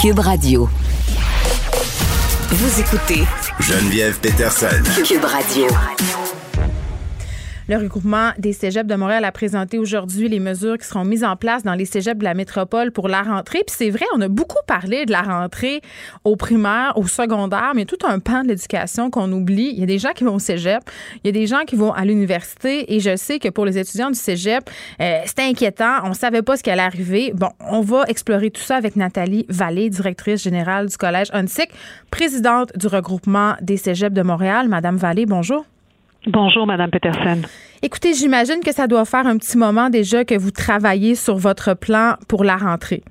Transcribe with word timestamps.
Cube 0.00 0.20
Radio. 0.20 0.66
Vous 2.48 2.80
écoutez 2.80 3.22
Geneviève 3.58 4.18
Peterson. 4.18 4.82
Cube 5.04 5.24
Radio. 5.24 5.66
Le 7.70 7.76
regroupement 7.76 8.32
des 8.36 8.52
cégeps 8.52 8.88
de 8.88 8.96
Montréal 8.96 9.24
a 9.24 9.30
présenté 9.30 9.78
aujourd'hui 9.78 10.28
les 10.28 10.40
mesures 10.40 10.76
qui 10.76 10.84
seront 10.84 11.04
mises 11.04 11.22
en 11.22 11.36
place 11.36 11.62
dans 11.62 11.74
les 11.74 11.84
cégeps 11.84 12.18
de 12.18 12.24
la 12.24 12.34
métropole 12.34 12.90
pour 12.90 13.06
la 13.06 13.22
rentrée. 13.22 13.62
Puis 13.64 13.76
c'est 13.78 13.90
vrai, 13.90 14.06
on 14.16 14.20
a 14.22 14.26
beaucoup 14.26 14.58
parlé 14.66 15.06
de 15.06 15.12
la 15.12 15.22
rentrée 15.22 15.80
au 16.24 16.34
primaire, 16.34 16.94
au 16.96 17.06
secondaire, 17.06 17.70
mais 17.76 17.84
tout 17.84 18.04
un 18.04 18.18
pan 18.18 18.42
de 18.42 18.48
l'éducation 18.48 19.08
qu'on 19.08 19.30
oublie. 19.30 19.70
Il 19.72 19.78
y 19.78 19.84
a 19.84 19.86
des 19.86 20.00
gens 20.00 20.10
qui 20.10 20.24
vont 20.24 20.34
au 20.34 20.40
cégep, 20.40 20.82
il 21.22 21.28
y 21.28 21.30
a 21.30 21.32
des 21.32 21.46
gens 21.46 21.60
qui 21.64 21.76
vont 21.76 21.92
à 21.92 22.04
l'université 22.04 22.92
et 22.92 22.98
je 22.98 23.14
sais 23.14 23.38
que 23.38 23.50
pour 23.50 23.64
les 23.64 23.78
étudiants 23.78 24.10
du 24.10 24.18
cégep, 24.18 24.68
euh, 25.00 25.20
c'était 25.24 25.44
inquiétant. 25.44 25.98
On 26.02 26.12
savait 26.12 26.42
pas 26.42 26.56
ce 26.56 26.64
qui 26.64 26.70
allait 26.70 26.82
arriver. 26.82 27.32
Bon, 27.36 27.50
on 27.60 27.82
va 27.82 28.02
explorer 28.08 28.50
tout 28.50 28.62
ça 28.62 28.74
avec 28.74 28.96
Nathalie 28.96 29.46
Vallée, 29.48 29.90
directrice 29.90 30.42
générale 30.42 30.88
du 30.88 30.96
collège 30.96 31.28
UNSIC, 31.32 31.70
présidente 32.10 32.76
du 32.76 32.88
regroupement 32.88 33.54
des 33.60 33.76
cégeps 33.76 34.12
de 34.12 34.22
Montréal. 34.22 34.66
Madame 34.66 34.96
Vallée, 34.96 35.24
bonjour. 35.24 35.64
Bonjour, 36.26 36.66
Madame 36.66 36.90
Peterson. 36.90 37.42
Écoutez, 37.82 38.12
j'imagine 38.12 38.60
que 38.62 38.72
ça 38.72 38.86
doit 38.86 39.06
faire 39.06 39.26
un 39.26 39.38
petit 39.38 39.56
moment 39.56 39.88
déjà 39.88 40.24
que 40.24 40.38
vous 40.38 40.50
travaillez 40.50 41.14
sur 41.14 41.36
votre 41.36 41.74
plan 41.74 42.14
pour 42.28 42.44
la 42.44 42.56
rentrée. 42.56 43.02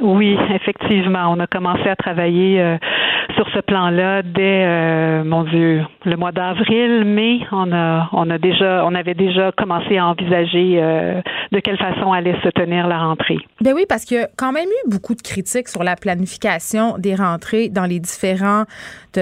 Oui, 0.00 0.36
effectivement, 0.54 1.30
on 1.30 1.38
a 1.38 1.46
commencé 1.46 1.88
à 1.88 1.94
travailler 1.94 2.60
euh, 2.60 2.76
sur 3.36 3.46
ce 3.54 3.60
plan-là 3.60 4.22
dès 4.22 4.64
euh, 4.64 5.22
mon 5.22 5.44
Dieu 5.44 5.84
le 6.04 6.16
mois 6.16 6.32
d'avril, 6.32 7.04
mai. 7.04 7.40
On 7.52 7.72
a 7.72 8.08
on 8.12 8.28
a 8.30 8.38
déjà 8.38 8.84
on 8.86 8.94
avait 8.94 9.14
déjà 9.14 9.52
commencé 9.52 9.98
à 9.98 10.06
envisager 10.06 10.80
euh, 10.82 11.20
de 11.52 11.60
quelle 11.60 11.76
façon 11.76 12.12
allait 12.12 12.36
se 12.42 12.48
tenir 12.48 12.88
la 12.88 12.98
rentrée. 12.98 13.38
Ben 13.60 13.74
oui, 13.74 13.84
parce 13.88 14.04
qu'il 14.04 14.16
y 14.16 14.20
a 14.20 14.28
quand 14.36 14.52
même 14.52 14.68
eu 14.68 14.90
beaucoup 14.90 15.14
de 15.14 15.22
critiques 15.22 15.68
sur 15.68 15.84
la 15.84 15.94
planification 15.94 16.96
des 16.98 17.14
rentrées 17.14 17.68
dans 17.68 17.84
les 17.84 18.00
différents 18.00 18.64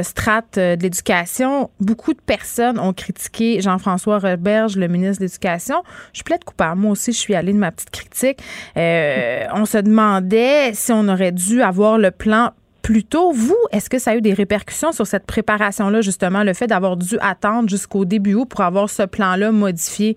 strates 0.02 0.58
de 0.58 0.80
l'éducation. 0.80 1.70
Beaucoup 1.80 2.14
de 2.14 2.20
personnes 2.20 2.78
ont 2.78 2.92
critiqué 2.92 3.60
Jean-François 3.60 4.18
Roberge, 4.18 4.76
le 4.76 4.88
ministre 4.88 5.20
de 5.20 5.26
l'Éducation. 5.26 5.82
Je 6.12 6.22
plaide 6.22 6.44
coupable. 6.44 6.80
Moi 6.80 6.92
aussi, 6.92 7.12
je 7.12 7.18
suis 7.18 7.34
allée 7.34 7.52
de 7.52 7.58
ma 7.58 7.70
petite 7.70 7.90
critique. 7.90 8.42
on 8.76 9.64
se 9.64 9.78
demandait 9.78 10.72
si 10.74 10.92
on 10.92 11.08
aurait 11.08 11.32
dû 11.32 11.62
avoir 11.62 11.98
le 11.98 12.10
plan 12.10 12.52
plus 12.82 13.04
tôt. 13.04 13.32
Vous, 13.32 13.56
est-ce 13.72 13.90
que 13.90 13.98
ça 13.98 14.12
a 14.12 14.16
eu 14.16 14.20
des 14.20 14.34
répercussions 14.34 14.92
sur 14.92 15.06
cette 15.06 15.26
préparation-là, 15.26 16.00
justement, 16.00 16.42
le 16.42 16.54
fait 16.54 16.66
d'avoir 16.66 16.96
dû 16.96 17.18
attendre 17.20 17.68
jusqu'au 17.68 18.04
début 18.04 18.34
août 18.34 18.46
pour 18.46 18.62
avoir 18.62 18.88
ce 18.90 19.02
plan-là 19.02 19.52
modifié? 19.52 20.16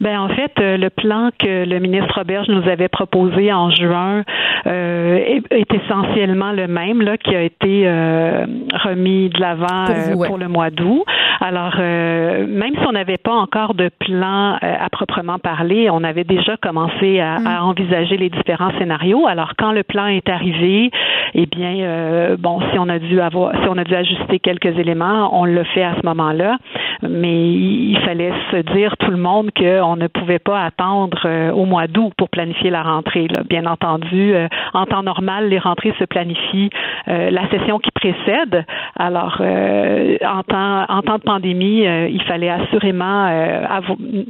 Ben 0.00 0.18
en 0.18 0.28
fait, 0.28 0.52
euh, 0.58 0.78
le 0.78 0.88
plan 0.88 1.28
que 1.38 1.66
le 1.66 1.78
ministre 1.78 2.14
Roberge 2.14 2.48
nous 2.48 2.66
avait 2.68 2.88
proposé 2.88 3.52
en 3.52 3.70
juin 3.70 4.22
euh, 4.66 5.18
est, 5.50 5.74
essentiellement 5.74 6.52
le 6.52 6.66
même 6.68 7.02
là 7.02 7.18
qui 7.18 7.36
a 7.36 7.42
été 7.42 7.82
euh, 7.84 8.46
remis 8.82 9.28
de 9.28 9.38
l'avant 9.38 9.84
pour, 10.12 10.26
pour, 10.26 10.38
le 10.38 10.48
mois 10.48 10.70
d'août. 10.70 11.04
Alors 11.40 11.76
même 11.76 12.74
si 12.74 12.86
on 12.86 12.92
n'avait 12.92 13.18
pas 13.18 13.32
encore 13.32 13.74
de 13.74 13.90
plan 13.98 14.58
à 14.60 14.88
proprement 14.90 15.38
parler, 15.38 15.88
on 15.90 16.04
avait 16.04 16.24
déjà 16.24 16.56
commencé 16.56 17.20
à, 17.20 17.38
mm. 17.38 17.46
à, 17.46 17.64
envisager 17.64 18.16
les 18.16 18.30
différents 18.30 18.72
scénarios. 18.78 19.26
Alors 19.26 19.52
quand 19.58 19.72
le 19.72 19.82
plan 19.82 20.06
est 20.06 20.28
arrivé, 20.28 20.90
eh 21.34 21.46
bien 21.46 22.36
bon, 22.38 22.60
si 22.72 22.78
on 22.78 22.88
a 22.88 22.98
dû 22.98 23.20
avoir, 23.20 23.52
si 23.52 23.68
on 23.68 23.78
a 23.78 23.84
dû 23.84 23.94
ajuster 23.94 24.38
quelques 24.38 24.78
éléments, 24.78 25.38
on 25.38 25.44
l'a 25.44 25.64
fait 25.64 25.82
à 25.82 25.94
ce 26.00 26.06
moment-là. 26.06 26.58
Mais 27.02 27.50
il 27.52 27.98
fallait 28.04 28.32
se 28.50 28.56
dire 28.74 28.96
tout 28.98 29.10
le 29.10 29.16
monde 29.16 29.50
que 29.52 29.80
on 29.90 29.96
ne 29.96 30.06
pouvait 30.06 30.38
pas 30.38 30.62
attendre 30.62 31.20
euh, 31.24 31.50
au 31.50 31.64
mois 31.64 31.86
d'août 31.86 32.12
pour 32.16 32.28
planifier 32.28 32.70
la 32.70 32.82
rentrée. 32.82 33.26
Bien 33.48 33.66
entendu, 33.66 34.34
euh, 34.34 34.48
en 34.72 34.86
temps 34.86 35.02
normal, 35.02 35.48
les 35.48 35.58
rentrées 35.58 35.94
se 35.98 36.04
planifient 36.04 36.70
euh, 37.08 37.30
la 37.30 37.48
session 37.50 37.78
qui 37.78 37.90
précède. 37.90 38.64
Alors, 38.96 39.40
en 39.40 40.42
temps 40.42 40.84
en 40.88 41.02
temps 41.02 41.18
de 41.18 41.22
pandémie, 41.22 41.82
il 41.82 42.22
fallait 42.26 42.50
assurément, 42.50 43.26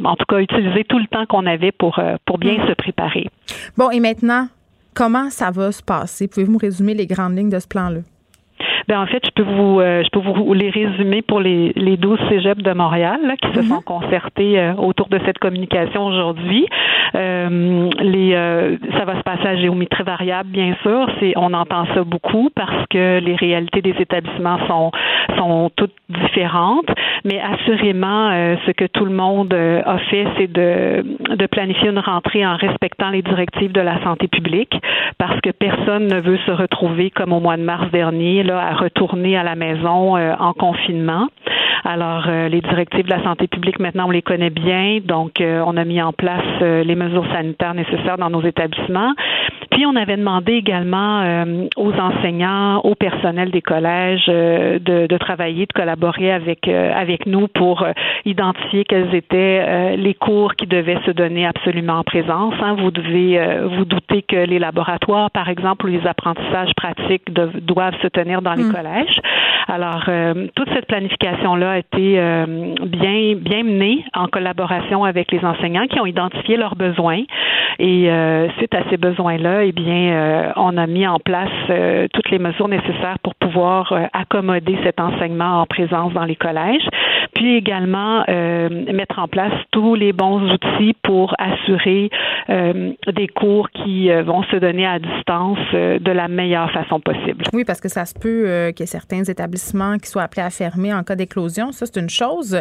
en 0.05 0.17
tout 0.17 0.27
cas, 0.29 0.39
utiliser 0.39 0.85
tout 0.85 0.99
le 0.99 1.07
temps 1.07 1.27
qu'on 1.27 1.47
avait 1.47 1.73
pour 1.73 2.01
pour 2.25 2.39
bien 2.39 2.55
mm. 2.55 2.69
se 2.69 2.73
préparer. 2.75 3.27
Bon, 3.77 3.91
et 3.91 4.01
maintenant, 4.01 4.47
comment 4.95 5.31
ça 5.31 5.51
va 5.51 5.73
se 5.73 5.83
passer? 5.83 6.29
Pouvez-vous 6.29 6.53
me 6.53 6.59
résumer 6.59 6.95
les 6.95 7.07
grandes 7.07 7.37
lignes 7.37 7.51
de 7.51 7.59
ce 7.59 7.69
plan-là? 7.69 8.01
Ben, 8.89 9.01
en 9.01 9.07
fait, 9.07 9.25
je 9.25 9.31
peux 9.31 9.49
vous 9.49 9.81
euh, 9.81 10.03
je 10.05 10.11
peux 10.11 10.21
vous 10.21 10.53
les 10.55 10.71
résumer 10.71 11.23
pour 11.23 11.41
les, 11.41 11.73
les 11.77 11.97
12 11.97 12.19
cégeps 12.29 12.63
de 12.63 12.73
Montréal 12.73 13.21
qui 13.41 13.53
se 13.53 13.61
mhm. 13.61 13.67
sont 13.67 13.83
concertés 13.83 14.59
euh, 14.59 14.75
autour 14.75 15.09
de 15.09 15.21
cette 15.25 15.39
communication 15.39 16.07
aujourd'hui. 16.07 16.67
Euh, 17.15 17.89
les 18.01 18.31
ça 18.97 19.05
va 19.05 19.17
se 19.17 19.23
passer 19.23 19.47
à 19.47 19.57
géométrie 19.57 20.05
variable, 20.05 20.51
bien 20.51 20.75
sûr. 20.83 21.09
C'est 21.19 21.33
on 21.37 21.53
entend 21.53 21.87
ça 21.95 22.05
beaucoup 22.05 22.51
parce 22.55 22.87
que 22.91 23.19
les 23.19 23.35
réalités 23.35 23.83
des 23.83 23.95
établissements 23.99 24.59
sont 24.67 24.91
sont 25.37 25.71
toutes 25.77 25.95
différentes, 26.09 26.89
mais 27.25 27.41
assurément, 27.41 28.31
ce 28.67 28.71
que 28.73 28.85
tout 28.87 29.05
le 29.05 29.13
monde 29.13 29.53
a 29.55 29.99
fait, 30.11 30.27
c'est 30.37 30.53
de 30.53 31.05
de 31.37 31.47
planifier 31.47 31.89
une 31.89 31.99
rentrée 31.99 32.47
en 32.47 32.57
respectant 32.57 33.11
les 33.11 33.23
directives 33.23 33.73
de 33.73 33.81
la 33.81 34.03
santé 34.03 34.29
publique, 34.29 34.75
parce 35.19 35.41
que 35.41 35.51
personne 35.51 36.07
ne 36.07 36.21
veut 36.21 36.39
se 36.47 36.51
retrouver 36.51 37.11
comme 37.11 37.33
au 37.33 37.41
mois 37.41 37.57
de 37.57 37.63
mars 37.63 37.91
dernier 37.91 38.43
à 38.59 38.75
retourner 38.75 39.37
à 39.37 39.43
la 39.43 39.55
maison 39.55 40.17
euh, 40.17 40.35
en 40.39 40.53
confinement. 40.53 41.29
Alors, 41.85 42.25
euh, 42.29 42.49
les 42.49 42.61
directives 42.61 43.05
de 43.05 43.11
la 43.11 43.23
santé 43.23 43.47
publique, 43.47 43.79
maintenant, 43.79 44.09
on 44.09 44.11
les 44.11 44.23
connaît 44.23 44.51
bien. 44.51 45.01
Donc, 45.03 45.41
euh, 45.41 45.63
on 45.67 45.77
a 45.77 45.85
mis 45.85 46.03
en 46.03 46.13
place 46.13 46.61
les 46.61 46.95
mesures 46.95 47.27
sanitaires 47.33 47.75
nécessaires 47.75 48.19
dans 48.19 48.31
nos 48.31 48.43
établissements. 48.43 49.15
Puis, 49.71 49.87
on 49.87 49.97
avait 49.97 50.17
demandé 50.17 50.55
également 50.55 51.23
aux 51.77 51.93
enseignants, 51.93 52.81
au 52.81 52.95
personnel 52.95 53.51
des 53.51 53.63
collèges 53.63 54.27
de, 54.27 55.07
de, 55.07 55.19
travailler, 55.19 55.67
de 55.67 55.73
collaborer 55.73 56.33
avec, 56.33 56.69
avec 56.69 57.27
nous 57.27 57.49
pour 57.49 57.87
identifier 58.25 58.85
quels 58.85 59.15
étaient 59.15 59.97
les 59.97 60.15
cours 60.15 60.55
qui 60.55 60.67
devaient 60.67 60.99
se 61.07 61.11
donner 61.11 61.47
absolument 61.47 61.95
en 61.95 62.05
présence. 62.05 62.55
Hein. 62.63 62.77
Vous 62.79 62.91
devez 62.91 63.41
vous 63.77 63.85
douter 63.85 64.23
que 64.23 64.37
les 64.37 64.59
laboratoires, 64.59 65.31
par 65.31 65.49
exemple, 65.49 65.87
ou 65.87 65.89
les 65.89 66.07
apprentissages 66.07 66.75
pratiques 66.77 67.33
doivent 67.33 67.99
se 68.03 68.09
tenir 68.09 68.43
dans 68.43 68.55
les 68.55 68.65
mm. 68.65 68.73
collèges. 68.73 69.21
Alors, 69.69 70.05
euh, 70.09 70.49
toute 70.57 70.69
cette 70.75 70.87
planification-là 70.87 71.73
a 71.73 71.79
été 71.79 72.19
euh, 72.19 72.75
bien, 72.83 73.35
bien 73.37 73.63
menée 73.63 74.05
en 74.15 74.27
collaboration 74.27 75.05
avec 75.05 75.31
les 75.31 75.45
enseignants 75.45 75.87
qui 75.87 76.01
ont 76.01 76.07
identifié 76.07 76.57
leurs 76.57 76.75
besoins. 76.75 77.23
Et 77.79 78.11
euh, 78.11 78.49
suite 78.59 78.75
à 78.75 78.83
ces 78.91 78.97
eh 79.63 79.73
bien, 79.73 80.53
on 80.57 80.77
a 80.77 80.87
mis 80.87 81.07
en 81.07 81.19
place 81.19 81.51
toutes 82.13 82.31
les 82.31 82.39
mesures 82.39 82.69
nécessaires 82.69 83.19
pour 83.23 83.35
pouvoir 83.35 83.93
accommoder 84.13 84.79
cet 84.85 85.01
enseignement 85.01 85.61
en 85.63 85.67
présence 85.67 86.13
dans 86.13 86.25
les 86.25 86.37
collèges, 86.37 86.87
puis 87.35 87.57
également 87.57 88.25
mettre 88.29 89.19
en 89.19 89.29
place 89.29 89.53
tous 89.71 89.95
les 89.95 90.13
bons 90.13 90.41
outils 90.53 90.95
pour 91.03 91.35
assurer 91.39 92.11
des 92.49 93.29
cours 93.29 93.71
qui 93.71 94.11
vont 94.11 94.43
se 94.45 94.57
donner 94.57 94.87
à 94.87 94.99
distance 94.99 95.59
de 95.73 96.11
la 96.11 96.29
meilleure 96.29 96.71
façon 96.73 97.01
possible. 97.01 97.45
Oui, 97.53 97.65
parce 97.65 97.81
que 97.81 97.89
ça 97.89 98.05
se 98.05 98.15
peut 98.15 98.45
euh, 98.47 98.73
qu'il 98.73 98.85
y 98.85 98.85
ait 98.85 98.87
certains 98.87 99.25
établissements 99.25 99.99
qui 99.99 100.09
soient 100.09 100.23
appelés 100.23 100.43
à 100.43 100.51
fermer 100.51 100.93
en 100.93 101.03
cas 101.03 101.17
d'éclosion. 101.17 101.73
Ça, 101.73 101.87
c'est 101.87 102.01
une 102.01 102.11
chose. 102.11 102.61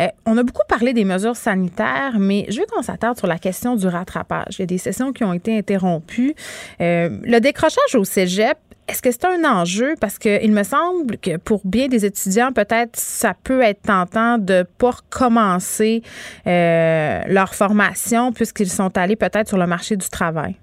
Euh, 0.00 0.06
on 0.26 0.36
a 0.36 0.42
beaucoup 0.42 0.66
parlé 0.68 0.92
des 0.92 1.04
mesures 1.04 1.36
sanitaires, 1.36 2.14
mais 2.18 2.46
je 2.48 2.60
veux 2.60 2.66
qu'on 2.70 2.82
s'attarde 2.82 3.16
sur 3.16 3.26
la 3.26 3.38
question 3.38 3.76
du 3.76 3.86
rattrapage. 3.86 4.58
Il 4.58 4.60
y 4.60 4.62
a 4.62 4.66
des 4.66 4.78
sessions 4.78 5.12
qui 5.12 5.24
ont 5.24 5.32
été 5.32 5.56
interrompues. 5.56 6.34
Euh, 6.80 7.10
le 7.22 7.38
décrochage 7.40 7.94
au 7.94 8.04
cégep, 8.04 8.58
est-ce 8.88 9.00
que 9.02 9.10
c'est 9.10 9.24
un 9.24 9.44
enjeu? 9.44 9.94
Parce 10.00 10.18
qu'il 10.18 10.52
me 10.52 10.62
semble 10.62 11.18
que 11.18 11.36
pour 11.36 11.60
bien 11.64 11.88
des 11.88 12.04
étudiants, 12.04 12.52
peut-être 12.52 12.96
ça 12.96 13.34
peut 13.42 13.62
être 13.62 13.82
tentant 13.82 14.38
de 14.38 14.64
pas 14.78 14.90
recommencer 14.90 16.02
leur 16.44 17.54
formation 17.54 18.32
puisqu'ils 18.32 18.70
sont 18.70 18.96
allés 18.96 19.16
peut-être 19.16 19.48
sur 19.48 19.58
le 19.58 19.66
marché 19.66 19.96
du 19.96 20.08
travail. 20.08 20.56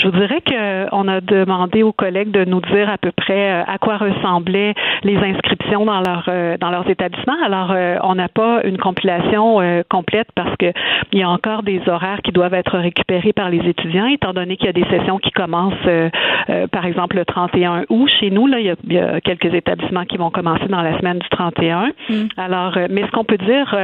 Je 0.00 0.08
vous 0.08 0.16
dirais 0.16 0.40
qu'on 0.40 1.08
a 1.08 1.20
demandé 1.20 1.82
aux 1.82 1.92
collègues 1.92 2.30
de 2.30 2.46
nous 2.46 2.62
dire 2.72 2.88
à 2.88 2.96
peu 2.96 3.12
près 3.12 3.52
euh, 3.52 3.64
à 3.66 3.76
quoi 3.76 3.98
ressemblaient 3.98 4.72
les 5.02 5.16
inscriptions 5.16 5.84
dans 5.84 6.00
leur 6.00 6.24
euh, 6.28 6.56
dans 6.56 6.70
leurs 6.70 6.88
établissements. 6.88 7.36
Alors, 7.44 7.70
euh, 7.72 7.96
on 8.02 8.14
n'a 8.14 8.28
pas 8.28 8.62
une 8.64 8.78
compilation 8.78 9.58
complète 9.90 10.28
parce 10.34 10.56
que 10.56 10.72
il 11.12 11.18
y 11.18 11.22
a 11.22 11.28
encore 11.28 11.62
des 11.62 11.82
horaires 11.86 12.20
qui 12.22 12.32
doivent 12.32 12.54
être 12.54 12.78
récupérés 12.78 13.32
par 13.32 13.50
les 13.50 13.58
étudiants, 13.68 14.06
étant 14.06 14.32
donné 14.32 14.56
qu'il 14.56 14.66
y 14.66 14.70
a 14.70 14.72
des 14.72 14.84
sessions 14.84 15.18
qui 15.18 15.30
commencent, 15.30 15.74
par 16.70 16.86
exemple, 16.86 17.16
le 17.16 17.24
31 17.24 17.84
août. 17.88 18.10
Chez 18.20 18.30
nous, 18.30 18.46
là, 18.46 18.60
il 18.60 18.74
y, 18.90 18.98
a, 18.98 19.20
quelques 19.20 19.52
établissements 19.52 20.04
qui 20.04 20.16
vont 20.16 20.30
commencer 20.30 20.66
dans 20.68 20.82
la 20.82 20.98
semaine 20.98 21.18
du 21.18 21.28
31. 21.28 21.88
Mm. 22.08 22.14
Alors, 22.36 22.78
mais 22.90 23.02
ce 23.02 23.10
qu'on 23.10 23.24
peut 23.24 23.38
dire 23.38 23.76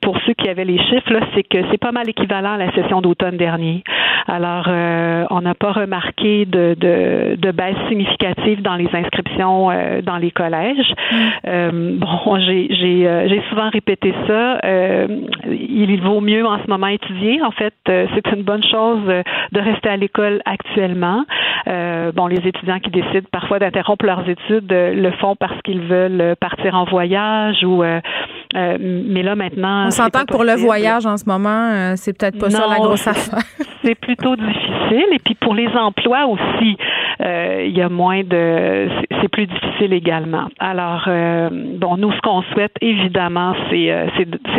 pour 0.00 0.18
ceux 0.26 0.34
qui 0.34 0.48
avaient 0.48 0.64
les 0.64 0.78
chiffres, 0.78 1.12
là, 1.12 1.20
c'est 1.34 1.42
que 1.42 1.58
c'est 1.70 1.80
pas 1.80 1.92
mal 1.92 2.08
équivalent 2.08 2.52
à 2.52 2.58
la 2.58 2.72
session 2.72 3.00
d'automne 3.00 3.36
dernier. 3.36 3.84
Alors, 4.26 4.68
on 4.68 5.40
n'a 5.40 5.54
pas 5.60 5.72
remarqué 5.72 6.46
de, 6.46 6.74
de, 6.74 7.36
de, 7.36 7.50
baisse 7.52 7.76
significative 7.88 8.62
dans 8.62 8.76
les 8.76 8.88
inscriptions 8.92 9.70
euh, 9.70 10.00
dans 10.00 10.16
les 10.16 10.30
collèges. 10.30 10.94
Mm. 11.12 11.16
Euh, 11.46 11.70
bon, 11.98 12.40
j'ai 12.40 12.66
j'ai 12.70 13.42
souvent 13.50 13.68
répété 13.70 14.14
ça. 14.26 14.60
il 15.46 16.00
vaut 16.02 16.20
mieux 16.20 16.46
en 16.46 16.58
ce 16.62 16.68
moment 16.68 16.88
étudier. 16.88 17.42
En 17.42 17.50
fait, 17.50 17.74
c'est 17.86 18.26
une 18.34 18.42
bonne 18.42 18.64
chose 18.64 19.04
de 19.52 19.60
rester 19.60 19.90
à 19.90 19.96
l'école 19.96 20.40
actuellement. 20.46 21.24
bon, 21.66 22.26
les 22.26 22.48
étudiants 22.48 22.80
qui 22.80 22.90
décident 22.90 23.28
parfois 23.30 23.58
d'interrompre 23.58 24.06
leurs 24.06 24.28
études 24.28 24.72
le 24.72 25.10
font 25.20 25.36
parce 25.36 25.60
qu'ils 25.62 25.82
veulent 25.82 26.34
partir 26.40 26.74
en 26.74 26.84
voyage 26.84 27.62
ou 27.64 27.82
mais 28.54 29.22
là 29.22 29.34
maintenant. 29.34 29.86
On 29.86 29.90
s'entend 29.90 30.20
que 30.20 30.32
pour 30.32 30.44
le 30.44 30.54
voyage 30.54 31.06
en 31.06 31.16
ce 31.16 31.24
moment, 31.26 31.94
c'est 31.96 32.16
peut-être 32.16 32.38
pas 32.38 32.50
ça 32.50 32.66
la 32.68 32.76
grosse 32.76 33.06
affaire. 33.06 33.40
c'est 33.84 33.94
plutôt 33.94 34.36
difficile. 34.36 35.06
Et 35.12 35.18
puis 35.24 35.34
pour 35.34 35.54
les 35.54 35.68
emplois 35.68 36.26
aussi, 36.26 36.76
euh, 37.22 37.64
il 37.66 37.76
y 37.76 37.82
a 37.82 37.88
moins 37.88 38.22
de, 38.22 38.88
c'est 39.20 39.28
plus 39.28 39.46
difficile 39.46 39.92
également. 39.92 40.48
Alors, 40.58 41.04
euh, 41.06 41.50
bon, 41.50 41.96
nous, 41.96 42.12
ce 42.12 42.20
qu'on 42.20 42.42
souhaite 42.54 42.74
évidemment, 42.80 43.54
c'est 43.70 43.90
euh, 43.90 44.06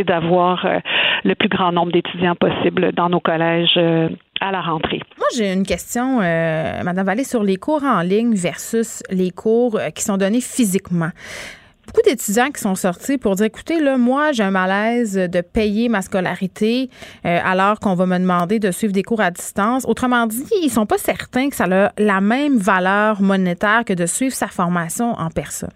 d'avoir 0.06 0.66
le 1.24 1.36
plus 1.36 1.50
grand 1.50 1.72
nombre 1.72 1.92
d'étudiants 1.92 2.36
possible 2.36 2.92
dans 2.94 3.10
nos 3.10 3.20
collèges 3.20 3.78
à 4.40 4.52
la 4.52 4.62
rentrée. 4.62 5.00
Moi, 5.18 5.28
j'ai 5.38 5.54
une 5.54 5.66
question, 5.66 6.18
Madame 6.18 7.06
Vallée, 7.06 7.24
sur 7.24 7.44
les 7.44 7.58
cours 7.58 7.84
en 7.84 8.02
ligne 8.02 8.34
versus 8.34 9.04
les 9.12 9.30
cours 9.30 9.80
qui 9.96 10.04
sont 10.04 10.18
donnés 10.18 10.42
physiquement 10.42 11.12
beaucoup 11.88 12.02
d'étudiants 12.06 12.52
qui 12.52 12.62
sont 12.62 12.76
sortis 12.76 13.18
pour 13.18 13.36
dire 13.36 13.48
écoutez, 13.48 13.80
là, 13.80 13.98
moi, 13.98 14.32
j'ai 14.32 14.44
un 14.44 14.52
malaise 14.52 15.16
de 15.16 15.42
payer 15.42 15.90
ma 15.90 16.02
scolarité 16.02 16.90
euh, 17.26 17.40
alors 17.44 17.80
qu'on 17.80 17.96
va 17.96 18.06
me 18.06 18.18
demander 18.18 18.60
de 18.60 18.72
suivre 18.72 18.94
des 18.94 19.04
cours 19.04 19.22
à 19.22 19.32
distance. 19.32 19.86
Autrement 19.88 20.28
dit, 20.28 20.44
ils 20.62 20.70
sont 20.70 20.86
pas 20.86 20.98
certains 20.98 21.50
que 21.50 21.56
ça 21.56 21.66
a 21.66 21.92
la 21.98 22.22
même 22.22 22.58
valeur 22.58 23.22
monétaire 23.22 23.84
que 23.86 23.94
de 23.94 24.06
suivre 24.06 24.34
sa 24.34 24.48
formation 24.48 25.14
en 25.14 25.30
personne. 25.30 25.72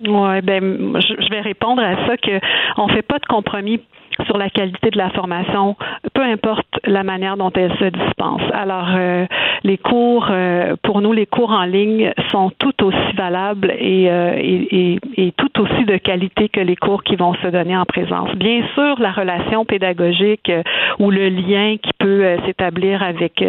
Oui, 0.00 0.40
ben 0.42 1.00
je 1.00 1.30
vais 1.30 1.40
répondre 1.40 1.82
à 1.82 2.06
ça 2.06 2.16
que 2.16 2.38
on 2.76 2.88
fait 2.88 3.02
pas 3.02 3.18
de 3.18 3.26
compromis 3.26 3.80
sur 4.26 4.38
la 4.38 4.50
qualité 4.50 4.90
de 4.90 4.98
la 4.98 5.10
formation, 5.10 5.76
peu 6.14 6.22
importe 6.22 6.66
la 6.84 7.02
manière 7.02 7.36
dont 7.36 7.52
elle 7.54 7.72
se 7.78 7.84
dispense. 7.84 8.42
Alors, 8.52 8.88
euh, 8.94 9.26
les 9.64 9.78
cours, 9.78 10.28
euh, 10.30 10.76
pour 10.82 11.00
nous, 11.00 11.12
les 11.12 11.26
cours 11.26 11.50
en 11.50 11.64
ligne 11.64 12.12
sont 12.30 12.50
tout 12.58 12.84
aussi 12.84 13.12
valables 13.16 13.70
euh, 13.70 14.34
et, 14.36 15.32
tout 15.36 15.60
aussi 15.60 15.84
de 15.84 15.96
qualité 15.98 16.48
que 16.48 16.60
les 16.60 16.74
cours 16.76 17.04
qui 17.04 17.16
vont 17.16 17.34
se 17.34 17.48
donner 17.48 17.76
en 17.76 17.84
présence. 17.84 18.30
Bien 18.34 18.62
sûr, 18.74 18.98
la 18.98 19.12
relation 19.12 19.64
pédagogique 19.64 20.50
ou 20.98 21.10
le 21.10 21.28
lien 21.28 21.76
qui 21.80 21.90
peut 21.98 22.36
s'établir 22.44 23.02
avec 23.02 23.44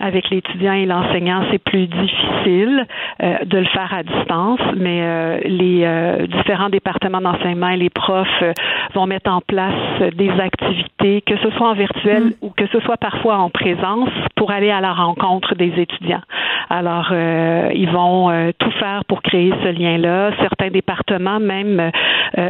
avec 0.00 0.30
l'étudiant 0.30 0.72
et 0.72 0.86
l'enseignant, 0.86 1.44
c'est 1.50 1.62
plus 1.62 1.86
difficile 1.86 2.86
euh, 3.22 3.44
de 3.44 3.58
le 3.58 3.66
faire 3.66 3.92
à 3.92 4.02
distance, 4.02 4.60
mais 4.76 5.00
euh, 5.02 5.38
les 5.44 5.82
euh, 5.84 6.26
différents 6.26 6.70
départements 6.70 7.20
d'enseignement 7.20 7.68
et 7.68 7.76
les 7.76 7.90
profs 7.90 8.42
vont 8.94 9.06
mettre 9.06 9.30
en 9.30 9.40
place 9.42 9.74
des 10.16 10.30
activités, 10.40 11.20
que 11.20 11.36
ce 11.36 11.50
soit 11.50 11.68
en 11.68 11.74
virtuel 11.74 12.24
mm. 12.24 12.32
ou 12.40 12.50
que 12.50 12.66
ce 12.68 12.80
soit 12.80 12.96
parfois 12.96 13.36
en 13.36 13.50
présence, 13.50 14.08
pour 14.36 14.50
aller 14.50 14.70
à 14.70 14.80
la 14.80 14.94
rencontre 14.94 15.54
des 15.54 15.72
étudiants. 15.76 16.22
Alors, 16.70 17.12
ils 17.12 17.90
vont 17.90 18.52
tout 18.58 18.70
faire 18.78 19.04
pour 19.06 19.22
créer 19.22 19.52
ce 19.62 19.68
lien-là. 19.68 20.30
Certains 20.40 20.70
départements 20.70 21.40
même 21.40 21.90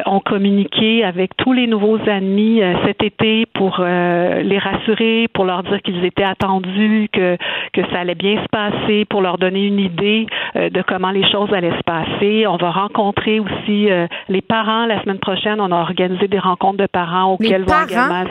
ont 0.06 0.20
communiqué 0.20 1.02
avec 1.04 1.36
tous 1.36 1.54
les 1.54 1.66
nouveaux 1.66 1.98
admis 2.06 2.60
cet 2.84 3.02
été 3.02 3.46
pour 3.46 3.80
les 3.80 4.58
rassurer, 4.58 5.26
pour 5.32 5.46
leur 5.46 5.62
dire 5.62 5.80
qu'ils 5.80 6.04
étaient 6.04 6.22
attendus, 6.22 7.08
que 7.12 7.38
que 7.72 7.82
ça 7.90 8.00
allait 8.00 8.14
bien 8.14 8.42
se 8.42 8.48
passer, 8.48 9.04
pour 9.04 9.20
leur 9.20 9.38
donner 9.38 9.66
une 9.66 9.78
idée 9.78 10.26
euh, 10.56 10.70
de 10.70 10.82
comment 10.82 11.10
les 11.10 11.28
choses 11.30 11.52
allaient 11.52 11.76
se 11.76 11.84
passer. 11.84 12.46
On 12.46 12.56
va 12.56 12.70
rencontrer 12.70 13.40
aussi 13.40 13.90
euh, 13.90 14.06
les 14.28 14.42
parents 14.42 14.86
la 14.86 15.02
semaine 15.02 15.18
prochaine. 15.18 15.60
On 15.60 15.70
a 15.72 15.76
organisé 15.76 16.28
des 16.28 16.38
rencontres 16.38 16.78
de 16.78 16.86
parents 16.86 17.34
auxquelles 17.34 17.64
vont 17.64 17.84
également. 17.84 18.24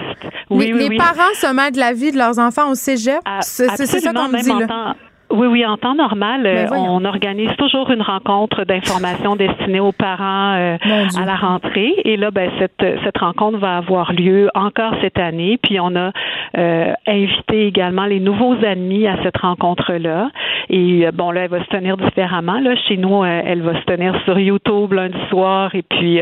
Oui, 0.50 0.72
les, 0.74 0.98
parents 0.98 1.34
se 1.34 1.54
mettent 1.54 1.76
de 1.76 1.80
la 1.80 1.94
vie 1.94 2.12
de 2.12 2.18
leurs 2.18 2.40
enfants 2.40 2.72
au 2.72 2.76
cégep? 2.76 3.20
C'est 3.42 3.68
ça 3.68 4.14
qu'on 4.14 4.30
me 4.30 4.42
dit. 4.42 4.68
Là. 4.68 4.96
Oui, 5.32 5.46
oui, 5.46 5.64
en 5.64 5.78
temps 5.78 5.94
normal, 5.94 6.42
ben 6.42 6.66
euh, 6.72 6.76
on 6.76 7.06
organise 7.06 7.56
toujours 7.58 7.92
une 7.92 8.02
rencontre 8.02 8.64
d'information 8.64 9.36
destinée 9.36 9.80
aux 9.80 9.92
parents 9.92 10.56
euh, 10.56 10.78
à 11.16 11.26
la 11.26 11.36
rentrée. 11.36 11.94
Et 12.04 12.18
là, 12.18 12.32
ben, 12.32 12.50
cette, 12.58 12.84
cette 13.04 13.18
rencontre 13.20 13.60
va 13.60 13.78
avoir 13.78 14.12
lieu 14.12 14.50
encore 14.56 14.94
cette 15.02 15.20
année. 15.20 15.60
Puis 15.62 15.80
on 15.80 15.96
a 15.96 16.12
euh, 16.58 16.94
invité 17.06 17.68
également 17.68 18.06
les 18.06 18.20
nouveaux 18.20 18.56
amis 18.66 19.06
à 19.06 19.22
cette 19.22 19.38
rencontre-là. 19.38 20.32
Et 20.72 21.06
bon, 21.14 21.30
là, 21.30 21.42
elle 21.42 21.50
va 21.50 21.64
se 21.64 21.70
tenir 21.70 21.98
différemment. 21.98 22.60
Là, 22.60 22.76
chez 22.88 22.98
nous, 22.98 23.24
elle 23.24 23.62
va 23.62 23.80
se 23.80 23.86
tenir 23.86 24.20
sur 24.26 24.40
YouTube 24.40 24.94
lundi 24.94 25.18
soir. 25.30 25.74
Et 25.74 25.82
puis 25.82 26.20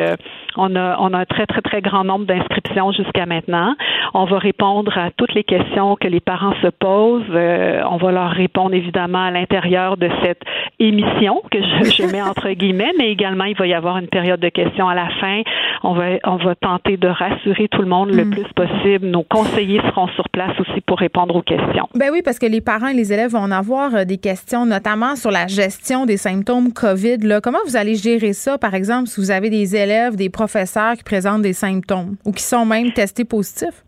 on 0.55 0.75
a, 0.75 0.97
on 0.99 1.13
a 1.13 1.19
un 1.19 1.25
très, 1.25 1.45
très, 1.45 1.61
très 1.61 1.81
grand 1.81 2.05
nombre 2.05 2.25
d'inscriptions 2.25 2.93
jusqu'à 2.93 3.25
maintenant. 3.25 3.75
On 4.13 4.23
va 4.23 4.39
répondre 4.39 4.97
à 4.97 5.11
toutes 5.11 5.33
les 5.33 5.43
questions 5.43 5.97
que 5.97 6.07
les 6.07 6.21
parents 6.21 6.53
se 6.61 6.67
posent. 6.67 7.23
on 7.29 7.97
va 7.97 8.11
leur 8.13 8.31
répondre 8.31 8.73
évidemment 8.73 8.96
à 8.97 9.31
l'intérieur 9.31 9.97
de 9.97 10.09
cette 10.23 10.41
émission 10.79 11.41
que 11.51 11.59
je, 11.61 12.11
mets 12.11 12.21
entre 12.33 12.49
guillemets, 12.51 12.91
mais 12.97 13.11
également 13.11 13.45
il 13.45 13.55
va 13.55 13.67
y 13.67 13.73
avoir 13.73 13.97
une 13.97 14.07
période 14.07 14.39
de 14.39 14.49
questions 14.49 14.87
à 14.87 14.95
la 14.95 15.09
fin. 15.19 15.41
On 15.83 15.93
va 15.93 16.17
on 16.23 16.37
va 16.37 16.55
tenter 16.55 16.97
de 16.97 17.07
rassurer 17.07 17.67
tout 17.69 17.81
le 17.81 17.87
monde 17.87 18.11
le 18.11 18.25
mm. 18.25 18.29
plus 18.31 18.53
possible. 18.55 19.07
Nos 19.07 19.23
conseillers 19.23 19.81
seront 19.89 20.07
sur 20.09 20.27
place 20.29 20.57
aussi 20.59 20.81
pour 20.81 20.99
répondre 20.99 21.35
aux 21.35 21.41
questions. 21.41 21.87
Ben 21.95 22.09
oui, 22.11 22.21
parce 22.23 22.39
que 22.39 22.45
les 22.45 22.61
parents 22.61 22.87
et 22.87 22.93
les 22.93 23.13
élèves 23.13 23.31
vont 23.31 23.39
en 23.39 23.51
avoir 23.51 23.93
euh, 23.93 24.03
des 24.05 24.17
questions, 24.17 24.65
notamment 24.65 25.15
sur 25.15 25.31
la 25.31 25.47
gestion 25.47 26.05
des 26.05 26.17
symptômes 26.17 26.73
COVID. 26.73 27.17
Là. 27.17 27.41
Comment 27.41 27.59
vous 27.65 27.75
allez 27.75 27.95
gérer 27.95 28.33
ça, 28.33 28.57
par 28.57 28.73
exemple, 28.73 29.07
si 29.07 29.19
vous 29.19 29.31
avez 29.31 29.49
des 29.49 29.75
élèves, 29.75 30.15
des 30.15 30.29
professeurs 30.29 30.95
qui 30.95 31.03
présentent 31.03 31.41
des 31.41 31.53
symptômes 31.53 32.15
ou 32.25 32.31
qui 32.31 32.43
sont 32.43 32.65
même 32.65 32.91
testés 32.91 33.25
positifs? 33.25 33.83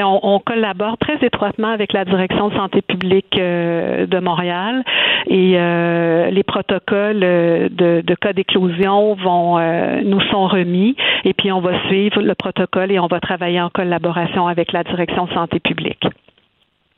On, 0.00 0.40
collabore 0.40 0.96
très 0.98 1.18
étroitement 1.24 1.68
avec 1.68 1.92
la 1.92 2.04
direction 2.04 2.48
de 2.48 2.54
santé 2.54 2.80
publique 2.82 3.38
euh, 3.38 4.06
de 4.06 4.18
Montréal 4.18 4.84
et 5.26 5.54
euh, 5.56 6.30
les 6.30 6.42
protocoles 6.42 7.22
euh, 7.22 7.68
de, 7.68 8.00
de 8.00 8.14
cas 8.14 8.32
d'éclosion 8.32 9.14
vont 9.14 9.58
nous 10.04 10.20
sont 10.30 10.46
remis 10.46 10.96
et 11.24 11.34
puis 11.34 11.52
on 11.52 11.60
va 11.60 11.78
suivre 11.88 12.22
le 12.22 12.34
protocole 12.34 12.90
et 12.90 12.98
on 12.98 13.06
va 13.06 13.20
travailler 13.20 13.60
en 13.60 13.68
collaboration 13.68 14.48
avec 14.48 14.72
la 14.72 14.82
direction 14.84 15.26
de 15.26 15.32
santé 15.32 15.60
publique. 15.60 16.04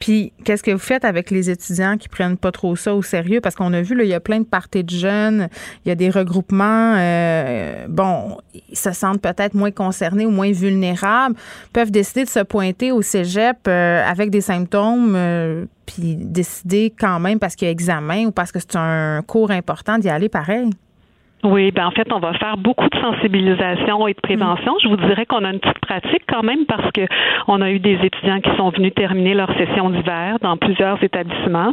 Puis, 0.04 0.34
qu'est-ce 0.44 0.62
que 0.62 0.70
vous 0.70 0.76
faites 0.76 1.06
avec 1.06 1.30
les 1.30 1.48
étudiants 1.48 1.96
qui 1.96 2.10
prennent 2.10 2.36
pas 2.36 2.52
trop 2.52 2.76
ça 2.76 2.94
au 2.94 3.00
sérieux? 3.00 3.40
Parce 3.40 3.54
qu'on 3.54 3.72
a 3.72 3.80
vu, 3.80 3.94
là, 3.94 4.04
il 4.04 4.10
y 4.10 4.12
a 4.12 4.20
plein 4.20 4.40
de 4.40 4.44
parties 4.44 4.84
de 4.84 4.90
jeunes, 4.90 5.48
il 5.82 5.88
y 5.88 5.92
a 5.92 5.94
des 5.94 6.10
regroupements. 6.10 6.94
Euh, 6.98 7.86
bon, 7.88 8.36
ils 8.68 8.76
se 8.76 8.92
sentent 8.92 9.22
peut-être 9.22 9.54
moins 9.54 9.70
concernés 9.70 10.26
ou 10.26 10.30
moins 10.30 10.52
vulnérables, 10.52 11.36
peuvent 11.72 11.90
décider 11.90 12.24
de 12.24 12.28
se 12.28 12.40
pointer 12.40 12.92
au 12.92 13.00
cégep 13.00 13.56
euh, 13.66 14.04
avec 14.06 14.28
des 14.28 14.42
symptômes, 14.42 15.14
euh, 15.16 15.64
puis 15.86 16.16
décider 16.16 16.92
quand 17.00 17.18
même 17.18 17.38
parce 17.38 17.56
qu'il 17.56 17.64
y 17.64 17.70
a 17.70 17.72
examen 17.72 18.26
ou 18.26 18.30
parce 18.30 18.52
que 18.52 18.58
c'est 18.61 18.76
un 18.76 19.23
cours 19.23 19.52
important 19.52 19.96
d'y 19.96 20.11
aller 20.11 20.28
pareil. 20.28 20.68
Oui, 21.44 21.72
ben 21.72 21.86
en 21.86 21.90
fait, 21.90 22.10
on 22.10 22.20
va 22.20 22.32
faire 22.34 22.56
beaucoup 22.56 22.88
de 22.88 22.98
sensibilisation 22.98 24.08
et 24.08 24.14
de 24.14 24.20
prévention. 24.20 24.76
Je 24.82 24.88
vous 24.88 24.96
dirais 24.96 25.26
qu'on 25.26 25.44
a 25.44 25.52
une 25.52 25.60
petite 25.60 25.78
pratique 25.80 26.22
quand 26.26 26.42
même 26.42 26.64
parce 26.66 26.90
que 26.92 27.02
on 27.48 27.60
a 27.60 27.70
eu 27.70 27.80
des 27.80 27.98
étudiants 28.02 28.40
qui 28.40 28.50
sont 28.56 28.70
venus 28.70 28.94
terminer 28.94 29.34
leur 29.34 29.52
session 29.58 29.90
d'hiver 29.90 30.38
dans 30.40 30.56
plusieurs 30.56 31.02
établissements. 31.04 31.72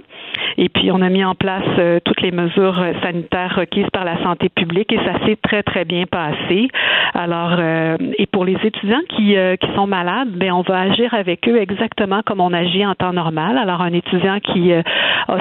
Et 0.58 0.68
puis, 0.68 0.92
on 0.92 1.02
a 1.02 1.08
mis 1.08 1.24
en 1.24 1.36
place 1.36 1.64
euh, 1.80 2.00
toutes 2.04 2.20
les 2.22 2.32
mesures 2.32 2.82
euh, 2.82 2.92
sanitaires 3.02 3.56
requises 3.56 3.90
par 3.94 4.04
la 4.04 4.22
santé 4.24 4.50
publique 4.50 4.92
et 4.92 4.98
ça 4.98 5.26
s'est 5.26 5.38
très, 5.42 5.64
très 5.64 5.86
bien 5.86 6.04
passé. 6.06 6.68
Alors, 7.14 7.56
euh, 7.58 7.96
et 8.18 8.26
pour 8.26 8.44
les 8.44 8.58
étudiants 8.64 9.02
qui, 9.08 9.36
qui 9.60 9.76
sont 9.76 9.88
malades, 9.88 10.32
ben 10.32 10.52
on 10.52 10.64
va 10.64 10.82
agir 10.82 11.14
avec 11.14 11.48
eux 11.48 11.62
exactement 11.62 12.22
comme 12.26 12.42
on 12.42 12.52
agit 12.52 12.86
en 12.86 12.96
temps 12.96 13.14
normal. 13.14 13.58
Alors, 13.58 13.82
un 13.82 13.94
étudiant 13.94 14.40
qui 14.40 14.74
a 14.74 14.84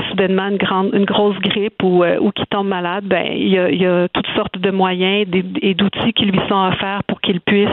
soudainement 0.09 0.49
une 0.49 0.57
grande, 0.57 0.91
une 0.93 1.05
grosse 1.05 1.39
grippe 1.39 1.83
ou, 1.83 2.05
ou 2.05 2.31
qui 2.31 2.47
tombe 2.47 2.69
malade, 2.69 3.05
ben 3.05 3.27
il 3.33 3.49
y 3.49 3.59
a, 3.59 3.71
il 3.71 3.81
y 3.81 3.87
a 3.87 4.07
toutes 4.23 4.35
sortes 4.35 4.59
de 4.59 4.71
moyens 4.71 5.27
et 5.63 5.75
d'outils 5.75 6.13
qui 6.13 6.27
lui 6.27 6.39
sont 6.49 6.69
offerts 6.73 7.05
pour 7.05 7.21
qu'il 7.21 7.41
puisse 7.41 7.69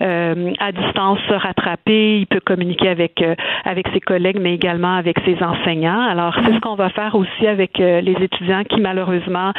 euh, 0.00 0.52
à 0.58 0.72
distance 0.72 1.18
se 1.28 1.34
rattraper. 1.34 2.18
Il 2.18 2.26
peut 2.26 2.40
communiquer 2.40 2.88
avec 2.88 3.22
euh, 3.22 3.34
avec 3.64 3.86
ses 3.92 4.00
collègues, 4.00 4.38
mais 4.40 4.54
également 4.54 4.96
avec 4.96 5.16
ses 5.24 5.42
enseignants. 5.42 6.00
Alors 6.00 6.34
c'est 6.44 6.52
ce 6.54 6.60
qu'on 6.60 6.74
va 6.74 6.90
faire 6.90 7.14
aussi 7.14 7.46
avec 7.46 7.80
euh, 7.80 8.00
les 8.00 8.12
étudiants 8.12 8.64
qui 8.64 8.80
malheureusement 8.80 9.52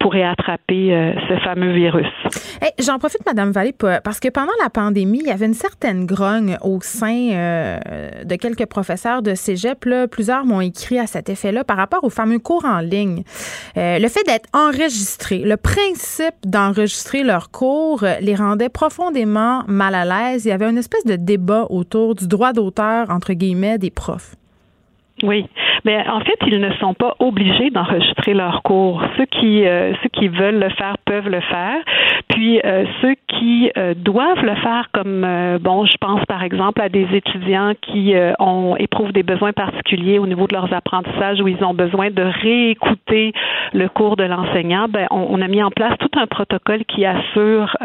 pourraient 0.00 0.24
attraper 0.24 1.14
ce 1.28 1.36
fameux 1.40 1.72
virus. 1.72 2.06
J'en 2.78 2.98
profite, 2.98 3.20
Madame 3.26 3.50
Vallée, 3.50 3.74
parce 4.02 4.18
que 4.18 4.28
pendant 4.28 4.52
la 4.62 4.70
pandémie, 4.70 5.20
il 5.20 5.26
y 5.26 5.30
avait 5.30 5.46
une 5.46 5.54
certaine 5.54 6.06
grogne 6.06 6.56
au 6.62 6.80
sein 6.80 7.28
de 8.24 8.36
quelques 8.36 8.66
professeurs 8.66 9.20
de 9.20 9.34
cégep. 9.34 9.84
Là. 9.84 10.08
Plusieurs 10.08 10.46
m'ont 10.46 10.62
écrit 10.62 10.98
à 10.98 11.06
cet 11.06 11.28
effet-là 11.28 11.64
par 11.64 11.76
rapport 11.76 12.02
aux 12.02 12.10
fameux 12.10 12.38
cours 12.38 12.64
en 12.64 12.80
ligne. 12.80 13.24
le 13.76 14.08
fait 14.08 14.24
d'être 14.26 14.48
enregistré 14.54 15.38
le 15.44 15.56
principe 15.56 16.34
d'enregistrer 16.44 17.22
leurs 17.22 17.50
cours 17.50 18.04
les 18.20 18.34
rendait 18.34 18.68
profondément 18.68 19.57
mal 19.66 19.94
à 19.94 20.04
l'aise. 20.04 20.44
Il 20.44 20.48
y 20.48 20.52
avait 20.52 20.68
une 20.68 20.78
espèce 20.78 21.04
de 21.04 21.16
débat 21.16 21.66
autour 21.70 22.14
du 22.14 22.28
droit 22.28 22.52
d'auteur, 22.52 23.10
entre 23.10 23.32
guillemets, 23.32 23.78
des 23.78 23.90
profs. 23.90 24.34
Oui, 25.22 25.46
Mais 25.84 26.06
en 26.08 26.20
fait, 26.20 26.38
ils 26.46 26.60
ne 26.60 26.72
sont 26.74 26.94
pas 26.94 27.16
obligés 27.18 27.70
d'enregistrer 27.70 28.34
leurs 28.34 28.62
cours. 28.62 29.02
Ceux 29.16 29.24
qui 29.26 29.66
euh, 29.66 29.92
ceux 30.02 30.08
qui 30.10 30.28
veulent 30.28 30.60
le 30.60 30.70
faire 30.70 30.96
peuvent 31.04 31.28
le 31.28 31.40
faire. 31.40 31.80
Puis 32.28 32.60
euh, 32.64 32.84
ceux 33.02 33.14
qui 33.38 33.70
euh, 33.76 33.94
doivent 33.94 34.42
le 34.42 34.54
faire, 34.56 34.88
comme 34.92 35.26
bon, 35.60 35.86
je 35.86 35.96
pense 36.00 36.24
par 36.26 36.42
exemple 36.42 36.80
à 36.80 36.88
des 36.88 37.06
étudiants 37.12 37.72
qui 37.82 38.14
ont 38.38 38.76
éprouvent 38.76 39.12
des 39.12 39.22
besoins 39.22 39.52
particuliers 39.52 40.18
au 40.18 40.26
niveau 40.26 40.46
de 40.46 40.54
leurs 40.54 40.72
apprentissages 40.72 41.40
où 41.40 41.48
ils 41.48 41.62
ont 41.64 41.74
besoin 41.74 42.10
de 42.10 42.22
réécouter 42.22 43.32
le 43.72 43.88
cours 43.88 44.16
de 44.16 44.24
l'enseignant. 44.24 44.86
Ben, 44.88 45.06
on, 45.10 45.26
on, 45.30 45.40
a 45.40 45.48
mis 45.48 45.62
en 45.62 45.70
place 45.70 45.94
tout 45.98 46.10
un 46.18 46.26
protocole 46.26 46.84
qui 46.84 47.04
assure, 47.04 47.76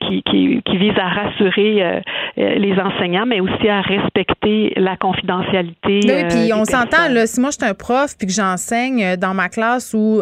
qui, 0.00 0.22
qui, 0.22 0.62
qui, 0.64 0.76
vise 0.76 0.98
à 0.98 1.08
rassurer 1.08 2.02
les 2.36 2.78
enseignants, 2.78 3.26
mais 3.26 3.40
aussi 3.40 3.68
à 3.68 3.80
respecter 3.80 4.72
la 4.76 4.96
confidentialité. 4.96 6.00
Oui, 6.04 6.24
puis 6.28 6.52
on 6.52 6.64
s'entend 6.64 7.08
là. 7.10 7.26
Si 7.26 7.40
moi 7.40 7.50
je 7.50 7.58
suis 7.58 7.70
un 7.70 7.74
prof 7.74 8.14
puis 8.18 8.26
que 8.26 8.32
j'enseigne 8.32 9.16
dans 9.16 9.34
ma 9.34 9.48
classe 9.48 9.94
ou 9.94 10.20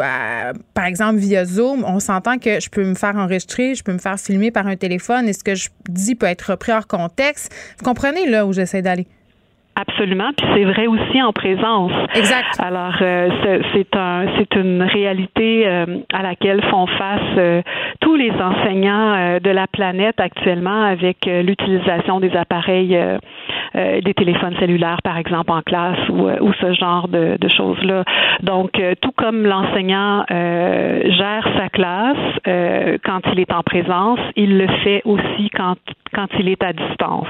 par 0.74 0.84
exemple 0.84 1.16
via 1.16 1.44
Zoom, 1.44 1.84
on 1.86 2.00
s'entend 2.00 2.38
que 2.38 2.60
je 2.60 2.70
peux 2.70 2.84
me 2.84 2.94
faire 2.94 3.16
enregistrer, 3.16 3.74
je 3.74 3.82
peux 3.82 3.92
me 3.92 3.98
faire 3.98 4.18
filmer 4.18 4.41
par 4.50 4.66
un 4.66 4.76
téléphone 4.76 5.28
et 5.28 5.32
ce 5.32 5.44
que 5.44 5.54
je 5.54 5.68
dis 5.88 6.14
peut 6.14 6.26
être 6.26 6.50
repris 6.50 6.72
hors 6.72 6.86
contexte. 6.86 7.52
Vous 7.78 7.84
comprenez 7.84 8.28
là 8.28 8.46
où 8.46 8.52
j'essaie 8.52 8.82
d'aller? 8.82 9.06
Absolument, 9.74 10.30
puis 10.36 10.46
c'est 10.54 10.64
vrai 10.64 10.86
aussi 10.86 11.22
en 11.22 11.32
présence. 11.32 11.92
Exact. 12.14 12.58
Alors 12.58 12.94
euh, 13.00 13.30
c'est 13.72 13.96
un 13.96 14.26
c'est 14.36 14.54
une 14.54 14.82
réalité 14.82 15.66
euh, 15.66 15.86
à 16.12 16.22
laquelle 16.22 16.62
font 16.64 16.86
face 16.86 17.20
euh, 17.38 17.62
tous 18.00 18.14
les 18.14 18.32
enseignants 18.32 19.38
de 19.42 19.50
la 19.50 19.66
planète 19.66 20.20
actuellement 20.20 20.82
avec 20.82 21.24
l'utilisation 21.24 22.20
des 22.20 22.36
appareils 22.36 22.98
des 23.74 24.14
téléphones 24.14 24.56
cellulaires 24.58 25.00
par 25.02 25.16
exemple 25.16 25.52
en 25.52 25.62
classe 25.62 26.08
ou, 26.10 26.28
ou 26.28 26.52
ce 26.60 26.74
genre 26.74 27.08
de, 27.08 27.38
de 27.40 27.48
choses 27.48 27.82
là. 27.82 28.04
Donc 28.42 28.72
tout 29.00 29.12
comme 29.16 29.46
l'enseignant 29.46 30.24
gère 30.28 31.48
sa 31.56 31.68
classe 31.70 32.98
quand 33.04 33.20
il 33.32 33.40
est 33.40 33.52
en 33.52 33.62
présence, 33.62 34.20
il 34.36 34.58
le 34.58 34.66
fait 34.84 35.02
aussi 35.04 35.48
quand 35.56 35.76
quand 36.14 36.28
il 36.38 36.48
est 36.48 36.62
à 36.62 36.72
distance. 36.72 37.28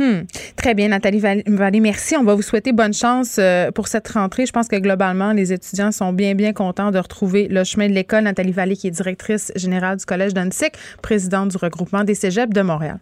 Hmm. 0.00 0.22
Très 0.56 0.72
bien, 0.72 0.88
Nathalie 0.88 1.20
Vallée, 1.20 1.80
merci. 1.80 2.16
On 2.16 2.24
va 2.24 2.34
vous 2.34 2.40
souhaiter 2.40 2.72
bonne 2.72 2.94
chance 2.94 3.36
euh, 3.38 3.70
pour 3.70 3.86
cette 3.86 4.08
rentrée. 4.08 4.46
Je 4.46 4.52
pense 4.52 4.66
que 4.66 4.76
globalement, 4.76 5.32
les 5.32 5.52
étudiants 5.52 5.92
sont 5.92 6.14
bien, 6.14 6.34
bien 6.34 6.54
contents 6.54 6.90
de 6.90 6.98
retrouver 6.98 7.48
le 7.48 7.64
chemin 7.64 7.86
de 7.86 7.92
l'école. 7.92 8.24
Nathalie 8.24 8.52
Vallée, 8.52 8.76
qui 8.76 8.86
est 8.86 8.92
directrice 8.92 9.52
générale 9.56 9.98
du 9.98 10.06
Collège 10.06 10.32
d'Annecy, 10.32 10.70
présidente 11.02 11.50
du 11.50 11.58
regroupement 11.58 12.02
des 12.02 12.14
cégeps 12.14 12.54
de 12.54 12.62
Montréal. 12.62 12.98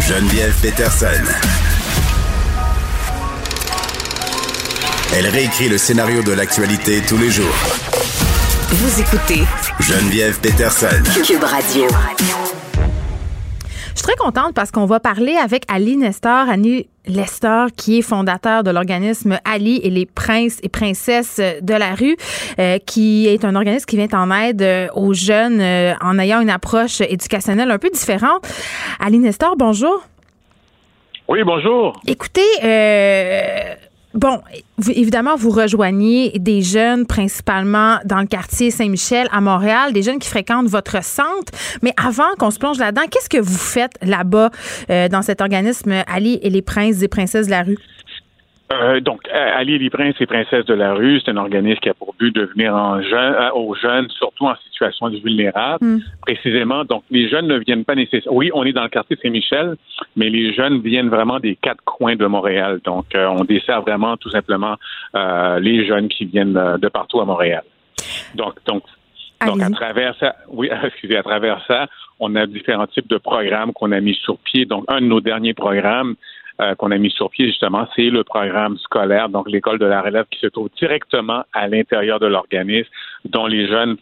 Geneviève 0.00 0.54
Peterson. 0.62 1.06
Elle 5.14 5.26
réécrit 5.26 5.68
le 5.68 5.76
scénario 5.76 6.22
de 6.22 6.32
l'actualité 6.32 7.02
tous 7.06 7.18
les 7.18 7.30
jours. 7.30 7.54
Vous 8.70 9.00
écoutez 9.00 9.42
Geneviève 9.78 10.40
Peterson. 10.40 11.02
Cube 11.22 11.44
Radio. 11.44 11.86
Je 14.00 14.06
suis 14.06 14.16
très 14.16 14.24
contente 14.24 14.54
parce 14.54 14.70
qu'on 14.70 14.86
va 14.86 14.98
parler 14.98 15.36
avec 15.36 15.64
Ali 15.68 15.94
Nestor, 15.94 16.48
Ali 16.48 16.88
Lester, 17.06 17.66
qui 17.76 17.98
est 17.98 18.02
fondateur 18.02 18.62
de 18.62 18.70
l'organisme 18.70 19.38
Ali 19.44 19.78
et 19.82 19.90
les 19.90 20.06
princes 20.06 20.58
et 20.62 20.70
princesses 20.70 21.38
de 21.38 21.74
la 21.74 21.94
rue, 21.94 22.16
euh, 22.58 22.78
qui 22.78 23.28
est 23.28 23.44
un 23.44 23.54
organisme 23.54 23.84
qui 23.84 23.96
vient 23.96 24.08
en 24.14 24.30
aide 24.30 24.62
euh, 24.62 24.88
aux 24.94 25.12
jeunes 25.12 25.60
euh, 25.60 25.92
en 26.00 26.18
ayant 26.18 26.40
une 26.40 26.48
approche 26.48 27.02
éducationnelle 27.02 27.70
un 27.70 27.76
peu 27.76 27.90
différente. 27.90 28.42
Ali 29.00 29.18
Nestor, 29.18 29.54
bonjour. 29.58 30.02
Oui, 31.28 31.40
bonjour. 31.44 32.00
Écoutez, 32.06 32.40
Bon, 34.12 34.40
évidemment, 34.88 35.36
vous 35.36 35.50
rejoignez 35.50 36.32
des 36.38 36.62
jeunes, 36.62 37.06
principalement 37.06 37.98
dans 38.04 38.18
le 38.18 38.26
quartier 38.26 38.72
Saint-Michel 38.72 39.28
à 39.30 39.40
Montréal, 39.40 39.92
des 39.92 40.02
jeunes 40.02 40.18
qui 40.18 40.28
fréquentent 40.28 40.66
votre 40.66 41.02
centre. 41.04 41.52
Mais 41.82 41.94
avant 41.96 42.34
qu'on 42.36 42.50
se 42.50 42.58
plonge 42.58 42.78
là-dedans, 42.78 43.02
qu'est-ce 43.08 43.28
que 43.28 43.38
vous 43.38 43.56
faites 43.56 43.92
là-bas 44.02 44.50
euh, 44.90 45.08
dans 45.08 45.22
cet 45.22 45.40
organisme 45.40 46.02
Ali 46.12 46.40
et 46.42 46.50
les 46.50 46.62
princes 46.62 47.02
et 47.02 47.08
princesses 47.08 47.46
de 47.46 47.52
la 47.52 47.62
rue? 47.62 47.78
Euh, 48.72 49.00
donc, 49.00 49.20
Ali 49.32 49.78
les 49.78 49.90
princes 49.90 50.14
et 50.20 50.26
princesses 50.26 50.64
de 50.64 50.74
la 50.74 50.94
rue, 50.94 51.20
c'est 51.20 51.32
un 51.32 51.36
organisme 51.36 51.80
qui 51.80 51.88
a 51.88 51.94
pour 51.94 52.14
but 52.14 52.34
de 52.34 52.44
venir 52.44 52.74
en 52.74 53.02
jeune, 53.02 53.34
euh, 53.34 53.50
aux 53.52 53.74
jeunes, 53.74 54.08
surtout 54.10 54.46
en 54.46 54.54
situation 54.70 55.08
vulnérable. 55.08 55.84
Hmm. 55.84 55.98
Précisément, 56.22 56.84
donc 56.84 57.02
les 57.10 57.28
jeunes 57.28 57.48
ne 57.48 57.58
viennent 57.58 57.84
pas 57.84 57.96
nécessairement. 57.96 58.38
Oui, 58.38 58.50
on 58.54 58.64
est 58.64 58.72
dans 58.72 58.84
le 58.84 58.88
quartier 58.88 59.18
Saint-Michel, 59.20 59.76
mais 60.14 60.30
les 60.30 60.54
jeunes 60.54 60.80
viennent 60.80 61.08
vraiment 61.08 61.40
des 61.40 61.56
quatre 61.56 61.82
coins 61.84 62.14
de 62.14 62.26
Montréal. 62.26 62.80
Donc, 62.84 63.06
euh, 63.16 63.26
on 63.26 63.44
dessert 63.44 63.82
vraiment 63.82 64.16
tout 64.16 64.30
simplement 64.30 64.76
les 65.14 65.86
jeunes 65.86 66.08
qui 66.08 66.26
viennent 66.26 66.52
de 66.52 66.88
partout 66.88 67.20
à 67.20 67.24
Montréal. 67.24 67.62
Donc, 68.34 68.54
donc, 68.66 68.84
donc 69.46 69.62
à 69.62 69.70
travers 69.70 70.14
ça, 70.18 70.36
oui, 70.48 70.70
excusez, 70.84 71.16
à 71.16 71.22
travers 71.22 71.64
ça, 71.66 71.88
on 72.18 72.36
a 72.36 72.46
différents 72.46 72.86
types 72.86 73.08
de 73.08 73.18
programmes 73.18 73.72
qu'on 73.72 73.92
a 73.92 74.00
mis 74.00 74.14
sur 74.14 74.38
pied. 74.38 74.66
Donc, 74.66 74.84
un 74.88 75.00
de 75.00 75.06
nos 75.06 75.20
derniers 75.20 75.54
programmes, 75.54 76.14
euh, 76.60 76.74
qu'on 76.74 76.90
a 76.90 76.98
mis 76.98 77.10
sur 77.10 77.30
pied, 77.30 77.46
justement, 77.46 77.86
c'est 77.96 78.10
le 78.10 78.22
programme 78.22 78.76
scolaire, 78.78 79.28
donc 79.28 79.48
l'école 79.48 79.78
de 79.78 79.86
la 79.86 80.02
relève 80.02 80.26
qui 80.30 80.38
se 80.40 80.46
trouve 80.46 80.68
directement 80.78 81.44
à 81.52 81.68
l'intérieur 81.68 82.20
de 82.20 82.26
l'organisme, 82.26 82.90
dont 83.24 83.46
les 83.46 83.66
jeunes 83.66 83.96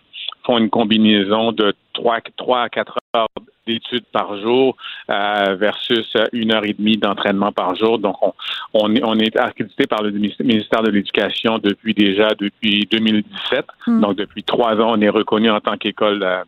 font 0.44 0.58
une 0.58 0.70
combinaison 0.70 1.52
de 1.52 1.74
3, 1.92 2.18
3 2.36 2.62
à 2.62 2.68
4 2.68 2.98
heures 3.16 3.28
d'études 3.66 4.06
par 4.12 4.38
jour 4.40 4.76
euh, 5.10 5.54
versus 5.56 6.12
une 6.32 6.52
heure 6.52 6.64
et 6.64 6.72
demie 6.72 6.96
d'entraînement 6.96 7.52
par 7.52 7.76
jour. 7.76 7.98
Donc, 7.98 8.16
on, 8.22 8.32
on, 8.72 8.94
est, 8.94 9.04
on 9.04 9.14
est 9.18 9.36
accrédité 9.36 9.86
par 9.86 10.02
le 10.02 10.10
ministère 10.10 10.82
de 10.82 10.90
l'Éducation 10.90 11.58
depuis 11.58 11.94
déjà 11.94 12.30
depuis 12.30 12.88
2017. 12.90 13.66
Hmm. 13.86 14.00
Donc, 14.00 14.16
depuis 14.16 14.42
trois 14.42 14.74
ans, 14.76 14.94
on 14.96 15.00
est 15.00 15.10
reconnu 15.10 15.50
en 15.50 15.60
tant 15.60 15.76
qu'école 15.76 16.22
euh, 16.22 16.42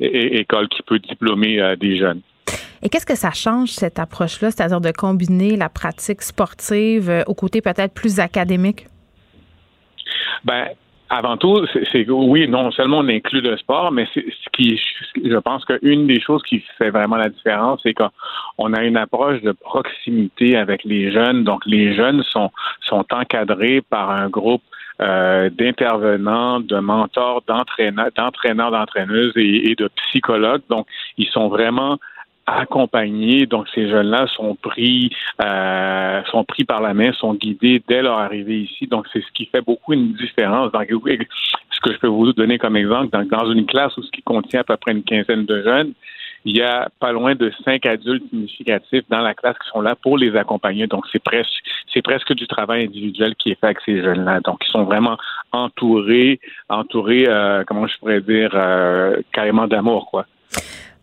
école 0.00 0.68
qui 0.68 0.82
peut 0.82 0.98
diplômer 0.98 1.76
des 1.78 1.98
jeunes. 1.98 2.22
Et 2.82 2.88
qu'est-ce 2.88 3.06
que 3.06 3.16
ça 3.16 3.30
change, 3.30 3.68
cette 3.68 3.98
approche-là, 4.00 4.50
c'est-à-dire 4.50 4.80
de 4.80 4.90
combiner 4.90 5.56
la 5.56 5.68
pratique 5.68 6.20
sportive 6.22 7.08
euh, 7.08 7.22
au 7.28 7.34
côté 7.34 7.60
peut-être 7.60 7.94
plus 7.94 8.18
académique? 8.18 8.86
Ben, 10.44 10.68
avant 11.08 11.36
tout, 11.36 11.64
c'est 11.92 12.08
oui, 12.08 12.48
non 12.48 12.72
seulement 12.72 12.98
on 12.98 13.08
inclut 13.08 13.42
le 13.42 13.56
sport, 13.58 13.92
mais 13.92 14.08
ce 14.14 14.20
qui, 14.52 14.80
je 15.14 15.36
pense 15.36 15.64
qu'une 15.66 16.06
des 16.06 16.20
choses 16.20 16.42
qui 16.42 16.64
fait 16.78 16.90
vraiment 16.90 17.16
la 17.16 17.28
différence, 17.28 17.80
c'est 17.82 17.94
qu'on 17.94 18.72
a 18.72 18.82
une 18.82 18.96
approche 18.96 19.42
de 19.42 19.52
proximité 19.52 20.56
avec 20.56 20.84
les 20.84 21.12
jeunes. 21.12 21.44
Donc, 21.44 21.64
les 21.66 21.94
jeunes 21.94 22.22
sont 22.24 22.50
sont 22.80 23.04
encadrés 23.12 23.82
par 23.82 24.10
un 24.10 24.28
groupe 24.28 24.62
euh, 25.00 25.50
d'intervenants, 25.50 26.60
de 26.60 26.78
mentors, 26.78 27.42
d'entraîneurs, 27.46 28.10
d'entraîneuses 28.70 29.32
et, 29.36 29.74
de 29.76 29.88
psychologues. 29.96 30.62
Donc, 30.68 30.86
ils 31.18 31.28
sont 31.28 31.48
vraiment 31.48 31.98
accompagnés. 32.52 33.46
Donc, 33.46 33.66
ces 33.74 33.88
jeunes-là 33.88 34.26
sont 34.28 34.54
pris, 34.54 35.10
euh, 35.42 36.22
sont 36.30 36.44
pris 36.44 36.64
par 36.64 36.80
la 36.80 36.94
main, 36.94 37.12
sont 37.12 37.34
guidés 37.34 37.82
dès 37.88 38.02
leur 38.02 38.18
arrivée 38.18 38.60
ici. 38.60 38.86
Donc, 38.86 39.06
c'est 39.12 39.20
ce 39.20 39.32
qui 39.32 39.46
fait 39.46 39.62
beaucoup 39.62 39.92
une 39.92 40.12
différence. 40.14 40.72
Dans, 40.72 40.80
ce 40.82 41.80
que 41.80 41.92
je 41.92 41.98
peux 41.98 42.08
vous 42.08 42.32
donner 42.32 42.58
comme 42.58 42.76
exemple, 42.76 43.10
dans, 43.10 43.24
dans 43.24 43.50
une 43.52 43.66
classe 43.66 43.96
où 43.96 44.02
ce 44.02 44.10
qui 44.10 44.22
contient 44.22 44.60
à 44.60 44.64
peu 44.64 44.76
près 44.76 44.92
une 44.92 45.02
quinzaine 45.02 45.44
de 45.44 45.62
jeunes, 45.62 45.92
il 46.44 46.56
y 46.56 46.62
a 46.62 46.88
pas 46.98 47.12
loin 47.12 47.34
de 47.34 47.52
cinq 47.64 47.86
adultes 47.86 48.28
significatifs 48.30 49.04
dans 49.08 49.20
la 49.20 49.34
classe 49.34 49.56
qui 49.58 49.68
sont 49.68 49.80
là 49.80 49.94
pour 49.94 50.18
les 50.18 50.34
accompagner. 50.36 50.86
Donc, 50.86 51.04
c'est 51.12 51.22
presque, 51.22 51.52
c'est 51.92 52.02
presque 52.02 52.32
du 52.32 52.46
travail 52.46 52.84
individuel 52.84 53.34
qui 53.36 53.50
est 53.50 53.60
fait 53.60 53.66
avec 53.66 53.80
ces 53.84 54.02
jeunes-là. 54.02 54.40
Donc, 54.40 54.58
ils 54.66 54.70
sont 54.70 54.84
vraiment 54.84 55.16
entourés, 55.52 56.40
entourés, 56.68 57.26
euh, 57.28 57.62
comment 57.66 57.86
je 57.86 57.96
pourrais 57.98 58.20
dire, 58.20 58.50
euh, 58.54 59.20
carrément 59.32 59.68
d'amour, 59.68 60.08
quoi. 60.10 60.26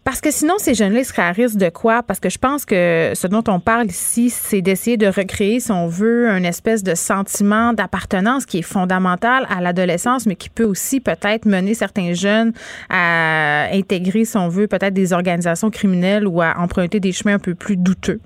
Parce 0.10 0.22
que 0.22 0.32
sinon, 0.32 0.56
ces 0.58 0.74
jeunes-là, 0.74 1.02
ils 1.02 1.06
seraient 1.06 1.22
à 1.22 1.32
risque 1.32 1.60
de 1.60 1.70
quoi? 1.70 2.02
Parce 2.02 2.20
que 2.20 2.32
je 2.32 2.40
pense 2.40 2.66
que 2.66 3.12
ce 3.14 3.28
dont 3.28 3.44
on 3.48 3.60
parle 3.60 3.86
ici, 3.86 4.32
c'est 4.32 4.60
d'essayer 4.60 4.98
de 4.98 5.06
recréer, 5.06 5.60
si 5.60 5.72
on 5.72 5.86
veut, 5.86 6.28
une 6.30 6.46
espèce 6.46 6.82
de 6.82 6.96
sentiment 6.96 7.74
d'appartenance 7.74 8.48
qui 8.48 8.58
est 8.58 8.64
fondamental 8.64 9.46
à 9.56 9.62
l'adolescence, 9.62 10.26
mais 10.26 10.36
qui 10.36 10.50
peut 10.50 10.64
aussi 10.64 11.00
peut-être 11.00 11.46
mener 11.46 11.76
certains 11.76 12.14
jeunes 12.14 12.54
à 12.90 13.68
intégrer, 13.72 14.26
si 14.26 14.36
on 14.36 14.50
veut, 14.50 14.66
peut-être 14.66 14.96
des 14.96 15.14
organisations 15.14 15.70
criminelles 15.70 16.28
ou 16.28 16.42
à 16.42 16.58
emprunter 16.58 17.00
des 17.00 17.12
chemins 17.12 17.36
un 17.36 17.40
peu 17.40 17.54
plus 17.54 17.78
douteux. 17.78 18.20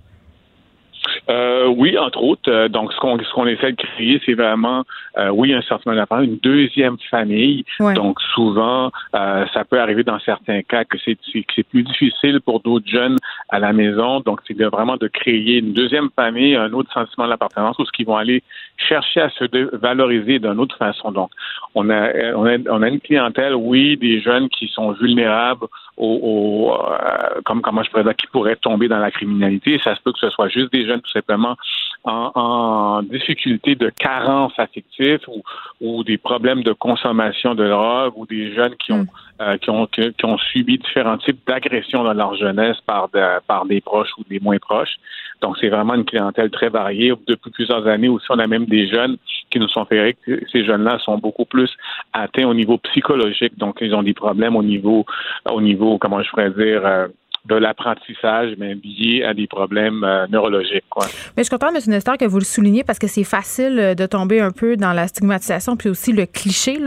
Euh, 1.29 1.67
oui, 1.67 1.97
entre 1.97 2.21
autres. 2.21 2.49
Euh, 2.49 2.67
donc, 2.69 2.91
ce 2.93 2.99
qu'on 2.99 3.47
essaie 3.47 3.71
de 3.71 3.77
créer, 3.77 4.21
c'est 4.25 4.33
vraiment, 4.33 4.83
euh, 5.17 5.29
oui, 5.29 5.53
un 5.53 5.61
sentiment 5.61 5.95
d'appartenance, 5.95 6.31
une 6.31 6.39
deuxième 6.39 6.97
famille. 7.11 7.63
Donc, 7.79 8.19
souvent, 8.33 8.91
euh, 9.15 9.45
ça 9.53 9.63
peut 9.63 9.79
arriver 9.79 10.03
dans 10.03 10.19
certains 10.19 10.61
cas 10.63 10.85
que 10.85 10.97
c'est 11.05 11.63
plus 11.63 11.83
difficile 11.83 12.41
pour 12.41 12.61
d'autres 12.61 12.87
jeunes 12.87 13.17
à 13.49 13.59
la 13.59 13.73
maison. 13.73 14.21
Donc, 14.21 14.41
c'est 14.47 14.59
vraiment 14.63 14.97
de 14.97 15.07
créer 15.07 15.59
une 15.59 15.73
deuxième 15.73 16.09
famille, 16.15 16.55
un 16.55 16.73
autre 16.73 16.91
sentiment 16.93 17.27
d'appartenance, 17.27 17.77
où 17.79 17.85
ce 17.85 17.91
qu'ils 17.91 18.07
vont 18.07 18.17
aller 18.17 18.41
chercher 18.77 19.21
à 19.21 19.29
se 19.29 19.75
valoriser 19.75 20.39
d'une 20.39 20.59
autre 20.59 20.77
façon. 20.77 21.11
Donc, 21.11 21.29
on 21.75 21.89
a, 21.89 22.33
on 22.35 22.45
a 22.45 22.57
on 22.69 22.81
a 22.81 22.87
une 22.87 22.99
clientèle, 22.99 23.55
oui, 23.55 23.97
des 23.97 24.21
jeunes 24.21 24.49
qui 24.49 24.67
sont 24.67 24.91
vulnérables 24.91 25.67
au, 25.97 26.19
au 26.23 27.41
comme 27.45 27.61
comment 27.61 27.83
je 27.83 27.89
pourrais 27.89 28.03
dire, 28.03 28.15
qui 28.15 28.27
pourraient 28.27 28.55
tomber 28.55 28.87
dans 28.87 28.99
la 28.99 29.11
criminalité. 29.11 29.79
Ça 29.83 29.95
se 29.95 30.01
peut 30.01 30.11
que 30.11 30.19
ce 30.19 30.29
soit 30.29 30.49
juste 30.49 30.71
des 30.71 30.85
jeunes 30.85 31.01
simplement 31.11 31.55
en, 32.03 33.01
difficulté 33.03 33.75
de 33.75 33.89
carence 33.89 34.53
affective 34.57 35.02
ou, 35.27 35.41
ou, 35.81 36.03
des 36.03 36.17
problèmes 36.17 36.63
de 36.63 36.73
consommation 36.73 37.55
de 37.55 37.67
drogue 37.67 38.13
ou 38.15 38.25
des 38.25 38.53
jeunes 38.53 38.75
qui 38.75 38.91
ont, 38.91 39.03
mm. 39.03 39.07
euh, 39.41 39.57
qui 39.57 39.69
ont, 39.69 39.87
qui, 39.87 40.25
ont 40.25 40.37
subi 40.37 40.77
différents 40.77 41.17
types 41.17 41.39
d'agressions 41.47 42.03
dans 42.03 42.13
leur 42.13 42.35
jeunesse 42.35 42.77
par, 42.85 43.09
par 43.47 43.65
des 43.65 43.81
proches 43.81 44.11
ou 44.17 44.23
des 44.29 44.39
moins 44.39 44.57
proches. 44.57 44.95
Donc, 45.41 45.57
c'est 45.59 45.69
vraiment 45.69 45.95
une 45.95 46.05
clientèle 46.05 46.49
très 46.49 46.69
variée. 46.69 47.13
Depuis 47.27 47.51
plusieurs 47.51 47.85
années 47.85 48.07
aussi, 48.07 48.25
on 48.29 48.39
a 48.39 48.47
même 48.47 48.65
des 48.65 48.87
jeunes 48.87 49.17
qui 49.51 49.59
nous 49.59 49.67
sont 49.67 49.85
fait 49.85 50.15
que 50.25 50.39
ces 50.51 50.65
jeunes-là 50.65 50.99
sont 50.99 51.17
beaucoup 51.17 51.45
plus 51.45 51.69
atteints 52.13 52.47
au 52.47 52.53
niveau 52.53 52.77
psychologique. 52.77 53.57
Donc, 53.57 53.77
ils 53.81 53.93
ont 53.93 54.03
des 54.03 54.13
problèmes 54.13 54.55
au 54.55 54.63
niveau, 54.63 55.05
au 55.51 55.61
niveau, 55.61 55.97
comment 55.97 56.23
je 56.23 56.29
pourrais 56.29 56.51
dire, 56.51 56.85
euh, 56.85 57.07
de 57.45 57.55
l'apprentissage, 57.55 58.53
mais 58.57 58.75
lié 58.75 59.23
à 59.23 59.33
des 59.33 59.47
problèmes 59.47 60.03
euh, 60.03 60.27
neurologiques. 60.27 60.83
Mais 60.95 61.09
je 61.37 61.43
suis 61.43 61.49
contente, 61.49 61.75
M. 61.75 61.81
Nestor, 61.87 62.17
que 62.17 62.25
vous 62.25 62.39
le 62.39 62.45
souligniez 62.45 62.83
parce 62.83 62.99
que 62.99 63.07
c'est 63.07 63.23
facile 63.25 63.79
euh, 63.79 63.95
de 63.95 64.05
tomber 64.05 64.39
un 64.39 64.51
peu 64.51 64.77
dans 64.77 64.93
la 64.93 65.07
stigmatisation 65.07 65.75
puis 65.75 65.89
aussi 65.89 66.13
le 66.13 66.25
cliché. 66.25 66.79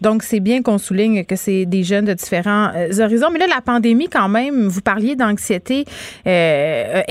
Donc, 0.00 0.22
c'est 0.22 0.40
bien 0.40 0.62
qu'on 0.62 0.78
souligne 0.78 1.24
que 1.24 1.36
c'est 1.36 1.66
des 1.66 1.84
jeunes 1.84 2.04
de 2.04 2.14
différents 2.14 2.70
euh, 2.74 3.00
horizons. 3.00 3.30
Mais 3.30 3.38
là, 3.38 3.46
la 3.46 3.60
pandémie, 3.60 4.08
quand 4.08 4.28
même, 4.28 4.66
vous 4.66 4.80
parliez 4.80 5.16
d'anxiété, 5.16 5.84
euh, 6.26 7.02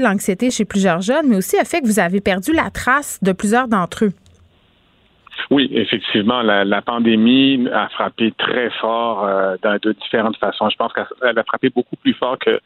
l'anxiété 0.00 0.50
chez 0.50 0.64
plusieurs 0.64 1.00
jeunes, 1.00 1.26
mais 1.28 1.36
aussi 1.36 1.56
a 1.58 1.64
fait 1.64 1.80
que 1.80 1.86
vous 1.86 1.98
avez 1.98 2.20
perdu 2.20 2.52
la 2.52 2.70
trace 2.70 3.18
de 3.22 3.32
plusieurs 3.32 3.68
d'entre 3.68 4.04
eux. 4.04 4.12
Oui, 5.50 5.68
effectivement, 5.72 6.42
la, 6.42 6.64
la, 6.64 6.82
pandémie 6.82 7.66
a 7.72 7.88
frappé 7.88 8.32
très 8.36 8.70
fort 8.70 9.24
euh, 9.24 9.56
de 9.82 9.92
différentes 9.92 10.36
façons. 10.38 10.68
Je 10.70 10.76
pense 10.76 10.92
qu'elle 10.92 11.38
a 11.38 11.44
frappé 11.44 11.70
beaucoup 11.70 11.96
plus 11.96 12.14
fort 12.14 12.38
que 12.38 12.60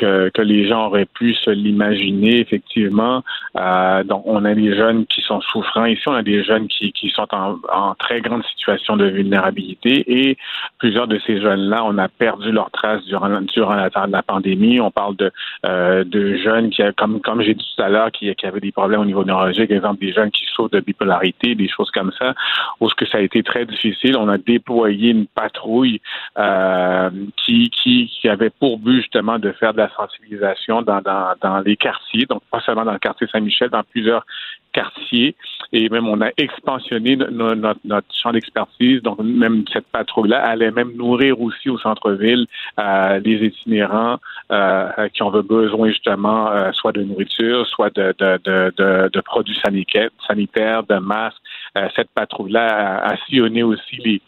que, 0.00 0.30
que 0.36 0.42
les 0.42 0.66
gens 0.68 0.86
auraient 0.86 1.10
pu 1.18 1.34
se 1.34 1.50
l'imaginer, 1.50 2.40
effectivement. 2.40 3.22
Euh, 3.56 4.02
donc, 4.04 4.22
on 4.26 4.44
a 4.44 4.54
des 4.54 4.74
jeunes 4.74 5.06
qui 5.06 5.20
sont 5.22 5.40
souffrants. 5.40 5.84
Ici, 5.84 6.02
on 6.06 6.14
a 6.14 6.22
des 6.22 6.42
jeunes 6.42 6.68
qui, 6.68 6.92
qui 6.92 7.08
sont 7.10 7.28
en, 7.32 7.56
en 7.72 7.94
très 7.94 8.20
grande 8.20 8.44
situation 8.52 8.96
de 8.96 9.06
vulnérabilité 9.18 9.92
et 10.18 10.36
plusieurs 10.78 11.06
de 11.06 11.18
ces 11.26 11.40
jeunes-là, 11.40 11.84
on 11.84 11.98
a 11.98 12.08
perdu 12.08 12.50
leur 12.52 12.70
trace 12.70 13.04
durant, 13.04 13.40
durant 13.42 13.74
la, 13.74 13.90
la 14.08 14.22
pandémie. 14.22 14.80
On 14.80 14.90
parle 14.90 15.16
de, 15.16 15.30
euh, 15.66 16.04
de 16.04 16.36
jeunes 16.36 16.70
qui, 16.70 16.82
comme, 16.96 17.20
comme 17.20 17.42
j'ai 17.42 17.54
dit 17.54 17.66
tout 17.76 17.82
à 17.82 17.88
l'heure, 17.88 18.10
qui, 18.10 18.34
qui 18.34 18.46
avaient 18.46 18.60
des 18.60 18.72
problèmes 18.72 19.00
au 19.00 19.04
niveau 19.04 19.24
neurologique, 19.24 19.70
exemple 19.70 20.00
des 20.00 20.12
jeunes 20.12 20.30
qui 20.30 20.44
souffrent 20.46 20.70
de 20.70 20.80
bipolarité, 20.80 21.54
des 21.54 21.68
choses 21.68 21.90
comme 21.90 22.12
ça, 22.18 22.34
où 22.80 22.88
ce 22.88 22.94
que 22.94 23.06
ça 23.06 23.18
a 23.18 23.20
été 23.20 23.42
très 23.42 23.66
difficile. 23.66 24.16
On 24.16 24.28
a 24.28 24.38
déployé 24.38 25.10
une 25.10 25.26
patrouille 25.26 26.00
euh, 26.38 27.10
qui, 27.36 27.70
qui, 27.70 28.08
qui 28.08 28.28
avait 28.28 28.50
pour 28.50 28.78
but 28.78 28.98
justement 29.02 29.38
de 29.38 29.52
faire 29.52 29.72
de 29.72 29.78
la 29.78 29.89
sensibilisation 29.96 30.82
dans, 30.82 31.62
les 31.64 31.76
quartiers, 31.76 32.26
donc 32.26 32.42
pas 32.50 32.60
seulement 32.60 32.84
dans 32.84 32.92
le 32.92 32.98
quartier 32.98 33.26
Saint-Michel, 33.30 33.70
dans 33.70 33.82
plusieurs 33.82 34.24
quartiers. 34.72 35.34
Et 35.72 35.88
même, 35.88 36.08
on 36.08 36.20
a 36.20 36.30
expansionné 36.36 37.16
notre, 37.16 37.80
champ 38.12 38.32
d'expertise. 38.32 39.02
Donc, 39.02 39.18
même 39.20 39.64
cette 39.72 39.86
patrouille-là 39.86 40.42
allait 40.42 40.70
même 40.70 40.92
nourrir 40.96 41.40
aussi 41.40 41.68
au 41.70 41.78
centre-ville 41.78 42.46
euh, 42.78 43.20
des 43.20 43.46
itinérants 43.46 44.18
euh, 44.50 45.08
qui 45.12 45.22
ont 45.22 45.30
besoin 45.30 45.88
justement 45.88 46.50
euh, 46.50 46.72
soit 46.72 46.92
de 46.92 47.02
nourriture, 47.02 47.66
soit 47.66 47.94
de, 47.94 49.20
produits 49.20 49.58
sanitaires, 49.64 50.10
sanitaires, 50.26 50.82
de 50.84 50.96
masques. 50.96 51.38
Euh, 51.76 51.88
cette 51.94 52.10
patrouille-là 52.10 52.66
a, 52.66 53.12
a 53.12 53.16
sillonné 53.26 53.62
aussi 53.62 53.96
les 54.04 54.20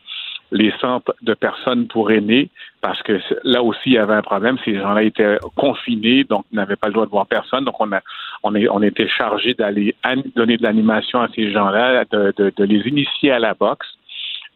les 0.52 0.72
centres 0.80 1.14
de 1.22 1.34
personnes 1.34 1.88
pour 1.88 2.10
aînés, 2.10 2.50
parce 2.82 3.02
que 3.02 3.18
là 3.42 3.62
aussi, 3.62 3.80
il 3.86 3.92
y 3.94 3.98
avait 3.98 4.14
un 4.14 4.22
problème. 4.22 4.58
Ces 4.64 4.78
gens-là 4.78 5.02
étaient 5.02 5.38
confinés, 5.56 6.24
donc 6.24 6.44
n'avaient 6.52 6.76
pas 6.76 6.88
le 6.88 6.92
droit 6.92 7.06
de 7.06 7.10
voir 7.10 7.26
personne. 7.26 7.64
Donc, 7.64 7.80
on 7.80 7.90
a, 7.92 8.00
on, 8.42 8.54
est, 8.54 8.68
on 8.68 8.82
était 8.82 9.08
chargé 9.08 9.54
d'aller 9.54 9.94
donner 10.36 10.58
de 10.58 10.62
l'animation 10.62 11.20
à 11.20 11.28
ces 11.34 11.50
gens-là, 11.50 12.04
de, 12.10 12.32
de, 12.36 12.52
de, 12.54 12.64
les 12.64 12.86
initier 12.86 13.32
à 13.32 13.38
la 13.38 13.54
boxe. 13.54 13.86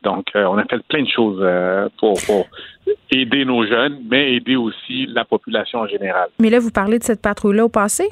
Donc, 0.02 0.26
euh, 0.36 0.44
on 0.44 0.58
a 0.58 0.64
fait 0.64 0.82
plein 0.86 1.02
de 1.02 1.08
choses 1.08 1.40
euh, 1.40 1.88
pour, 1.98 2.14
pour, 2.26 2.46
aider 3.10 3.44
nos 3.44 3.66
jeunes, 3.66 3.98
mais 4.08 4.34
aider 4.34 4.54
aussi 4.54 5.06
la 5.06 5.24
population 5.24 5.80
en 5.80 5.86
général. 5.88 6.28
Mais 6.38 6.50
là, 6.50 6.60
vous 6.60 6.70
parlez 6.70 6.98
de 6.98 7.04
cette 7.04 7.22
patrouille-là 7.22 7.64
au 7.64 7.68
passé? 7.68 8.08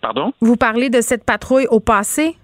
Pardon? 0.00 0.32
Vous 0.40 0.56
parlez 0.56 0.88
de 0.88 1.00
cette 1.00 1.24
patrouille 1.24 1.66
au 1.70 1.78
passé? 1.78 2.36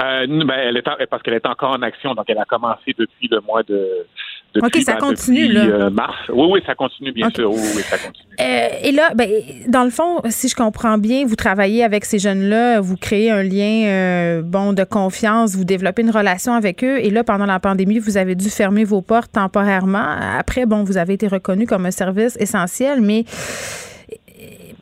Euh, 0.00 0.26
ben, 0.26 0.54
elle 0.54 0.76
est 0.76 1.06
parce 1.06 1.22
qu'elle 1.22 1.34
est 1.34 1.46
encore 1.46 1.72
en 1.72 1.82
action, 1.82 2.14
donc 2.14 2.24
elle 2.28 2.38
a 2.38 2.44
commencé 2.44 2.94
depuis 2.98 3.28
le 3.30 3.40
mois 3.40 3.62
de. 3.62 4.06
Depuis, 4.54 4.80
OK, 4.80 4.84
ça 4.84 4.94
continue, 4.94 5.48
là. 5.48 5.64
Euh, 5.64 5.90
mars. 5.90 6.16
Oui, 6.28 6.46
oui, 6.52 6.62
ça 6.64 6.74
continue, 6.74 7.10
bien 7.12 7.28
sûr. 7.30 7.50
Oui, 7.50 7.58
oui, 7.76 7.82
ça 7.82 7.98
continue. 7.98 8.28
Euh, 8.40 8.68
et 8.82 8.92
là, 8.92 9.12
ben, 9.14 9.28
dans 9.66 9.82
le 9.82 9.90
fond, 9.90 10.20
si 10.28 10.48
je 10.48 10.54
comprends 10.54 10.96
bien, 10.96 11.26
vous 11.26 11.34
travaillez 11.34 11.82
avec 11.82 12.04
ces 12.04 12.20
jeunes-là, 12.20 12.80
vous 12.80 12.96
créez 12.96 13.30
un 13.30 13.42
lien 13.42 13.86
euh, 13.86 14.42
bon 14.42 14.72
de 14.72 14.84
confiance, 14.84 15.56
vous 15.56 15.64
développez 15.64 16.02
une 16.02 16.10
relation 16.10 16.54
avec 16.54 16.84
eux. 16.84 16.98
Et 16.98 17.10
là, 17.10 17.24
pendant 17.24 17.46
la 17.46 17.58
pandémie, 17.58 17.98
vous 17.98 18.16
avez 18.16 18.36
dû 18.36 18.48
fermer 18.48 18.84
vos 18.84 19.02
portes 19.02 19.32
temporairement. 19.32 20.16
Après, 20.38 20.66
bon, 20.66 20.84
vous 20.84 20.98
avez 20.98 21.14
été 21.14 21.26
reconnu 21.26 21.66
comme 21.66 21.84
un 21.86 21.90
service 21.90 22.36
essentiel, 22.40 23.00
mais 23.00 23.24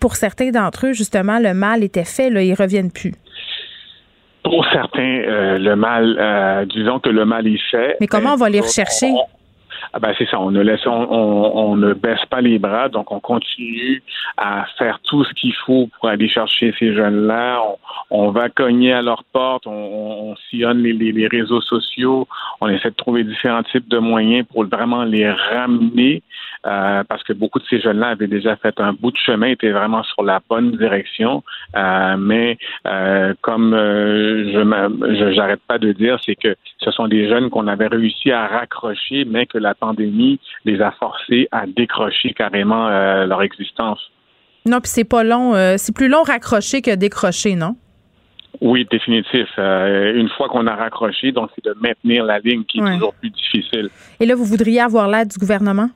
pour 0.00 0.16
certains 0.16 0.50
d'entre 0.50 0.88
eux, 0.88 0.92
justement, 0.92 1.38
le 1.38 1.54
mal 1.54 1.82
était 1.82 2.04
fait, 2.04 2.28
là, 2.28 2.42
ils 2.42 2.54
reviennent 2.54 2.90
plus. 2.90 3.14
Pour 4.42 4.66
certains, 4.72 5.22
euh, 5.26 5.58
le 5.58 5.76
mal, 5.76 6.16
euh, 6.18 6.64
disons 6.64 6.98
que 6.98 7.08
le 7.08 7.24
mal 7.24 7.46
est 7.46 7.62
fait. 7.70 7.96
Mais 8.00 8.06
comment 8.06 8.34
on 8.34 8.36
va 8.36 8.48
les 8.48 8.60
rechercher? 8.60 9.12
ah 9.92 9.98
ben 9.98 10.14
c'est 10.16 10.28
ça, 10.28 10.40
on 10.40 10.50
ne 10.50 10.62
laisse, 10.62 10.86
on, 10.86 10.90
on, 10.90 11.76
ne 11.76 11.92
baisse 11.92 12.24
pas 12.30 12.40
les 12.40 12.58
bras, 12.58 12.88
donc 12.88 13.12
on 13.12 13.20
continue 13.20 14.02
à 14.38 14.64
faire 14.78 15.00
tout 15.02 15.22
ce 15.24 15.32
qu'il 15.34 15.54
faut 15.66 15.88
pour 15.98 16.08
aller 16.08 16.28
chercher 16.28 16.74
ces 16.78 16.94
jeunes-là. 16.94 17.60
On, 18.10 18.26
on, 18.26 18.30
va 18.30 18.48
cogner 18.48 18.92
à 18.92 19.02
leur 19.02 19.22
porte, 19.32 19.66
on, 19.66 19.70
on 20.30 20.36
sillonne 20.48 20.82
les, 20.82 20.94
les, 20.94 21.12
les, 21.12 21.26
réseaux 21.26 21.60
sociaux, 21.60 22.26
on 22.60 22.68
essaie 22.68 22.90
de 22.90 22.94
trouver 22.94 23.24
différents 23.24 23.62
types 23.64 23.88
de 23.88 23.98
moyens 23.98 24.46
pour 24.50 24.64
vraiment 24.64 25.04
les 25.04 25.30
ramener, 25.30 26.22
euh, 26.66 27.02
parce 27.08 27.22
que 27.22 27.32
beaucoup 27.32 27.58
de 27.58 27.64
ces 27.68 27.80
jeunes-là 27.80 28.08
avaient 28.08 28.26
déjà 28.26 28.56
fait 28.56 28.78
un 28.80 28.92
bout 28.92 29.10
de 29.10 29.16
chemin, 29.16 29.48
étaient 29.48 29.70
vraiment 29.70 30.02
sur 30.04 30.22
la 30.22 30.40
bonne 30.48 30.72
direction, 30.72 31.42
euh, 31.76 32.16
mais 32.18 32.58
euh, 32.86 33.34
comme 33.40 33.72
je 33.74 35.32
j'arrête 35.34 35.60
pas 35.66 35.78
de 35.78 35.92
dire, 35.92 36.18
c'est 36.24 36.36
que 36.36 36.54
ce 36.78 36.90
sont 36.90 37.08
des 37.08 37.28
jeunes 37.28 37.50
qu'on 37.50 37.66
avait 37.66 37.88
réussi 37.88 38.30
à 38.30 38.46
raccrocher, 38.46 39.24
mais 39.24 39.46
que 39.46 39.58
la 39.58 39.74
pandémie 39.74 40.38
les 40.64 40.80
a 40.80 40.90
forcés 40.92 41.48
à 41.52 41.66
décrocher 41.66 42.32
carrément 42.32 42.88
leur 43.24 43.42
existence. 43.42 44.00
Non, 44.66 44.80
puis 44.80 44.90
c'est 44.90 45.08
pas 45.08 45.24
long. 45.24 45.54
C'est 45.76 45.94
plus 45.94 46.08
long 46.08 46.22
raccrocher 46.22 46.82
que 46.82 46.94
décrocher, 46.94 47.56
non? 47.56 47.76
Oui, 48.60 48.86
définitif. 48.90 49.48
Euh, 49.58 50.14
une 50.14 50.28
fois 50.28 50.48
qu'on 50.48 50.66
a 50.66 50.76
raccroché, 50.76 51.32
donc 51.32 51.50
c'est 51.54 51.64
de 51.64 51.74
maintenir 51.80 52.24
la 52.24 52.38
ligne 52.38 52.64
qui 52.64 52.78
est 52.78 52.94
toujours 52.94 53.14
plus 53.14 53.30
difficile. 53.30 53.88
Et 54.20 54.26
là, 54.26 54.34
vous 54.34 54.44
voudriez 54.44 54.80
avoir 54.80 55.08
l'aide 55.08 55.28
du 55.28 55.38
gouvernement? 55.38 55.88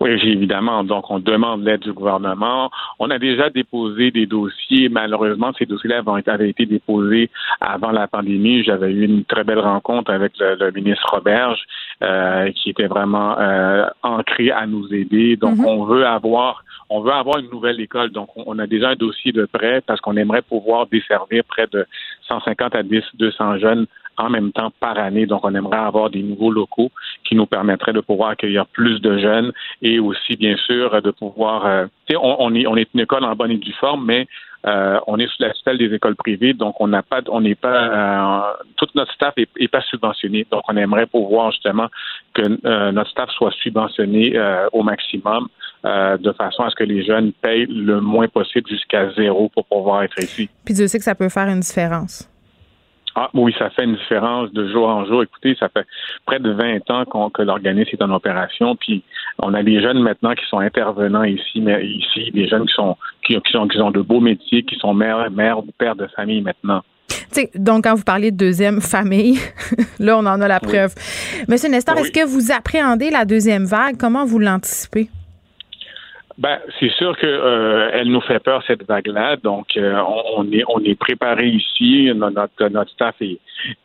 Oui, 0.00 0.10
évidemment. 0.10 0.84
Donc, 0.84 1.10
on 1.10 1.18
demande 1.18 1.64
l'aide 1.64 1.80
du 1.80 1.92
gouvernement. 1.92 2.70
On 2.98 3.10
a 3.10 3.18
déjà 3.18 3.50
déposé 3.50 4.10
des 4.10 4.26
dossiers. 4.26 4.88
Malheureusement, 4.88 5.52
ces 5.58 5.66
dossiers-là 5.66 6.02
avaient 6.26 6.50
été 6.50 6.66
déposés 6.66 7.30
avant 7.60 7.90
la 7.90 8.06
pandémie. 8.06 8.62
J'avais 8.62 8.92
eu 8.92 9.04
une 9.04 9.24
très 9.24 9.44
belle 9.44 9.60
rencontre 9.60 10.10
avec 10.10 10.32
le, 10.38 10.70
ministre 10.72 11.06
Roberge, 11.10 11.60
euh, 12.02 12.50
qui 12.52 12.70
était 12.70 12.86
vraiment 12.86 13.38
euh, 13.38 13.86
ancré 14.02 14.50
à 14.50 14.66
nous 14.66 14.92
aider. 14.92 15.36
Donc, 15.36 15.56
mm-hmm. 15.56 15.66
on 15.66 15.84
veut 15.84 16.06
avoir 16.06 16.62
on 16.88 17.00
veut 17.00 17.12
avoir 17.12 17.38
une 17.38 17.50
nouvelle 17.50 17.80
école. 17.80 18.10
Donc, 18.10 18.28
on 18.36 18.58
a 18.58 18.66
déjà 18.66 18.90
un 18.90 18.94
dossier 18.94 19.32
de 19.32 19.46
prêt 19.46 19.82
parce 19.84 20.00
qu'on 20.00 20.16
aimerait 20.16 20.42
pouvoir 20.42 20.86
desservir 20.86 21.42
près 21.44 21.66
de 21.66 21.84
150 22.28 22.74
à 22.76 22.82
10, 22.82 23.02
200 23.14 23.58
jeunes 23.58 23.86
en 24.16 24.30
même 24.30 24.52
temps 24.52 24.72
par 24.80 24.98
année. 24.98 25.26
Donc, 25.26 25.44
on 25.44 25.54
aimerait 25.54 25.78
avoir 25.78 26.10
des 26.10 26.22
nouveaux 26.22 26.50
locaux 26.50 26.90
qui 27.24 27.34
nous 27.34 27.46
permettraient 27.46 27.92
de 27.92 28.00
pouvoir 28.00 28.30
accueillir 28.30 28.66
plus 28.66 29.00
de 29.00 29.18
jeunes 29.18 29.52
et 29.82 29.98
aussi, 29.98 30.36
bien 30.36 30.56
sûr, 30.56 31.00
de 31.02 31.10
pouvoir. 31.10 31.66
Euh, 31.66 31.86
on, 32.10 32.36
on, 32.40 32.54
est, 32.54 32.66
on 32.66 32.76
est 32.76 32.88
une 32.94 33.00
école 33.00 33.24
en 33.24 33.34
bonne 33.34 33.50
et 33.50 33.58
due 33.58 33.72
forme, 33.72 34.04
mais 34.06 34.26
euh, 34.66 34.98
on 35.06 35.18
est 35.18 35.28
sous 35.28 35.42
la 35.42 35.52
tutelle 35.52 35.78
des 35.78 35.94
écoles 35.94 36.16
privées, 36.16 36.52
donc 36.52 36.80
on 36.80 36.88
n'a 36.88 37.02
pas, 37.02 37.20
on 37.28 37.40
n'est 37.40 37.54
pas, 37.54 38.48
euh, 38.50 38.64
toute 38.76 38.94
notre 38.96 39.12
staff 39.12 39.34
est, 39.36 39.68
pas 39.68 39.82
subventionné. 39.82 40.46
Donc, 40.50 40.62
on 40.68 40.76
aimerait 40.76 41.06
pouvoir 41.06 41.52
justement 41.52 41.88
que 42.34 42.42
euh, 42.66 42.90
notre 42.90 43.10
staff 43.10 43.30
soit 43.30 43.52
subventionné 43.62 44.36
euh, 44.36 44.66
au 44.72 44.82
maximum, 44.82 45.48
de 45.84 46.32
façon 46.32 46.64
à 46.64 46.70
ce 46.70 46.74
que 46.74 46.82
les 46.82 47.04
jeunes 47.04 47.32
payent 47.32 47.66
le 47.66 48.00
moins 48.00 48.26
possible 48.26 48.68
jusqu'à 48.68 49.12
zéro 49.12 49.48
pour 49.50 49.64
pouvoir 49.66 50.02
être 50.02 50.18
ici. 50.18 50.50
Puis 50.64 50.74
Dieu 50.74 50.88
sait 50.88 50.98
que 50.98 51.04
ça 51.04 51.14
peut 51.14 51.28
faire 51.28 51.46
une 51.46 51.60
différence. 51.60 52.28
Ah 53.18 53.30
oui, 53.32 53.54
ça 53.58 53.70
fait 53.70 53.84
une 53.84 53.96
différence 53.96 54.52
de 54.52 54.68
jour 54.68 54.86
en 54.86 55.06
jour. 55.06 55.22
Écoutez, 55.22 55.56
ça 55.58 55.70
fait 55.70 55.86
près 56.26 56.38
de 56.38 56.50
20 56.50 56.90
ans 56.90 57.30
que 57.30 57.40
l'organisme 57.40 57.88
est 57.94 58.02
en 58.02 58.10
opération. 58.10 58.76
Puis 58.76 59.02
on 59.38 59.54
a 59.54 59.62
des 59.62 59.80
jeunes 59.80 60.00
maintenant 60.00 60.34
qui 60.34 60.44
sont 60.50 60.58
intervenants 60.58 61.24
ici, 61.24 61.62
mais 61.62 61.82
ici, 61.86 62.30
des 62.32 62.46
jeunes 62.46 62.66
qui 62.66 62.74
sont 62.74 62.94
qui, 63.24 63.38
sont 63.50 63.68
qui 63.68 63.80
ont 63.80 63.90
de 63.90 64.02
beaux 64.02 64.20
métiers, 64.20 64.64
qui 64.64 64.76
sont 64.76 64.92
mères, 64.92 65.30
mères 65.30 65.60
ou 65.60 65.66
pères 65.78 65.96
de 65.96 66.06
famille 66.08 66.42
maintenant. 66.42 66.82
T'sais, 67.30 67.50
donc, 67.54 67.84
quand 67.84 67.94
vous 67.94 68.04
parlez 68.04 68.30
de 68.30 68.36
deuxième 68.36 68.82
famille, 68.82 69.38
là, 69.98 70.18
on 70.18 70.26
en 70.26 70.40
a 70.40 70.46
la 70.46 70.60
preuve. 70.60 70.94
Monsieur 71.48 71.70
Nestor, 71.70 71.96
est-ce 71.96 72.12
que 72.12 72.26
vous 72.26 72.52
appréhendez 72.52 73.08
la 73.08 73.24
deuxième 73.24 73.64
vague? 73.64 73.96
Comment 73.98 74.26
vous 74.26 74.38
l'anticipez? 74.38 75.08
Ben, 76.38 76.58
c'est 76.78 76.90
sûr 76.90 77.16
que 77.16 77.26
euh, 77.26 77.90
elle 77.94 78.08
nous 78.08 78.20
fait 78.20 78.40
peur 78.40 78.62
cette 78.66 78.86
vague-là, 78.86 79.36
donc 79.36 79.74
euh, 79.78 79.98
on, 80.36 80.50
est 80.52 80.64
on 80.68 80.80
est 80.84 80.94
préparé 80.94 81.46
ici, 81.48 82.10
notre 82.14 82.68
notre 82.68 82.90
staff 82.90 83.14
est 83.22 83.38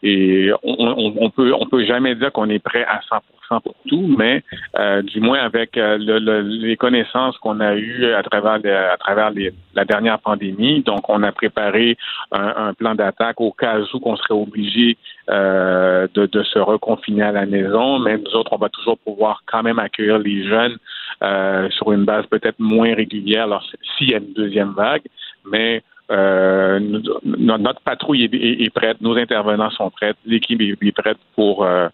et 0.03 0.51
on, 0.61 1.29
peut 1.29 1.53
on 1.57 1.65
peut 1.65 1.85
jamais 1.85 2.13
dire 2.15 2.31
qu'on 2.33 2.49
est 2.49 2.59
prêt 2.59 2.83
à 2.83 2.99
100% 3.09 3.61
pour 3.61 3.75
tout, 3.87 4.15
mais 4.17 4.43
euh, 4.77 5.01
du 5.01 5.21
moins 5.21 5.39
avec 5.39 5.71
le, 5.77 6.41
les 6.41 6.75
connaissances 6.75 7.37
qu'on 7.37 7.61
a 7.61 7.75
eues 7.75 8.05
à 8.13 8.21
travers 8.21 8.59
à 8.91 8.97
travers 8.97 9.31
la 9.73 9.85
dernière 9.85 10.19
pandémie, 10.19 10.81
donc 10.81 11.07
on 11.07 11.23
a 11.23 11.31
préparé 11.31 11.97
un, 12.33 12.67
un 12.67 12.73
plan 12.73 12.95
d'attaque 12.95 13.39
au 13.39 13.51
cas 13.51 13.79
où 13.93 13.99
qu'on 13.99 14.17
serait 14.17 14.33
obligé 14.33 14.97
de, 15.31 16.25
de 16.25 16.43
se 16.43 16.59
reconfiner 16.59 17.23
à 17.23 17.31
la 17.31 17.45
maison, 17.45 17.99
mais 17.99 18.17
nous 18.17 18.35
autres 18.35 18.51
on 18.53 18.57
va 18.57 18.69
toujours 18.69 18.97
pouvoir 18.97 19.43
quand 19.45 19.63
même 19.63 19.79
accueillir 19.79 20.19
les 20.19 20.47
jeunes 20.47 20.77
euh, 21.23 21.69
sur 21.69 21.91
une 21.91 22.03
base 22.03 22.25
peut-être 22.25 22.59
moins 22.59 22.95
régulière. 22.95 23.43
Alors 23.43 23.63
s'il 23.97 24.09
y 24.09 24.15
a 24.15 24.17
une 24.17 24.33
deuxième 24.33 24.71
vague, 24.71 25.03
mais 25.45 25.83
euh, 26.09 26.79
notre 27.23 27.81
patrouille 27.81 28.23
est, 28.23 28.73
prête, 28.73 28.99
nos 29.01 29.15
intervenants 29.15 29.69
sont 29.69 29.89
prêts, 29.91 30.13
l'équipe 30.25 30.59
est, 30.59 30.91
prête 30.91 31.17
pour, 31.35 31.63
euh, 31.63 31.87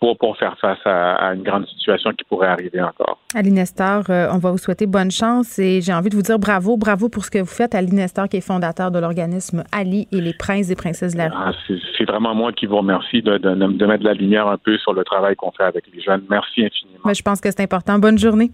pour, 0.00 0.16
pour 0.18 0.36
faire 0.36 0.56
face 0.60 0.78
à, 0.84 1.34
une 1.34 1.42
grande 1.42 1.66
situation 1.66 2.10
qui 2.12 2.24
pourrait 2.24 2.48
arriver 2.48 2.80
encore. 2.80 3.18
Aline 3.34 3.54
Nestor, 3.54 4.04
on 4.08 4.38
va 4.38 4.50
vous 4.50 4.58
souhaiter 4.58 4.86
bonne 4.86 5.10
chance 5.10 5.58
et 5.58 5.80
j'ai 5.80 5.92
envie 5.92 6.10
de 6.10 6.16
vous 6.16 6.22
dire 6.22 6.38
bravo, 6.38 6.76
bravo 6.76 7.08
pour 7.08 7.24
ce 7.24 7.30
que 7.30 7.38
vous 7.38 7.46
faites. 7.46 7.74
Aline 7.74 7.96
Nestor, 7.96 8.28
qui 8.28 8.38
est 8.38 8.40
fondateur 8.40 8.90
de 8.90 8.98
l'organisme 8.98 9.64
Ali 9.72 10.08
et 10.12 10.20
les 10.20 10.34
princes 10.34 10.70
et 10.70 10.76
princesses 10.76 11.12
de 11.12 11.18
la 11.18 11.28
rue. 11.28 11.34
Ah, 11.36 11.52
c'est 11.96 12.04
vraiment 12.04 12.34
moi 12.34 12.52
qui 12.52 12.66
vous 12.66 12.76
remercie 12.76 13.22
de, 13.22 13.38
de, 13.38 13.54
de, 13.54 13.86
mettre 13.86 14.02
de 14.02 14.08
la 14.08 14.14
lumière 14.14 14.48
un 14.48 14.58
peu 14.58 14.76
sur 14.78 14.92
le 14.92 15.04
travail 15.04 15.36
qu'on 15.36 15.52
fait 15.52 15.64
avec 15.64 15.84
les 15.92 16.00
jeunes. 16.00 16.22
Merci 16.30 16.64
infiniment. 16.64 17.00
Mais 17.04 17.14
je 17.14 17.22
pense 17.22 17.40
que 17.40 17.50
c'est 17.50 17.62
important. 17.62 17.98
Bonne 17.98 18.18
journée. 18.18 18.50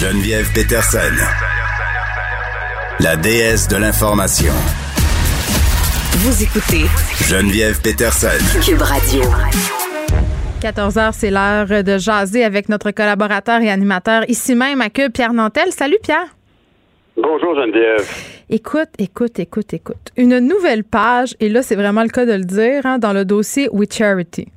Geneviève 0.00 0.52
Peterson, 0.52 0.98
la 2.98 3.16
déesse 3.16 3.68
de 3.68 3.76
l'information. 3.76 4.52
Vous 6.14 6.42
écoutez 6.42 6.84
Geneviève 7.26 7.80
Peterson, 7.80 8.28
Cube 8.62 8.82
Radio. 8.82 9.22
14 10.60 10.98
heures, 10.98 11.14
c'est 11.14 11.30
l'heure 11.30 11.82
de 11.82 11.96
jaser 11.96 12.44
avec 12.44 12.68
notre 12.68 12.90
collaborateur 12.90 13.62
et 13.62 13.70
animateur 13.70 14.28
ici 14.28 14.54
même 14.54 14.82
à 14.82 14.90
Cube, 14.90 15.10
Pierre 15.10 15.32
Nantel. 15.32 15.72
Salut 15.72 15.96
Pierre. 16.02 16.36
Bonjour 17.16 17.54
Geneviève. 17.54 18.06
Écoute, 18.50 18.90
écoute, 18.98 19.38
écoute, 19.38 19.72
écoute. 19.72 20.10
Une 20.18 20.38
nouvelle 20.38 20.84
page, 20.84 21.34
et 21.40 21.48
là 21.48 21.62
c'est 21.62 21.76
vraiment 21.76 22.02
le 22.02 22.10
cas 22.10 22.26
de 22.26 22.34
le 22.34 22.44
dire, 22.44 22.84
hein, 22.84 22.98
dans 22.98 23.14
le 23.14 23.24
dossier 23.24 23.70
We 23.72 23.88
Charity. 23.90 24.48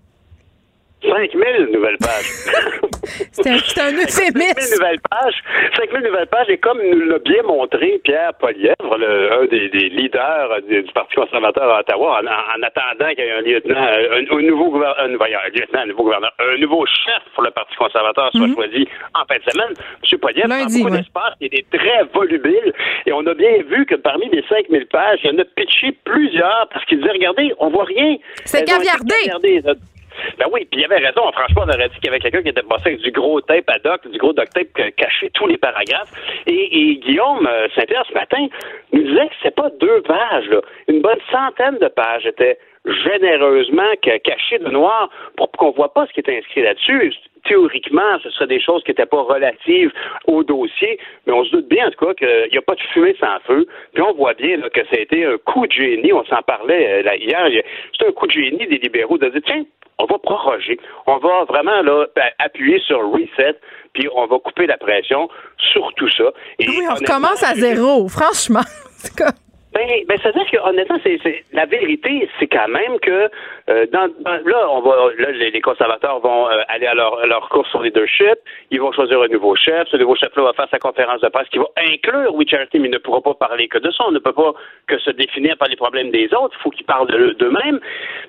5000 1.09 1.69
nouvelles 1.73 1.97
pages. 1.97 2.91
C'est 3.31 3.47
un, 3.47 3.87
un 3.87 3.93
euphémisme. 3.93 4.59
5000 4.59 4.77
nouvelles 4.77 4.99
pages. 5.09 5.43
5000 5.75 6.03
nouvelles 6.03 6.27
pages. 6.27 6.49
Et 6.49 6.57
comme 6.57 6.79
nous 6.81 7.09
l'a 7.09 7.19
bien 7.19 7.43
montré 7.43 7.99
Pierre 8.03 8.33
Polièvre, 8.39 8.97
le, 8.97 9.33
un 9.33 9.45
des, 9.45 9.69
des 9.69 9.89
leaders 9.89 10.61
du, 10.67 10.83
Parti 10.93 11.15
conservateur 11.15 11.69
à 11.69 11.79
Ottawa, 11.81 12.21
en, 12.21 12.63
attendant 12.63 13.09
qu'il 13.13 13.25
y 13.25 13.27
ait 13.27 13.31
un 13.31 13.41
lieutenant, 13.41 13.81
un, 13.81 14.41
nouveau 14.41 14.71
gouverneur, 14.71 14.97
un, 14.99 15.07
lieutenant, 15.07 15.81
un 15.81 15.85
nouveau 15.87 16.03
gouverneur, 16.03 16.31
un 16.39 16.57
nouveau 16.57 16.85
chef 16.85 17.21
pour 17.33 17.43
le 17.43 17.51
Parti 17.51 17.75
conservateur 17.75 18.31
soit 18.31 18.47
mm-hmm. 18.47 18.55
choisi 18.55 18.87
en 19.13 19.25
fin 19.25 19.37
de 19.37 19.51
semaine, 19.51 19.73
M. 20.11 20.19
Polièvre 20.19 20.53
a 20.53 20.65
beaucoup 20.65 20.95
d'espace, 20.95 21.33
il 21.41 21.53
est 21.53 21.69
très 21.69 22.03
volubile. 22.13 22.73
Et 23.05 23.11
on 23.11 23.25
a 23.27 23.33
bien 23.33 23.61
vu 23.67 23.85
que 23.85 23.95
parmi 23.95 24.29
les 24.29 24.43
5000 24.47 24.87
pages, 24.87 25.19
il 25.23 25.31
y 25.31 25.35
en 25.35 25.39
a 25.39 25.45
pitché 25.45 25.97
plusieurs 26.03 26.67
parce 26.71 26.85
qu'il 26.85 26.99
disait, 26.99 27.11
regardez, 27.11 27.53
on 27.59 27.69
voit 27.69 27.85
rien. 27.85 28.17
C'est 28.45 28.65
caviardé. 28.65 29.61
Ben 30.37 30.45
oui, 30.51 30.67
puis 30.69 30.81
il 30.81 30.85
avait 30.85 31.05
raison. 31.05 31.31
Franchement, 31.31 31.63
on 31.65 31.69
aurait 31.69 31.89
dit 31.89 31.95
qu'il 31.95 32.05
y 32.05 32.09
avait 32.09 32.19
quelqu'un 32.19 32.41
qui 32.41 32.49
était 32.49 32.61
passé 32.61 32.83
avec 32.87 32.99
du 32.99 33.11
gros 33.11 33.41
tape 33.41 33.69
ad 33.69 33.85
hoc, 33.85 34.07
du 34.07 34.17
gros 34.17 34.33
duct 34.33 34.53
tape 34.53 34.95
caché 34.95 35.29
tous 35.33 35.47
les 35.47 35.57
paragraphes. 35.57 36.11
Et, 36.47 36.95
Guillaume 36.97 37.47
euh, 37.47 37.67
Saint-Pierre, 37.75 38.05
ce 38.07 38.13
matin, 38.13 38.47
nous 38.93 39.03
disait 39.03 39.27
que 39.27 39.33
c'est 39.43 39.55
pas 39.55 39.69
deux 39.79 40.01
pages. 40.01 40.49
Une 40.87 41.01
bonne 41.01 41.19
centaine 41.31 41.77
de 41.79 41.87
pages 41.87 42.25
étaient 42.25 42.57
généreusement 42.85 43.91
cachées 44.01 44.59
de 44.59 44.69
noir 44.69 45.09
pour 45.37 45.51
qu'on 45.51 45.71
voit 45.71 45.93
pas 45.93 46.05
ce 46.07 46.13
qui 46.13 46.19
est 46.19 46.37
inscrit 46.37 46.61
là-dessus. 46.61 47.13
Théoriquement, 47.45 48.19
ce 48.23 48.29
serait 48.31 48.47
des 48.47 48.61
choses 48.61 48.83
qui 48.83 48.91
n'étaient 48.91 49.05
pas 49.05 49.21
relatives 49.21 49.91
au 50.25 50.43
dossier, 50.43 50.99
mais 51.25 51.33
on 51.33 51.43
se 51.45 51.51
doute 51.51 51.67
bien, 51.67 51.87
en 51.87 51.91
tout 51.91 52.05
cas, 52.05 52.13
qu'il 52.15 52.51
n'y 52.51 52.57
a 52.57 52.61
pas 52.61 52.73
de 52.75 52.81
fumée 52.93 53.15
sans 53.19 53.39
feu. 53.45 53.67
Puis 53.93 54.01
on 54.01 54.13
voit 54.13 54.33
bien 54.33 54.59
que 54.61 54.83
ça 54.85 54.95
a 54.97 54.99
été 54.99 55.25
un 55.25 55.37
coup 55.37 55.67
de 55.67 55.71
génie. 55.71 56.11
On 56.11 56.25
s'en 56.25 56.41
parlait 56.41 56.99
euh, 56.99 57.03
là, 57.03 57.15
hier. 57.15 57.63
C'est 57.97 58.07
un 58.07 58.11
coup 58.11 58.25
de 58.25 58.31
génie 58.31 58.65
des 58.65 58.77
libéraux 58.77 59.17
de 59.17 59.29
dire, 59.29 59.41
tiens, 59.45 59.63
on 59.99 60.05
va 60.05 60.17
proroger. 60.17 60.79
On 61.07 61.17
va 61.17 61.43
vraiment 61.45 61.81
là, 61.81 62.07
ben, 62.15 62.29
appuyer 62.39 62.79
sur 62.79 62.99
reset, 63.11 63.55
puis 63.93 64.07
on 64.13 64.25
va 64.25 64.39
couper 64.39 64.65
la 64.67 64.77
pression 64.77 65.29
sur 65.57 65.93
tout 65.95 66.09
ça. 66.09 66.31
Et 66.59 66.67
oui, 66.67 66.81
on 66.89 66.95
recommence 66.95 67.43
à 67.43 67.53
zéro, 67.53 68.07
franchement. 68.07 68.65
Ben, 69.75 70.05
ben 70.07 70.17
c'est-à-dire 70.21 70.49
que 70.49 70.57
honnêtement, 70.69 70.97
c'est, 71.03 71.19
la 71.51 71.65
vérité, 71.65 72.29
c'est 72.39 72.47
quand 72.47 72.69
même 72.69 72.97
que 73.01 73.29
euh, 73.67 73.85
là, 73.91 74.69
on 74.71 74.79
va 74.79 74.95
là, 75.17 75.31
les, 75.31 75.59
conservateurs 75.59 76.21
vont 76.21 76.47
euh, 76.49 76.61
aller 76.69 76.87
à 76.87 76.93
leur, 76.93 77.27
leur 77.27 77.49
course 77.49 77.69
sur 77.71 77.81
leadership, 77.81 78.35
ils 78.71 78.79
vont 78.79 78.93
choisir 78.93 79.21
un 79.21 79.27
nouveau 79.27 79.53
chef, 79.57 79.89
ce 79.89 79.97
nouveau 79.97 80.15
chef-là 80.15 80.43
va 80.43 80.53
faire 80.53 80.69
sa 80.71 80.79
conférence 80.79 81.19
de 81.19 81.27
presse 81.27 81.49
qui 81.49 81.57
va 81.57 81.67
inclure 81.75 82.33
We 82.35 82.47
mais 82.53 82.87
il 82.87 82.91
ne 82.91 82.97
pourra 82.99 83.19
pas 83.19 83.33
parler 83.33 83.67
que 83.67 83.77
de 83.77 83.91
ça, 83.91 84.05
on 84.07 84.11
ne 84.11 84.19
peut 84.19 84.31
pas 84.31 84.53
que 84.87 84.97
se 84.97 85.11
définir 85.11 85.57
par 85.57 85.67
les 85.67 85.75
problèmes 85.75 86.09
des 86.09 86.33
autres, 86.33 86.55
il 86.57 86.61
faut 86.61 86.69
qu'ils 86.69 86.85
parlent 86.85 87.07
d'eux-mêmes. 87.07 87.81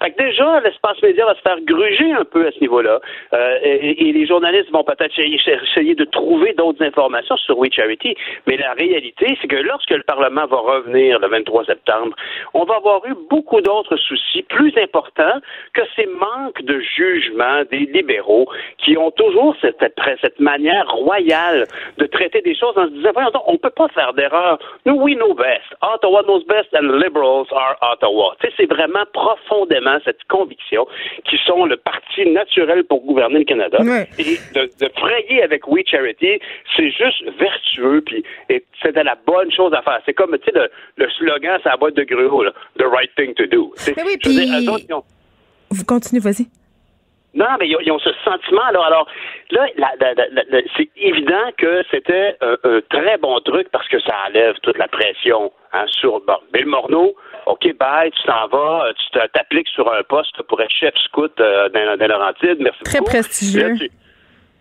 Fait 0.03 0.11
que 0.11 0.25
déjà, 0.25 0.61
l'espace 0.61 1.01
média 1.01 1.27
va 1.27 1.37
se 1.37 1.43
faire 1.43 1.61
gruger 1.61 2.11
un 2.13 2.25
peu 2.25 2.45
à 2.49 2.51
ce 2.51 2.61
niveau-là, 2.61 2.99
euh, 3.35 3.59
et, 3.63 4.13
les 4.17 4.27
journalistes 4.27 4.71
vont 4.73 4.83
peut-être 4.83 5.17
essayer 5.17 5.95
de 5.95 6.05
trouver 6.07 6.55
d'autres 6.55 6.83
informations 6.83 7.37
sur 7.37 7.57
We 7.59 7.71
Charity, 7.73 8.17
mais 8.47 8.57
la 8.57 8.73
réalité, 8.73 9.39
c'est 9.41 9.49
que 9.49 9.57
lorsque 9.57 9.91
le 9.91 10.03
Parlement 10.03 10.47
va 10.47 10.57
revenir 10.57 11.21
le 11.21 11.29
23 11.37 11.65
septembre, 11.65 12.17
on 12.55 12.65
va 12.65 12.77
avoir 12.77 13.05
eu 13.07 13.15
beaucoup 13.29 13.61
d'autres 13.61 13.97
soucis 13.97 14.43
plus 14.43 14.73
importants 14.79 15.41
que 15.75 15.83
ces 15.95 16.07
manques 16.07 16.63
de 16.63 16.81
jugement 16.81 17.63
des 17.71 17.87
libéraux 17.97 18.47
qui 18.79 18.97
ont 18.97 19.11
toujours 19.11 19.55
cette, 19.61 19.85
cette 20.21 20.41
manière 20.41 20.89
royale 20.89 21.67
de 21.99 22.07
traiter 22.07 22.41
des 22.43 22.55
choses 22.55 22.77
en 22.77 22.87
se 22.87 22.93
disant, 22.93 23.11
voyons 23.15 23.31
on 23.47 23.53
ne 23.53 23.59
peut 23.59 23.71
pas 23.71 23.89
faire 23.89 24.13
d'erreur. 24.15 24.59
Nous, 24.85 24.95
we 24.95 25.15
know 25.15 25.35
best. 25.35 25.67
Ottawa 25.83 26.23
knows 26.23 26.45
best 26.45 26.69
and 26.75 26.99
liberals 26.99 27.49
are 27.53 27.77
Ottawa. 27.83 28.37
C'est 28.57 28.71
vraiment 28.71 29.05
profondément 29.13 29.99
cette 30.05 30.23
conviction 30.29 30.87
qui 31.25 31.37
sont 31.47 31.67
le 31.67 31.77
parti 31.77 32.27
naturel 32.27 32.85
pour 32.85 33.05
gouverner 33.05 33.41
le 33.41 33.45
Canada. 33.45 33.79
Et 34.19 34.39
de, 34.55 34.89
frayer 34.97 35.43
avec 35.43 35.67
We 35.69 35.85
Charity, 35.87 36.41
c'est 36.77 36.91
juste 36.91 37.25
vertueux, 37.39 38.03
puis 38.05 38.25
de 38.49 39.01
la 39.01 39.17
bonne 39.27 39.51
chose 39.53 39.73
à 39.75 39.83
faire. 39.83 40.01
C'est 40.07 40.15
comme, 40.15 40.37
tu 40.39 40.51
sais, 40.51 40.59
le, 40.59 40.69
le 40.97 41.09
slogan, 41.27 41.59
c'est 41.63 41.69
la 41.69 41.77
boîte 41.77 41.95
de 41.95 42.05
gruau, 42.05 42.45
The 42.79 42.85
right 42.85 43.11
thing 43.17 43.35
to 43.35 43.47
do. 43.47 43.73
Mais 43.97 44.03
oui, 44.05 44.17
puis... 44.23 44.89
Vous 45.71 45.85
continuez, 45.85 46.21
vas-y. 46.21 46.47
Non, 47.35 47.47
mais 47.61 47.69
ils 47.69 47.93
ont, 47.93 47.99
ce 47.99 48.11
sentiment. 48.25 48.63
Alors, 48.63 48.87
alors 48.87 49.09
là, 49.51 49.67
c'est 50.77 50.89
évident 50.97 51.53
que 51.59 51.83
c'était 51.91 52.35
un, 52.41 52.81
très 52.89 53.19
bon 53.19 53.39
truc 53.41 53.69
parce 53.71 53.87
que 53.89 54.01
ça 54.01 54.15
enlève 54.27 54.55
toute 54.63 54.79
la 54.79 54.89
pression 54.89 55.53
hein, 55.75 55.85
sur 55.89 56.21
bon, 56.27 56.39
Bill 56.55 56.65
Morneau. 56.65 57.15
OK, 57.45 57.77
bye, 57.79 58.11
tu 58.11 58.23
t'en 58.23 58.49
vas, 58.49 58.91
tu 58.97 59.19
t'appliques 59.35 59.69
sur 59.69 59.93
un 59.93 60.03
poste 60.05 60.41
pour 60.45 60.63
être 60.63 60.71
chef 60.71 60.95
scout 61.05 61.33
euh, 61.39 61.69
dans, 61.69 61.99
dans 61.99 62.07
Laurentide. 62.07 62.57
Merci 62.59 62.83
très 62.85 63.03
prestigieux. 63.03 63.77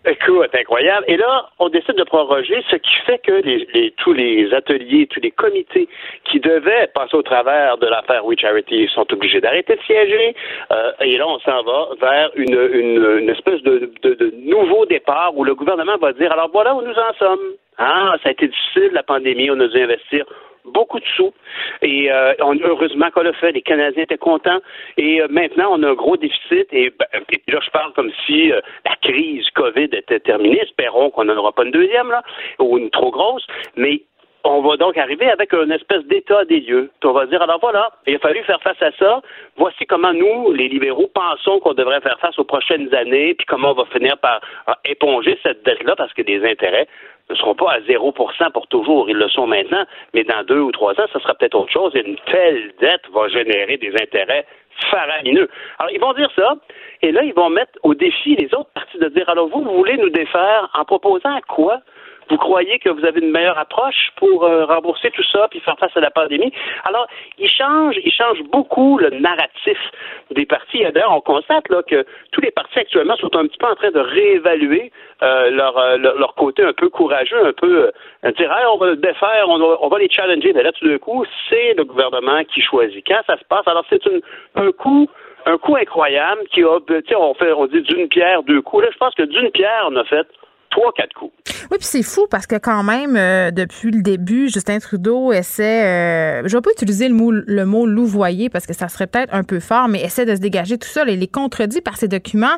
Écoute, 0.07 0.53
incroyable. 0.53 1.03
Et 1.07 1.17
là, 1.17 1.49
on 1.57 1.69
décide 1.69 1.95
de 1.95 2.03
proroger, 2.03 2.63
ce 2.69 2.75
qui 2.75 2.95
fait 3.07 3.17
que 3.17 3.31
les, 3.31 3.91
tous 3.97 4.13
les 4.13 4.53
ateliers, 4.53 5.07
tous 5.07 5.19
les 5.19 5.31
comités 5.31 5.87
qui 6.25 6.39
devaient 6.39 6.87
passer 6.93 7.15
au 7.15 7.23
travers 7.23 7.79
de 7.79 7.87
l'affaire 7.87 8.23
We 8.23 8.39
Charity 8.39 8.87
sont 8.93 9.11
obligés 9.11 9.41
d'arrêter 9.41 9.75
de 9.75 9.81
siéger. 9.81 10.35
Euh, 10.71 10.91
et 11.01 11.17
là, 11.17 11.27
on 11.27 11.39
s'en 11.39 11.63
va 11.63 11.89
vers 11.99 12.29
une, 12.35 13.19
une, 13.19 13.29
espèce 13.29 13.63
de, 13.63 13.91
de, 14.03 14.13
de, 14.13 14.33
nouveau 14.43 14.85
départ 14.85 15.35
où 15.35 15.43
le 15.43 15.55
gouvernement 15.55 15.97
va 15.97 16.13
dire, 16.13 16.31
alors 16.31 16.49
voilà 16.53 16.75
où 16.75 16.81
nous 16.83 16.93
en 16.93 17.13
sommes. 17.17 17.53
Ah, 17.79 18.15
ça 18.21 18.29
a 18.29 18.31
été 18.31 18.47
difficile, 18.47 18.91
la 18.93 19.03
pandémie, 19.03 19.49
on 19.49 19.59
a 19.59 19.67
dû 19.67 19.81
investir 19.81 20.25
beaucoup 20.67 20.99
de 20.99 21.05
sous. 21.15 21.33
Et 21.81 22.11
euh, 22.11 22.33
heureusement 22.39 23.09
qu'on 23.11 23.21
l'a 23.21 23.33
fait. 23.33 23.51
Les 23.51 23.61
Canadiens 23.61 24.03
étaient 24.03 24.17
contents. 24.17 24.59
Et 24.97 25.21
euh, 25.21 25.27
maintenant, 25.29 25.69
on 25.71 25.83
a 25.83 25.89
un 25.89 25.93
gros 25.93 26.17
déficit. 26.17 26.67
Et, 26.71 26.91
ben, 26.97 27.05
là, 27.47 27.59
je 27.61 27.69
parle 27.71 27.93
comme 27.93 28.11
si 28.25 28.51
euh, 28.51 28.61
la 28.85 28.95
crise 29.01 29.49
COVID 29.51 29.89
était 29.91 30.19
terminée. 30.19 30.61
Espérons 30.61 31.09
qu'on 31.09 31.25
n'en 31.25 31.37
aura 31.37 31.51
pas 31.51 31.63
une 31.63 31.71
deuxième, 31.71 32.09
là, 32.09 32.23
ou 32.59 32.77
une 32.77 32.89
trop 32.89 33.11
grosse. 33.11 33.45
Mais 33.75 34.01
on 34.47 34.61
va 34.61 34.77
donc 34.77 34.95
arriver 34.97 35.27
avec 35.29 35.53
une 35.53 35.71
espèce 35.71 36.03
d'état 36.05 36.45
des 36.45 36.59
lieux. 36.59 36.91
on 37.03 37.11
va 37.13 37.25
dire, 37.25 37.41
alors 37.41 37.59
voilà, 37.59 37.89
il 38.05 38.15
a 38.15 38.19
fallu 38.19 38.43
faire 38.43 38.61
face 38.61 38.81
à 38.81 38.91
ça. 38.91 39.21
Voici 39.57 39.87
comment 39.87 40.13
nous, 40.13 40.53
les 40.53 40.67
libéraux, 40.67 41.09
pensons 41.11 41.59
qu'on 41.59 41.73
devrait 41.73 42.01
faire 42.01 42.19
face 42.19 42.37
aux 42.37 42.43
prochaines 42.43 42.93
années, 42.93 43.33
puis 43.33 43.45
comment 43.47 43.71
on 43.71 43.73
va 43.73 43.85
finir 43.85 44.17
par 44.19 44.41
éponger 44.85 45.39
cette 45.41 45.65
dette-là, 45.65 45.95
parce 45.95 46.13
que 46.13 46.21
les 46.21 46.47
intérêts 46.47 46.87
ne 47.29 47.35
seront 47.35 47.55
pas 47.55 47.71
à 47.71 47.79
0% 47.79 48.51
pour 48.51 48.67
toujours. 48.67 49.09
Ils 49.09 49.17
le 49.17 49.29
sont 49.29 49.47
maintenant, 49.47 49.83
mais 50.13 50.23
dans 50.23 50.43
deux 50.43 50.59
ou 50.59 50.71
trois 50.71 50.93
ans, 50.93 51.05
ce 51.11 51.19
sera 51.19 51.33
peut-être 51.33 51.55
autre 51.55 51.71
chose. 51.71 51.95
Et 51.95 52.07
une 52.07 52.17
telle 52.31 52.73
dette 52.79 53.01
va 53.13 53.27
générer 53.29 53.77
des 53.77 53.93
intérêts 54.01 54.45
faramineux. 54.91 55.49
Alors, 55.79 55.91
ils 55.91 55.99
vont 55.99 56.13
dire 56.13 56.29
ça, 56.35 56.55
et 57.01 57.11
là, 57.11 57.23
ils 57.23 57.33
vont 57.33 57.49
mettre 57.49 57.71
au 57.83 57.93
défi 57.93 58.35
les 58.35 58.53
autres 58.53 58.69
partis 58.73 58.97
de 58.97 59.07
dire, 59.09 59.27
alors 59.29 59.47
vous, 59.47 59.61
vous 59.61 59.75
voulez 59.75 59.97
nous 59.97 60.09
défaire 60.09 60.69
en 60.73 60.85
proposant 60.85 61.39
quoi? 61.47 61.79
Vous 62.29 62.37
croyez 62.37 62.79
que 62.79 62.89
vous 62.89 63.05
avez 63.05 63.19
une 63.19 63.31
meilleure 63.31 63.57
approche 63.57 64.11
pour 64.15 64.43
euh, 64.43 64.65
rembourser 64.65 65.11
tout 65.11 65.23
ça 65.31 65.47
puis 65.49 65.59
faire 65.59 65.77
face 65.77 65.95
à 65.95 65.99
la 65.99 66.11
pandémie? 66.11 66.51
Alors, 66.85 67.07
ils 67.37 67.49
changent, 67.49 67.99
ils 68.03 68.11
changent 68.11 68.43
beaucoup 68.51 68.97
le 68.97 69.09
narratif 69.11 69.77
des 70.31 70.45
partis. 70.45 70.83
D'ailleurs, 70.83 71.13
on 71.15 71.21
constate 71.21 71.69
là 71.69 71.83
que 71.83 72.05
tous 72.31 72.41
les 72.41 72.51
partis 72.51 72.79
actuellement 72.79 73.15
sont 73.17 73.35
un 73.35 73.45
petit 73.47 73.57
peu 73.57 73.67
en 73.67 73.75
train 73.75 73.91
de 73.91 73.99
réévaluer 73.99 74.91
euh, 75.21 75.49
leur, 75.51 75.77
euh, 75.77 75.97
leur, 75.97 76.33
côté 76.35 76.63
un 76.63 76.73
peu 76.73 76.89
courageux, 76.89 77.45
un 77.45 77.53
peu 77.53 77.91
dire 78.37 78.51
on 78.73 78.77
va 78.77 78.87
le 78.87 78.95
défaire, 78.97 79.45
on 79.47 79.57
va, 79.59 79.77
on 79.81 79.87
va 79.87 79.99
les 79.99 80.09
challenger. 80.09 80.51
Mais 80.53 80.63
là, 80.63 80.71
tout 80.71 80.87
d'un 80.87 80.97
coup, 80.97 81.25
c'est 81.49 81.73
le 81.75 81.83
gouvernement 81.85 82.43
qui 82.43 82.61
choisit. 82.61 83.05
Quand 83.07 83.21
ça 83.27 83.37
se 83.37 83.45
passe, 83.45 83.67
alors 83.67 83.85
c'est 83.89 84.01
un 84.55 84.71
coup 84.71 85.07
un 85.45 85.57
coup 85.57 85.75
incroyable 85.75 86.41
qui 86.51 86.63
a, 86.63 86.79
on 87.19 87.33
fait, 87.35 87.51
on 87.51 87.67
dit 87.67 87.81
d'une 87.81 88.07
pierre 88.07 88.43
deux 88.43 88.61
coups. 88.61 88.83
Là, 88.83 88.89
je 88.91 88.97
pense 88.97 89.13
que 89.13 89.23
d'une 89.23 89.51
pierre, 89.51 89.87
on 89.89 89.95
a 89.95 90.03
fait 90.03 90.27
trois, 90.75 90.91
quatre 90.93 91.13
coups. 91.13 91.33
Oui, 91.71 91.77
puis 91.77 91.87
c'est 91.87 92.03
fou 92.03 92.27
parce 92.29 92.47
que 92.47 92.55
quand 92.57 92.83
même, 92.83 93.15
euh, 93.15 93.51
depuis 93.51 93.91
le 93.91 94.01
début, 94.01 94.49
Justin 94.49 94.79
Trudeau 94.79 95.31
essaie, 95.31 95.83
euh, 95.83 96.41
je 96.45 96.55
vais 96.55 96.61
pas 96.61 96.71
utiliser 96.71 97.07
le 97.07 97.13
mot, 97.13 97.31
le 97.31 97.65
mot 97.65 97.85
louvoyer 97.85 98.49
parce 98.49 98.65
que 98.65 98.73
ça 98.73 98.87
serait 98.87 99.07
peut-être 99.07 99.33
un 99.33 99.43
peu 99.43 99.59
fort, 99.59 99.87
mais 99.87 100.01
essaie 100.01 100.25
de 100.25 100.35
se 100.35 100.41
dégager 100.41 100.77
tout 100.77 100.87
seul 100.87 101.09
et 101.09 101.15
les 101.15 101.27
contredit 101.27 101.81
par 101.81 101.97
ses 101.97 102.07
documents. 102.07 102.57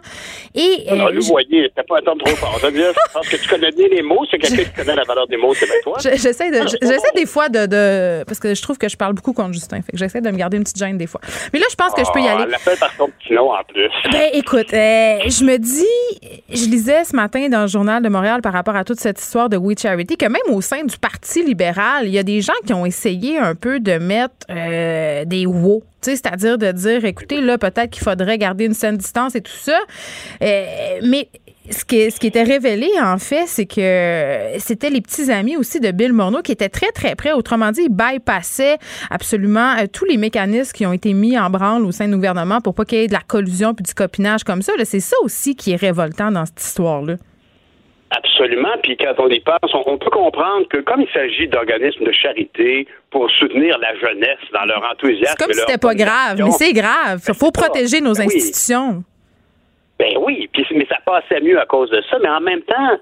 Et, 0.55 0.85
non, 0.89 0.97
non 0.97 1.07
euh, 1.07 1.11
louvoyer, 1.11 1.63
c'était 1.69 1.83
pas 1.87 1.99
un 1.99 2.01
terme 2.01 2.19
trop 2.19 2.35
fort. 2.35 2.59
Je 2.61 3.13
pense 3.13 3.29
que 3.29 3.37
tu 3.37 3.49
connais 3.49 3.71
bien 3.71 3.87
les 3.89 4.01
mots, 4.01 4.25
c'est 4.29 4.39
quelqu'un 4.39 4.63
qui 4.63 4.73
connaît 4.73 4.95
la 4.95 5.03
valeur 5.03 5.27
des 5.27 5.37
mots, 5.37 5.53
c'est 5.53 5.65
bien 5.65 5.75
toi. 5.83 5.97
J'essaie 5.99 6.51
de, 6.51 6.67
j'essaie 6.81 7.11
des 7.15 7.25
fois 7.25 7.49
de, 7.49 7.65
de, 7.65 8.23
parce 8.25 8.39
que 8.39 8.55
je 8.55 8.61
trouve 8.61 8.77
que 8.77 8.89
je 8.89 8.97
parle 8.97 9.13
beaucoup 9.13 9.33
contre 9.33 9.53
Justin, 9.53 9.81
fait 9.81 9.91
que 9.91 9.97
j'essaie 9.97 10.21
de 10.21 10.29
me 10.29 10.37
garder 10.37 10.57
une 10.57 10.63
petite 10.63 10.77
gêne 10.77 10.97
des 10.97 11.07
fois. 11.07 11.21
Mais 11.53 11.59
là, 11.59 11.65
je 11.69 11.75
pense 11.75 11.93
que 11.93 12.03
je 12.03 12.11
peux 12.11 12.19
y 12.19 12.27
ah, 12.27 12.37
aller. 12.37 12.51
l'appelle 12.51 12.77
par 12.77 12.95
ton 12.97 13.09
petit 13.09 13.33
nom 13.33 13.51
en 13.51 13.63
plus. 13.63 13.89
Ben, 14.11 14.29
écoute, 14.33 14.71
je 14.71 15.43
me 15.43 15.57
dis, 15.57 15.85
je 16.49 16.69
lisais 16.69 17.03
ce 17.03 17.15
matin 17.15 17.47
dans 17.49 17.61
le 17.61 17.67
journal 17.67 18.06
de 18.07 18.13
Montréal 18.13 18.41
par 18.41 18.53
rapport 18.53 18.75
à 18.75 18.83
toute 18.83 18.99
cette 18.99 19.19
histoire 19.19 19.49
de 19.49 19.57
We 19.57 19.77
Charity 19.79 20.17
que 20.17 20.25
même 20.25 20.41
au 20.49 20.61
sein 20.61 20.83
du 20.83 20.97
Parti 20.97 21.43
libéral, 21.43 22.05
il 22.05 22.11
y 22.11 22.19
a 22.19 22.23
des 22.23 22.41
gens 22.41 22.53
qui 22.65 22.73
ont 22.73 22.85
essayé 22.85 23.37
un 23.37 23.55
peu 23.55 23.79
de 23.79 23.97
mettre 23.97 24.33
euh, 24.49 25.25
des 25.25 25.45
wots 25.45 25.83
c'est-à-dire 26.01 26.57
de 26.57 26.71
dire, 26.71 27.03
écoutez, 27.05 27.41
là, 27.41 27.57
peut-être 27.57 27.89
qu'il 27.89 28.03
faudrait 28.03 28.37
garder 28.37 28.65
une 28.65 28.73
saine 28.73 28.97
distance 28.97 29.35
et 29.35 29.41
tout 29.41 29.51
ça. 29.51 29.77
Euh, 30.41 30.65
mais 31.03 31.27
ce 31.69 31.83
qui, 31.83 32.09
ce 32.09 32.19
qui 32.19 32.27
était 32.27 32.43
révélé, 32.43 32.87
en 33.01 33.17
fait, 33.17 33.45
c'est 33.47 33.65
que 33.65 34.57
c'était 34.59 34.89
les 34.89 35.01
petits 35.01 35.31
amis 35.31 35.57
aussi 35.57 35.79
de 35.79 35.91
Bill 35.91 36.13
Morneau 36.13 36.41
qui 36.41 36.51
étaient 36.51 36.69
très, 36.69 36.91
très 36.91 37.15
près. 37.15 37.33
Autrement 37.33 37.71
dit, 37.71 37.81
ils 37.81 37.93
bypassaient 37.93 38.77
absolument 39.09 39.75
euh, 39.77 39.85
tous 39.91 40.05
les 40.05 40.17
mécanismes 40.17 40.71
qui 40.71 40.85
ont 40.85 40.93
été 40.93 41.13
mis 41.13 41.37
en 41.37 41.49
branle 41.49 41.85
au 41.85 41.91
sein 41.91 42.07
du 42.07 42.15
gouvernement 42.15 42.61
pour 42.61 42.73
pas 42.73 42.85
qu'il 42.85 42.99
y 42.99 43.01
ait 43.03 43.07
de 43.07 43.13
la 43.13 43.21
collusion 43.25 43.73
puis 43.73 43.83
du 43.83 43.93
copinage 43.93 44.43
comme 44.43 44.61
ça. 44.61 44.73
C'est 44.85 44.99
ça 44.99 45.15
aussi 45.23 45.55
qui 45.55 45.71
est 45.71 45.75
révoltant 45.75 46.31
dans 46.31 46.45
cette 46.45 46.61
histoire-là. 46.61 47.15
Absolument. 48.09 48.73
Puis 48.83 48.95
quand 48.97 49.13
on 49.17 49.29
y 49.29 49.39
pense, 49.39 49.73
on, 49.73 49.97
peut 49.97 50.09
comprendre 50.09 50.67
que 50.69 50.77
comme 50.77 51.01
il 51.01 51.09
s'agit 51.11 51.47
d'organismes 51.47 52.05
de 52.05 52.11
charité 52.11 52.87
pour 53.09 53.29
soutenir 53.31 53.77
la 53.79 53.95
jeunesse 53.95 54.39
dans 54.53 54.65
leur 54.65 54.83
enthousiasme. 54.91 55.35
C'est 55.37 55.43
comme 55.43 55.53
si 55.53 55.59
c'était 55.59 55.77
pas 55.77 55.93
grave, 55.93 56.37
mais 56.37 56.51
c'est 56.51 56.73
grave. 56.73 57.21
Il 57.27 57.33
faut 57.33 57.51
protéger 57.51 57.99
nos 57.99 58.13
ben 58.13 58.23
institutions. 58.23 59.03
Ben 59.99 60.13
oui, 60.19 60.47
puis, 60.53 60.65
mais 60.75 60.85
ça 60.87 60.97
passait 61.05 61.41
mieux 61.41 61.59
à 61.59 61.65
cause 61.65 61.89
de 61.89 62.01
ça, 62.09 62.17
mais 62.21 62.29
en 62.29 62.39
même 62.39 62.61
temps, 62.61 62.75
ben, 62.75 62.99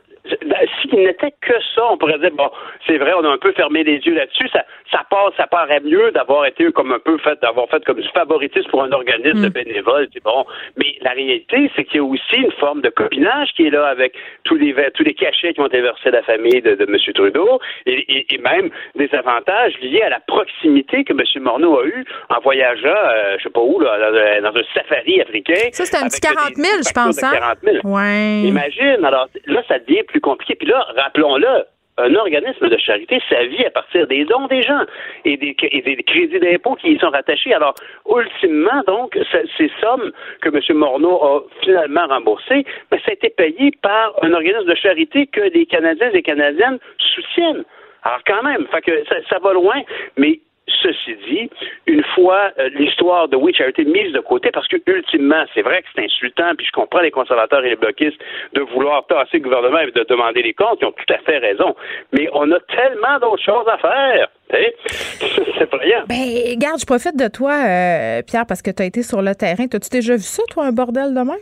s'il 0.82 1.00
n'était 1.00 1.34
que 1.42 1.54
ça, 1.76 1.84
on 1.92 1.98
pourrait 1.98 2.20
dire 2.20 2.32
bon, 2.32 2.50
c'est 2.88 2.98
vrai, 2.98 3.14
on 3.14 3.24
a 3.24 3.30
un 3.30 3.38
peu 3.38 3.52
fermé 3.54 3.84
les 3.84 3.98
yeux 3.98 4.16
là-dessus. 4.16 4.48
Ça, 4.50 4.66
ça 4.92 5.04
passe, 5.10 5.34
ça 5.38 5.48
paraît 5.48 5.82
mieux 5.82 6.12
d'avoir 6.12 6.46
été 6.46 6.72
comme 6.72 6.92
un 6.92 7.00
peu 7.00 7.18
fait, 7.18 7.40
d'avoir 7.42 7.70
fait 7.70 7.84
comme 7.86 8.00
du 8.00 8.08
favoritisme 8.10 8.70
pour 8.70 8.84
un 8.84 8.92
organisme 8.92 9.42
de 9.42 9.48
mm. 9.48 9.54
bénévoles. 9.54 10.08
C'est 10.14 10.24
bon, 10.24 10.46
mais 10.78 10.96
la 11.02 11.12
réalité, 11.12 11.72
c'est 11.76 11.84
qu'il 11.84 11.98
y 11.98 12.00
a 12.00 12.04
aussi 12.04 12.36
une 12.38 12.52
forme 12.54 12.82
de 12.82 12.90
copinage 12.90 13.50
qui 13.56 13.68
est 13.68 13.70
là 13.70 13.88
avec 13.88 14.14
tous 14.44 14.56
les 14.56 14.76
tous 14.94 15.04
les 15.04 15.14
cachets 15.14 15.54
qui 15.54 15.62
ont 15.62 15.68
été 15.68 15.82
versés 15.82 16.10
à 16.10 16.12
la 16.12 16.24
famille 16.24 16.62
de, 16.62 16.76
de 16.76 16.84
M. 16.84 16.98
Trudeau 17.14 17.60
et, 17.86 18.26
et, 18.34 18.38
même 18.38 18.70
des 18.96 19.10
avantages 19.14 19.74
liés 19.82 20.02
à 20.02 20.10
la 20.10 20.20
proximité 20.20 21.04
que 21.04 21.14
M. 21.14 21.44
Morneau 21.44 21.80
a 21.80 21.86
eu 21.86 22.06
en 22.30 22.40
voyageant, 22.42 22.88
euh, 22.88 23.36
je 23.38 23.44
sais 23.44 23.50
pas 23.50 23.62
où, 23.62 23.80
là, 23.80 24.42
dans 24.42 24.56
un 24.56 24.64
safari 24.74 25.22
africain. 25.22 25.70
Ça, 25.72 25.86
c'était 25.86 25.98
un 25.98 26.08
petit 26.08 26.22
40 26.22 26.56
000, 26.56 26.68
je 26.86 26.94
pense. 26.94 27.24
Hein? 27.24 27.32
40 27.34 27.58
000. 27.64 27.78
Ouais. 27.84 28.42
Imagine. 28.44 29.04
Alors 29.04 29.28
là, 29.48 29.62
ça 29.68 29.80
devient 29.80 30.04
plus 30.04 30.15
compliqué. 30.20 30.56
Puis 30.56 30.68
là, 30.68 30.86
rappelons-le, 30.96 31.66
un 31.98 32.14
organisme 32.16 32.68
de 32.68 32.78
charité, 32.78 33.22
ça 33.30 33.44
vit 33.46 33.66
à 33.66 33.70
partir 33.70 34.06
des 34.08 34.26
dons 34.26 34.48
des 34.48 34.62
gens 34.62 34.82
et 35.24 35.38
des, 35.38 35.56
crédits 35.56 36.40
d'impôt 36.40 36.76
qui 36.76 36.92
y 36.92 37.00
sont 37.00 37.10
rattachés. 37.10 37.54
Alors, 37.54 37.76
ultimement, 38.10 38.82
donc, 38.86 39.18
ces 39.58 39.72
sommes 39.80 40.12
que 40.42 40.50
M. 40.50 40.78
Morneau 40.78 41.24
a 41.24 41.44
finalement 41.64 42.08
remboursées, 42.08 42.66
ben, 42.92 43.00
ça 43.06 43.12
a 43.12 43.14
été 43.14 43.30
payé 43.30 43.72
par 43.82 44.14
un 44.24 44.34
organisme 44.34 44.66
de 44.66 44.76
charité 44.76 45.28
que 45.28 45.42
les 45.42 45.66
Canadiens 45.66 46.12
et 46.12 46.22
Canadiennes 46.22 46.80
soutiennent. 46.98 47.64
Alors, 48.04 48.20
quand 48.28 48.44
même, 48.44 48.68
fait 48.68 48.82
que 48.82 49.06
ça, 49.06 49.16
ça 49.30 49.40
va 49.40 49.54
loin, 49.54 49.82
mais 50.18 50.40
Ceci 50.68 51.16
dit, 51.28 51.50
une 51.86 52.04
fois 52.16 52.52
euh, 52.58 52.70
l'histoire 52.70 53.28
de 53.28 53.36
Witch 53.36 53.62
a 53.62 53.68
été 53.68 53.86
mise 53.86 54.12
de 54.14 54.20
côté, 54.20 54.50
parce 54.52 54.68
que 54.68 54.78
ultimement, 54.88 55.44
c'est 55.54 55.62
vrai 55.62 55.82
que 55.84 55.88
c'est 55.96 56.04
insultant, 56.04 56.56
puis 56.58 56.66
je 56.66 56.72
comprends 56.72 57.02
les 57.02 57.12
conservateurs 57.12 57.64
et 57.64 57.70
les 57.70 57.76
bloquistes 57.76 58.20
de 58.54 58.62
vouloir 58.62 59.06
tasser 59.06 59.38
le 59.38 59.40
gouvernement 59.42 59.80
et 59.80 59.92
de 59.92 60.06
demander 60.10 60.42
les 60.42 60.54
comptes, 60.54 60.80
ils 60.82 60.86
ont 60.86 60.92
tout 60.92 61.14
à 61.14 61.20
fait 61.20 61.38
raison. 61.38 61.76
Mais 62.14 62.28
on 62.34 62.52
a 62.52 62.60
tellement 62.62 63.20
d'autres 63.22 63.44
choses 63.44 63.68
à 63.68 63.78
faire. 63.78 64.30
C'est 64.50 65.74
rien. 65.74 66.04
Ben, 66.08 66.58
garde, 66.58 66.80
je 66.80 66.86
profite 66.86 67.18
de 67.18 67.28
toi, 67.28 67.54
euh, 67.54 68.22
Pierre, 68.22 68.46
parce 68.48 68.62
que 68.62 68.72
tu 68.72 68.82
as 68.82 68.86
été 68.86 69.04
sur 69.04 69.22
le 69.22 69.36
terrain. 69.36 69.68
T'as-tu 69.68 69.90
déjà 69.90 70.16
vu 70.16 70.22
ça, 70.22 70.44
toi, 70.50 70.66
un 70.66 70.72
bordel 70.72 71.14
de 71.14 71.20
même? 71.20 71.36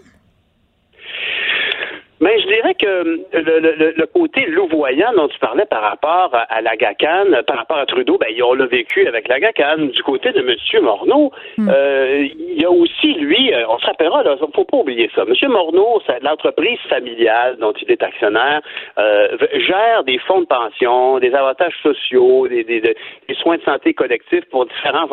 Mais 2.23 2.39
je 2.39 2.47
dirais 2.47 2.73
que 2.75 2.85
euh, 2.85 3.19
le, 3.33 3.93
le, 3.97 4.05
côté 4.05 4.45
louvoyant 4.45 5.11
dont 5.13 5.27
tu 5.27 5.37
parlais 5.39 5.65
par 5.65 5.81
rapport 5.81 6.31
à, 6.31 6.61
la 6.61 6.77
GACAN, 6.77 7.25
par 7.45 7.57
rapport 7.57 7.77
à 7.77 7.85
Trudeau, 7.85 8.17
ben, 8.17 8.29
on 8.41 8.53
l'a 8.53 8.65
vécu 8.65 9.05
avec 9.05 9.27
la 9.27 9.41
GACAN. 9.41 9.87
Du 9.93 10.01
côté 10.03 10.31
de 10.31 10.39
M. 10.39 10.83
Morneau, 10.83 11.33
hmm. 11.57 11.69
euh, 11.69 12.25
il 12.25 12.61
y 12.61 12.63
a 12.63 12.71
aussi, 12.71 13.15
lui, 13.15 13.53
euh, 13.53 13.67
on 13.67 13.77
se 13.77 13.85
rappellera, 13.87 14.23
il 14.23 14.31
ne 14.31 14.37
faut 14.37 14.63
pas 14.63 14.77
oublier 14.77 15.11
ça. 15.13 15.23
M. 15.27 15.51
Morneau, 15.51 16.01
l'entreprise 16.21 16.79
familiale 16.87 17.57
dont 17.57 17.73
il 17.81 17.91
est 17.91 18.01
actionnaire, 18.01 18.61
gère 18.95 20.05
des 20.05 20.17
fonds 20.19 20.39
de 20.39 20.45
pension, 20.45 21.19
des 21.19 21.33
avantages 21.35 21.75
sociaux, 21.83 22.47
des, 22.47 22.63
des, 22.63 22.79
des, 22.79 22.95
soins 23.41 23.57
de 23.57 23.63
santé 23.63 23.93
collectifs 23.93 24.45
pour 24.49 24.65
différents 24.65 25.09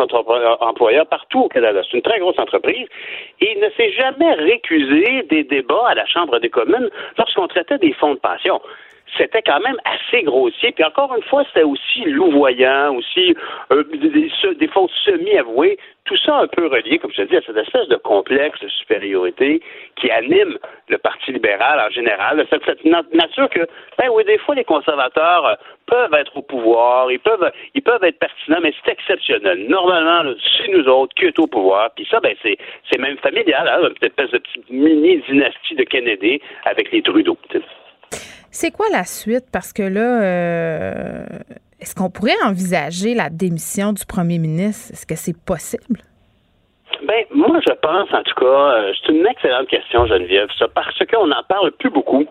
employeurs 0.60 1.06
partout 1.08 1.40
au 1.40 1.48
Canada. 1.48 1.80
C'est 1.90 1.96
une 1.96 2.02
très 2.02 2.20
grosse 2.20 2.38
entreprise. 2.38 2.86
Et 3.40 3.52
il 3.56 3.60
ne 3.60 3.70
s'est 3.70 3.90
jamais 3.94 4.32
récusé 4.34 5.24
des 5.28 5.42
débats 5.42 5.88
à 5.88 5.94
la 5.94 6.06
Chambre 6.06 6.38
des 6.38 6.50
communes 6.50 6.88
lorsqu'on 7.18 7.48
traitait 7.48 7.78
des 7.78 7.92
fonds 7.94 8.14
de 8.14 8.18
pension 8.20 8.60
c'était 9.16 9.42
quand 9.42 9.60
même 9.60 9.78
assez 9.84 10.22
grossier. 10.22 10.72
Puis 10.72 10.84
encore 10.84 11.14
une 11.14 11.22
fois, 11.24 11.44
c'était 11.48 11.64
aussi 11.64 12.04
louvoyant, 12.04 12.94
aussi 12.94 13.34
euh, 13.72 13.84
des, 13.84 14.68
fonds 14.68 14.88
semi-avoués. 15.04 15.78
Tout 16.04 16.16
ça 16.16 16.38
un 16.38 16.46
peu 16.46 16.66
relié, 16.66 16.98
comme 16.98 17.12
je 17.12 17.22
te 17.22 17.28
dis, 17.28 17.36
à 17.36 17.42
cette 17.42 17.56
espèce 17.56 17.88
de 17.88 17.96
complexe 17.96 18.58
de 18.60 18.68
supériorité 18.68 19.60
qui 19.96 20.10
anime 20.10 20.58
le 20.88 20.98
Parti 20.98 21.32
libéral 21.32 21.78
en 21.80 21.90
général. 21.90 22.44
Cette, 22.50 22.64
cette 22.64 22.84
nature 22.84 23.48
que, 23.50 23.60
ben 23.98 24.08
oui, 24.12 24.24
des 24.24 24.38
fois, 24.38 24.54
les 24.54 24.64
conservateurs 24.64 25.46
euh, 25.46 25.54
peuvent 25.86 26.14
être 26.14 26.36
au 26.36 26.42
pouvoir, 26.42 27.10
ils 27.10 27.20
peuvent, 27.20 27.50
ils 27.74 27.82
peuvent 27.82 28.04
être 28.04 28.18
pertinents, 28.18 28.60
mais 28.62 28.72
c'est 28.82 28.92
exceptionnel. 28.92 29.66
Normalement, 29.68 30.32
c'est 30.56 30.68
nous 30.68 30.86
autres 30.86 31.14
qui 31.14 31.26
est 31.26 31.38
au 31.38 31.46
pouvoir. 31.46 31.90
Puis 31.94 32.06
ça, 32.10 32.20
ben 32.20 32.34
c'est, 32.42 32.56
même 32.98 33.18
familial, 33.18 33.66
hein, 33.68 33.88
une 33.88 34.06
espèce 34.06 34.30
de 34.30 34.38
petite 34.38 34.70
mini-dynastie 34.70 35.74
de 35.74 35.84
Kennedy 35.84 36.40
avec 36.64 36.90
les 36.92 37.02
Trudeau. 37.02 37.36
C'est 38.50 38.70
quoi 38.70 38.86
la 38.90 39.04
suite? 39.04 39.44
Parce 39.52 39.72
que 39.72 39.82
là, 39.82 40.22
euh, 40.22 41.24
est-ce 41.80 41.94
qu'on 41.94 42.10
pourrait 42.10 42.40
envisager 42.44 43.14
la 43.14 43.30
démission 43.30 43.92
du 43.92 44.04
premier 44.04 44.38
ministre? 44.38 44.92
Est-ce 44.92 45.06
que 45.06 45.14
c'est 45.14 45.36
possible? 45.44 46.00
Ben, 47.06 47.24
moi, 47.32 47.60
je 47.66 47.72
pense, 47.74 48.12
en 48.12 48.22
tout 48.22 48.34
cas, 48.34 48.46
euh, 48.46 48.92
c'est 49.00 49.12
une 49.12 49.26
excellente 49.26 49.68
question, 49.68 50.06
Geneviève, 50.06 50.48
ça, 50.58 50.68
parce 50.68 50.98
qu'on 51.10 51.28
n'en 51.28 51.42
parle 51.48 51.70
plus 51.72 51.90
beaucoup. 51.90 52.26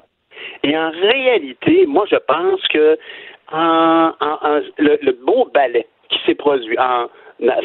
Et 0.64 0.78
en 0.78 0.92
réalité, 0.92 1.86
moi, 1.88 2.06
je 2.10 2.18
pense 2.18 2.62
que 2.68 2.98
le, 3.52 5.12
beau 5.26 5.50
ballet 5.54 5.88
qui 6.10 6.20
s'est 6.26 6.36
produit 6.36 6.78
en 6.78 7.08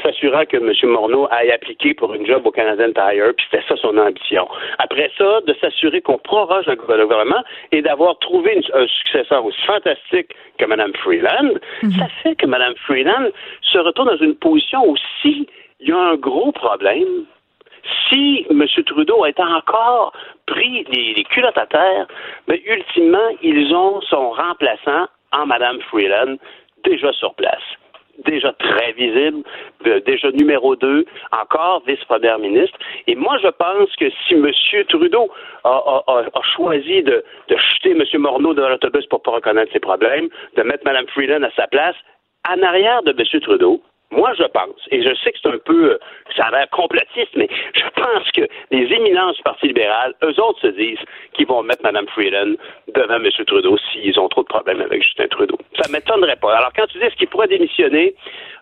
s'assurant 0.03 0.45
que 0.47 0.57
M. 0.57 0.73
Morneau 0.91 1.27
aille 1.31 1.51
appliquer 1.51 1.95
pour 1.95 2.15
une 2.15 2.27
job 2.27 2.47
au 2.47 2.51
Canadian 2.51 2.93
Tire, 2.93 3.33
puis 3.37 3.47
c'était 3.51 3.65
ça 3.69 3.77
son 3.77 3.97
ambition. 3.99 4.49
Après 4.79 5.11
ça, 5.19 5.41
de 5.47 5.55
s'assurer 5.61 6.01
qu'on 6.01 6.19
proroge 6.19 6.67
le 6.67 6.77
gouvernement 6.77 7.43
et 7.73 7.83
d'avoir 7.83 8.19
trouvé 8.19 8.61
un 8.73 8.87
successeur 8.87 9.45
aussi 9.45 9.61
fantastique 9.63 10.35
que 10.59 10.65
Mme 10.65 10.93
Freeland, 10.95 11.55
mhm. 11.83 11.91
ça 11.93 12.07
fait 12.23 12.37
que 12.37 12.47
Mme 12.47 12.75
Freeland 12.87 13.29
se 13.63 13.79
retrouve 13.79 14.07
dans 14.07 14.25
une 14.25 14.37
position 14.37 14.87
où 14.87 14.97
si 15.23 15.49
il 15.81 15.89
y 15.89 15.93
a 15.93 15.99
un 15.99 16.17
gros 16.17 16.53
problème, 16.53 17.27
si 18.09 18.47
M. 18.51 18.65
Trudeau 18.87 19.25
a 19.25 19.57
encore 19.57 20.13
pris 20.47 20.85
les, 20.91 21.25
culottes 21.25 21.59
à 21.59 21.67
terre, 21.67 22.07
mais 22.49 22.63
ben, 22.65 22.77
ultimement, 22.77 23.29
ils 23.43 23.75
ont 23.75 24.01
son 24.03 24.31
remplaçant 24.31 25.07
en 25.33 25.47
Mme 25.47 25.81
Freeland 25.83 26.37
déjà 26.85 27.13
sur 27.13 27.35
place. 27.35 27.63
Déjà 28.25 28.53
très 28.53 28.93
visible, 28.93 29.43
euh, 29.87 30.01
déjà 30.01 30.31
numéro 30.33 30.77
deux, 30.77 31.05
encore 31.33 31.83
vice-première 31.87 32.39
ministre. 32.39 32.79
Et 33.07 33.15
moi, 33.15 33.37
je 33.43 33.49
pense 33.49 33.95
que 33.97 34.11
si 34.27 34.35
M. 34.35 34.51
Trudeau 34.89 35.31
a, 35.65 36.23
choisi 36.57 37.03
de, 37.03 37.25
de 37.49 37.57
jeter 37.57 37.91
M. 37.91 38.03
Morneau 38.21 38.55
dans 38.55 38.69
l'autobus 38.69 39.07
pour 39.07 39.21
ne 39.21 39.25
pas 39.25 39.31
reconnaître 39.33 39.73
ses 39.73 39.81
problèmes, 39.81 40.29
de 40.57 40.63
mettre 40.63 40.85
Mme 40.85 41.07
Freeland 41.09 41.43
à 41.43 41.51
sa 41.57 41.67
place, 41.67 41.97
en 42.49 42.63
arrière 42.63 43.03
de 43.03 43.11
M. 43.11 43.41
Trudeau, 43.41 43.83
moi, 44.17 44.33
je 44.39 44.45
pense, 44.45 44.81
et 44.91 45.03
je 45.03 45.15
sais 45.23 45.33
que 45.33 45.39
c'est 45.43 45.49
un 45.49 45.59
peu, 45.65 45.93
euh, 45.93 45.99
ça 46.37 46.45
a 46.45 46.51
l'air 46.51 46.69
complotiste, 46.71 47.35
mais 47.37 47.49
je 47.75 47.83
pense 47.95 48.31
que 48.33 48.43
les 48.71 48.87
éminences 48.93 49.37
du 49.37 49.43
Parti 49.43 49.67
libéral, 49.67 50.15
eux 50.23 50.41
autres 50.41 50.61
se 50.61 50.69
disent 50.69 51.05
qu'ils 51.35 51.47
vont 51.47 51.63
mettre 51.63 51.83
Mme 51.83 52.07
Freeland 52.09 52.55
devant 52.95 53.17
M. 53.17 53.29
Trudeau 53.47 53.77
s'ils 53.93 54.19
ont 54.19 54.29
trop 54.29 54.43
de 54.43 54.49
problèmes 54.49 54.81
avec 54.81 55.03
Justin 55.03 55.27
Trudeau. 55.29 55.59
Ça 55.81 55.89
ne 55.89 55.93
m'étonnerait 55.93 56.37
pas. 56.37 56.57
Alors, 56.57 56.73
quand 56.75 56.87
tu 56.87 56.99
dis 56.99 57.05
qu'il 57.17 57.29
pourrait 57.29 57.49
démissionner, 57.49 58.15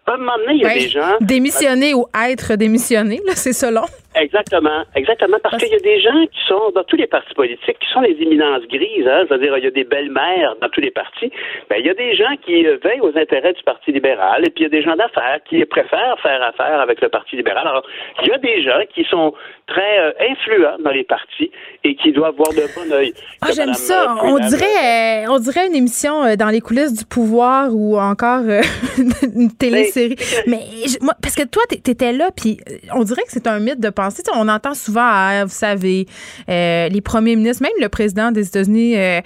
à 0.06 0.14
un 0.14 0.16
moment 0.16 0.38
donné, 0.38 0.54
il 0.54 0.62
y 0.62 0.66
a 0.66 0.74
des 0.74 0.88
gens. 0.88 1.16
Démissionner 1.20 1.94
ou 1.94 2.06
être 2.28 2.56
démissionné, 2.56 3.20
là, 3.26 3.34
c'est 3.34 3.52
selon. 3.52 3.84
Exactement, 4.14 4.84
exactement, 4.94 5.38
parce, 5.42 5.56
qu'il 5.56 5.72
y 5.72 5.74
a 5.74 5.78
des 5.78 6.00
gens 6.00 6.26
qui 6.26 6.40
sont 6.46 6.70
dans 6.74 6.84
tous 6.84 6.96
les 6.96 7.06
partis 7.06 7.32
politiques, 7.34 7.78
qui 7.78 7.90
sont 7.92 8.02
des 8.02 8.16
éminences 8.20 8.62
grises, 8.68 9.06
hein, 9.06 9.24
c'est-à-dire 9.26 9.56
il 9.56 9.64
y 9.64 9.66
a 9.66 9.70
des 9.70 9.84
belles-mères 9.84 10.54
dans 10.60 10.68
tous 10.68 10.80
les 10.80 10.90
partis. 10.90 11.32
Ben, 11.70 11.76
il 11.78 11.86
y 11.86 11.90
a 11.90 11.94
des 11.94 12.14
gens 12.14 12.36
qui 12.44 12.66
euh, 12.66 12.76
veillent 12.84 13.00
aux 13.00 13.16
intérêts 13.16 13.54
du 13.54 13.62
Parti 13.62 13.90
libéral, 13.90 14.44
et 14.44 14.50
puis 14.50 14.60
il 14.60 14.62
y 14.64 14.66
a 14.66 14.68
des 14.68 14.82
gens 14.82 14.96
d'affaires 14.96 15.38
qui 15.48 15.64
préfèrent 15.64 16.18
faire 16.22 16.42
affaire 16.42 16.80
avec 16.80 17.00
le 17.00 17.08
Parti 17.08 17.36
libéral. 17.36 17.66
Alors, 17.66 17.86
il 18.22 18.28
y 18.28 18.32
a 18.32 18.38
des 18.38 18.62
gens 18.62 18.80
qui 18.94 19.04
sont 19.04 19.32
très 19.66 19.98
euh, 20.00 20.12
influents 20.30 20.76
dans 20.84 20.90
les 20.90 21.04
partis 21.04 21.50
et 21.84 21.94
qui 21.94 22.12
doivent 22.12 22.36
voir 22.36 22.50
de 22.50 22.62
bon 22.74 22.94
oeil. 22.94 23.14
Ah, 23.40 23.48
j'aime 23.54 23.72
ça. 23.72 24.12
Euh, 24.12 24.24
on 24.24 24.38
dirait, 24.40 25.26
on 25.28 25.38
dirait 25.38 25.68
une 25.68 25.76
émission 25.76 26.36
dans 26.36 26.48
les 26.48 26.60
coulisses 26.60 26.92
du 26.92 27.06
pouvoir 27.06 27.70
ou 27.72 27.98
encore 27.98 28.42
une 29.34 29.50
télésérie. 29.56 30.16
Mais, 30.46 30.60
moi, 31.00 31.14
parce 31.22 31.34
que 31.34 31.44
toi, 31.44 31.62
t'étais 31.68 32.12
là, 32.12 32.30
puis 32.36 32.58
on 32.94 33.04
dirait 33.04 33.22
que 33.22 33.30
c'est 33.30 33.46
un 33.46 33.58
mythe 33.58 33.80
de 33.80 33.88
on 34.34 34.48
entend 34.48 34.74
souvent, 34.74 35.04
ah, 35.04 35.44
vous 35.44 35.52
savez, 35.52 36.06
euh, 36.48 36.88
les 36.88 37.00
premiers 37.00 37.36
ministres, 37.36 37.62
même 37.62 37.72
le 37.80 37.88
président 37.88 38.30
des 38.32 38.46
États-Unis, 38.46 38.96
euh, 38.96 39.20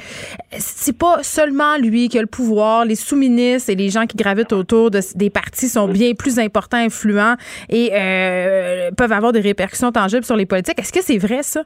c'est 0.59 0.97
pas 0.97 1.23
seulement 1.23 1.77
lui 1.79 2.09
qui 2.09 2.19
a 2.19 2.21
le 2.21 2.27
pouvoir. 2.27 2.85
Les 2.85 2.97
sous-ministres 2.97 3.71
et 3.71 3.75
les 3.75 3.91
gens 3.91 4.07
qui 4.07 4.17
gravitent 4.17 4.53
autour 4.53 4.91
des 4.91 5.31
partis 5.31 5.69
sont 5.69 5.89
bien 5.89 6.15
plus 6.15 6.39
importants, 6.39 6.79
influents 6.79 7.37
et 7.69 7.91
euh, 7.93 8.91
peuvent 8.97 9.13
avoir 9.13 9.33
des 9.33 9.41
répercussions 9.41 9.93
tangibles 9.93 10.25
sur 10.25 10.37
les 10.37 10.47
politiques. 10.47 10.79
Est-ce 10.79 10.93
que 10.93 11.03
c'est 11.03 11.19
vrai, 11.19 11.43
ça? 11.43 11.63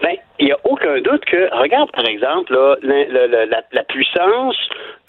Bien, 0.00 0.14
il 0.38 0.46
n'y 0.46 0.52
a 0.52 0.58
aucun 0.64 1.00
doute 1.00 1.24
que, 1.24 1.54
regarde 1.56 1.90
par 1.92 2.06
exemple, 2.06 2.52
la, 2.82 3.82
puissance 3.84 4.56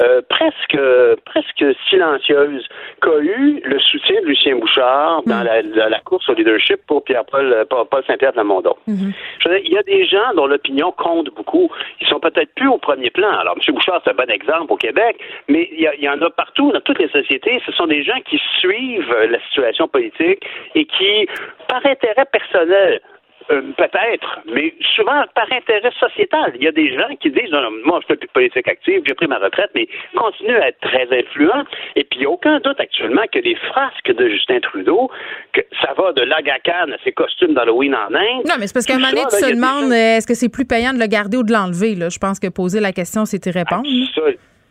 euh, 0.01 0.21
presque 0.29 0.77
presque 1.25 1.65
silencieuse 1.89 2.67
qu'a 3.01 3.19
eu 3.19 3.61
le 3.63 3.79
soutien 3.79 4.21
de 4.21 4.27
Lucien 4.27 4.55
Bouchard 4.55 5.21
dans 5.25 5.43
mm. 5.43 5.75
la, 5.75 5.99
course 5.99 6.27
au 6.29 6.33
leadership 6.33 6.77
pour 6.87 7.03
Pierre-Paul 7.03 7.65
Paul 7.69 8.03
Saint-Pierre 8.05 8.33
de 8.33 8.37
Lamondon. 8.37 8.75
Mm-hmm. 8.87 9.61
il 9.63 9.71
y 9.71 9.77
a 9.77 9.83
des 9.83 10.05
gens 10.05 10.33
dont 10.35 10.47
l'opinion 10.47 10.91
compte 10.91 11.29
beaucoup. 11.35 11.69
Ils 12.01 12.07
sont 12.07 12.19
peut-être 12.19 12.53
plus 12.55 12.67
au 12.67 12.77
premier 12.77 13.09
plan. 13.09 13.29
Alors, 13.29 13.55
M. 13.55 13.73
Bouchard, 13.73 14.01
c'est 14.03 14.11
un 14.11 14.15
bon 14.15 14.29
exemple 14.29 14.73
au 14.73 14.77
Québec, 14.77 15.17
mais 15.47 15.69
il 15.71 15.79
y, 15.79 16.03
y, 16.03 16.09
en 16.09 16.21
a 16.21 16.29
partout, 16.29 16.71
dans 16.71 16.81
toutes 16.81 16.99
les 16.99 17.09
sociétés. 17.09 17.61
Ce 17.65 17.71
sont 17.71 17.87
des 17.87 18.03
gens 18.03 18.19
qui 18.29 18.39
suivent 18.59 19.15
la 19.29 19.39
situation 19.47 19.87
politique 19.87 20.43
et 20.75 20.85
qui, 20.85 21.27
par 21.67 21.85
intérêt 21.85 22.25
personnel, 22.31 23.01
euh, 23.51 23.61
peut-être, 23.77 24.39
mais 24.53 24.73
souvent 24.95 25.23
par 25.35 25.51
intérêt 25.51 25.91
sociétal. 25.99 26.53
Il 26.55 26.63
y 26.63 26.67
a 26.67 26.71
des 26.71 26.93
gens 26.93 27.15
qui 27.19 27.29
disent 27.29 27.51
non, 27.51 27.69
moi 27.85 27.99
je 28.01 28.07
fais 28.07 28.15
plus 28.15 28.27
de 28.27 28.31
politique 28.31 28.67
active, 28.67 29.01
j'ai 29.05 29.13
pris 29.13 29.27
ma 29.27 29.37
retraite, 29.37 29.71
mais 29.75 29.87
continue 30.15 30.55
à 30.55 30.69
être 30.69 30.79
très 30.81 31.07
influent. 31.11 31.63
Et 31.95 32.03
puis 32.03 32.19
il 32.19 32.19
n'y 32.19 32.25
a 32.25 32.29
aucun 32.29 32.59
doute 32.59 32.79
actuellement 32.79 33.23
que 33.31 33.39
les 33.39 33.55
frasques 33.55 34.13
de 34.13 34.27
Justin 34.29 34.59
Trudeau, 34.59 35.09
que 35.53 35.61
ça 35.81 35.93
va 35.97 36.13
de 36.13 36.21
l'agacan 36.21 36.91
à 36.91 36.97
ses 37.03 37.11
costumes 37.11 37.53
d'Halloween 37.53 37.95
en 37.95 38.13
Inde. 38.13 38.45
Non, 38.45 38.55
mais 38.59 38.67
c'est 38.67 38.73
parce 38.73 38.85
qu'à 38.85 38.95
un 38.95 38.99
moment 38.99 39.11
donné, 39.11 39.23
tu 39.29 39.41
te 39.41 39.51
demandes 39.51 39.91
est-ce 39.91 40.27
que 40.27 40.33
c'est 40.33 40.49
plus 40.49 40.65
payant 40.65 40.93
de 40.93 40.99
le 40.99 41.07
garder 41.07 41.37
ou 41.37 41.43
de 41.43 41.51
l'enlever? 41.51 41.95
Je 41.95 42.19
pense 42.19 42.39
que 42.39 42.47
poser 42.47 42.79
la 42.79 42.91
question, 42.91 43.25
c'était 43.25 43.51
répondre. 43.51 43.87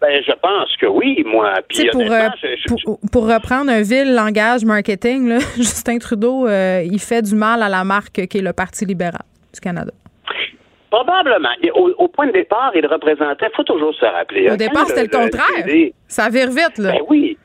Ben, 0.03 0.21
je 0.27 0.33
pense 0.33 0.77
que 0.79 0.87
oui, 0.87 1.23
moi. 1.25 1.55
Puis, 1.69 1.89
pour, 1.93 2.03
euh, 2.03 2.29
pour, 3.13 3.33
reprendre 3.33 3.71
un 3.71 3.83
vil 3.83 4.13
langage 4.13 4.65
marketing, 4.65 5.29
là, 5.29 5.39
Justin 5.57 5.99
Trudeau, 5.99 6.49
euh, 6.49 6.83
il 6.85 6.99
fait 6.99 7.23
du 7.23 7.37
mal 7.37 7.63
à 7.63 7.69
la 7.69 7.85
marque 7.85 8.27
qui 8.27 8.39
est 8.39 8.43
le 8.43 8.53
Parti 8.53 8.85
libéral 8.85 9.23
du 9.55 9.61
Canada. 9.61 9.93
Probablement. 10.91 11.51
Au, 11.75 12.09
point 12.09 12.27
de 12.27 12.33
départ, 12.33 12.73
il 12.75 12.85
représentait, 12.85 13.47
il 13.47 13.57
faut 13.57 13.63
toujours 13.63 13.95
se 13.95 14.05
rappeler. 14.05 14.51
Au 14.51 14.57
départ, 14.57 14.89
c'était 14.89 15.05
le, 15.05 15.09
contraire. 15.09 15.93
ça 16.09 16.29
vire 16.29 16.49
vite, 16.49 16.79
là. 16.79 16.91
Ben 16.91 17.01
oui. 17.09 17.39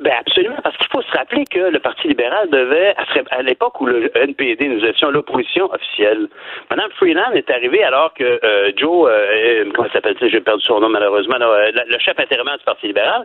Ben 0.00 0.12
absolument, 0.20 0.56
parce 0.62 0.76
qu'il 0.76 0.86
faut 0.92 1.02
se 1.02 1.10
rappeler 1.16 1.44
que 1.44 1.58
le 1.58 1.78
Parti 1.80 2.06
libéral 2.06 2.48
devait, 2.50 2.94
à 3.30 3.42
l'époque 3.42 3.80
où 3.80 3.86
le 3.86 4.16
NPD, 4.16 4.68
nous 4.68 4.84
étions 4.84 5.10
l'opposition 5.10 5.72
officielle, 5.72 6.28
Mme 6.70 6.90
Freeland 6.96 7.32
est 7.32 7.50
arrivée 7.50 7.82
alors 7.82 8.14
que 8.14 8.38
euh, 8.44 8.70
Joe, 8.76 9.10
euh, 9.10 9.64
comment 9.74 9.88
s'appelle-t-il, 9.92 10.30
j'ai 10.30 10.40
perdu 10.40 10.62
son 10.62 10.80
nom 10.80 10.88
malheureusement, 10.88 11.36
euh, 11.40 11.70
le 11.72 11.98
chef 11.98 12.18
intérimaire 12.20 12.58
du 12.58 12.64
Parti 12.64 12.86
libéral, 12.86 13.24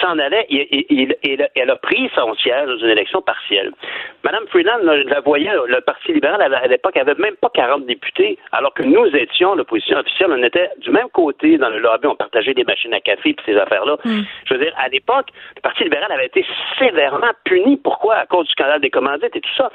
s'en 0.00 0.18
allait 0.18 0.46
et, 0.50 1.08
elle 1.54 1.70
a 1.70 1.76
pris 1.76 2.10
son 2.14 2.34
siège 2.34 2.66
dans 2.66 2.78
une 2.78 2.90
élection 2.90 3.22
partielle. 3.22 3.72
Mme 4.22 4.46
Freeland, 4.48 4.78
la 4.82 5.20
voyait, 5.20 5.52
le 5.66 5.80
Parti 5.80 6.12
libéral 6.12 6.42
à 6.42 6.66
l'époque 6.66 6.96
avait 6.96 7.14
même 7.14 7.36
pas 7.36 7.50
40 7.54 7.86
députés, 7.86 8.38
alors 8.52 8.74
que 8.74 8.82
nous 8.82 9.06
étions 9.16 9.54
l'opposition 9.54 9.98
officielle, 9.98 10.28
on 10.30 10.42
était 10.42 10.70
du 10.78 10.90
même 10.90 11.08
côté 11.12 11.56
dans 11.56 11.70
le 11.70 11.78
lobby, 11.78 12.06
on 12.06 12.16
partageait 12.16 12.54
des 12.54 12.64
machines 12.64 12.92
à 12.92 13.00
café 13.00 13.30
et 13.30 13.36
ces 13.46 13.56
affaires-là. 13.56 13.96
Hmm. 14.04 14.22
Je 14.44 14.54
veux 14.54 14.60
dire, 14.60 14.74
à 14.76 14.88
l'époque, 14.88 15.28
le 15.56 15.60
Parti 15.62 15.85
libéral 15.86 16.10
avait 16.12 16.26
été 16.26 16.44
sévèrement 16.78 17.32
puni. 17.44 17.76
Pourquoi? 17.76 18.16
À 18.16 18.26
cause 18.26 18.46
du 18.46 18.52
scandale 18.52 18.80
des 18.80 18.90
commandites 18.90 19.34
et 19.34 19.40
tout 19.40 19.54
ça. 19.56 19.70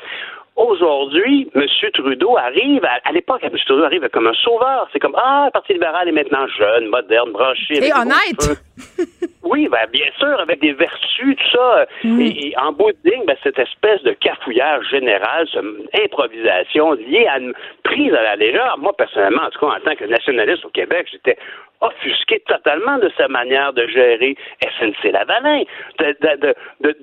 Aujourd'hui, 0.55 1.49
M. 1.55 1.65
Trudeau 1.93 2.37
arrive, 2.37 2.83
à, 2.83 3.11
l'époque, 3.11 3.41
M. 3.43 3.51
Trudeau 3.65 3.83
arrive 3.83 4.07
comme 4.09 4.27
un 4.27 4.33
sauveur. 4.33 4.87
C'est 4.91 4.99
comme, 4.99 5.15
ah, 5.15 5.45
le 5.45 5.51
Parti 5.51 5.73
libéral 5.73 6.07
est 6.07 6.11
maintenant 6.11 6.45
jeune, 6.47 6.87
moderne, 6.87 7.31
branché. 7.31 7.75
Et 7.75 7.93
honnête! 7.93 8.59
oui, 9.43 9.67
ben, 9.69 9.87
bien 9.91 10.11
sûr, 10.19 10.39
avec 10.39 10.59
des 10.59 10.73
vertus, 10.73 11.35
tout 11.37 11.57
ça. 11.57 11.85
Et, 12.03 12.53
en 12.57 12.73
bout 12.73 12.91
de 12.91 13.09
ligne, 13.09 13.25
ben, 13.25 13.37
cette 13.43 13.59
espèce 13.59 14.03
de 14.03 14.11
cafouillage 14.11 14.87
général, 14.89 15.47
cette 15.53 16.03
improvisation 16.03 16.93
liée 16.93 17.27
à 17.27 17.39
une 17.39 17.53
prise 17.83 18.13
à 18.13 18.21
la 18.21 18.35
légère. 18.35 18.75
Moi, 18.77 18.93
personnellement, 18.97 19.43
en 19.43 19.49
tout 19.49 19.59
cas, 19.59 19.77
en 19.77 19.79
tant 19.79 19.95
que 19.95 20.05
nationaliste 20.05 20.65
au 20.65 20.69
Québec, 20.69 21.07
j'étais 21.11 21.37
offusqué 21.81 22.41
totalement 22.47 22.99
de 22.99 23.11
sa 23.17 23.27
manière 23.27 23.73
de 23.73 23.87
gérer 23.87 24.35
SNC-Lavalin, 24.61 25.63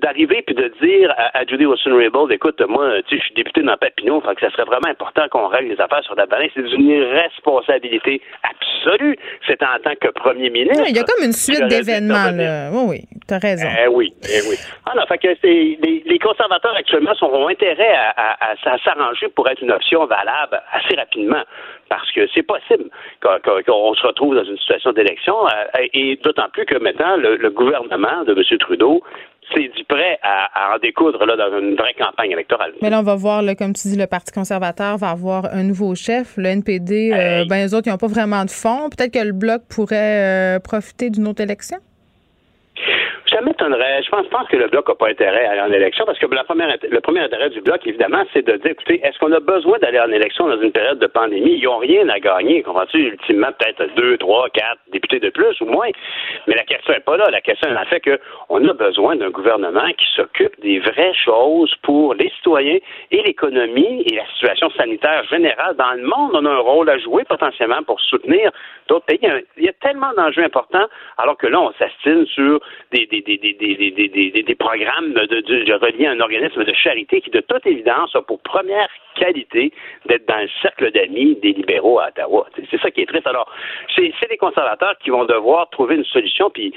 d'arriver 0.01 0.41
puis 0.41 0.55
de 0.55 0.71
dire 0.81 1.13
à, 1.17 1.45
Judy 1.45 1.65
Wilson-Raybould, 1.65 2.31
écoute, 2.31 2.61
moi, 2.67 3.01
tu 3.03 3.15
sais, 3.15 3.21
je 3.21 3.25
suis 3.25 3.38
député 3.43 3.61
dans 3.61 3.77
Papineau, 3.77 4.21
fait 4.21 4.35
que 4.35 4.41
ça 4.41 4.51
serait 4.51 4.65
vraiment 4.65 4.89
important 4.89 5.27
qu'on 5.29 5.47
règle 5.47 5.69
les 5.69 5.81
affaires 5.81 6.03
sur 6.03 6.15
Lavalin. 6.15 6.47
C'est 6.53 6.61
une 6.61 6.89
irresponsabilité 6.89 8.21
absolue. 8.43 9.17
C'est 9.47 9.61
en 9.63 9.79
tant 9.83 9.95
que 9.95 10.09
premier 10.09 10.49
ministre. 10.49 10.83
il 10.87 10.95
y 10.95 10.99
a 10.99 11.03
comme 11.03 11.23
une 11.23 11.33
suite 11.33 11.65
d'événements. 11.67 12.31
Oui, 12.71 12.85
oui, 12.89 13.01
t'as 13.27 13.39
raison. 13.39 13.67
Eh 13.83 13.87
oui, 13.87 14.13
eh 14.23 14.41
oui. 14.49 14.55
Alors, 14.91 15.07
fait 15.07 15.17
que 15.17 15.27
les, 15.43 16.03
les, 16.05 16.19
conservateurs 16.19 16.75
actuellement 16.75 17.13
ont 17.21 17.47
intérêt 17.47 17.95
à 17.95 18.55
s'arranger 18.83 19.29
pour 19.29 19.47
être 19.49 19.61
une 19.61 19.71
option 19.71 20.05
valable 20.05 20.61
assez 20.73 20.95
rapidement 20.95 21.43
parce 21.89 22.09
que 22.11 22.27
c'est 22.33 22.43
possible 22.43 22.89
qu'on 23.21 23.93
se 23.95 24.07
retrouve 24.07 24.35
dans 24.35 24.43
une 24.43 24.57
situation 24.57 24.91
d'élection, 24.93 25.35
euh, 25.47 25.87
et 25.93 26.17
d'autant 26.23 26.47
plus 26.53 26.65
que 26.65 26.77
maintenant, 26.77 27.17
le, 27.17 27.49
gouvernement 27.49 28.23
de 28.23 28.33
M. 28.33 28.57
Trudeau 28.59 29.01
s'est 29.53 29.71
dit 29.75 29.83
prêt 29.83 30.19
à, 30.21 30.75
en 30.75 30.79
découdre 30.79 31.25
là, 31.25 31.35
dans 31.35 31.59
une 31.59 31.75
vraie 31.75 31.93
campagne 31.93 32.31
électorale. 32.31 32.73
Mais 32.81 32.89
là, 32.89 32.99
on 32.99 33.03
va 33.03 33.15
voir, 33.15 33.43
comme 33.57 33.73
tu 33.73 33.87
dis, 33.87 33.97
le 33.97 34.07
Parti 34.07 34.31
conservateur 34.31 34.97
va 34.97 35.09
avoir 35.09 35.45
un 35.53 35.63
nouveau 35.63 35.95
chef. 35.95 36.37
Le 36.37 36.47
NPD, 36.47 37.11
euh, 37.13 37.45
ben, 37.45 37.67
eux 37.67 37.75
autres, 37.75 37.87
ils 37.87 37.91
n'ont 37.91 37.97
pas 37.97 38.07
vraiment 38.07 38.45
de 38.45 38.51
fonds. 38.51 38.89
Peut-être 38.89 39.13
que 39.13 39.25
le 39.25 39.33
Bloc 39.33 39.63
pourrait 39.69 40.55
euh, 40.55 40.59
profiter 40.59 41.09
d'une 41.09 41.27
autre 41.27 41.41
élection? 41.41 41.77
Ça 43.29 43.41
m'étonnerait. 43.41 44.01
Je 44.03 44.09
pense, 44.09 44.27
pense 44.27 44.47
que 44.47 44.57
le 44.57 44.67
Bloc 44.67 44.87
n'a 44.87 44.95
pas 44.95 45.09
intérêt 45.09 45.45
à 45.45 45.51
aller 45.51 45.61
en 45.61 45.71
élection 45.71 46.05
parce 46.05 46.17
que 46.17 46.25
le 46.25 46.99
premier 47.01 47.19
intérêt 47.19 47.49
du 47.49 47.61
Bloc, 47.61 47.85
évidemment, 47.85 48.23
c'est 48.33 48.45
de 48.45 48.57
dire, 48.57 48.71
écoutez, 48.71 49.01
est-ce 49.03 49.19
qu'on 49.19 49.31
a 49.31 49.39
besoin 49.39 49.77
d'aller 49.79 49.99
en 49.99 50.11
élection 50.11 50.47
dans 50.47 50.59
une 50.59 50.71
période 50.71 50.99
de 50.99 51.07
pandémie? 51.07 51.57
Ils 51.57 51.63
n'ont 51.63 51.77
rien 51.77 52.07
à 52.09 52.19
gagner. 52.19 52.63
Comprends-tu? 52.63 52.97
Ultimement, 52.97 53.49
peut-être 53.57 53.93
deux, 53.95 54.17
trois, 54.17 54.49
quatre 54.49 54.79
députés 54.91 55.19
de 55.19 55.29
plus 55.29 55.59
ou 55.61 55.65
moins. 55.65 55.89
Mais 56.47 56.55
la 56.55 56.63
question 56.63 56.93
n'est 56.93 57.01
pas 57.01 57.17
là. 57.17 57.29
La 57.29 57.41
question 57.41 57.69
est 57.69 57.77
en 57.77 57.85
fait 57.85 58.01
qu'on 58.01 58.67
a 58.67 58.73
besoin 58.73 59.15
d'un 59.15 59.29
gouvernement 59.29 59.89
qui 59.97 60.05
s'occupe 60.15 60.59
des 60.61 60.79
vraies 60.79 61.13
choses 61.13 61.73
pour 61.83 62.13
les 62.13 62.29
citoyens 62.37 62.79
et 63.11 63.21
l'économie 63.21 64.03
et 64.09 64.15
la 64.15 64.25
situation 64.33 64.69
sanitaire 64.71 65.23
générale 65.25 65.75
dans 65.75 65.91
le 65.91 66.03
monde. 66.03 66.31
On 66.33 66.45
a 66.45 66.51
un 66.51 66.59
rôle 66.59 66.89
à 66.89 66.97
jouer 66.97 67.25
potentiellement 67.25 67.83
pour 67.83 67.99
soutenir 68.01 68.51
d'autres 68.87 69.05
pays. 69.05 69.19
Il 69.57 69.65
y 69.65 69.69
a, 69.69 69.73
tellement 69.81 70.11
d'enjeux 70.17 70.43
importants 70.43 70.87
alors 71.17 71.37
que 71.37 71.47
là, 71.47 71.61
on 71.61 71.71
s'astine 71.73 72.25
sur 72.25 72.59
des 72.91 73.05
des, 73.05 73.18
des, 73.21 73.37
des, 73.37 73.53
des, 73.53 74.43
des 74.43 74.55
programmes 74.55 75.13
de, 75.13 75.25
de, 75.25 75.73
reliés 75.73 76.07
à 76.07 76.11
un 76.11 76.19
organisme 76.19 76.63
de 76.63 76.73
charité 76.73 77.21
qui, 77.21 77.29
de 77.29 77.41
toute 77.41 77.65
évidence, 77.65 78.15
a 78.15 78.21
pour 78.21 78.39
première 78.39 78.89
qualité 79.15 79.71
d'être 80.07 80.27
dans 80.27 80.39
le 80.39 80.49
cercle 80.61 80.91
d'amis 80.91 81.35
des 81.41 81.51
libéraux 81.51 81.99
à 81.99 82.07
Ottawa. 82.07 82.47
C'est 82.71 82.79
ça 82.79 82.89
qui 82.89 83.01
est 83.01 83.05
triste. 83.05 83.27
Alors, 83.27 83.51
c'est 83.95 84.29
des 84.29 84.37
conservateurs 84.37 84.95
qui 85.03 85.09
vont 85.09 85.25
devoir 85.25 85.69
trouver 85.69 85.95
une 85.95 86.05
solution. 86.05 86.49
Puis, 86.49 86.73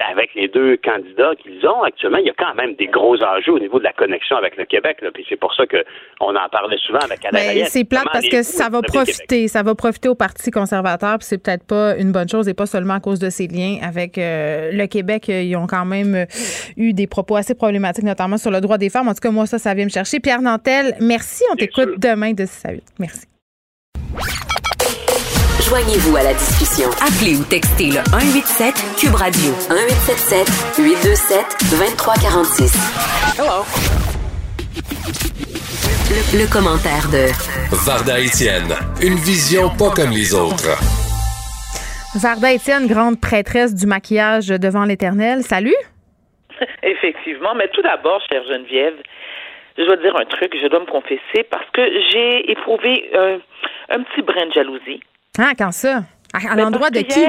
avec 0.00 0.34
les 0.34 0.48
deux 0.48 0.76
candidats 0.78 1.34
qu'ils 1.36 1.66
ont 1.66 1.82
actuellement, 1.82 2.18
il 2.18 2.26
y 2.26 2.30
a 2.30 2.34
quand 2.36 2.54
même 2.54 2.74
des 2.74 2.86
gros 2.86 3.22
enjeux 3.22 3.52
au 3.52 3.58
niveau 3.58 3.78
de 3.78 3.84
la 3.84 3.92
connexion 3.92 4.36
avec 4.36 4.56
le 4.56 4.64
Québec. 4.64 4.98
Là. 5.02 5.10
Puis 5.12 5.24
c'est 5.28 5.36
pour 5.36 5.54
ça 5.54 5.64
qu'on 5.66 6.34
en 6.34 6.48
parlait 6.50 6.78
souvent 6.78 7.00
avec 7.00 7.24
Alain 7.24 7.64
C'est 7.66 7.88
plate 7.88 8.06
parce 8.12 8.28
que 8.28 8.42
ça 8.42 8.68
va 8.68 8.82
profiter, 8.82 9.48
ça 9.48 9.62
va 9.62 9.74
profiter 9.74 10.08
au 10.08 10.14
Parti 10.14 10.50
conservateur. 10.50 11.18
Puis 11.18 11.26
c'est 11.26 11.42
peut-être 11.42 11.66
pas 11.66 11.96
une 11.96 12.12
bonne 12.12 12.28
chose 12.28 12.48
et 12.48 12.54
pas 12.54 12.66
seulement 12.66 12.94
à 12.94 13.00
cause 13.00 13.18
de 13.18 13.30
ses 13.30 13.46
liens 13.46 13.78
avec 13.82 14.18
euh, 14.18 14.70
le 14.72 14.86
Québec. 14.86 15.28
Ils 15.28 15.56
ont 15.56 15.66
quand 15.66 15.75
même 15.84 16.14
euh, 16.14 16.26
eu 16.76 16.92
des 16.92 17.06
propos 17.06 17.36
assez 17.36 17.54
problématiques, 17.54 18.04
notamment 18.04 18.38
sur 18.38 18.50
le 18.50 18.60
droit 18.60 18.78
des 18.78 18.88
femmes. 18.88 19.08
En 19.08 19.14
tout 19.14 19.20
cas, 19.20 19.30
moi, 19.30 19.46
ça, 19.46 19.58
ça 19.58 19.74
vient 19.74 19.84
me 19.84 19.90
chercher. 19.90 20.20
Pierre 20.20 20.42
Nantel, 20.42 20.96
merci. 21.00 21.42
On 21.52 21.56
t'écoute 21.56 21.98
demain 21.98 22.32
de 22.32 22.46
6 22.46 22.64
à 22.64 22.72
8. 22.72 22.82
Merci. 22.98 23.26
Joignez-vous 25.68 26.16
à 26.16 26.22
la 26.22 26.34
discussion. 26.34 26.88
Appelez 27.00 27.36
ou 27.36 27.42
textez 27.42 27.86
le 27.86 28.00
187 28.10 28.74
Cube 28.98 29.14
Radio 29.14 29.50
1877 29.68 30.48
827 30.78 31.38
2346. 31.70 32.72
Hello. 33.36 33.64
Le, 36.08 36.38
le, 36.38 36.46
commentaire 36.46 37.08
de 37.10 37.26
Varda 37.84 38.20
Étienne, 38.20 38.74
une 39.02 39.16
vision 39.16 39.68
pas 39.70 39.90
comme 39.90 40.10
les 40.10 40.34
autres. 40.34 40.78
Varda 42.20 42.52
Étienne, 42.52 42.86
grande 42.86 43.20
prêtresse 43.20 43.74
du 43.74 43.86
maquillage 43.86 44.48
devant 44.48 44.84
l'Éternel. 44.84 45.42
Salut. 45.42 45.74
Effectivement, 46.82 47.54
mais 47.54 47.68
tout 47.68 47.82
d'abord, 47.82 48.22
chère 48.28 48.42
Geneviève, 48.44 48.94
je 49.76 49.84
dois 49.84 49.96
dire 49.96 50.16
un 50.16 50.24
truc, 50.24 50.56
je 50.60 50.66
dois 50.68 50.80
me 50.80 50.86
confesser, 50.86 51.44
parce 51.50 51.68
que 51.72 51.82
j'ai 52.10 52.50
éprouvé 52.50 53.10
un 53.90 54.02
petit 54.02 54.22
brin 54.22 54.46
de 54.46 54.52
jalousie. 54.52 55.02
Ah, 55.38 55.52
quand 55.58 55.72
ça? 55.72 56.00
À, 56.32 56.56
l'endroit 56.56 56.90
de 56.90 57.00
qui? 57.00 57.26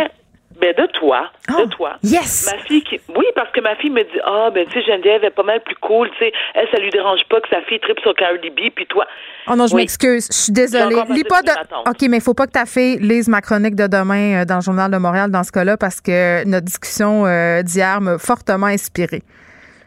Ben 0.59 0.73
de 0.75 0.87
toi, 0.87 1.29
de 1.49 1.53
oh, 1.55 1.67
toi. 1.67 1.97
Yes. 2.03 2.51
Ma 2.51 2.63
fille 2.63 2.83
qui, 2.83 2.99
oui, 3.15 3.25
parce 3.35 3.51
que 3.51 3.61
ma 3.61 3.75
fille 3.75 3.91
me 3.91 4.01
dit, 4.01 4.19
ah 4.25 4.49
ben 4.51 4.65
tu 4.65 4.73
sais 4.73 4.85
Geneviève 4.85 5.23
est 5.23 5.29
pas 5.29 5.43
mal 5.43 5.61
plus 5.61 5.75
cool, 5.75 6.09
tu 6.11 6.17
sais, 6.17 6.31
elle 6.55 6.67
ça 6.71 6.79
lui 6.79 6.89
dérange 6.89 7.21
pas 7.29 7.39
que 7.41 7.47
sa 7.49 7.61
fille 7.61 7.79
tripe 7.79 7.99
sur 7.99 8.15
Cardi 8.15 8.49
B, 8.49 8.71
puis 8.73 8.87
toi. 8.87 9.05
Oh 9.47 9.55
non, 9.55 9.67
je 9.67 9.75
m'excuse, 9.75 10.27
je 10.31 10.37
suis 10.37 10.51
désolée. 10.51 10.95
Lis 11.09 11.23
pas 11.23 11.41
de. 11.41 11.51
Ok, 11.87 12.01
mais 12.09 12.17
il 12.17 12.23
faut 12.23 12.33
pas 12.33 12.47
que 12.47 12.53
ta 12.53 12.65
fille 12.65 12.97
lise 12.99 13.27
ma 13.27 13.41
chronique 13.41 13.75
de 13.75 13.87
demain 13.87 14.41
euh, 14.41 14.45
dans 14.45 14.55
le 14.55 14.61
journal 14.61 14.89
de 14.91 14.97
Montréal 14.97 15.29
dans 15.29 15.43
ce 15.43 15.51
cas-là, 15.51 15.77
parce 15.77 16.01
que 16.01 16.43
notre 16.47 16.65
discussion 16.65 17.25
euh, 17.25 17.61
d'hier 17.61 18.01
m'a 18.01 18.17
fortement 18.17 18.67
inspirée. 18.67 19.21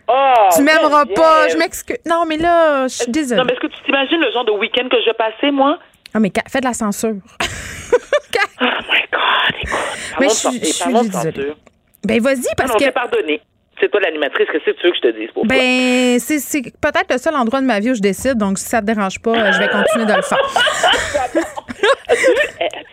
Oh, 0.09 0.49
tu 0.57 0.63
m'aimeras 0.63 1.05
pas, 1.07 1.49
je 1.49 1.57
m'excuse. 1.57 1.99
Non, 2.07 2.25
mais 2.27 2.37
là, 2.37 2.89
je 2.89 2.95
suis 2.95 3.13
désolée. 3.13 3.41
Non, 3.41 3.47
mais 3.47 3.53
est-ce 3.53 3.61
que 3.61 3.67
tu 3.69 3.83
t'imagines 3.85 4.21
le 4.21 4.33
genre 4.33 4.45
de 4.45 4.53
week-end 4.53 4.89
que 4.89 4.97
je 5.07 5.13
passais, 5.13 5.51
moi? 5.51 5.79
Ah, 6.15 6.19
mais 6.19 6.33
fais 6.49 6.61
de 6.61 6.65
la 6.65 6.73
censure. 6.73 7.15
oh 8.61 8.65
my. 8.91 9.10
Mais 10.21 10.29
je, 10.29 10.35
suis 10.35 10.59
désolée. 10.59 11.53
Ben, 12.05 12.21
vas-y, 12.21 12.55
parce 12.57 12.73
non, 12.73 12.79
que. 12.79 12.91
pardonné. 12.91 13.41
C'est 13.81 13.91
toi 13.91 14.01
l'animatrice, 14.01 14.47
qu'est-ce 14.53 14.65
que 14.65 14.71
tu 14.73 14.87
veux 14.87 14.91
que 14.91 14.97
je 14.97 15.01
te 15.01 15.19
dise 15.19 15.31
pour 15.33 15.47
ben, 15.47 16.19
c'est 16.19 16.63
peut-être 16.81 17.11
le 17.11 17.17
seul 17.19 17.35
endroit 17.35 17.63
de 17.63 17.67
ma 17.67 17.81
vie 17.81 17.93
où 17.93 17.95
je 17.95 18.01
décide, 18.03 18.37
donc 18.37 18.59
si 18.59 18.69
ça 18.69 18.83
te 18.83 18.87
dérange 18.87 19.19
pas, 19.23 19.53
je 19.53 19.59
vais 19.59 19.69
continuer 19.69 20.05
de 20.05 20.17
le 20.17 20.23
faire. 20.23 20.39
As-tu 22.09 22.27
vu, 22.27 22.35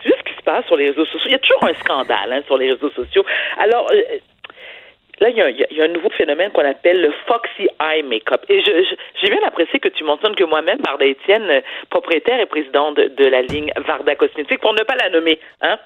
vu, 0.04 0.12
ce 0.16 0.24
qui 0.24 0.36
se 0.38 0.42
passe 0.44 0.64
sur 0.64 0.76
les 0.76 0.88
réseaux 0.88 1.04
sociaux? 1.04 1.26
Il 1.26 1.32
y 1.32 1.34
a 1.34 1.38
toujours 1.40 1.64
un 1.64 1.74
scandale 1.74 2.32
hein, 2.32 2.40
sur 2.46 2.56
les 2.56 2.72
réseaux 2.72 2.90
sociaux. 2.90 3.24
Alors, 3.58 3.86
euh, 3.92 4.00
Là, 5.20 5.30
il 5.30 5.36
y, 5.36 5.80
a, 5.80 5.84
un 5.84 5.88
nouveau 5.88 6.10
phénomène 6.10 6.52
qu'on 6.52 6.64
appelle 6.64 7.00
le 7.00 7.12
Foxy 7.26 7.68
Eye 7.80 8.02
Makeup. 8.04 8.44
Et 8.48 8.62
j'ai 8.62 9.28
bien 9.28 9.42
apprécié 9.44 9.80
que 9.80 9.88
tu 9.88 10.04
mentionnes 10.04 10.36
que 10.36 10.44
moi-même, 10.44 10.78
Varda 10.86 11.06
Etienne, 11.06 11.62
propriétaire 11.90 12.40
et 12.40 12.46
présidente 12.46 12.96
de, 12.96 13.24
la 13.26 13.42
ligne 13.42 13.72
Varda 13.84 14.14
Cosmétique, 14.14 14.60
pour 14.60 14.74
ne 14.74 14.82
pas 14.84 14.94
la 14.94 15.10
nommer, 15.10 15.40
hein? 15.60 15.76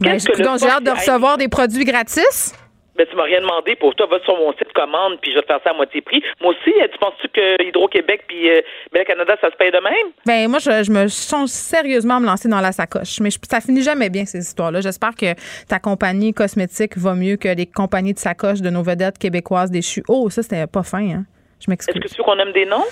Ben, 0.00 0.18
j'ai 0.18 0.68
hâte 0.68 0.84
de 0.84 0.90
recevoir 0.90 1.36
des 1.38 1.48
produits 1.48 1.84
gratis. 1.84 2.54
Ben, 3.00 3.06
tu 3.08 3.16
m'as 3.16 3.22
rien 3.22 3.40
demandé. 3.40 3.76
Pour 3.76 3.94
toi, 3.94 4.06
va 4.10 4.20
sur 4.24 4.36
mon 4.36 4.52
site 4.52 4.72
commande, 4.74 5.18
puis 5.22 5.30
je 5.30 5.36
vais 5.36 5.42
te 5.42 5.46
faire 5.46 5.60
ça 5.64 5.70
à 5.70 5.72
moitié 5.72 6.02
prix. 6.02 6.22
Moi 6.38 6.52
aussi, 6.52 6.70
tu 6.92 6.98
penses-tu 6.98 7.28
que 7.28 7.66
Hydro-Québec 7.66 8.24
puis 8.28 8.50
euh, 8.50 8.60
ben, 8.92 9.04
Canada, 9.04 9.36
ça 9.40 9.50
se 9.50 9.56
paye 9.56 9.70
de 9.70 9.78
même? 9.78 10.12
Ben, 10.26 10.48
moi, 10.50 10.58
je, 10.58 10.92
me 10.92 11.08
sens 11.08 11.50
sérieusement 11.50 12.16
à 12.16 12.20
me 12.20 12.26
lancer 12.26 12.48
dans 12.48 12.60
la 12.60 12.72
sacoche. 12.72 13.20
Mais 13.20 13.30
ça 13.30 13.62
finit 13.62 13.82
jamais 13.82 14.10
bien, 14.10 14.26
ces 14.26 14.40
histoires-là. 14.40 14.82
J'espère 14.82 15.14
que 15.14 15.34
ta 15.66 15.78
compagnie 15.78 16.34
cosmétique 16.34 16.98
va 16.98 17.14
mieux 17.14 17.36
que 17.36 17.48
les 17.48 17.64
compagnies 17.64 18.12
de 18.12 18.18
sacoche 18.18 18.60
de 18.60 18.68
nos 18.68 18.82
vedettes 18.82 19.16
québécoises 19.16 19.70
déchues. 19.70 20.02
Oh, 20.06 20.28
ça, 20.28 20.42
c'était 20.42 20.66
pas 20.66 20.82
fin, 20.82 21.08
hein? 21.08 21.24
Je 21.60 21.70
m'excuse. 21.70 21.94
Est-ce 21.94 22.02
que 22.02 22.08
tu 22.08 22.16
veux 22.18 22.24
qu'on 22.24 22.36
nomme 22.36 22.52
des 22.52 22.64
noms? 22.64 22.84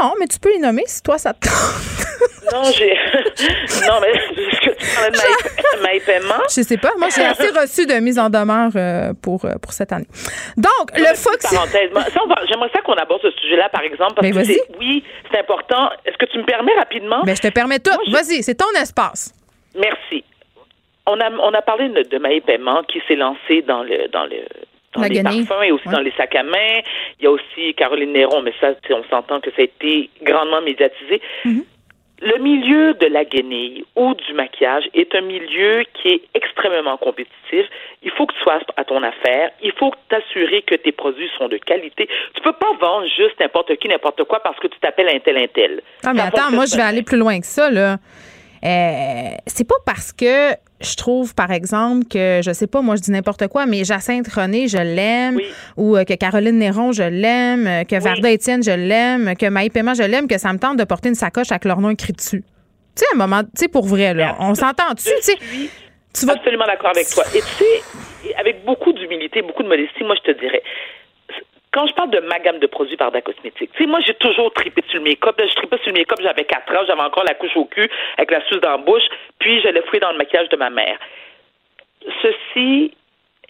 Non, 0.00 0.14
mais 0.18 0.26
tu 0.26 0.38
peux 0.38 0.50
les 0.50 0.58
nommer 0.58 0.84
si 0.86 1.02
toi, 1.02 1.18
ça 1.18 1.34
te 1.34 1.40
tente. 1.40 2.52
non, 2.52 2.64
j'ai. 2.72 2.88
non, 3.86 4.00
mais 4.00 4.08
est-ce 4.08 4.60
que 4.60 4.70
tu 4.70 4.94
parlais 4.94 5.10
de 5.10 5.82
maï 5.82 6.00
paiement? 6.06 6.42
Je 6.48 6.62
sais 6.62 6.78
pas. 6.78 6.92
Moi, 6.96 7.08
j'ai 7.14 7.24
assez 7.24 7.48
reçu 7.48 7.86
de 7.86 7.94
mise 8.00 8.18
en 8.18 8.30
demeure 8.30 8.72
euh, 8.76 9.12
pour, 9.20 9.44
euh, 9.44 9.52
pour 9.60 9.72
cette 9.72 9.92
année. 9.92 10.06
Donc, 10.56 10.96
le 10.96 11.14
Fox. 11.14 11.50
J'aimerais 11.50 12.70
ça 12.72 12.80
qu'on 12.80 12.94
aborde 12.94 13.20
ce 13.22 13.30
sujet-là, 13.42 13.68
par 13.68 13.82
exemple. 13.82 14.14
Parce 14.14 14.30
ben, 14.30 14.46
que 14.46 14.78
oui, 14.78 15.04
c'est 15.30 15.38
important. 15.38 15.90
Est-ce 16.06 16.16
que 16.16 16.26
tu 16.26 16.38
me 16.38 16.44
permets 16.44 16.74
rapidement? 16.74 17.22
Ben, 17.24 17.36
je 17.36 17.42
te 17.42 17.52
permets 17.52 17.78
tout. 17.78 17.90
Vas-y, 18.10 18.42
c'est 18.42 18.54
ton 18.54 18.70
espace. 18.80 19.34
Merci. 19.74 20.24
On 21.06 21.20
a, 21.20 21.30
on 21.30 21.52
a 21.52 21.62
parlé 21.62 21.88
de, 21.88 22.02
de 22.02 22.40
paiement 22.40 22.82
qui 22.84 23.02
s'est 23.06 23.16
lancé 23.16 23.62
dans 23.62 23.82
le, 23.82 24.08
dans 24.08 24.24
le 24.24 24.44
dans 24.94 25.02
les 25.02 25.22
parfums 25.22 25.62
et 25.64 25.72
aussi 25.72 25.88
dans 25.88 26.00
les 26.00 26.12
sacs 26.12 26.34
à 26.34 26.42
main. 26.42 26.80
Il 27.18 27.24
y 27.24 27.26
a 27.26 27.30
aussi 27.30 27.74
Caroline 27.76 28.12
Néron, 28.12 28.42
mais 28.42 28.54
ça, 28.60 28.74
on 28.90 29.04
s'entend 29.04 29.40
que 29.40 29.50
ça 29.50 29.62
a 29.62 29.64
été 29.64 30.10
grandement 30.22 30.62
médiatisé. 30.62 31.20
Mm-hmm. 31.44 31.64
Le 32.24 32.38
milieu 32.38 32.94
de 32.94 33.06
la 33.06 33.24
guenille 33.24 33.84
ou 33.96 34.14
du 34.14 34.32
maquillage 34.34 34.84
est 34.94 35.12
un 35.12 35.22
milieu 35.22 35.84
qui 35.92 36.08
est 36.08 36.22
extrêmement 36.34 36.96
compétitif. 36.96 37.66
Il 38.04 38.12
faut 38.12 38.26
que 38.26 38.34
tu 38.34 38.40
sois 38.42 38.60
à 38.76 38.84
ton 38.84 39.02
affaire. 39.02 39.50
Il 39.60 39.72
faut 39.72 39.92
t'assurer 40.08 40.62
que 40.62 40.76
tes 40.76 40.92
produits 40.92 41.28
sont 41.36 41.48
de 41.48 41.56
qualité. 41.56 42.08
Tu 42.34 42.42
peux 42.42 42.52
pas 42.52 42.72
vendre 42.80 43.08
juste 43.08 43.40
n'importe 43.40 43.74
qui, 43.76 43.88
n'importe 43.88 44.22
quoi 44.22 44.38
parce 44.38 44.56
que 44.60 44.68
tu 44.68 44.78
t'appelles 44.78 45.08
un 45.08 45.18
tel, 45.18 45.36
un 45.36 45.48
tel. 45.48 45.82
Ah, 46.04 46.12
mais 46.14 46.20
attends, 46.20 46.52
moi, 46.52 46.64
je 46.66 46.76
vais 46.76 46.82
aller 46.82 47.02
plus 47.02 47.18
loin 47.18 47.40
que 47.40 47.46
ça, 47.46 47.68
là. 47.68 47.96
Euh, 48.64 49.34
c'est 49.46 49.66
pas 49.66 49.76
parce 49.84 50.12
que 50.12 50.52
je 50.80 50.96
trouve, 50.96 51.34
par 51.34 51.50
exemple, 51.50 52.06
que, 52.08 52.40
je 52.44 52.52
sais 52.52 52.66
pas, 52.66 52.80
moi, 52.80 52.96
je 52.96 53.02
dis 53.02 53.10
n'importe 53.10 53.48
quoi, 53.48 53.66
mais 53.66 53.84
Jacinthe 53.84 54.28
René, 54.28 54.68
je 54.68 54.78
l'aime, 54.78 55.40
ou 55.76 55.96
euh, 55.96 56.04
que 56.04 56.14
Caroline 56.14 56.58
Néron, 56.58 56.92
je 56.92 57.02
l'aime, 57.02 57.66
euh, 57.66 57.84
que 57.84 58.00
Varda 58.00 58.30
Étienne, 58.30 58.62
je 58.62 58.70
l'aime, 58.70 59.34
que 59.36 59.46
Maï 59.46 59.70
Paiement, 59.70 59.94
je 59.94 60.04
l'aime, 60.04 60.28
que 60.28 60.38
ça 60.38 60.52
me 60.52 60.58
tente 60.58 60.78
de 60.78 60.84
porter 60.84 61.08
une 61.08 61.14
sacoche 61.14 61.50
avec 61.50 61.64
leur 61.64 61.80
nom 61.80 61.90
écrit 61.90 62.12
dessus. 62.12 62.44
Tu 62.94 63.00
sais, 63.00 63.06
un 63.14 63.16
moment, 63.16 63.42
tu 63.42 63.50
sais, 63.56 63.68
pour 63.68 63.86
vrai, 63.86 64.14
là, 64.14 64.36
on 64.38 64.54
s'entend 64.54 64.92
dessus, 64.94 65.10
tu 65.18 65.22
sais? 65.22 65.38
Je 66.14 66.20
suis 66.20 66.30
absolument 66.30 66.66
d'accord 66.66 66.90
avec 66.90 67.08
toi. 67.08 67.24
Et 67.34 67.40
tu 67.40 67.64
sais, 67.64 68.34
avec 68.36 68.64
beaucoup 68.64 68.92
d'humilité, 68.92 69.42
beaucoup 69.42 69.62
de 69.62 69.68
modestie, 69.68 70.04
moi, 70.04 70.14
je 70.24 70.32
te 70.32 70.38
dirais, 70.38 70.62
quand 71.72 71.86
je 71.86 71.94
parle 71.94 72.10
de 72.10 72.20
ma 72.20 72.38
gamme 72.38 72.58
de 72.58 72.66
produits 72.66 72.96
par 72.96 73.10
Cosmétique, 73.10 73.70
tu 73.72 73.82
sais, 73.82 73.86
moi, 73.86 74.00
j'ai 74.06 74.14
toujours 74.14 74.52
tripé 74.52 74.82
sur 74.88 74.98
le 74.98 75.04
make-up. 75.04 75.34
Je 75.38 75.54
tripais 75.54 75.78
sur 75.78 75.88
le 75.88 75.98
make-up, 75.98 76.18
j'avais 76.22 76.44
4 76.44 76.76
ans, 76.76 76.84
j'avais 76.86 77.00
encore 77.00 77.24
la 77.24 77.34
couche 77.34 77.56
au 77.56 77.64
cul 77.64 77.90
avec 78.18 78.30
la 78.30 78.44
suce 78.46 78.60
dans 78.60 78.72
la 78.72 78.76
bouche, 78.76 79.04
puis 79.38 79.60
je 79.62 79.68
l'ai 79.68 79.80
fouillé 79.82 80.00
dans 80.00 80.12
le 80.12 80.18
maquillage 80.18 80.50
de 80.50 80.56
ma 80.56 80.68
mère. 80.68 80.98
Ceci 82.20 82.94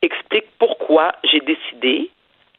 explique 0.02 0.46
pourquoi 0.58 1.12
j'ai 1.24 1.40
décidé 1.40 2.10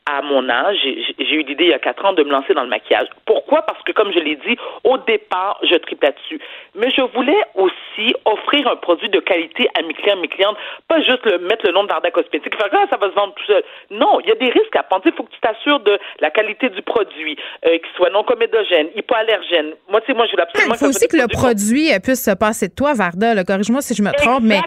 à 0.05 0.21
mon 0.21 0.49
âge, 0.49 0.77
j'ai 0.83 1.35
eu 1.35 1.43
l'idée 1.43 1.65
il 1.65 1.69
y 1.69 1.73
a 1.73 1.79
quatre 1.79 2.03
ans 2.03 2.13
de 2.13 2.23
me 2.23 2.31
lancer 2.31 2.53
dans 2.53 2.63
le 2.63 2.69
maquillage. 2.69 3.07
Pourquoi? 3.25 3.61
Parce 3.61 3.81
que, 3.83 3.93
comme 3.93 4.11
je 4.11 4.19
l'ai 4.19 4.35
dit, 4.35 4.57
au 4.83 4.97
départ, 4.97 5.59
je 5.63 5.75
tripe 5.75 6.03
là-dessus. 6.03 6.39
Mais 6.75 6.89
je 6.91 7.01
voulais 7.15 7.41
aussi 7.55 8.13
offrir 8.25 8.67
un 8.67 8.75
produit 8.75 9.09
de 9.09 9.19
qualité 9.19 9.69
à 9.77 9.81
mes 9.81 9.93
clients, 9.93 10.17
mes 10.17 10.27
clientes, 10.27 10.57
pas 10.89 10.99
juste 11.01 11.25
le, 11.25 11.39
mettre 11.39 11.65
le 11.65 11.71
nom 11.71 11.85
d'Arda 11.85 12.11
Cosmétique, 12.11 12.55
faire 12.55 12.69
ah, 12.73 12.85
ça 12.89 12.97
va 12.97 13.09
se 13.09 13.15
vendre 13.15 13.33
tout 13.35 13.45
seul. 13.45 13.63
Non, 13.91 14.19
il 14.19 14.27
y 14.27 14.31
a 14.31 14.35
des 14.35 14.49
risques 14.49 14.75
à 14.75 14.83
prendre. 14.83 15.03
Il 15.05 15.13
faut 15.13 15.23
que 15.23 15.31
tu 15.31 15.39
t'assures 15.39 15.79
de 15.79 15.97
la 16.19 16.31
qualité 16.31 16.69
du 16.69 16.81
produit, 16.81 17.37
euh, 17.65 17.77
qu'il 17.77 17.95
soit 17.95 18.09
non 18.09 18.23
comédogène, 18.23 18.87
hypoallergène. 18.95 19.73
Moi, 19.89 20.01
tu 20.01 20.07
sais, 20.07 20.13
moi, 20.13 20.25
je 20.25 20.35
veux 20.35 20.41
absolument 20.41 20.73
Il 20.75 20.79
faut 20.79 20.87
aussi 20.87 21.07
que 21.07 21.17
le 21.17 21.27
produit 21.27 21.93
euh, 21.93 21.99
puisse 21.99 22.23
se 22.23 22.35
passer 22.35 22.67
de 22.67 22.73
toi, 22.73 22.93
Varda. 22.93 23.41
Corrige-moi 23.43 23.81
si 23.81 23.93
je 23.93 24.01
me 24.01 24.11
trompe, 24.11 24.43
mais 24.43 24.59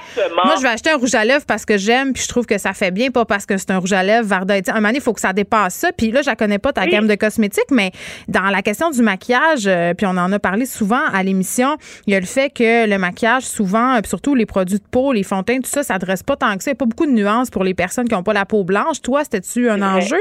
moi, 0.45 0.55
je 0.57 0.63
vais 0.63 0.69
acheter 0.69 0.91
un 0.91 0.97
rouge 0.97 1.15
à 1.15 1.25
lèvres 1.25 1.45
parce 1.47 1.67
que 1.67 1.77
j'aime, 1.77 2.15
puis 2.15 2.23
je 2.23 2.29
trouve 2.29 2.47
que 2.47 2.57
ça 2.57 2.73
fait 2.73 2.91
bien, 2.91 3.11
pas 3.11 3.25
parce 3.27 3.45
que 3.45 3.57
c'est 3.59 3.71
un 3.71 3.79
rouge 3.79 3.93
à 3.93 4.03
lèvres. 4.03 4.27
Varda, 4.27 4.55
un 4.55 4.75
moment 4.75 4.89
il 4.95 5.01
faut 5.01 5.13
que 5.13 5.21
ça 5.21 5.26
dépasse 5.33 5.75
ça. 5.75 5.93
Puis 5.93 6.11
là, 6.11 6.23
je 6.23 6.27
la 6.27 6.37
connais 6.37 6.59
pas 6.59 6.73
ta 6.73 6.87
gamme 6.87 7.07
de 7.07 7.15
cosmétiques, 7.15 7.71
mais 7.71 7.91
dans 8.29 8.51
la 8.51 8.63
question 8.63 8.91
du 8.91 9.03
maquillage, 9.03 9.67
euh, 9.67 9.95
puis 9.95 10.07
on 10.07 10.17
en 10.17 10.33
a 10.33 10.39
parlé 10.39 10.67
souvent 10.67 11.05
à 11.13 11.23
l'émission, 11.23 11.77
il 12.07 12.13
y 12.13 12.17
a 12.17 12.21
le 12.21 12.27
fait 12.27 12.51
que 12.51 12.89
le 12.89 12.99
maquillage, 12.99 13.43
souvent, 13.43 13.97
euh, 13.97 14.01
surtout 14.05 14.35
les 14.35 14.47
produits 14.47 14.79
de 14.79 14.85
peau, 14.91 15.13
les 15.13 15.23
fonds 15.23 15.43
tout 15.43 15.61
ça, 15.65 15.83
ça 15.83 15.95
s'adresse 15.95 16.23
pas 16.23 16.37
tant 16.37 16.57
que 16.57 16.63
ça. 16.63 16.71
Il 16.71 16.75
n'y 16.75 16.79
a 16.79 16.81
pas 16.81 16.87
beaucoup 16.87 17.07
de 17.07 17.13
nuances 17.13 17.51
pour 17.51 17.63
les 17.65 17.75
personnes 17.75 18.09
qui 18.09 18.15
n'ont 18.15 18.23
pas 18.23 18.33
la 18.33 18.45
peau 18.45 18.65
blanche. 18.65 19.01
Toi, 19.03 19.23
c'était-tu 19.25 19.69
un 19.69 19.83
enjeu? 19.83 20.21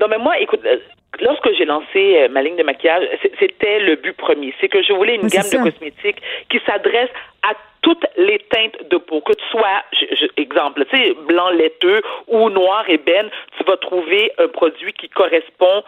Non, 0.00 0.06
mais 0.08 0.18
moi, 0.18 0.38
écoute, 0.38 0.60
euh, 0.64 0.76
lorsque 1.20 1.48
j'ai 1.58 1.64
lancé 1.64 2.28
ma 2.30 2.42
ligne 2.42 2.56
de 2.56 2.62
maquillage, 2.62 3.04
c'était 3.38 3.80
le 3.80 3.96
but 3.96 4.16
premier. 4.16 4.54
C'est 4.60 4.68
que 4.68 4.82
je 4.82 4.92
voulais 4.92 5.16
une 5.16 5.28
gamme 5.28 5.42
de 5.42 5.70
cosmétiques 5.70 6.22
qui 6.48 6.58
s'adresse 6.66 7.10
à 7.42 7.54
toutes 7.82 8.06
les 8.16 8.38
teintes 8.38 8.88
de 8.88 8.96
peau, 8.96 9.20
que 9.20 9.32
tu 9.32 9.44
sois, 9.50 9.82
exemple, 10.36 10.84
tu 10.86 10.96
sais, 10.96 11.14
blanc 11.26 11.50
laiteux 11.50 12.00
ou 12.28 12.48
noir 12.48 12.88
ébène, 12.88 13.28
tu 13.58 13.64
vas 13.64 13.76
trouver 13.76 14.32
un 14.38 14.48
produit 14.48 14.92
qui 14.94 15.08
correspond 15.08 15.82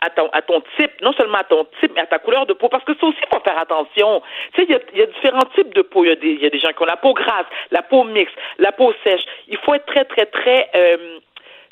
à 0.00 0.10
ton, 0.10 0.28
à 0.32 0.42
ton 0.42 0.62
type, 0.76 0.92
non 1.00 1.12
seulement 1.14 1.38
à 1.38 1.44
ton 1.44 1.66
type, 1.80 1.92
mais 1.94 2.02
à 2.02 2.06
ta 2.06 2.18
couleur 2.18 2.46
de 2.46 2.52
peau. 2.52 2.68
Parce 2.68 2.84
que 2.84 2.92
ça 3.00 3.06
aussi, 3.06 3.18
il 3.22 3.34
faut 3.34 3.42
faire 3.42 3.58
attention. 3.58 4.22
Tu 4.52 4.60
sais, 4.60 4.66
il 4.68 4.72
y 4.72 4.74
a, 4.74 5.00
y 5.00 5.02
a 5.02 5.06
différents 5.06 5.48
types 5.54 5.74
de 5.74 5.82
peau. 5.82 6.04
Il 6.04 6.08
y, 6.08 6.12
a 6.12 6.16
des, 6.16 6.32
il 6.32 6.42
y 6.42 6.46
a 6.46 6.50
des 6.50 6.58
gens 6.58 6.72
qui 6.76 6.82
ont 6.82 6.86
la 6.86 6.98
peau 6.98 7.14
grasse, 7.14 7.46
la 7.70 7.82
peau 7.82 8.04
mixte, 8.04 8.34
la 8.58 8.72
peau 8.72 8.92
sèche. 9.02 9.22
Il 9.48 9.56
faut 9.58 9.74
être 9.74 9.86
très, 9.86 10.04
très, 10.04 10.26
très... 10.26 10.70
Euh, 10.74 11.18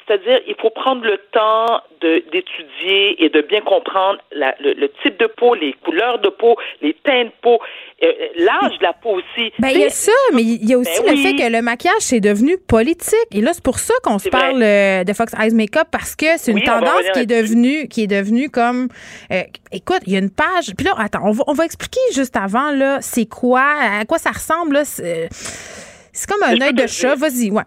c'est-à-dire, 0.06 0.40
il 0.46 0.54
faut 0.60 0.70
prendre 0.70 1.04
le 1.04 1.18
temps 1.32 1.80
d'étudier 2.00 3.24
et 3.24 3.28
de 3.28 3.40
bien 3.42 3.60
comprendre 3.60 4.18
la, 4.32 4.54
le, 4.60 4.72
le, 4.72 4.88
type 5.02 5.18
de 5.20 5.26
peau, 5.26 5.54
les 5.54 5.72
couleurs 5.84 6.18
de 6.18 6.28
peau, 6.28 6.56
les 6.80 6.94
teints 7.04 7.24
de 7.24 7.32
peau, 7.40 7.60
euh, 8.02 8.06
euh 8.06 8.26
l'âge 8.36 8.78
de 8.78 8.82
la 8.82 8.92
peau 8.92 9.10
aussi. 9.10 9.52
Ben, 9.60 9.68
il 9.68 9.80
y 9.80 9.84
a 9.84 9.88
ça, 9.88 10.12
mais 10.32 10.42
il 10.42 10.68
y 10.68 10.74
a 10.74 10.78
aussi 10.78 11.00
ben 11.04 11.12
le 11.12 11.16
fait 11.16 11.34
que 11.34 11.50
le 11.50 11.62
maquillage, 11.62 12.00
c'est 12.00 12.20
devenu 12.20 12.58
politique. 12.58 13.18
Et 13.32 13.40
là, 13.40 13.52
c'est 13.52 13.62
pour 13.62 13.78
ça 13.78 13.94
qu'on 14.02 14.18
se 14.18 14.28
parle 14.28 14.60
euh, 14.62 15.04
de 15.04 15.12
Fox 15.12 15.32
Eyes 15.38 15.54
Makeup 15.54 15.86
parce 15.92 16.16
que 16.16 16.26
c'est 16.38 16.50
une 16.50 16.58
oui, 16.58 16.64
tendance 16.64 17.08
qui 17.12 17.20
est 17.20 17.26
devenue, 17.26 17.88
qui 17.88 18.02
est 18.02 18.08
devenue 18.08 18.50
comme, 18.50 18.88
euh, 19.30 19.42
écoute, 19.70 20.00
il 20.06 20.14
y 20.14 20.16
a 20.16 20.18
une 20.18 20.30
page. 20.30 20.74
Puis 20.76 20.86
là, 20.86 20.94
attends, 20.98 21.22
on 21.24 21.32
va, 21.32 21.44
on 21.46 21.52
va 21.52 21.64
expliquer 21.64 22.00
juste 22.14 22.36
avant, 22.36 22.72
là, 22.72 22.98
c'est 23.00 23.26
quoi, 23.26 23.64
à 24.00 24.04
quoi 24.04 24.18
ça 24.18 24.30
ressemble, 24.30 24.74
là. 24.74 24.84
C'est 24.84 26.28
comme 26.28 26.42
un 26.42 26.60
œil 26.60 26.74
de 26.74 26.86
chat. 26.86 27.14
Vas-y, 27.14 27.50
ouais. 27.50 27.62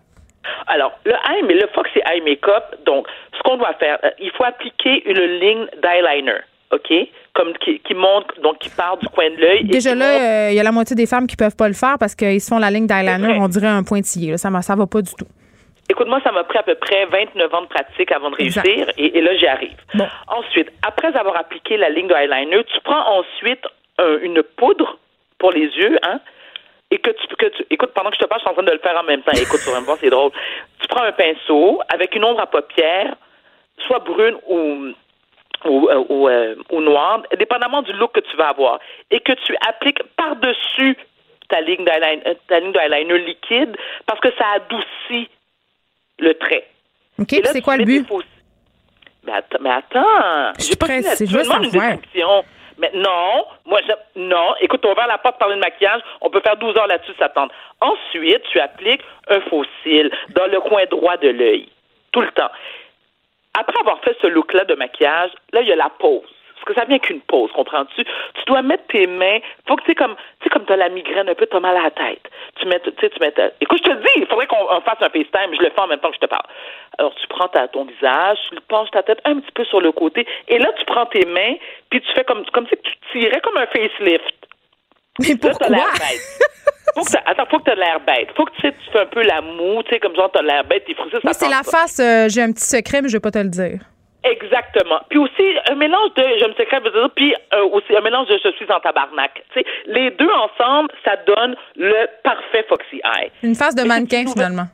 Alors, 0.67 0.97
le 1.05 1.13
eye, 1.13 1.43
mais 1.47 1.53
le 1.53 1.67
Fox, 1.73 1.89
c'est 1.93 2.03
eye 2.05 2.21
makeup. 2.21 2.75
Donc, 2.85 3.07
ce 3.35 3.41
qu'on 3.43 3.57
doit 3.57 3.73
faire, 3.73 3.97
euh, 4.03 4.09
il 4.19 4.31
faut 4.31 4.43
appliquer 4.43 5.03
une 5.09 5.21
ligne 5.39 5.65
d'eyeliner. 5.81 6.39
OK? 6.71 6.91
Comme 7.33 7.53
qui, 7.57 7.79
qui, 7.79 7.93
monte, 7.93 8.27
donc 8.41 8.59
qui 8.59 8.69
part 8.69 8.97
du 8.97 9.07
coin 9.09 9.29
de 9.29 9.37
l'œil. 9.37 9.63
Déjà 9.65 9.93
là, 9.93 10.47
euh, 10.47 10.51
il 10.51 10.55
y 10.55 10.59
a 10.59 10.63
la 10.63 10.71
moitié 10.71 10.95
des 10.95 11.05
femmes 11.05 11.27
qui 11.27 11.35
peuvent 11.35 11.55
pas 11.55 11.67
le 11.67 11.73
faire 11.73 11.97
parce 11.99 12.15
qu'ils 12.15 12.41
se 12.41 12.49
font 12.49 12.59
la 12.59 12.71
ligne 12.71 12.87
d'eyeliner, 12.87 13.37
on 13.39 13.47
dirait 13.47 13.67
un 13.67 13.83
pointillé. 13.83 14.37
Ça 14.37 14.49
ne 14.49 14.61
ça 14.61 14.75
va 14.75 14.87
pas 14.87 15.01
du 15.01 15.13
tout. 15.13 15.27
Écoute-moi, 15.87 16.19
ça 16.23 16.31
m'a 16.31 16.43
pris 16.43 16.57
à 16.57 16.63
peu 16.63 16.73
près 16.75 17.05
29 17.05 17.53
ans 17.53 17.61
de 17.61 17.67
pratique 17.67 18.11
avant 18.11 18.31
de 18.31 18.35
réussir 18.35 18.89
et, 18.97 19.21
là, 19.21 19.35
j'y 19.37 19.45
arrive. 19.45 19.77
Ensuite, 20.27 20.71
après 20.85 21.15
avoir 21.15 21.37
appliqué 21.37 21.77
la 21.77 21.89
ligne 21.89 22.07
d'eyeliner, 22.07 22.63
tu 22.63 22.81
prends 22.83 23.19
ensuite 23.19 23.63
une 23.99 24.41
poudre 24.57 24.97
pour 25.37 25.51
les 25.51 25.67
yeux, 25.67 25.97
hein, 26.01 26.19
et 26.91 26.99
que 26.99 27.11
tu, 27.11 27.35
que 27.35 27.47
tu 27.47 27.65
écoute 27.69 27.91
pendant 27.93 28.09
que 28.09 28.15
je 28.15 28.21
te 28.23 28.27
parle, 28.27 28.41
je 28.41 28.45
suis 28.45 28.51
en 28.51 28.53
train 28.53 28.63
de 28.63 28.71
le 28.71 28.79
faire 28.79 28.97
en 28.97 29.03
même 29.03 29.21
temps. 29.21 29.31
Écoute, 29.33 29.59
sur 29.59 29.75
un 29.75 29.81
voir, 29.81 29.97
c'est 29.99 30.09
drôle. 30.09 30.31
Tu 30.79 30.87
prends 30.87 31.03
un 31.03 31.11
pinceau 31.11 31.81
avec 31.89 32.15
une 32.15 32.23
ombre 32.23 32.41
à 32.41 32.47
paupières, 32.47 33.15
soit 33.87 33.99
brune 33.99 34.37
ou 34.47 34.93
ou, 35.63 35.89
euh, 35.89 36.03
ou, 36.09 36.27
euh, 36.27 36.55
ou 36.71 36.81
noire, 36.81 37.23
dépendamment 37.37 37.81
du 37.81 37.91
look 37.93 38.11
que 38.11 38.19
tu 38.19 38.37
vas 38.37 38.49
avoir, 38.49 38.79
et 39.09 39.19
que 39.19 39.31
tu 39.31 39.55
appliques 39.67 40.03
par-dessus 40.15 40.95
ta 41.49 41.61
ligne 41.61 41.83
d'eyeliner, 41.83 42.21
euh, 42.27 42.33
ta 42.47 42.59
ligne 42.59 42.71
d'eyeliner 42.71 43.17
liquide, 43.19 43.75
parce 44.05 44.19
que 44.19 44.29
ça 44.37 44.45
adoucit 44.55 45.29
le 46.19 46.33
trait. 46.35 46.67
OK, 47.19 47.35
c'est 47.45 47.61
quoi 47.61 47.77
le 47.77 47.85
but? 47.85 48.07
Mais 49.23 49.33
attends, 49.33 49.57
mais 49.59 49.71
attends. 49.71 50.53
Je 50.59 50.63
suis 50.63 50.75
pressée, 50.75 51.25
je 51.25 51.35
veux 51.35 51.43
savoir. 51.43 51.97
Mais 52.77 52.91
non, 52.93 53.45
moi, 53.65 53.79
je, 53.87 54.19
non. 54.19 54.55
Écoute, 54.59 54.85
on 54.85 54.93
va 54.93 55.03
à 55.03 55.07
la 55.07 55.17
porte 55.17 55.39
parler 55.39 55.55
de 55.55 55.61
maquillage. 55.61 56.01
On 56.21 56.29
peut 56.29 56.41
faire 56.41 56.57
12 56.57 56.77
heures 56.77 56.87
là-dessus, 56.87 57.13
ça 57.17 57.29
tente. 57.29 57.51
Ensuite, 57.81 58.43
tu 58.51 58.59
appliques 58.59 59.01
un 59.29 59.41
faux 59.41 59.65
dans 60.29 60.47
le 60.47 60.59
coin 60.59 60.85
droit 60.85 61.17
de 61.17 61.29
l'œil. 61.29 61.69
Tout 62.11 62.21
le 62.21 62.31
temps. 62.31 62.51
Après 63.57 63.79
avoir 63.79 63.99
fait 64.01 64.17
ce 64.21 64.27
look-là 64.27 64.65
de 64.65 64.75
maquillage, 64.75 65.31
là, 65.53 65.61
il 65.61 65.67
y 65.67 65.71
a 65.71 65.75
la 65.75 65.89
parce 65.97 66.34
que 66.65 66.73
ça 66.73 66.85
vient 66.85 66.99
qu'une 66.99 67.21
pause, 67.21 67.51
comprends-tu? 67.53 68.03
Tu 68.03 68.45
dois 68.47 68.61
mettre 68.61 68.85
tes 68.87 69.07
mains, 69.07 69.39
faut 69.67 69.75
que 69.75 69.83
tu 69.83 69.91
sais 69.91 69.95
comme 69.95 70.15
tu 70.15 70.43
sais 70.43 70.49
comme 70.49 70.65
t'as 70.65 70.75
la 70.75 70.89
migraine 70.89 71.29
un 71.29 71.35
peu, 71.35 71.45
t'as 71.45 71.59
mal 71.59 71.77
à 71.77 71.83
la 71.83 71.91
tête. 71.91 72.23
Tu 72.59 72.67
mets 72.67 72.79
tu 72.79 72.91
sais 72.99 73.09
tu 73.09 73.19
mets 73.19 73.33
écoute, 73.61 73.81
je 73.85 73.91
te 73.91 73.95
dis, 73.95 74.13
il 74.17 74.27
faudrait 74.27 74.47
qu'on 74.47 74.81
fasse 74.81 75.01
un 75.01 75.09
FaceTime, 75.09 75.55
je 75.55 75.61
le 75.61 75.69
fais 75.69 75.81
en 75.81 75.87
même 75.87 75.99
temps 75.99 76.09
que 76.09 76.15
je 76.15 76.25
te 76.25 76.25
parle. 76.25 76.45
Alors 76.97 77.13
tu 77.15 77.27
prends 77.27 77.47
ta, 77.47 77.67
ton 77.67 77.85
visage, 77.85 78.37
tu 78.49 78.59
penches 78.67 78.91
ta 78.91 79.03
tête 79.03 79.19
un 79.25 79.39
petit 79.39 79.51
peu 79.53 79.65
sur 79.65 79.81
le 79.81 79.91
côté 79.91 80.25
et 80.47 80.57
là 80.57 80.71
tu 80.77 80.85
prends 80.85 81.05
tes 81.05 81.25
mains 81.25 81.55
puis 81.89 82.01
tu 82.01 82.11
fais 82.13 82.23
comme 82.23 82.45
comme 82.47 82.67
si 82.67 82.75
tu 82.77 83.19
tirais 83.19 83.41
comme 83.41 83.57
un 83.57 83.67
facelift. 83.67 84.33
Mais 85.19 85.35
pourquoi? 85.37 85.69
Là, 85.69 85.85
faut 86.95 87.03
que 87.03 87.17
attends, 87.25 87.45
faut 87.49 87.59
que 87.59 87.65
tu 87.65 87.71
aies 87.71 87.75
l'air 87.75 87.99
bête. 88.05 88.29
Faut 88.35 88.45
que 88.45 88.51
tu, 88.55 88.61
sais, 88.61 88.73
tu 88.73 88.91
fais 88.91 88.99
un 88.99 89.05
peu 89.05 89.23
la 89.23 89.41
moue, 89.41 89.83
tu 89.83 89.93
sais, 89.93 89.99
comme 89.99 90.15
genre, 90.15 90.29
t'as 90.31 90.41
l'air 90.41 90.63
bête, 90.65 90.83
t'es 90.85 90.93
frustré. 90.93 91.19
Moi, 91.23 91.33
c'est 91.33 91.49
la 91.49 91.63
face, 91.63 91.99
euh, 91.99 92.27
j'ai 92.29 92.41
un 92.41 92.51
petit 92.51 92.65
secret, 92.65 93.01
mais 93.01 93.09
je 93.09 93.13
vais 93.13 93.21
pas 93.21 93.31
te 93.31 93.39
le 93.39 93.49
dire. 93.49 93.79
Exactement. 94.25 94.99
Puis 95.09 95.19
aussi, 95.19 95.43
un 95.69 95.75
mélange 95.75 96.13
de 96.15 96.23
je 96.23 96.47
me 96.47 96.53
secrète, 96.53 96.83
puis 97.15 97.33
euh, 97.53 97.63
aussi 97.71 97.95
un 97.95 98.01
mélange 98.01 98.27
de 98.27 98.39
je 98.43 98.49
suis 98.51 98.71
en 98.71 98.79
tabarnak. 98.79 99.43
Les 99.85 100.11
deux 100.11 100.29
ensemble, 100.29 100.89
ça 101.03 101.15
donne 101.27 101.55
le 101.75 102.07
parfait 102.23 102.65
Foxy 102.67 103.01
Eye. 103.03 103.31
Une 103.43 103.55
face 103.55 103.75
de 103.75 103.83
mannequin, 103.83 104.25
finalement. 104.25 104.65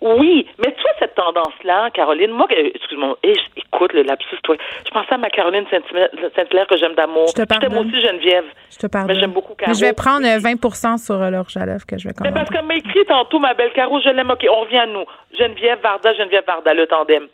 Oui, 0.00 0.46
mais 0.58 0.72
tu 0.74 0.82
vois 0.82 0.90
cette 0.98 1.14
tendance-là, 1.14 1.90
Caroline, 1.90 2.30
moi, 2.30 2.46
excuse-moi, 2.50 3.16
écoute 3.22 3.92
le 3.92 4.02
lapsus, 4.02 4.36
toi. 4.42 4.56
Je 4.84 4.90
pensais 4.90 5.14
à 5.14 5.18
ma 5.18 5.30
Caroline 5.30 5.64
Saint-Hilaire 5.70 6.66
que 6.66 6.76
j'aime 6.76 6.94
d'amour. 6.94 7.26
Je 7.28 7.42
te 7.42 7.78
aussi 7.78 8.00
Geneviève. 8.00 8.44
Je 8.70 8.78
te 8.78 8.86
parle. 8.86 9.06
Mais 9.06 9.14
j'aime 9.14 9.32
beaucoup 9.32 9.54
Caro. 9.54 9.72
je 9.72 9.80
vais 9.80 9.92
prendre 9.92 10.26
20% 10.26 10.98
sur 10.98 11.20
euh, 11.20 11.30
leur 11.30 11.46
à 11.56 11.64
que 11.86 11.98
je 11.98 12.08
vais 12.08 12.14
commander. 12.14 12.20
Mais 12.22 12.32
parce 12.32 12.50
qu'elle 12.50 12.66
m'a 12.66 12.76
écrit 12.76 13.04
tantôt, 13.06 13.38
ma 13.38 13.54
belle 13.54 13.72
Caro, 13.72 14.00
je 14.00 14.10
l'aime. 14.10 14.30
OK, 14.30 14.44
on 14.50 14.60
revient 14.60 14.78
à 14.78 14.86
nous. 14.86 15.04
Geneviève 15.38 15.80
Varda, 15.82 16.12
Geneviève 16.14 16.44
Varda, 16.46 16.74
le 16.74 16.86
tandem. 16.86 17.28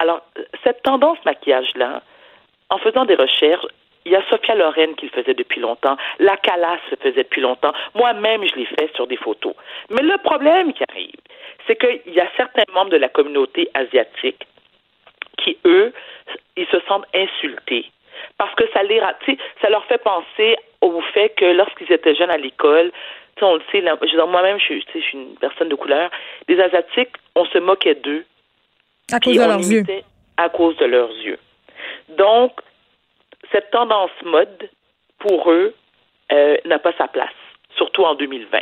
Alors, 0.00 0.22
cette 0.64 0.82
tendance 0.82 1.18
maquillage-là, 1.26 2.02
en 2.70 2.78
faisant 2.78 3.04
des 3.04 3.14
recherches, 3.14 3.66
il 4.06 4.12
y 4.12 4.16
a 4.16 4.22
Sophia 4.30 4.54
Loren 4.54 4.94
qui 4.96 5.06
le 5.06 5.12
faisait 5.12 5.34
depuis 5.34 5.60
longtemps. 5.60 5.96
La 6.18 6.38
Calas 6.38 6.78
le 6.90 6.96
faisait 6.96 7.22
depuis 7.22 7.42
longtemps. 7.42 7.74
Moi-même, 7.94 8.42
je 8.48 8.54
l'ai 8.56 8.64
fait 8.64 8.90
sur 8.94 9.06
des 9.06 9.18
photos. 9.18 9.54
Mais 9.90 10.02
le 10.02 10.16
problème 10.18 10.72
qui 10.72 10.82
arrive, 10.90 11.20
c'est 11.66 11.76
qu'il 11.76 12.14
y 12.14 12.18
a 12.18 12.26
certains 12.34 12.64
membres 12.72 12.90
de 12.90 12.96
la 12.96 13.10
communauté 13.10 13.68
asiatique 13.74 14.46
qui, 15.36 15.58
eux, 15.66 15.92
ils 16.56 16.66
se 16.68 16.80
sentent 16.88 17.06
insultés. 17.14 17.84
Parce 18.38 18.54
que 18.54 18.64
ça, 18.72 18.82
les, 18.82 19.00
ça 19.60 19.68
leur 19.68 19.84
fait 19.84 20.02
penser 20.02 20.56
au 20.80 20.98
fait 21.12 21.28
que 21.36 21.44
lorsqu'ils 21.44 21.92
étaient 21.92 22.14
jeunes 22.14 22.30
à 22.30 22.38
l'école, 22.38 22.90
on 23.42 23.54
le 23.54 23.62
sait, 23.70 23.82
moi-même, 23.82 24.58
je, 24.58 24.74
je 24.74 24.98
suis 25.00 25.18
une 25.18 25.34
personne 25.36 25.68
de 25.68 25.74
couleur, 25.74 26.10
les 26.48 26.58
Asiatiques, 26.60 27.16
on 27.34 27.44
se 27.46 27.58
moquait 27.58 27.94
d'eux 27.94 28.24
à 29.12 29.20
cause 29.20 29.36
de 29.36 29.40
leurs 29.40 29.58
yeux. 29.58 29.84
À 30.36 30.48
cause 30.48 30.76
de 30.76 30.86
leurs 30.86 31.12
yeux. 31.24 31.38
Donc, 32.16 32.52
cette 33.52 33.70
tendance 33.70 34.10
mode, 34.24 34.68
pour 35.18 35.50
eux, 35.50 35.74
euh, 36.32 36.56
n'a 36.64 36.78
pas 36.78 36.92
sa 36.96 37.08
place, 37.08 37.28
surtout 37.76 38.04
en 38.04 38.14
2020. 38.14 38.58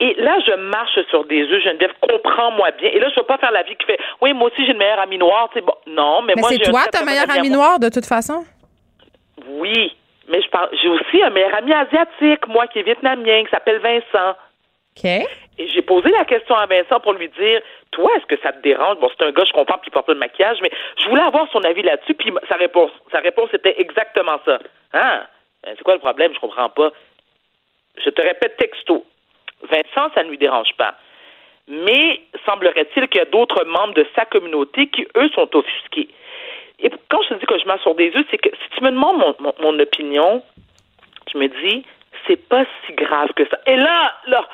Et 0.00 0.14
là, 0.14 0.38
je 0.46 0.52
marche 0.52 0.98
sur 1.10 1.24
des 1.24 1.42
œufs, 1.42 1.62
Geneviève, 1.62 1.92
comprends-moi 2.00 2.70
bien. 2.72 2.90
Et 2.90 2.98
là, 2.98 3.08
je 3.08 3.14
ne 3.14 3.20
veux 3.20 3.26
pas 3.26 3.38
faire 3.38 3.50
la 3.50 3.62
vie 3.62 3.76
qui 3.76 3.86
fait 3.86 3.98
Oui, 4.22 4.32
moi 4.32 4.48
aussi, 4.48 4.64
j'ai 4.64 4.72
une 4.72 4.78
meilleure 4.78 5.00
amie 5.00 5.18
noire. 5.18 5.50
Bon, 5.54 5.74
non, 5.86 6.22
mais, 6.22 6.34
mais 6.36 6.40
moi. 6.40 6.50
C'est 6.50 6.58
toi, 6.58 6.86
ta 6.90 7.04
meilleure 7.04 7.30
amie 7.30 7.50
noire, 7.50 7.78
de 7.78 7.88
toute 7.88 8.06
façon? 8.06 8.44
Oui, 9.46 9.94
mais 10.28 10.40
je 10.40 10.48
parle. 10.48 10.70
J'ai 10.80 10.88
aussi 10.88 11.22
un 11.22 11.30
meilleur 11.30 11.54
ami 11.54 11.72
asiatique, 11.72 12.46
moi, 12.48 12.66
qui 12.68 12.78
est 12.78 12.82
vietnamien, 12.82 13.44
qui 13.44 13.50
s'appelle 13.50 13.80
Vincent. 13.80 14.36
OK. 14.96 15.10
J'ai 15.68 15.82
posé 15.82 16.08
la 16.10 16.24
question 16.24 16.54
à 16.54 16.66
Vincent 16.66 17.00
pour 17.00 17.12
lui 17.12 17.28
dire 17.28 17.60
Toi, 17.90 18.10
est-ce 18.16 18.26
que 18.26 18.40
ça 18.42 18.52
te 18.52 18.62
dérange? 18.62 18.98
Bon, 18.98 19.10
c'est 19.10 19.26
un 19.26 19.30
gars, 19.30 19.44
je 19.44 19.52
comprends, 19.52 19.80
il 19.84 19.90
porte 19.90 20.06
pas 20.06 20.14
de 20.14 20.18
maquillage, 20.18 20.58
mais 20.62 20.70
je 20.98 21.08
voulais 21.08 21.22
avoir 21.22 21.50
son 21.50 21.60
avis 21.60 21.82
là-dessus, 21.82 22.14
puis 22.14 22.32
sa 22.48 22.56
réponse, 22.56 22.90
sa 23.12 23.18
réponse 23.18 23.52
était 23.52 23.74
exactement 23.78 24.38
ça. 24.44 24.58
Hein? 24.94 25.22
Ben, 25.62 25.74
C'est 25.76 25.82
quoi 25.82 25.94
le 25.94 26.00
problème? 26.00 26.32
Je 26.34 26.40
comprends 26.40 26.70
pas. 26.70 26.92
Je 28.02 28.10
te 28.10 28.22
répète 28.22 28.56
texto. 28.56 29.04
Vincent, 29.62 30.10
ça 30.14 30.22
ne 30.22 30.30
lui 30.30 30.38
dérange 30.38 30.72
pas. 30.78 30.94
Mais 31.68 32.20
semblerait-il 32.46 33.08
qu'il 33.08 33.18
y 33.18 33.22
a 33.22 33.26
d'autres 33.26 33.64
membres 33.64 33.94
de 33.94 34.06
sa 34.16 34.24
communauté 34.24 34.86
qui, 34.88 35.06
eux, 35.16 35.28
sont 35.34 35.54
offusqués. 35.54 36.08
Et 36.78 36.90
quand 37.10 37.22
je 37.22 37.28
te 37.28 37.34
dis 37.34 37.46
que 37.46 37.58
je 37.58 37.66
marche 37.66 37.82
sur 37.82 37.94
des 37.94 38.10
œufs, 38.16 38.24
c'est 38.30 38.38
que 38.38 38.48
si 38.48 38.76
tu 38.76 38.82
me 38.82 38.90
demandes 38.90 39.18
mon, 39.18 39.52
mon 39.60 39.78
opinion, 39.78 40.42
tu 41.26 41.36
me 41.36 41.48
dis, 41.48 41.84
c'est 42.26 42.48
pas 42.48 42.64
si 42.86 42.92
grave 42.94 43.32
que 43.34 43.46
ça. 43.48 43.58
Et 43.66 43.76
là, 43.76 44.14
là, 44.26 44.48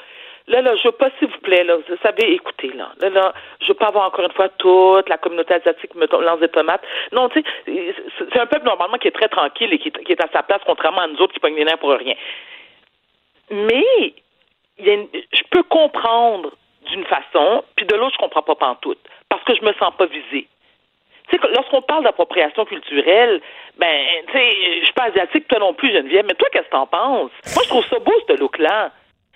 Là, 0.48 0.62
là, 0.62 0.76
je 0.76 0.84
veux 0.84 0.92
pas, 0.92 1.10
s'il 1.18 1.28
vous 1.28 1.40
plaît, 1.40 1.64
là, 1.64 1.76
vous 1.76 1.96
savez, 2.02 2.34
écoutez, 2.34 2.68
là, 2.68 2.92
là, 3.00 3.08
là, 3.10 3.34
je 3.60 3.68
veux 3.68 3.74
pas 3.74 3.88
avoir 3.88 4.06
encore 4.06 4.24
une 4.24 4.32
fois 4.32 4.48
toute 4.50 5.08
la 5.08 5.18
communauté 5.18 5.54
asiatique 5.54 5.94
me 5.96 6.06
lance 6.06 6.38
des 6.38 6.48
tomates. 6.48 6.82
Non, 7.10 7.28
tu 7.28 7.42
sais, 7.42 7.94
c'est 8.16 8.38
un 8.38 8.46
peuple 8.46 8.64
normalement 8.64 8.96
qui 8.98 9.08
est 9.08 9.12
très 9.12 9.28
tranquille 9.28 9.72
et 9.72 9.78
qui, 9.78 9.88
est 9.88 10.24
à 10.24 10.28
sa 10.32 10.44
place, 10.44 10.60
contrairement 10.64 11.00
à 11.00 11.08
nous 11.08 11.20
autres 11.20 11.34
qui 11.34 11.40
pognent 11.40 11.56
les 11.56 11.64
nerfs 11.64 11.78
pour 11.78 11.90
rien. 11.90 12.14
Mais, 13.50 14.14
il 14.78 14.86
y 14.86 14.90
a 14.90 14.96
je 15.32 15.42
peux 15.50 15.64
comprendre 15.64 16.52
d'une 16.90 17.04
façon, 17.06 17.64
puis 17.74 17.84
de 17.84 17.96
l'autre, 17.96 18.14
je 18.14 18.18
comprends 18.18 18.42
pas 18.42 18.54
pantoute, 18.54 19.00
parce 19.28 19.42
que 19.42 19.54
je 19.56 19.62
me 19.62 19.72
sens 19.72 19.92
pas 19.98 20.06
visée. 20.06 20.46
Tu 21.28 21.36
sais, 21.36 21.48
lorsqu'on 21.54 21.82
parle 21.82 22.04
d'appropriation 22.04 22.64
culturelle, 22.66 23.40
ben, 23.78 24.06
tu 24.28 24.32
sais, 24.32 24.78
je 24.78 24.84
suis 24.84 24.94
pas 24.94 25.06
asiatique, 25.06 25.48
toi 25.48 25.58
non 25.58 25.74
plus, 25.74 25.92
Geneviève, 25.92 26.24
mais 26.24 26.34
toi, 26.34 26.48
qu'est-ce 26.52 26.66
que 26.66 26.70
t'en 26.70 26.86
penses? 26.86 27.32
Moi, 27.52 27.64
je 27.64 27.68
trouve 27.68 27.86
ça 27.88 27.98
beau, 27.98 28.12
ce 28.28 28.34
look-là. 28.38 28.92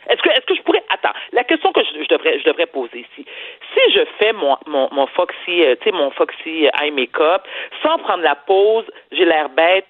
Est-ce 0.09 0.23
que, 0.23 0.31
est-ce 0.31 0.47
que 0.47 0.55
je 0.55 0.63
pourrais. 0.63 0.83
Attends, 0.89 1.17
la 1.33 1.45
question 1.45 1.73
que 1.73 1.83
je, 1.85 2.07
devrais, 2.09 2.39
je 2.39 2.45
devrais 2.45 2.67
poser 2.67 3.01
ici. 3.01 3.27
Si 3.75 3.93
je 3.93 4.01
fais 4.19 4.33
mon, 4.33 4.57
mon, 4.67 4.89
mon 4.93 5.07
Foxy, 5.07 5.63
euh, 5.63 5.77
tu 5.81 5.85
sais, 5.85 5.93
mon 5.93 6.11
Foxy 6.11 6.69
eye 6.81 6.91
make-up, 6.91 7.43
sans 7.83 7.99
prendre 7.99 8.23
la 8.23 8.35
pause, 8.35 8.85
j'ai 9.13 9.25
l'air 9.25 9.49
bête, 9.51 9.87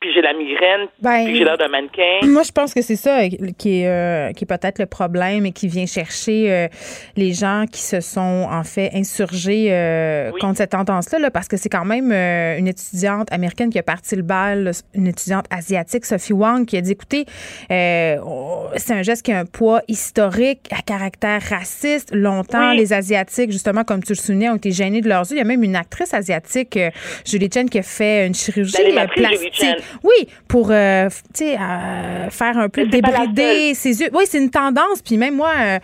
puis 0.00 0.10
j'ai 0.14 0.20
la 0.22 0.32
migraine, 0.34 0.88
Ben, 1.00 1.24
puis 1.24 1.36
j'ai 1.38 1.44
l'air 1.44 1.56
d'un 1.58 1.68
mannequin. 1.68 2.20
Moi, 2.26 2.42
je 2.42 2.52
pense 2.52 2.74
que 2.74 2.82
c'est 2.82 2.96
ça 2.96 3.20
euh, 3.20 3.28
qui 3.58 3.80
est, 3.82 3.88
euh, 3.88 4.32
qui 4.32 4.44
est 4.44 4.46
peut-être 4.46 4.78
le 4.78 4.86
problème 4.86 5.46
et 5.46 5.52
qui 5.52 5.68
vient 5.68 5.86
chercher 5.86 6.52
euh, 6.52 6.68
les 7.16 7.32
gens 7.32 7.64
qui 7.70 7.80
se 7.80 8.00
sont 8.00 8.46
en 8.50 8.62
fait 8.62 8.90
insurgés 8.94 9.68
euh, 9.70 10.30
Oui. 10.32 10.40
contre 10.40 10.58
cette 10.58 10.70
tendance-là, 10.70 11.18
là, 11.18 11.30
parce 11.30 11.48
que 11.48 11.56
c'est 11.56 11.68
quand 11.68 11.84
même 11.84 12.12
euh, 12.12 12.58
une 12.58 12.68
étudiante 12.68 13.32
américaine 13.32 13.70
qui 13.70 13.78
a 13.78 13.82
parti 13.82 14.16
le 14.16 14.22
bal, 14.22 14.70
une 14.94 15.06
étudiante 15.06 15.46
asiatique, 15.50 16.04
Sophie 16.04 16.32
Wang, 16.32 16.66
qui 16.66 16.76
a 16.76 16.80
dit 16.80 16.92
écoutez, 16.92 17.24
euh, 17.70 18.16
on- 18.24 18.66
c'est 18.76 18.92
un 18.92 19.02
geste 19.02 19.24
qui 19.24 19.32
a 19.32 19.38
un 19.38 19.44
poids 19.46 19.80
historique 19.88 20.68
à 20.76 20.82
caractère 20.82 21.40
raciste. 21.48 22.10
Longtemps, 22.14 22.70
Oui. 22.70 22.76
les 22.78 22.92
Asiatiques, 22.92 23.50
justement, 23.50 23.84
comme 23.84 24.02
tu 24.02 24.12
le 24.12 24.16
soulignais, 24.18 24.50
ont 24.50 24.56
été 24.56 24.70
gênés 24.70 25.00
de 25.00 25.08
leurs 25.08 25.22
yeux. 25.22 25.36
Il 25.36 25.38
y 25.38 25.40
a 25.40 25.44
même 25.44 25.62
une 25.62 25.76
actrice 25.76 26.12
asiatique, 26.14 26.78
Julie 27.24 27.48
Chen, 27.52 27.68
qui 27.68 27.78
a 27.78 27.82
fait 27.82 28.26
une 28.26 28.34
chirurgie 28.34 28.76
plastique. 29.14 29.64
Oui, 30.02 30.28
pour 30.48 30.70
euh, 30.70 31.08
euh, 31.40 32.30
faire 32.30 32.58
un 32.58 32.68
peu 32.68 32.86
débrider 32.86 33.74
ses 33.74 34.00
yeux. 34.00 34.08
Oui, 34.12 34.24
c'est 34.26 34.38
une 34.38 34.50
tendance. 34.50 35.02
Puis 35.04 35.16
même 35.16 35.36
moi, 35.36 35.52
euh, 35.58 35.78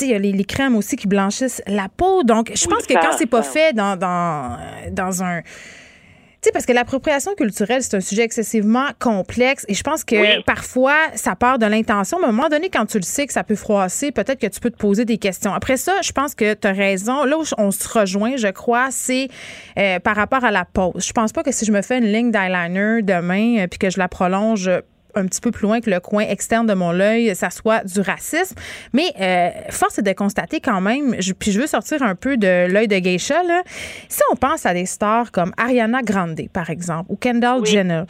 il 0.00 0.06
y 0.08 0.14
a 0.14 0.18
les, 0.18 0.32
les 0.32 0.44
crèmes 0.44 0.76
aussi 0.76 0.96
qui 0.96 1.06
blanchissent 1.06 1.62
la 1.66 1.88
peau. 1.88 2.22
Donc, 2.22 2.50
je 2.54 2.66
Oui, 2.66 2.74
pense 2.74 2.86
que 2.86 2.94
quand 2.94 3.16
c'est 3.16 3.26
pas 3.26 3.42
fait 3.42 3.72
dans 3.72 3.96
dans 3.96 4.52
euh, 4.52 4.90
dans 4.90 5.22
un 5.22 5.40
tu 6.42 6.48
sais, 6.48 6.52
parce 6.52 6.66
que 6.66 6.72
l'appropriation 6.72 7.34
culturelle, 7.36 7.84
c'est 7.84 7.94
un 7.96 8.00
sujet 8.00 8.22
excessivement 8.22 8.86
complexe 8.98 9.64
et 9.68 9.74
je 9.74 9.82
pense 9.84 10.02
que 10.02 10.16
Oui. 10.16 10.42
parfois, 10.44 10.96
ça 11.14 11.36
part 11.36 11.60
de 11.60 11.66
l'intention, 11.66 12.18
mais 12.20 12.26
à 12.26 12.28
un 12.30 12.32
moment 12.32 12.48
donné, 12.48 12.68
quand 12.68 12.84
tu 12.84 12.96
le 12.98 13.04
sais 13.04 13.28
que 13.28 13.32
ça 13.32 13.44
peut 13.44 13.54
froisser, 13.54 14.10
peut-être 14.10 14.40
que 14.40 14.48
tu 14.48 14.58
peux 14.58 14.70
te 14.70 14.76
poser 14.76 15.04
des 15.04 15.18
questions. 15.18 15.54
Après 15.54 15.76
ça, 15.76 15.92
je 16.02 16.10
pense 16.10 16.34
que 16.34 16.54
tu 16.54 16.66
as 16.66 16.72
raison. 16.72 17.24
Là 17.24 17.38
où 17.38 17.44
on 17.58 17.70
se 17.70 17.88
rejoint, 17.88 18.36
je 18.36 18.48
crois, 18.48 18.88
c'est 18.90 19.28
euh, 19.78 20.00
par 20.00 20.16
rapport 20.16 20.44
à 20.44 20.50
la 20.50 20.64
pose. 20.64 21.06
Je 21.06 21.12
pense 21.12 21.32
pas 21.32 21.44
que 21.44 21.52
si 21.52 21.64
je 21.64 21.70
me 21.70 21.80
fais 21.80 21.98
une 21.98 22.12
ligne 22.12 22.32
d'eyeliner 22.32 23.02
demain 23.02 23.58
euh, 23.60 23.66
puis 23.68 23.78
que 23.78 23.90
je 23.90 23.98
la 23.98 24.08
prolonge 24.08 24.68
un 25.14 25.26
petit 25.26 25.40
peu 25.40 25.50
plus 25.50 25.62
loin 25.62 25.80
que 25.80 25.90
le 25.90 26.00
coin 26.00 26.22
externe 26.24 26.66
de 26.66 26.74
mon 26.74 26.98
œil, 27.00 27.34
ça 27.34 27.50
soit 27.50 27.84
du 27.84 28.00
racisme. 28.00 28.56
Mais 28.92 29.12
euh, 29.20 29.50
force 29.70 29.98
est 29.98 30.02
de 30.02 30.12
constater 30.12 30.60
quand 30.60 30.80
même, 30.80 31.16
je- 31.20 31.32
puis 31.32 31.52
je 31.52 31.60
veux 31.60 31.66
sortir 31.66 32.02
un 32.02 32.14
peu 32.14 32.36
de 32.36 32.66
l'œil 32.70 32.88
de 32.88 32.98
geisha, 32.98 33.42
là. 33.42 33.62
si 34.08 34.20
on 34.32 34.36
pense 34.36 34.66
à 34.66 34.74
des 34.74 34.86
stars 34.86 35.30
comme 35.32 35.52
Ariana 35.56 36.02
Grande, 36.02 36.40
par 36.52 36.70
exemple, 36.70 37.06
ou 37.10 37.16
Kendall 37.16 37.60
Oui. 37.60 37.68
Jenner, 37.68 38.02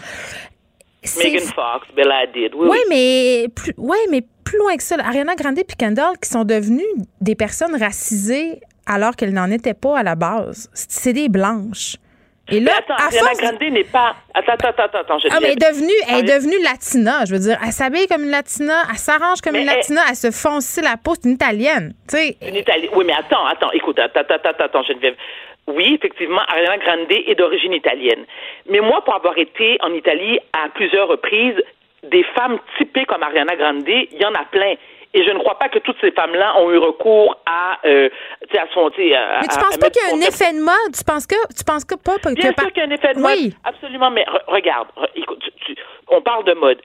Megan 1.18 1.40
Fox, 1.40 1.86
Bella 1.96 2.18
Hadid. 2.22 2.54
Oui, 2.54 2.68
oui, 2.68 2.68
oui. 2.70 2.78
mais 2.88 3.48
plus, 3.54 3.74
ouais, 3.76 3.98
mais 4.10 4.22
plus 4.44 4.58
loin 4.58 4.76
que 4.76 4.82
ça. 4.82 4.96
Ariana 5.04 5.34
Grande 5.34 5.58
et 5.58 5.64
Kendall 5.64 6.16
qui 6.22 6.28
sont 6.28 6.44
devenues 6.44 6.82
des 7.20 7.34
personnes 7.34 7.74
racisées 7.76 8.60
alors 8.86 9.16
qu'elles 9.16 9.32
n'en 9.32 9.50
étaient 9.50 9.74
pas 9.74 9.98
à 9.98 10.02
la 10.04 10.14
base. 10.14 10.70
C'est 10.74 11.12
des 11.12 11.28
blanches. 11.28 11.96
Et 12.52 12.60
là, 12.60 12.72
Mais 12.72 12.78
attends, 12.94 13.04
Ariana 13.04 13.26
force- 13.28 13.40
Grande 13.40 13.72
n'est 13.72 13.84
pas. 13.84 14.14
Attends, 14.34 14.52
attends, 14.52 14.82
attends, 14.84 14.98
attends. 14.98 15.18
Je 15.18 15.28
ah, 15.30 15.38
mais 15.40 15.48
elle 15.48 15.52
est 15.52 15.70
devenue, 15.72 15.92
elle 16.08 16.18
est 16.28 16.34
devenue 16.34 16.62
latina. 16.62 17.24
Je 17.26 17.32
veux 17.32 17.38
dire, 17.38 17.58
elle 17.64 17.72
s'habille 17.72 18.06
comme 18.06 18.24
une 18.24 18.30
latina, 18.30 18.74
elle 18.90 18.96
s'arrange 18.98 19.40
comme 19.40 19.54
Mais 19.54 19.62
une 19.62 19.68
elle- 19.68 19.76
latina, 19.76 20.02
elle 20.08 20.16
se 20.16 20.30
fonce 20.30 20.78
la 20.82 20.96
peau, 21.02 21.14
c'est 21.14 21.24
une 21.28 21.34
italienne. 21.34 21.94
Tu 22.08 22.16
sais, 22.16 22.36
Une 22.46 22.54
Italie. 22.56 22.88
Oui, 22.94 23.04
mais 23.06 23.14
attends, 23.14 23.44
attends, 23.46 23.72
écoute, 23.72 23.98
attends, 23.98 24.20
attends, 24.20 24.34
attends, 24.34 24.64
attends, 24.64 24.82
Geneviève. 24.82 25.14
Oui, 25.66 25.94
effectivement, 25.94 26.40
Ariana 26.48 26.76
Grande 26.78 27.10
est 27.10 27.34
d'origine 27.36 27.72
italienne. 27.72 28.24
Mais 28.68 28.80
moi, 28.80 29.02
pour 29.04 29.14
avoir 29.14 29.38
été 29.38 29.78
en 29.80 29.92
Italie 29.94 30.38
à 30.52 30.68
plusieurs 30.74 31.08
reprises, 31.08 31.54
des 32.10 32.24
femmes 32.34 32.58
typées 32.78 33.04
comme 33.04 33.22
Ariana 33.22 33.54
Grande, 33.56 33.84
il 33.88 34.08
y 34.20 34.24
en 34.26 34.34
a 34.34 34.44
plein. 34.50 34.74
Et 35.14 35.24
je 35.24 35.30
ne 35.30 35.38
crois 35.40 35.58
pas 35.58 35.68
que 35.68 35.78
toutes 35.78 35.98
ces 36.00 36.10
femmes-là 36.12 36.56
ont 36.58 36.70
eu 36.70 36.78
recours 36.78 37.36
à, 37.44 37.78
euh, 37.84 38.08
tu 38.48 38.48
sais, 38.54 38.58
à 38.58 38.66
son, 38.72 38.88
tu 38.90 39.02
sais, 39.08 39.14
à- 39.14 39.40
mais 39.42 39.48
tu 39.48 39.58
penses 39.58 39.74
à 39.74 39.78
pas 39.78 39.90
qu'il 39.90 40.02
y 40.02 40.10
a 40.10 40.14
un 40.16 40.20
effet 40.26 40.52
de 40.54 40.60
mode? 40.60 40.92
Tu 40.96 41.04
penses 41.04 41.26
que, 41.26 41.34
tu 41.56 41.64
penses 41.64 41.84
que 41.84 41.94
pas? 41.96 42.16
que 42.18 42.32
Bien 42.34 42.52
par- 42.54 42.64
sûr 42.64 42.72
qu'il 42.72 42.82
y 42.82 42.86
a 42.86 42.88
un 42.88 42.94
effet 42.94 43.12
de 43.14 43.18
mode. 43.20 43.36
Oui. 43.36 43.54
Absolument, 43.64 44.10
mais 44.10 44.24
re- 44.24 44.42
regarde, 44.46 44.88
re- 44.96 45.08
écoute, 45.14 45.38
tu- 45.66 45.74
tu- 45.74 45.82
on 46.08 46.22
parle 46.22 46.44
de 46.44 46.54
mode. 46.54 46.80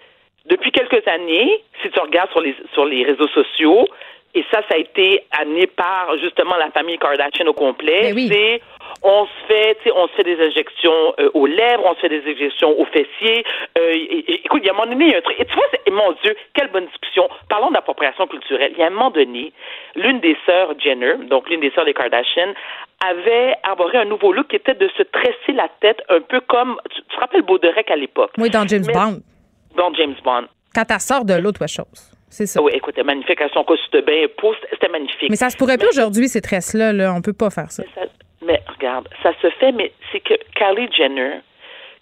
Depuis 0.46 0.72
quelques 0.72 1.08
années, 1.08 1.64
si 1.82 1.90
tu 1.90 2.00
regardes 2.00 2.32
sur 2.32 2.42
les, 2.42 2.56
sur 2.74 2.86
les 2.86 3.04
réseaux 3.06 3.28
sociaux, 3.30 3.88
et 4.36 4.44
ça, 4.52 4.60
ça 4.70 4.76
a 4.76 4.78
été 4.78 5.24
amené 5.40 5.66
par 5.68 6.18
justement 6.20 6.58
la 6.58 6.70
famille 6.72 6.98
Kardashian 6.98 7.48
au 7.48 7.54
complet, 7.54 8.12
oui. 8.14 8.28
c'est 8.30 8.62
on 9.04 9.26
se 9.26 9.48
fait, 9.48 9.78
on 9.96 10.08
se 10.08 10.14
fait 10.14 10.24
des 10.24 10.40
injections 10.44 11.14
euh, 11.20 11.30
aux 11.34 11.46
lèvres, 11.46 11.84
on 11.86 11.96
se 11.96 12.00
fait 12.02 12.10
des 12.10 12.24
injections 12.30 12.78
aux 12.80 12.86
fessiers. 12.86 13.46
Euh, 13.78 13.92
et- 13.94 14.00
et- 14.32 14.46
écoute, 14.46 14.62
il 14.64 14.68
y 14.68 14.70
a 14.70 14.74
un 14.74 14.76
moment 14.76 14.90
donné, 14.92 15.06
il 15.06 15.12
y 15.12 15.16
a 15.16 15.18
un 15.20 15.22
truc. 15.22 15.40
Et 15.40 15.46
tu 15.46 15.54
vois, 15.54 15.66
et 15.86 15.92
mon 15.92 16.12
Dieu, 16.24 16.36
quelle 16.54 16.70
bonne 16.72 16.86
discussion. 16.88 17.30
Parlons 17.50 17.72
d'appropriation 17.72 18.28
culturelle. 18.28 18.72
Il 18.74 18.80
y 18.80 18.84
a 18.84 18.88
un 18.88 18.92
moment 18.92 19.12
donné, 19.12 19.54
l'une 19.96 20.20
des 20.20 20.36
sœurs 20.46 20.74
Jenner, 20.80 21.16
donc 21.30 21.50
l'une 21.50 21.62
des 21.62 21.72
sœurs 21.72 21.86
des 21.86 21.94
Kardashian, 21.94 22.54
avait 23.08 23.54
arboré 23.64 23.98
un 24.00 24.06
nouveau 24.06 24.34
look 24.34 24.48
qui 24.48 24.56
était 24.56 24.74
de 24.74 24.90
se 24.98 25.04
tresser 25.04 25.54
la 25.54 25.70
tête 25.80 26.02
un 26.10 26.22
peu 26.22 26.40
comme, 26.42 26.78
tu, 26.90 27.02
tu 27.02 27.16
te 27.16 27.20
rappelles 27.20 27.44
Baudelaire 27.44 27.84
à 27.90 27.96
l'époque, 27.96 28.32
Oui, 28.38 28.50
dans 28.50 28.68
James 28.68 28.84
Mais- 28.88 28.94
Bond. 28.94 29.22
dans 29.76 29.94
James 29.94 30.16
Bond. 30.24 30.48
Quand 30.74 30.84
elle 30.90 31.00
sort 31.00 31.24
de 31.26 31.36
l'autre 31.36 31.68
chose. 31.68 32.12
C'est 32.30 32.46
ça. 32.46 32.62
Oui, 32.62 32.72
écoute, 32.74 32.94
elle 32.98 33.02
est 33.02 33.06
magnifique, 33.06 33.40
avec 33.40 33.54
son 33.54 33.64
costume 33.64 34.02
de 34.02 34.02
bain 34.02 34.26
c'était- 34.72 34.90
magnifique. 34.90 35.30
Mais 35.30 35.36
ça 35.38 35.50
se 35.50 35.56
pourrait 35.58 35.78
plus 35.78 35.88
aujourd'hui, 35.90 36.28
ces 36.28 36.42
tresses-là. 36.42 36.92
Là. 36.92 37.14
On 37.16 37.22
peut 37.22 37.34
pas 37.34 37.50
faire 37.50 37.72
ça. 37.72 37.84
Mais, 37.84 38.02
ça- 38.04 38.10
mais 38.42 38.62
regarde, 38.68 39.08
ça 39.24 39.32
se 39.42 39.50
fait, 39.52 39.72
mais 39.72 39.92
c'est 40.12 40.20
que 40.20 40.34
Kylie 40.56 40.92
Jenner, 40.92 41.40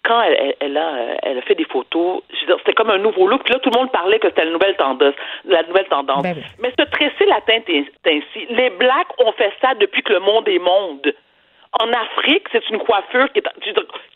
quand 0.03 0.21
elle, 0.21 0.37
elle, 0.39 0.55
elle 0.59 0.77
a, 0.77 0.93
euh, 0.93 1.15
elle 1.23 1.37
a 1.39 1.41
fait 1.41 1.55
des 1.55 1.65
photos, 1.65 2.21
c'était 2.57 2.73
comme 2.73 2.89
un 2.89 2.97
nouveau 2.97 3.27
look. 3.27 3.43
Puis 3.43 3.53
là, 3.53 3.59
tout 3.59 3.69
le 3.73 3.79
monde 3.79 3.91
parlait 3.91 4.19
que 4.19 4.27
c'était 4.29 4.45
la 4.45 4.51
nouvelle 4.51 4.75
tendance. 4.75 5.15
La 5.45 5.63
nouvelle 5.63 5.87
tendance. 5.87 6.23
Ben 6.23 6.35
oui. 6.37 6.43
Mais 6.59 6.71
se 6.77 6.85
tresser 6.89 7.25
la 7.25 7.41
teinte 7.41 7.67
est 7.69 7.85
ainsi. 8.05 8.45
Les 8.49 8.69
Blacks 8.69 9.19
ont 9.19 9.31
fait 9.33 9.53
ça 9.61 9.73
depuis 9.75 10.03
que 10.03 10.13
le 10.13 10.19
monde 10.19 10.47
est 10.47 10.59
monde. 10.59 11.13
En 11.79 11.91
Afrique, 11.91 12.47
c'est 12.51 12.69
une 12.69 12.79
coiffure 12.79 13.31
qui 13.33 13.39
est, 13.39 13.47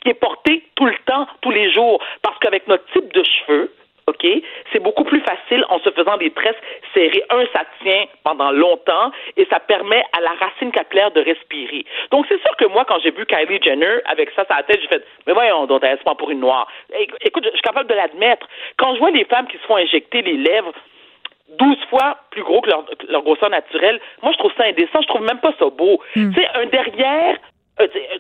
qui 0.02 0.10
est 0.10 0.14
portée 0.14 0.64
tout 0.76 0.86
le 0.86 0.96
temps, 1.06 1.28
tous 1.42 1.52
les 1.52 1.72
jours. 1.72 2.02
Parce 2.22 2.38
qu'avec 2.40 2.68
notre 2.68 2.86
type 2.94 3.12
de 3.14 3.24
cheveux, 3.24 3.74
OK, 4.10 4.26
c'est 4.72 4.80
beaucoup 4.82 5.04
plus 5.04 5.22
facile 5.22 5.64
en 5.70 5.80
se 5.80 5.90
faisant 5.92 6.18
des 6.18 6.32
tresses 6.32 6.56
serrées. 6.94 7.24
Un, 7.30 7.46
ça 7.54 7.64
tient 7.82 8.06
pendant 8.24 8.52
longtemps 8.52 9.12
et 9.38 9.46
ça 9.50 9.60
permet 9.60 10.04
à 10.18 10.22
la 10.22 10.32
racine 10.32 10.72
capillaire 10.72 11.12
de 11.12 11.22
respirer. 11.22 11.86
Donc, 12.12 12.26
c'est 12.28 12.42
sûr 12.42 12.56
que 12.58 12.66
moi, 12.66 12.86
quand 12.86 13.00
j'ai 13.04 13.12
vu 13.12 13.26
Kylie 13.26 13.60
Jenner 13.62 14.00
avec 14.06 14.30
ça 14.32 14.46
sur 14.46 14.56
la 14.56 14.64
tête, 14.64 14.80
j'ai 14.82 14.88
fait, 14.88 15.06
mais 15.28 15.34
voyons, 15.34 15.66
donc, 15.68 15.84
elle 15.84 15.98
se 15.98 16.04
prend 16.04 16.16
pour 16.16 16.32
une 16.32 16.40
noire. 16.40 16.68
Éc- 16.94 17.14
Écoute, 17.22 17.46
je 17.46 17.52
suis 17.52 17.62
capable 17.62 17.90
de 17.90 17.96
l'admettre. 17.96 18.48
Quand 18.78 18.94
je 18.96 19.00
vois 19.00 19.12
les 19.12 19.26
femmes 19.26 19.48
qui 19.48 19.58
se 19.58 19.64
font 19.64 19.76
injecter 19.78 20.22
les 20.22 20.38
lèvres, 20.38 20.74
12 21.58 21.78
fois 21.90 22.18
plus 22.32 22.44
gros 22.44 22.62
que 22.62 22.70
leur, 22.70 22.86
leur 23.08 23.24
grosseur 23.24 23.50
naturelle. 23.50 24.00
Moi, 24.22 24.32
je 24.34 24.38
trouve 24.38 24.54
ça 24.56 24.66
indécent. 24.66 25.02
Je 25.02 25.08
trouve 25.08 25.24
même 25.24 25.40
pas 25.40 25.52
ça 25.58 25.66
beau. 25.70 26.00
Tu 26.14 26.34
sais, 26.36 26.48
un 26.54 26.66
derrière, 26.68 27.38
euh, 27.82 27.88
euh, 27.96 28.18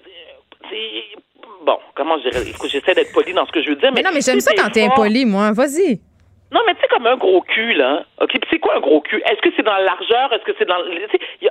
bon, 1.65 1.77
comment 1.95 2.17
je 2.19 2.29
dirais, 2.29 2.43
j'essaie 2.69 2.93
d'être 2.95 3.11
poli 3.13 3.33
dans 3.33 3.45
ce 3.45 3.51
que 3.51 3.61
je 3.61 3.69
veux 3.69 3.75
dire, 3.75 3.91
mais. 3.91 4.01
Mais 4.01 4.09
non, 4.09 4.11
mais 4.13 4.21
j'aime 4.21 4.39
ça 4.39 4.51
quand 4.55 4.69
t'es 4.69 4.83
impoli, 4.85 5.25
moi. 5.25 5.51
Vas-y. 5.51 5.99
Non, 6.51 6.61
mais 6.65 6.73
tu 6.75 6.81
sais, 6.81 6.87
comme 6.87 7.05
un 7.05 7.15
gros 7.17 7.41
cul, 7.41 7.73
là. 7.73 8.03
OK, 8.21 8.31
puis 8.31 8.41
c'est 8.49 8.59
quoi 8.59 8.75
un 8.77 8.79
gros 8.79 9.01
cul? 9.01 9.21
Est-ce 9.29 9.41
que 9.41 9.49
c'est 9.55 9.61
dans 9.63 9.73
la 9.75 9.83
largeur? 9.83 10.33
Est-ce 10.33 10.43
que 10.43 10.51
c'est 10.57 10.65
dans. 10.65 10.75
a- 10.75 11.49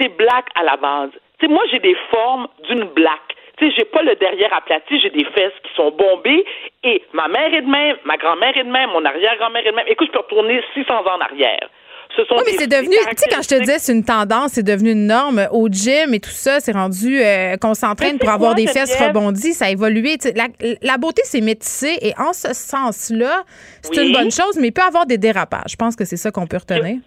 C'est 0.00 0.08
black 0.16 0.46
à 0.56 0.64
la 0.64 0.76
base. 0.76 1.10
Tu 1.38 1.46
sais, 1.46 1.52
moi, 1.52 1.62
j'ai 1.70 1.78
des 1.78 1.96
formes 2.10 2.48
d'une 2.68 2.84
black. 2.84 3.20
Tu 3.56 3.68
sais, 3.70 3.74
j'ai 3.78 3.84
pas 3.84 4.02
le 4.02 4.16
derrière 4.16 4.52
aplati, 4.52 4.98
j'ai 4.98 5.10
des 5.10 5.24
fesses 5.26 5.52
qui 5.62 5.72
sont 5.76 5.92
bombées. 5.92 6.44
Et 6.82 7.02
ma 7.12 7.28
mère 7.28 7.54
est 7.54 7.62
de 7.62 7.70
même, 7.70 7.96
ma 8.04 8.16
grand-mère 8.16 8.56
est 8.56 8.64
de 8.64 8.70
même, 8.70 8.90
mon 8.90 9.04
arrière-grand-mère 9.04 9.64
est 9.64 9.70
de 9.70 9.76
même. 9.76 9.86
Écoute, 9.88 10.08
je 10.08 10.12
peux 10.12 10.18
retourner 10.24 10.60
600 10.74 10.92
ans 10.92 11.16
en 11.16 11.20
arrière. 11.20 11.68
Ce 12.16 12.24
sont 12.26 12.36
Oui, 12.36 12.42
mais 12.46 12.52
c'est 12.52 12.66
devenu, 12.68 12.94
tu 12.96 13.16
sais, 13.16 13.28
quand 13.30 13.42
je 13.42 13.48
te 13.48 13.58
disais 13.60 13.78
c'est 13.78 13.92
une 13.92 14.04
tendance, 14.04 14.52
c'est 14.52 14.62
devenu 14.62 14.92
une 14.92 15.06
norme 15.06 15.46
au 15.50 15.68
gym 15.68 16.14
et 16.14 16.20
tout 16.20 16.30
ça, 16.30 16.60
c'est 16.60 16.72
rendu 16.72 17.20
euh, 17.20 17.56
qu'on 17.56 17.74
s'entraîne 17.74 18.12
Mais 18.14 18.18
pour 18.18 18.30
avoir 18.30 18.54
quoi, 18.54 18.62
des 18.62 18.66
fesses 18.68 18.96
rebondies, 19.00 19.52
ça 19.52 19.66
a 19.66 19.70
évolué. 19.70 20.16
La, 20.36 20.46
la 20.82 20.96
beauté, 20.98 21.22
c'est 21.24 21.40
métissé 21.40 21.98
et 22.00 22.12
en 22.18 22.32
ce 22.32 22.54
sens-là, 22.54 23.42
c'est 23.82 23.98
Oui. 24.00 24.08
une 24.08 24.12
bonne 24.12 24.30
chose, 24.30 24.56
mais 24.60 24.68
il 24.68 24.72
peut 24.72 24.82
y 24.82 24.86
avoir 24.86 25.06
des 25.06 25.18
dérapages. 25.18 25.72
Je 25.72 25.76
pense 25.76 25.96
que 25.96 26.04
c'est 26.04 26.16
ça 26.16 26.30
qu'on 26.30 26.46
peut 26.46 26.58
retenir. 26.58 26.98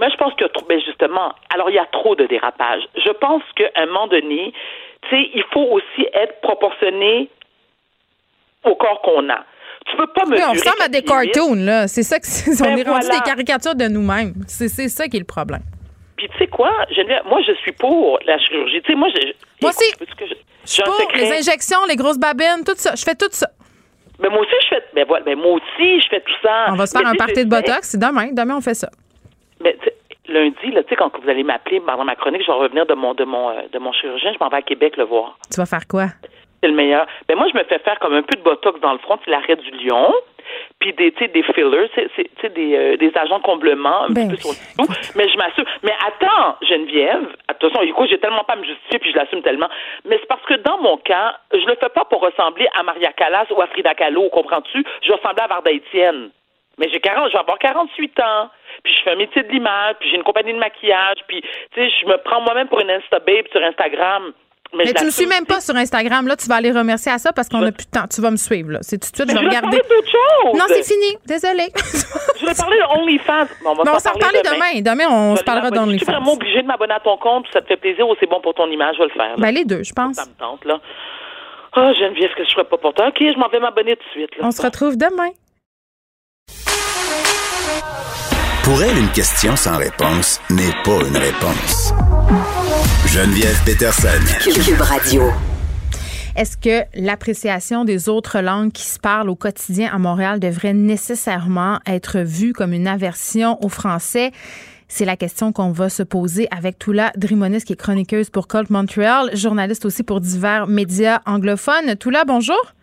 Mais 0.00 0.10
je 0.10 0.16
pense 0.16 0.32
qu'il 0.34 0.42
y 0.42 0.46
a 0.46 0.48
trop, 0.48 0.64
ben 0.66 0.80
justement, 0.80 1.32
alors 1.54 1.70
il 1.70 1.74
y 1.76 1.78
a 1.78 1.86
trop 1.92 2.16
de 2.16 2.26
dérapage. 2.26 2.82
Je 2.96 3.10
pense 3.12 3.42
qu'à 3.56 3.70
un 3.76 3.86
moment 3.86 4.08
donné, 4.08 4.52
tu 5.08 5.16
sais, 5.16 5.30
il 5.34 5.44
faut 5.52 5.68
aussi 5.70 6.08
être 6.14 6.40
proportionné 6.40 7.28
au 8.64 8.74
corps 8.74 9.02
qu'on 9.02 9.28
a. 9.28 9.44
Tu 9.86 9.96
peux 9.96 10.06
pas 10.06 10.22
Oui, 10.24 10.30
mesurer. 10.32 10.48
on 10.48 10.52
ressemble 10.52 10.82
à 10.82 10.88
des 10.88 11.02
cartoons, 11.02 11.54
là. 11.54 11.86
C'est 11.88 12.02
ça 12.02 12.18
que 12.18 12.26
on 12.26 12.64
Ben 12.64 12.78
est 12.78 12.82
rendu 12.88 13.06
voilà. 13.06 13.16
des 13.20 13.20
caricatures 13.30 13.74
de 13.74 13.86
nous-mêmes. 13.88 14.34
C'est 14.48 14.68
c'est 14.68 14.88
ça 14.88 15.06
qui 15.08 15.16
est 15.16 15.20
le 15.20 15.26
problème. 15.26 15.62
Puis 16.16 16.28
tu 16.30 16.38
sais 16.38 16.46
quoi, 16.46 16.70
Geneviève, 16.90 17.22
moi 17.26 17.40
je 17.46 17.52
suis 17.56 17.72
pour 17.72 18.18
la 18.26 18.38
chirurgie. 18.38 18.80
Tu 18.82 18.92
sais, 18.92 18.98
moi, 18.98 19.08
je, 19.14 19.20
Moi 19.60 19.70
aussi. 19.70 19.84
je- 20.00 20.24
Je 20.64 20.70
suis 20.70 20.82
pour 20.82 20.94
secret. 20.94 21.18
les 21.18 21.32
injections, 21.38 21.78
les 21.88 21.96
grosses 21.96 22.18
babines, 22.18 22.64
tout 22.64 22.72
ça. 22.76 22.94
Je 22.94 23.02
fais 23.02 23.14
tout 23.14 23.28
ça. 23.30 23.48
Ben 24.20 24.30
moi 24.30 24.40
aussi 24.40 24.54
je 24.62 24.68
fais, 24.76 24.82
ben 24.94 25.04
voilà, 25.06 25.24
ben 25.24 25.36
moi 25.36 25.54
aussi 25.54 26.00
je 26.00 26.08
fais 26.08 26.20
tout 26.20 26.32
ça. 26.42 26.66
On 26.68 26.76
va 26.76 26.86
se 26.86 26.92
faire 26.96 27.02
Mais 27.06 27.10
un 27.10 27.14
party 27.16 27.44
de 27.44 27.50
botox. 27.50 27.88
C'est 27.90 27.98
demain. 27.98 28.28
Demain, 28.32 28.56
on 28.56 28.60
fait 28.60 28.74
ça. 28.74 28.88
Mais 29.60 29.76
lundi, 30.28 30.70
là, 30.72 30.82
tu 30.84 30.90
sais, 30.90 30.96
quand 30.96 31.10
vous 31.20 31.28
allez 31.28 31.42
m'appeler 31.42 31.80
pendant 31.80 32.04
ma 32.04 32.14
chronique, 32.14 32.42
je 32.42 32.46
vais 32.46 32.56
revenir 32.58 32.86
de 32.86 32.94
mon 32.94 33.12
de 33.14 33.24
mon 33.24 33.50
euh, 33.50 33.62
de 33.72 33.78
mon 33.78 33.92
chirurgien, 33.92 34.32
je 34.32 34.38
m'en 34.38 34.48
vais 34.48 34.58
à 34.58 34.62
Québec 34.62 34.96
le 34.96 35.04
voir. 35.04 35.36
Tu 35.50 35.56
vas 35.56 35.66
faire 35.66 35.86
quoi? 35.88 36.06
C'est 36.64 36.68
le 36.68 36.76
meilleur. 36.76 37.06
Ben 37.28 37.36
moi, 37.36 37.46
je 37.52 37.58
me 37.58 37.62
fais 37.64 37.78
faire 37.80 37.98
comme 37.98 38.14
un 38.14 38.22
peu 38.22 38.38
de 38.38 38.42
botox 38.42 38.80
dans 38.80 38.94
le 38.94 38.98
front, 39.00 39.18
c'est 39.22 39.30
l'arrêt 39.30 39.56
du 39.56 39.70
lion. 39.72 40.14
puis 40.80 40.94
des, 40.94 41.10
des 41.10 41.42
fillers, 41.42 41.90
c'est 42.16 42.54
des, 42.54 42.74
euh, 42.74 42.96
des 42.96 43.12
agents 43.14 43.36
de 43.36 43.42
comblement 43.42 44.04
un 44.04 44.08
ben 44.08 44.30
peu 44.30 44.36
sur 44.36 44.48
le 44.48 44.86
Mais 45.14 45.28
je 45.28 45.36
m'assure. 45.36 45.66
Mais 45.82 45.92
attends, 46.06 46.56
Geneviève, 46.62 47.36
attention, 47.48 47.82
écoute, 47.82 48.08
j'ai 48.08 48.16
tellement 48.16 48.44
pas 48.44 48.54
à 48.54 48.56
me 48.56 48.64
justifier, 48.64 48.98
puis 48.98 49.12
je 49.12 49.16
l'assume 49.18 49.42
tellement. 49.42 49.68
Mais 50.06 50.16
c'est 50.18 50.26
parce 50.26 50.40
que 50.46 50.54
dans 50.54 50.78
mon 50.78 50.96
cas, 50.96 51.36
je 51.52 51.66
le 51.66 51.76
fais 51.78 51.90
pas 51.90 52.06
pour 52.06 52.22
ressembler 52.22 52.66
à 52.74 52.82
Maria 52.82 53.12
Callas 53.12 53.44
ou 53.50 53.60
à 53.60 53.66
Frida 53.66 53.94
Kahlo, 53.94 54.30
comprends-tu? 54.30 54.82
Je 55.02 55.12
ressemble 55.12 55.42
à 55.42 55.46
Varda 55.46 55.70
Étienne. 55.70 56.30
Mais 56.78 56.88
j'ai 56.90 56.98
40, 56.98 57.28
je 57.28 57.34
vais 57.34 57.40
avoir 57.40 57.58
48 57.58 58.20
ans, 58.20 58.48
puis 58.82 58.94
je 58.94 59.02
fais 59.02 59.10
un 59.10 59.16
métier 59.16 59.42
de 59.42 59.52
l'image, 59.52 59.96
puis 60.00 60.08
j'ai 60.08 60.16
une 60.16 60.24
compagnie 60.24 60.54
de 60.54 60.58
maquillage, 60.58 61.18
puis 61.28 61.42
tu 61.42 61.48
sais, 61.74 61.90
je 62.00 62.06
me 62.06 62.16
prends 62.16 62.40
moi-même 62.40 62.68
pour 62.68 62.80
une 62.80 62.90
Insta 62.90 63.18
babe 63.20 63.46
sur 63.52 63.62
Instagram. 63.62 64.32
Mais, 64.76 64.92
tu 64.92 65.04
ne 65.04 65.10
suis 65.10 65.26
même 65.26 65.46
pas 65.46 65.60
sur 65.60 65.76
Instagram. 65.76 66.26
Là, 66.26 66.36
tu 66.36 66.46
vas 66.48 66.56
aller 66.56 66.72
remercier 66.72 67.12
à 67.12 67.18
ça 67.18 67.32
parce 67.32 67.48
qu'on 67.48 67.62
a 67.62 67.72
plus 67.72 67.86
de 67.86 67.90
temps. 67.90 68.06
Tu 68.12 68.20
vas 68.20 68.30
me 68.30 68.36
suivre. 68.36 68.72
Là. 68.72 68.78
C'est 68.82 68.98
tout 68.98 69.10
de 69.10 69.16
suite, 69.16 69.30
je 69.30 69.34
vais 69.34 69.46
regarder. 69.46 69.80
Non, 70.54 70.64
c'est 70.68 70.82
fini. 70.82 71.16
Désolée. 71.26 71.70
je 72.40 72.46
vais 72.46 72.54
parler 72.54 72.78
de 72.78 73.00
OnlyFans. 73.00 73.46
on 73.64 73.74
va 73.74 73.98
s'en 73.98 74.12
reparler 74.12 74.40
demain. 74.42 74.80
Demain, 74.80 75.06
on 75.10 75.36
se 75.36 75.44
parlera 75.44 75.70
d'OnlyFans. 75.70 76.04
Tu 76.04 76.10
es 76.10 76.14
vraiment 76.14 76.32
obligé 76.32 76.62
de 76.62 76.66
m'abonner 76.66 76.94
à 76.94 77.00
ton 77.00 77.16
compte, 77.16 77.46
ça 77.52 77.60
te 77.60 77.66
fait 77.66 77.76
plaisir 77.76 78.08
ou 78.08 78.14
c'est 78.20 78.28
bon 78.28 78.40
pour 78.40 78.54
ton 78.54 78.70
image, 78.70 78.96
je 78.96 79.02
vais 79.02 79.08
le 79.08 79.14
faire. 79.14 79.36
Ben, 79.38 79.50
les 79.50 79.64
deux, 79.64 79.82
je 79.82 79.92
pense. 79.92 80.16
Ça 80.16 80.26
me 80.26 80.34
tente, 80.38 80.64
là. 80.64 80.80
Ah, 81.72 81.90
oh, 81.90 81.94
Geneviève, 81.94 82.30
que 82.36 82.44
je 82.44 82.50
ferais 82.50 82.64
pas 82.64 82.78
pour 82.78 82.94
toi? 82.94 83.08
OK, 83.08 83.18
je 83.18 83.38
m'en 83.38 83.48
vais 83.48 83.58
m'abonner 83.58 83.96
tout 83.96 84.04
de 84.04 84.10
suite. 84.10 84.30
on 84.40 84.50
se 84.52 84.62
retrouve 84.62 84.96
demain. 84.96 85.30
Pour 88.64 88.82
elle, 88.82 88.96
une 88.96 89.10
question 89.10 89.56
sans 89.56 89.76
réponse 89.76 90.40
n'est 90.48 90.72
pas 90.84 91.06
une 91.06 91.18
réponse. 91.18 91.92
Geneviève 93.06 93.62
Peterson. 93.66 94.08
Cube 94.42 94.80
Radio. 94.80 95.24
Est-ce 96.34 96.56
que 96.56 96.84
l'appréciation 96.94 97.84
des 97.84 98.08
autres 98.08 98.40
langues 98.40 98.72
qui 98.72 98.84
se 98.84 98.98
parlent 98.98 99.28
au 99.28 99.36
quotidien 99.36 99.90
à 99.92 99.98
Montréal 99.98 100.40
devrait 100.40 100.72
nécessairement 100.72 101.78
être 101.84 102.20
vue 102.20 102.54
comme 102.54 102.72
une 102.72 102.88
aversion 102.88 103.62
au 103.62 103.68
français? 103.68 104.32
C'est 104.88 105.04
la 105.04 105.18
question 105.18 105.52
qu'on 105.52 105.70
va 105.70 105.90
se 105.90 106.02
poser 106.02 106.48
avec 106.50 106.78
Toula 106.78 107.12
Drimonis, 107.18 107.64
qui 107.64 107.74
est 107.74 107.76
chroniqueuse 107.76 108.30
pour 108.30 108.48
Colt 108.48 108.70
Montreal, 108.70 109.36
journaliste 109.36 109.84
aussi 109.84 110.04
pour 110.04 110.22
divers 110.22 110.68
médias 110.68 111.20
anglophones. 111.26 111.96
Toula, 111.96 112.24
bonjour. 112.24 112.74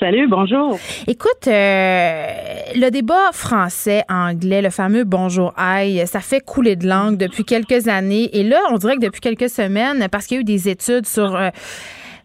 Salut, 0.00 0.28
bonjour. 0.28 0.78
Écoute, 1.06 1.46
euh, 1.46 2.26
le 2.74 2.88
débat 2.90 3.32
français-anglais, 3.32 4.62
le 4.62 4.70
fameux 4.70 5.04
bonjour 5.04 5.52
aïe, 5.56 6.06
ça 6.06 6.20
fait 6.20 6.40
couler 6.40 6.76
de 6.76 6.86
langue 6.86 7.16
depuis 7.16 7.44
quelques 7.44 7.88
années. 7.88 8.30
Et 8.32 8.44
là, 8.44 8.60
on 8.70 8.76
dirait 8.76 8.96
que 8.96 9.04
depuis 9.04 9.20
quelques 9.20 9.50
semaines, 9.50 10.08
parce 10.10 10.26
qu'il 10.26 10.36
y 10.36 10.38
a 10.38 10.40
eu 10.40 10.44
des 10.44 10.68
études 10.68 11.06
sur 11.06 11.36
euh, 11.36 11.50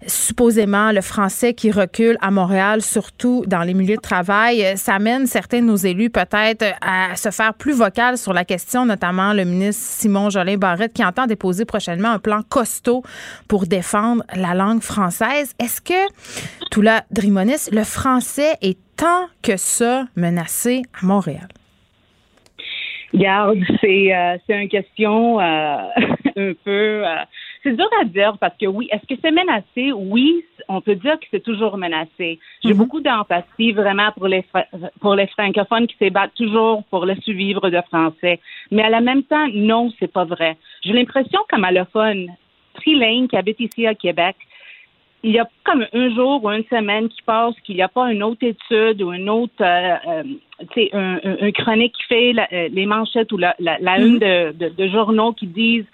supposément 0.08 0.92
le 0.92 1.02
français 1.02 1.54
qui 1.54 1.72
recule 1.72 2.18
à 2.22 2.32
Montréal, 2.32 2.82
surtout 2.82 3.44
dans 3.48 3.62
les 3.62 3.74
milieux 3.74 3.96
de 3.96 4.02
travail, 4.02 4.64
euh, 4.64 4.76
ça 4.76 4.96
amène 4.96 5.28
certains 5.28 5.62
de 5.62 5.66
nos 5.66 5.76
élus 5.76 6.10
peut-être 6.10 6.66
à 6.82 7.16
se 7.16 7.30
faire 7.32 7.54
plus 7.54 7.74
vocal 7.74 8.18
sur 8.18 8.34
la 8.34 8.46
question, 8.46 8.86
notamment 8.86 9.34
le 9.34 9.44
ministre 9.44 9.84
Simon 9.84 10.30
Jolin 10.30 10.58
Barrette 10.58 10.94
qui 10.94 11.04
entend 11.04 11.26
déposer 11.26 11.66
prochainement 11.66 12.10
un 12.10 12.20
plan 12.20 12.42
costaud 12.48 13.04
pour 13.48 13.66
défendre 13.66 14.24
la 14.36 14.54
langue 14.54 14.82
française. 14.82 15.54
Est-ce 15.60 15.82
que, 15.82 16.70
Toula 16.72 17.04
Drimonis, 17.12 17.70
le 17.72 17.84
français 17.84 18.54
est 18.62 18.78
tant 18.98 19.28
que 19.42 19.58
ça 19.58 20.06
menacé 20.16 20.84
à 21.02 21.06
Montréal? 21.06 21.48
Garde, 23.14 23.60
c'est 23.80 24.14
euh, 24.16 24.38
une 24.50 24.70
question 24.70 25.40
euh, 25.40 25.44
un 26.36 26.54
peu 26.64 27.04
c'est 27.64 27.76
dur 27.76 27.90
à 28.02 28.04
dire 28.04 28.38
parce 28.40 28.56
que 28.58 28.66
oui, 28.66 28.90
est-ce 28.92 29.08
que 29.08 29.20
c'est 29.22 29.32
menacé? 29.32 29.92
Oui, 29.94 30.44
on 30.68 30.82
peut 30.82 30.96
dire 30.96 31.20
que 31.20 31.26
c'est 31.32 31.44
toujours 31.44 31.78
menacé. 31.78 32.40
J'ai 32.64 32.74
mhm. 32.74 32.78
beaucoup 32.78 33.00
d'empathie 33.00 33.72
vraiment 33.72 34.12
pour 34.12 34.28
les 34.28 34.46
pour 35.00 35.16
les 35.16 35.28
francophones 35.28 35.88
qui 35.88 35.96
se 35.98 36.10
battent 36.10 36.36
toujours 36.36 36.84
pour 36.90 37.06
le 37.06 37.16
survivre 37.16 37.70
de 37.70 37.82
français. 37.88 38.40
Mais 38.72 38.84
à 38.84 38.90
la 38.90 39.02
même 39.02 39.24
temps, 39.24 39.48
non, 39.54 39.92
c'est 40.00 40.12
pas 40.12 40.26
vrai. 40.26 40.58
J'ai 40.82 40.94
l'impression 40.94 41.40
qu'un 41.50 41.60
mallophone 41.60 42.28
trilingue 42.76 43.30
qui 43.30 43.38
habite 43.38 43.60
ici 43.60 43.88
à 43.88 43.96
Québec, 43.96 44.36
il 45.24 45.32
y 45.32 45.40
a 45.40 45.48
comme 45.64 45.86
un 45.94 46.14
jour 46.14 46.44
ou 46.44 46.50
une 46.50 46.66
semaine 46.66 47.08
qui 47.08 47.22
passe 47.22 47.56
qu'il 47.64 47.76
n'y 47.76 47.82
a 47.82 47.88
pas 47.88 48.12
une 48.12 48.24
autre 48.24 48.46
étude 48.46 49.02
ou 49.02 49.14
une 49.14 49.30
autre, 49.30 49.54
euh, 49.62 49.96
euh 50.08 50.24
un, 50.94 51.20
un, 51.42 51.52
chronique 51.52 51.94
qui 51.94 52.04
fait 52.04 52.34
euh, 52.38 52.70
les 52.72 52.86
manchettes 52.86 53.32
ou 53.32 53.38
la, 53.38 53.56
la, 53.60 54.00
une 54.00 54.16
mhm. 54.16 54.54
de, 54.54 54.70
de, 54.70 54.88
journaux 54.88 55.34
qui 55.34 55.48
disent 55.48 55.86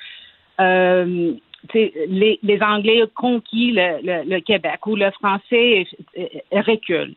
euh, 0.60 1.34
les, 1.74 2.40
les, 2.42 2.62
Anglais 2.62 3.04
ont 3.04 3.10
conquis 3.16 3.72
le, 3.72 4.24
le, 4.26 4.40
Québec 4.40 4.86
ou 4.86 4.96
le 4.96 5.12
français 5.12 5.86
recule. 6.52 7.16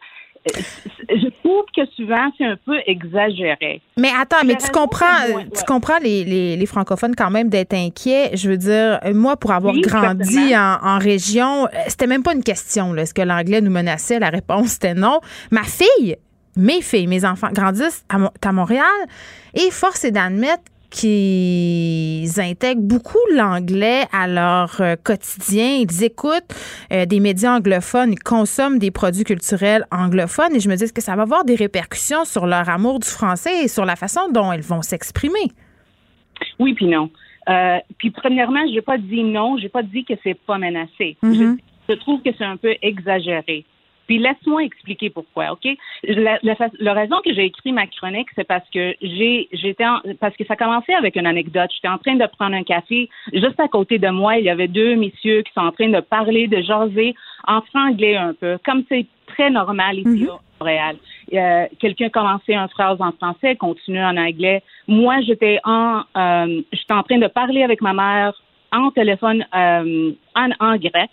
Je 1.09 1.29
trouve 1.41 1.65
que 1.77 1.87
souvent, 1.95 2.31
c'est 2.37 2.45
un 2.45 2.57
peu 2.65 2.77
exagéré. 2.87 3.81
Mais 3.97 4.11
attends, 4.19 4.45
mais 4.45 4.57
tu 4.57 4.71
comprends, 4.71 5.05
tu 5.55 5.65
comprends 5.65 5.99
les, 5.99 6.25
les, 6.25 6.57
les, 6.57 6.67
francophones 6.67 7.15
quand 7.15 7.31
même 7.31 7.49
d'être 7.49 7.75
inquiets. 7.75 8.31
Je 8.35 8.49
veux 8.49 8.57
dire, 8.57 8.99
moi, 9.15 9.37
pour 9.37 9.53
avoir 9.53 9.75
grandi 9.77 10.57
en, 10.57 10.79
en, 10.83 10.99
région, 10.99 11.69
c'était 11.87 12.09
même 12.09 12.25
pas 12.25 12.35
une 12.35 12.43
question. 12.43 12.95
Est-ce 12.97 13.15
que 13.15 13.23
l'anglais 13.23 13.61
nous 13.61 13.71
menaçait? 13.71 14.19
La 14.19 14.31
réponse, 14.31 14.71
c'était 14.71 14.95
non. 14.95 15.21
Ma 15.53 15.63
fille, 15.63 16.17
mes 16.57 16.83
filles, 16.83 17.07
mes 17.07 17.25
enfants 17.25 17.51
grandissent 17.53 18.05
à, 18.09 18.19
à 18.45 18.53
Montréal 18.53 18.87
et 19.55 19.71
force 19.71 20.05
est 20.05 20.11
d'admettre 20.11 20.65
qu'ils 20.93 22.39
intègrent 22.39 22.83
beaucoup 22.83 23.19
l'anglais 23.35 24.03
à 24.13 24.29
leur 24.29 24.81
euh, 24.81 24.95
quotidien. 25.03 25.79
Ils 25.81 26.05
écoutent 26.05 26.55
euh, 26.93 27.07
des 27.07 27.19
médias 27.19 27.57
anglophones, 27.57 28.13
ils 28.13 28.23
consomment 28.23 28.79
des 28.79 28.91
produits 28.91 29.25
culturels 29.25 29.85
anglophones 29.91 30.55
et 30.55 30.61
je 30.61 30.69
me 30.69 30.77
dis 30.77 30.93
que 30.93 31.01
ça 31.01 31.17
va 31.17 31.23
avoir 31.23 31.45
des 31.45 31.55
répercussions 31.55 32.25
sur 32.25 32.47
leur 32.47 32.69
amour 32.69 33.01
du 33.01 33.09
français 33.09 33.65
et 33.65 33.69
sur 33.69 33.85
la 33.85 33.97
façon 33.97 34.21
dont 34.33 34.53
elles 34.53 34.61
vont 34.61 34.83
s'exprimer? 34.83 35.51
Oui, 36.59 36.75
puis 36.75 36.87
non. 36.87 37.11
Euh, 37.49 37.79
puis 37.99 38.11
premièrement, 38.11 38.61
je 38.69 38.75
n'ai 38.75 38.83
pas 38.83 38.99
dit 38.99 39.25
non, 39.25 39.57
j'ai 39.57 39.69
pas 39.69 39.83
dit 39.83 40.05
que 40.05 40.15
c'est 40.23 40.39
pas 40.47 40.59
menacé. 40.59 41.17
Mm-hmm. 41.23 41.57
je, 41.89 41.95
trouve 41.95 42.23
que 42.23 42.31
c'est 42.37 42.45
un 42.45 42.57
peu 42.57 42.75
exagéré. 42.83 43.65
Puis 44.13 44.19
laisse-moi 44.19 44.65
expliquer 44.65 45.09
pourquoi, 45.09 45.53
OK? 45.53 45.67
La, 46.05 46.39
la, 46.43 46.93
raison 46.93 47.17
que 47.25 47.33
j'ai 47.33 47.47
écrit 47.47 47.73
ma 47.73 47.87
chronique, 47.87 48.29
c'est 48.37 48.47
parce 48.47 48.69
que 48.69 48.95
j'ai 49.01 49.49
j'étais 49.55 49.87
parce 50.21 50.37
que 50.37 50.45
ça 50.45 50.55
commençait 50.55 50.93
avec 50.93 51.17
une 51.17 51.25
anecdote. 51.27 51.71
J'étais 51.75 51.89
en 51.89 51.97
train 51.97 52.17
de 52.17 52.27
prendre 52.27 52.55
un 52.55 52.63
café. 52.63 53.09
Juste 53.33 53.59
à 53.59 53.69
côté 53.69 53.99
de 53.99 54.11
moi, 54.11 54.37
il 54.37 54.45
y 54.45 54.51
avait 54.51 54.69
deux 54.69 54.97
messieurs 54.97 55.41
qui 55.41 55.53
sont 55.55 55.63
en 55.63 55.73
train 55.73 55.89
de 55.89 56.01
parler, 56.01 56.47
de 56.47 56.61
jaser 56.61 57.15
en 57.49 57.63
franglais 57.63 58.17
un 58.17 58.35
peu, 58.35 58.59
comme 58.67 58.85
c'est 58.91 59.07
très 59.29 59.49
normal 59.49 60.01
ici 60.01 60.29
à 60.29 60.39
Montréal. 60.61 60.97
Euh, 61.33 61.67
Quelqu'un 61.79 62.11
commençait 62.11 62.53
une 62.55 62.69
phrase 62.69 63.01
en 63.01 63.13
français, 63.13 63.57
continuait 63.57 64.05
en 64.05 64.19
anglais. 64.19 64.63
Moi, 64.89 65.23
j'étais 65.23 65.59
en 65.65 66.03
euh, 66.19 66.61
j'étais 66.71 66.93
en 66.93 67.03
train 67.03 67.17
de 67.17 67.29
parler 67.29 67.63
avec 67.63 67.81
ma 67.81 67.95
mère 67.95 68.35
en 68.73 68.91
téléphone 68.91 69.47
euh, 69.55 70.13
en, 70.37 70.51
en 70.61 70.77
grec. 70.77 71.11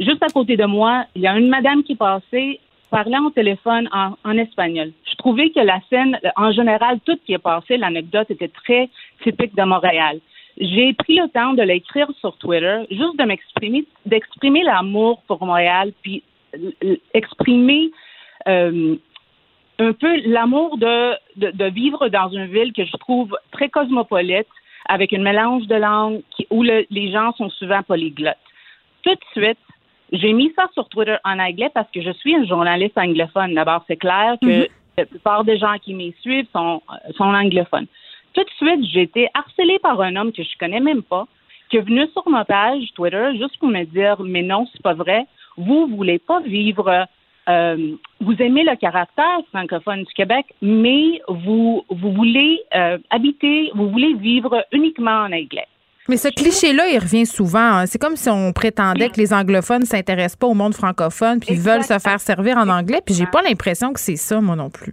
Juste 0.00 0.22
à 0.22 0.28
côté 0.28 0.56
de 0.56 0.64
moi, 0.64 1.04
il 1.14 1.22
y 1.22 1.26
a 1.26 1.36
une 1.36 1.50
madame 1.50 1.82
qui 1.82 1.94
passait, 1.94 2.58
parlait 2.90 3.18
en 3.18 3.30
téléphone 3.30 3.86
en, 3.92 4.38
espagnol. 4.38 4.92
Je 5.04 5.14
trouvais 5.16 5.50
que 5.50 5.60
la 5.60 5.78
scène, 5.90 6.18
en 6.36 6.52
général, 6.52 7.00
tout 7.04 7.12
ce 7.12 7.26
qui 7.26 7.34
est 7.34 7.38
passé, 7.38 7.76
l'anecdote 7.76 8.30
était 8.30 8.48
très 8.48 8.88
typique 9.22 9.54
de 9.54 9.62
Montréal. 9.62 10.20
J'ai 10.58 10.94
pris 10.94 11.16
le 11.16 11.28
temps 11.28 11.52
de 11.52 11.62
l'écrire 11.62 12.10
sur 12.18 12.34
Twitter, 12.38 12.78
juste 12.90 13.18
de 13.18 13.24
m'exprimer, 13.24 13.84
d'exprimer 14.06 14.62
l'amour 14.62 15.22
pour 15.28 15.44
Montréal, 15.44 15.92
puis 16.02 16.22
exprimer 17.12 17.90
euh, 18.48 18.96
un 19.78 19.92
peu 19.92 20.16
l'amour 20.24 20.78
de, 20.78 21.14
de, 21.36 21.64
vivre 21.66 22.08
dans 22.08 22.30
une 22.30 22.46
ville 22.46 22.72
que 22.72 22.84
je 22.84 22.96
trouve 22.96 23.36
très 23.52 23.68
cosmopolite, 23.68 24.48
avec 24.88 25.12
un 25.12 25.20
mélange 25.20 25.66
de 25.66 25.76
langues 25.76 26.22
où 26.48 26.62
les 26.62 27.12
gens 27.12 27.32
sont 27.34 27.50
souvent 27.50 27.82
polyglottes. 27.82 28.36
Tout 29.02 29.14
de 29.14 29.24
suite, 29.32 29.58
j'ai 30.12 30.32
mis 30.32 30.52
ça 30.56 30.68
sur 30.74 30.88
Twitter 30.88 31.16
en 31.24 31.38
anglais 31.38 31.70
parce 31.72 31.90
que 31.90 32.00
je 32.00 32.10
suis 32.10 32.32
une 32.32 32.46
journaliste 32.46 32.98
anglophone. 32.98 33.54
D'abord, 33.54 33.84
c'est 33.86 33.96
clair 33.96 34.36
que 34.42 34.62
mhm. 34.62 34.66
la 34.98 35.06
plupart 35.06 35.44
des 35.44 35.58
gens 35.58 35.76
qui 35.82 35.94
m'y 35.94 36.14
suivent 36.20 36.48
sont, 36.52 36.82
sont 37.16 37.24
anglophones. 37.24 37.86
Tout 38.34 38.44
de 38.44 38.50
suite, 38.50 38.84
j'ai 38.92 39.02
été 39.02 39.28
harcelée 39.34 39.78
par 39.80 40.00
un 40.00 40.16
homme 40.16 40.32
que 40.32 40.42
je 40.42 40.58
connais 40.58 40.80
même 40.80 41.02
pas, 41.02 41.26
qui 41.68 41.76
est 41.76 41.82
venu 41.82 42.06
sur 42.12 42.28
ma 42.28 42.44
page 42.44 42.84
Twitter 42.94 43.30
juste 43.32 43.58
pour 43.58 43.68
me 43.68 43.84
dire 43.84 44.20
mais 44.20 44.42
non, 44.42 44.66
c'est 44.72 44.82
pas 44.82 44.94
vrai. 44.94 45.26
Vous 45.56 45.86
voulez 45.86 46.18
pas 46.18 46.40
vivre 46.40 47.06
euh, 47.48 47.96
vous 48.20 48.34
aimez 48.38 48.64
le 48.64 48.76
caractère 48.76 49.40
francophone 49.48 50.04
du 50.04 50.12
Québec, 50.12 50.46
mais 50.60 51.20
vous 51.26 51.84
vous 51.88 52.12
voulez 52.12 52.60
euh, 52.74 52.98
habiter, 53.10 53.70
vous 53.74 53.88
voulez 53.90 54.14
vivre 54.14 54.64
uniquement 54.72 55.22
en 55.22 55.32
anglais. 55.32 55.66
Mais 56.10 56.16
ce 56.16 56.26
cliché-là, 56.26 56.88
il 56.88 56.98
revient 56.98 57.24
souvent. 57.24 57.60
Hein. 57.60 57.86
C'est 57.86 58.00
comme 58.00 58.16
si 58.16 58.28
on 58.28 58.52
prétendait 58.52 59.10
que 59.10 59.16
les 59.16 59.32
anglophones 59.32 59.82
ne 59.82 59.86
s'intéressent 59.86 60.34
pas 60.34 60.48
au 60.48 60.54
monde 60.54 60.74
francophone 60.74 61.38
puis 61.38 61.54
veulent 61.54 61.84
se 61.84 62.00
faire 62.00 62.18
servir 62.18 62.56
en 62.56 62.68
anglais. 62.68 63.00
Puis 63.06 63.14
j'ai 63.14 63.26
pas 63.26 63.42
l'impression 63.42 63.92
que 63.92 64.00
c'est 64.00 64.16
ça, 64.16 64.40
moi 64.40 64.56
non 64.56 64.70
plus. 64.70 64.92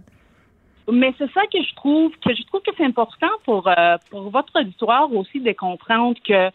Mais 0.92 1.12
c'est 1.18 1.28
ça 1.32 1.40
que 1.52 1.60
je 1.60 1.74
trouve 1.74 2.12
que 2.24 2.32
je 2.32 2.42
trouve 2.44 2.60
que 2.62 2.70
c'est 2.78 2.84
important 2.84 3.30
pour 3.44 3.66
euh, 3.66 3.96
pour 4.10 4.30
votre 4.30 4.60
auditoire 4.60 5.12
aussi 5.12 5.40
de 5.40 5.50
comprendre 5.52 6.16
que 6.24 6.50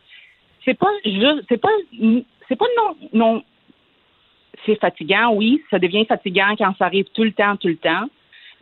c'est 0.64 0.80
pas 0.80 0.91
juste 1.03 1.43
c'est 1.49 1.61
pas 1.61 1.76
c'est 2.47 2.55
pas 2.55 2.66
non 2.78 2.95
non 3.11 3.43
c'est 4.66 4.80
fatigant 4.80 5.34
oui 5.34 5.61
ça 5.70 5.78
devient 5.78 6.05
fatigant 6.05 6.55
quand 6.57 6.74
ça 6.80 6.86
arrive 6.86 7.05
tout 7.14 7.26
le 7.26 7.34
temps 7.34 7.57
tout 7.57 7.68
le 7.68 7.76
temps 7.76 8.07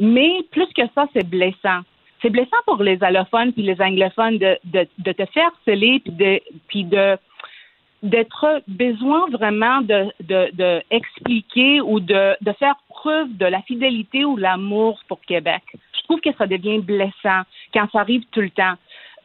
mais 0.02 0.42
plus 0.52 0.68
que 0.76 0.82
ça, 0.96 1.06
c'est 1.14 1.30
blessant. 1.30 1.82
C'est 2.22 2.30
blessant 2.30 2.58
pour 2.66 2.82
les 2.84 3.02
allophones 3.04 3.52
puis 3.54 3.64
les 3.64 3.82
anglophones 3.82 4.38
de, 4.38 4.58
de, 4.66 5.12
te 5.12 5.26
faire 5.26 5.52
sceller 5.66 6.00
puis 6.00 6.84
de, 6.84 6.88
de 6.90 7.18
d'être 8.04 8.64
besoin 8.68 9.28
vraiment 9.30 9.82
de, 9.82 10.82
expliquer 10.90 11.82
ou 11.82 12.00
de, 12.00 12.36
de 12.42 12.52
faire 12.54 12.76
preuve 12.90 13.36
de 13.38 13.46
la 13.46 13.62
fidélité 13.62 14.26
ou 14.26 14.38
l'amour 14.38 15.00
pour 15.08 15.22
Québec. 15.22 15.62
Je 15.74 16.04
trouve 16.04 16.20
que 16.20 16.34
ça 16.38 16.48
devient 16.48 16.80
blessant 16.80 17.42
quand 17.74 17.88
ça 17.92 18.00
arrive 18.00 18.24
tout 18.32 18.42
le 18.42 18.50
temps. 18.50 18.74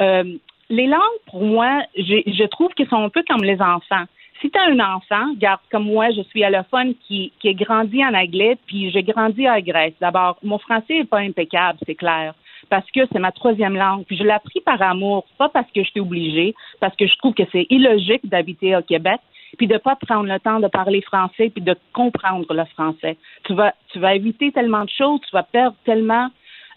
Euh, 0.00 0.24
les 0.68 0.86
langues, 0.86 1.00
pour 1.26 1.42
moi, 1.42 1.82
je 1.96 2.46
trouve 2.48 2.72
qu'elles 2.74 2.88
sont 2.88 3.02
un 3.02 3.08
peu 3.08 3.22
comme 3.28 3.44
les 3.44 3.60
enfants. 3.62 4.04
Si 4.40 4.50
tu 4.50 4.58
as 4.58 4.64
un 4.64 4.80
enfant, 4.80 5.30
regarde, 5.30 5.60
comme 5.70 5.84
moi, 5.84 6.10
je 6.10 6.20
suis 6.22 6.44
allophone 6.44 6.94
qui, 7.06 7.32
qui 7.40 7.48
est 7.48 7.54
grandi 7.54 8.04
en 8.04 8.12
anglais, 8.12 8.58
puis 8.66 8.90
j'ai 8.90 9.02
grandi 9.02 9.46
à 9.46 9.62
Grèce. 9.62 9.94
D'abord, 10.00 10.36
mon 10.42 10.58
français 10.58 10.98
n'est 10.98 11.04
pas 11.04 11.20
impeccable, 11.20 11.78
c'est 11.86 11.94
clair 11.94 12.34
parce 12.68 12.90
que 12.90 13.00
c'est 13.12 13.18
ma 13.18 13.32
troisième 13.32 13.76
langue. 13.76 14.04
Puis 14.04 14.16
je 14.16 14.22
l'ai 14.22 14.30
appris 14.30 14.60
par 14.60 14.80
amour, 14.82 15.26
pas 15.38 15.48
parce 15.48 15.70
que 15.72 15.82
j'étais 15.82 16.00
obligée, 16.00 16.54
parce 16.80 16.94
que 16.96 17.06
je 17.06 17.16
trouve 17.18 17.34
que 17.34 17.44
c'est 17.52 17.66
illogique 17.70 18.28
d'habiter 18.28 18.76
au 18.76 18.82
Québec 18.82 19.20
puis 19.56 19.66
de 19.66 19.78
pas 19.78 19.96
prendre 19.96 20.28
le 20.30 20.38
temps 20.38 20.60
de 20.60 20.68
parler 20.68 21.00
français 21.02 21.50
puis 21.50 21.62
de 21.62 21.76
comprendre 21.92 22.52
le 22.52 22.64
français. 22.66 23.16
Tu 23.44 23.54
vas, 23.54 23.74
tu 23.92 23.98
vas 23.98 24.14
éviter 24.14 24.52
tellement 24.52 24.84
de 24.84 24.90
choses, 24.90 25.20
tu 25.20 25.30
vas 25.32 25.44
perdre 25.44 25.76
tellement. 25.84 26.28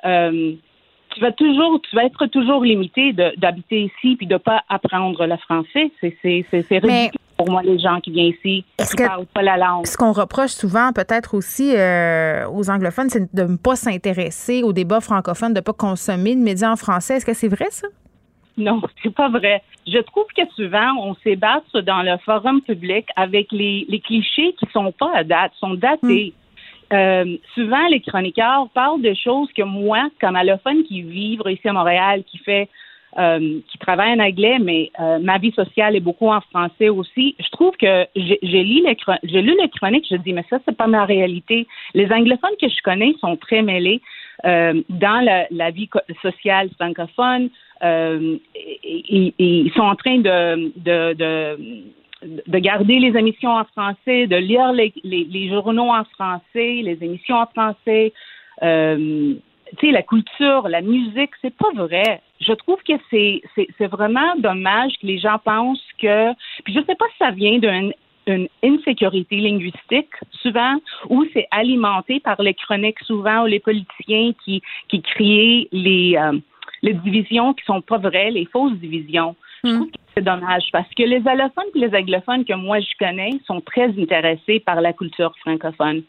Euh, 0.06 0.54
tu 1.14 1.20
vas 1.20 1.32
toujours, 1.32 1.82
tu 1.82 1.96
vas 1.96 2.06
être 2.06 2.28
toujours 2.28 2.64
limité 2.64 3.14
d'habiter 3.14 3.82
ici 3.82 4.16
puis 4.16 4.28
de 4.28 4.38
pas 4.38 4.64
apprendre 4.70 5.26
le 5.26 5.38
français. 5.38 5.92
C'est 6.00 6.78
ridicule 6.78 7.19
pour 7.40 7.50
moi 7.50 7.62
les 7.64 7.80
gens 7.80 8.02
qui 8.02 8.12
viennent 8.12 8.34
ici 8.34 8.66
qui 8.78 8.96
parlent 8.98 9.26
pas 9.26 9.42
la 9.42 9.56
langue. 9.56 9.88
Ce 9.88 9.96
qu'on 9.96 10.12
reproche 10.12 10.52
souvent 10.52 10.92
peut-être 10.92 11.36
aussi 11.36 11.74
euh, 11.74 12.46
aux 12.50 12.70
anglophones, 12.70 13.10
c'est 13.10 13.34
de 13.34 13.44
ne 13.44 13.56
pas 13.56 13.78
s'intéresser 13.78 14.62
aux 14.62 14.74
débats 14.74 15.00
francophones, 15.00 15.54
de 15.54 15.60
ne 15.60 15.64
pas 15.64 15.72
consommer 15.72 16.36
de 16.36 16.42
médias 16.42 16.70
en 16.70 16.76
français. 16.76 17.16
Est-ce 17.16 17.26
que 17.26 17.34
c'est 17.34 17.48
vrai 17.48 17.68
ça? 17.70 17.88
Non, 18.58 18.82
c'est 19.04 19.16
pas 19.16 19.30
vrai. 19.30 19.64
Je 19.88 20.00
trouve 20.00 20.26
que 20.36 20.42
souvent, 20.58 20.98
on 21.00 21.16
s'ébat 21.24 21.62
dans 21.74 22.02
le 22.02 22.18
forum 22.26 22.62
public 22.62 23.06
avec 23.16 23.48
les, 23.54 23.86
les 23.88 24.02
clichés 24.02 24.54
qui 24.60 24.68
sont 24.74 24.92
pas 24.92 25.12
à 25.16 25.24
date, 25.24 25.54
sont 25.62 25.76
datés. 25.76 26.34
Hmm. 26.92 26.96
Euh, 26.96 27.38
souvent, 27.56 27.88
les 27.88 28.02
chroniqueurs 28.02 28.68
parlent 28.74 29.02
de 29.02 29.14
choses 29.14 29.48
que 29.56 29.64
moi, 29.64 30.10
comme 30.20 30.36
allophone 30.36 30.84
qui 30.84 31.04
vivre 31.04 31.50
ici 31.50 31.70
à 31.70 31.74
Montréal, 31.74 32.24
qui 32.30 32.38
fait 32.40 32.68
euh, 33.18 33.60
qui 33.68 33.78
travaille 33.80 34.14
en 34.14 34.20
anglais, 34.20 34.60
mais 34.60 34.92
euh, 35.00 35.20
ma 35.20 35.38
vie 35.38 35.52
sociale 35.52 35.96
est 35.96 36.00
beaucoup 36.00 36.30
en 36.30 36.42
français 36.42 36.90
aussi. 36.90 37.36
Je 37.40 37.50
trouve 37.50 37.76
que 37.78 38.06
j'ai 38.16 38.64
lu 38.64 38.84
les 38.86 38.98
j'ai 39.24 39.42
lu 39.42 39.56
les 39.60 39.70
chroniques, 39.70 40.06
je 40.10 40.16
dis 40.18 40.34
mais 40.34 40.46
ça 40.50 40.60
c'est 40.66 40.78
pas 40.78 40.88
ma 40.88 41.06
réalité. 41.06 41.68
Les 41.94 42.12
anglophones 42.12 42.58
que 42.62 42.70
je 42.70 42.82
connais 42.84 43.14
sont 43.20 43.36
très 43.36 43.62
mêlés 43.62 44.02
euh, 44.46 44.82
dans 44.90 45.24
la, 45.24 45.48
la, 45.52 45.72
vie 45.72 45.90
sociale 46.22 46.70
francophone. 46.78 47.50
Et, 47.82 49.34
ils 49.38 49.72
sont 49.76 49.82
en 49.82 49.96
train 49.96 50.18
de, 50.20 50.72
de, 50.78 51.14
de 51.14 51.84
de 52.22 52.60
garder 52.60 53.00
les 53.00 53.18
émissions 53.18 53.52
en 53.52 53.64
français, 53.64 54.28
de 54.28 54.36
lire 54.36 54.74
les, 54.74 54.94
les, 55.04 55.24
les 55.24 55.48
journaux 55.48 55.90
en 55.90 56.04
français, 56.04 56.82
les 56.84 56.98
émissions 57.02 57.38
en 57.38 57.46
français. 57.46 58.14
Euh, 58.62 59.36
tu 59.78 59.88
sais, 59.88 59.92
la 59.92 60.02
culture, 60.02 60.68
la 60.68 60.82
musique, 60.82 61.32
c'est 61.42 61.56
pas 61.56 61.72
vrai. 61.76 62.22
Je 62.42 62.54
trouve 62.54 62.78
que 62.88 62.94
c'est, 63.10 63.42
c'est, 63.78 63.88
vraiment 63.88 64.36
dommage 64.38 64.94
que 65.02 65.06
les 65.06 65.20
gens 65.20 65.38
pensent 65.44 65.84
que. 66.02 66.34
Puis 66.64 66.74
je 66.74 66.80
sais 66.86 66.96
pas 66.96 67.06
si 67.12 67.18
ça 67.20 67.32
vient 67.32 67.60
d'une 67.60 67.94
une 68.28 68.48
insécurité 68.64 69.38
linguistique 69.38 70.14
souvent 70.32 70.76
ou 71.10 71.26
c'est 71.34 71.48
alimenté 71.50 72.20
par 72.20 72.40
les 72.42 72.54
chroniques 72.54 73.00
souvent 73.00 73.44
ou 73.44 73.46
les 73.48 73.60
politiciens 73.60 74.34
qui 74.44 74.62
qui 74.88 75.02
créent 75.02 75.68
les 75.72 76.16
euh, 76.16 76.38
les 76.82 76.94
divisions 76.94 77.54
qui 77.54 77.66
sont 77.66 77.82
pas 77.82 77.98
vraies, 77.98 78.32
les 78.32 78.46
fausses 78.46 78.78
divisions. 78.78 79.36
Je 79.64 79.70
hmm. 79.70 79.76
trouve 79.76 79.92
que 79.92 79.98
c'est 80.16 80.24
dommage 80.24 80.64
parce 80.72 80.90
que 80.96 81.04
les 81.04 81.28
allophones 81.28 81.66
et 81.76 81.80
les 81.80 81.96
anglophones 81.96 82.46
que 82.46 82.54
moi 82.54 82.80
je 82.80 82.94
connais 83.00 83.40
sont 83.46 83.62
très 83.62 83.90
intéressés 84.00 84.60
par 84.60 84.80
la 84.80 84.94
culture 84.94 85.34
francophone. 85.40 86.04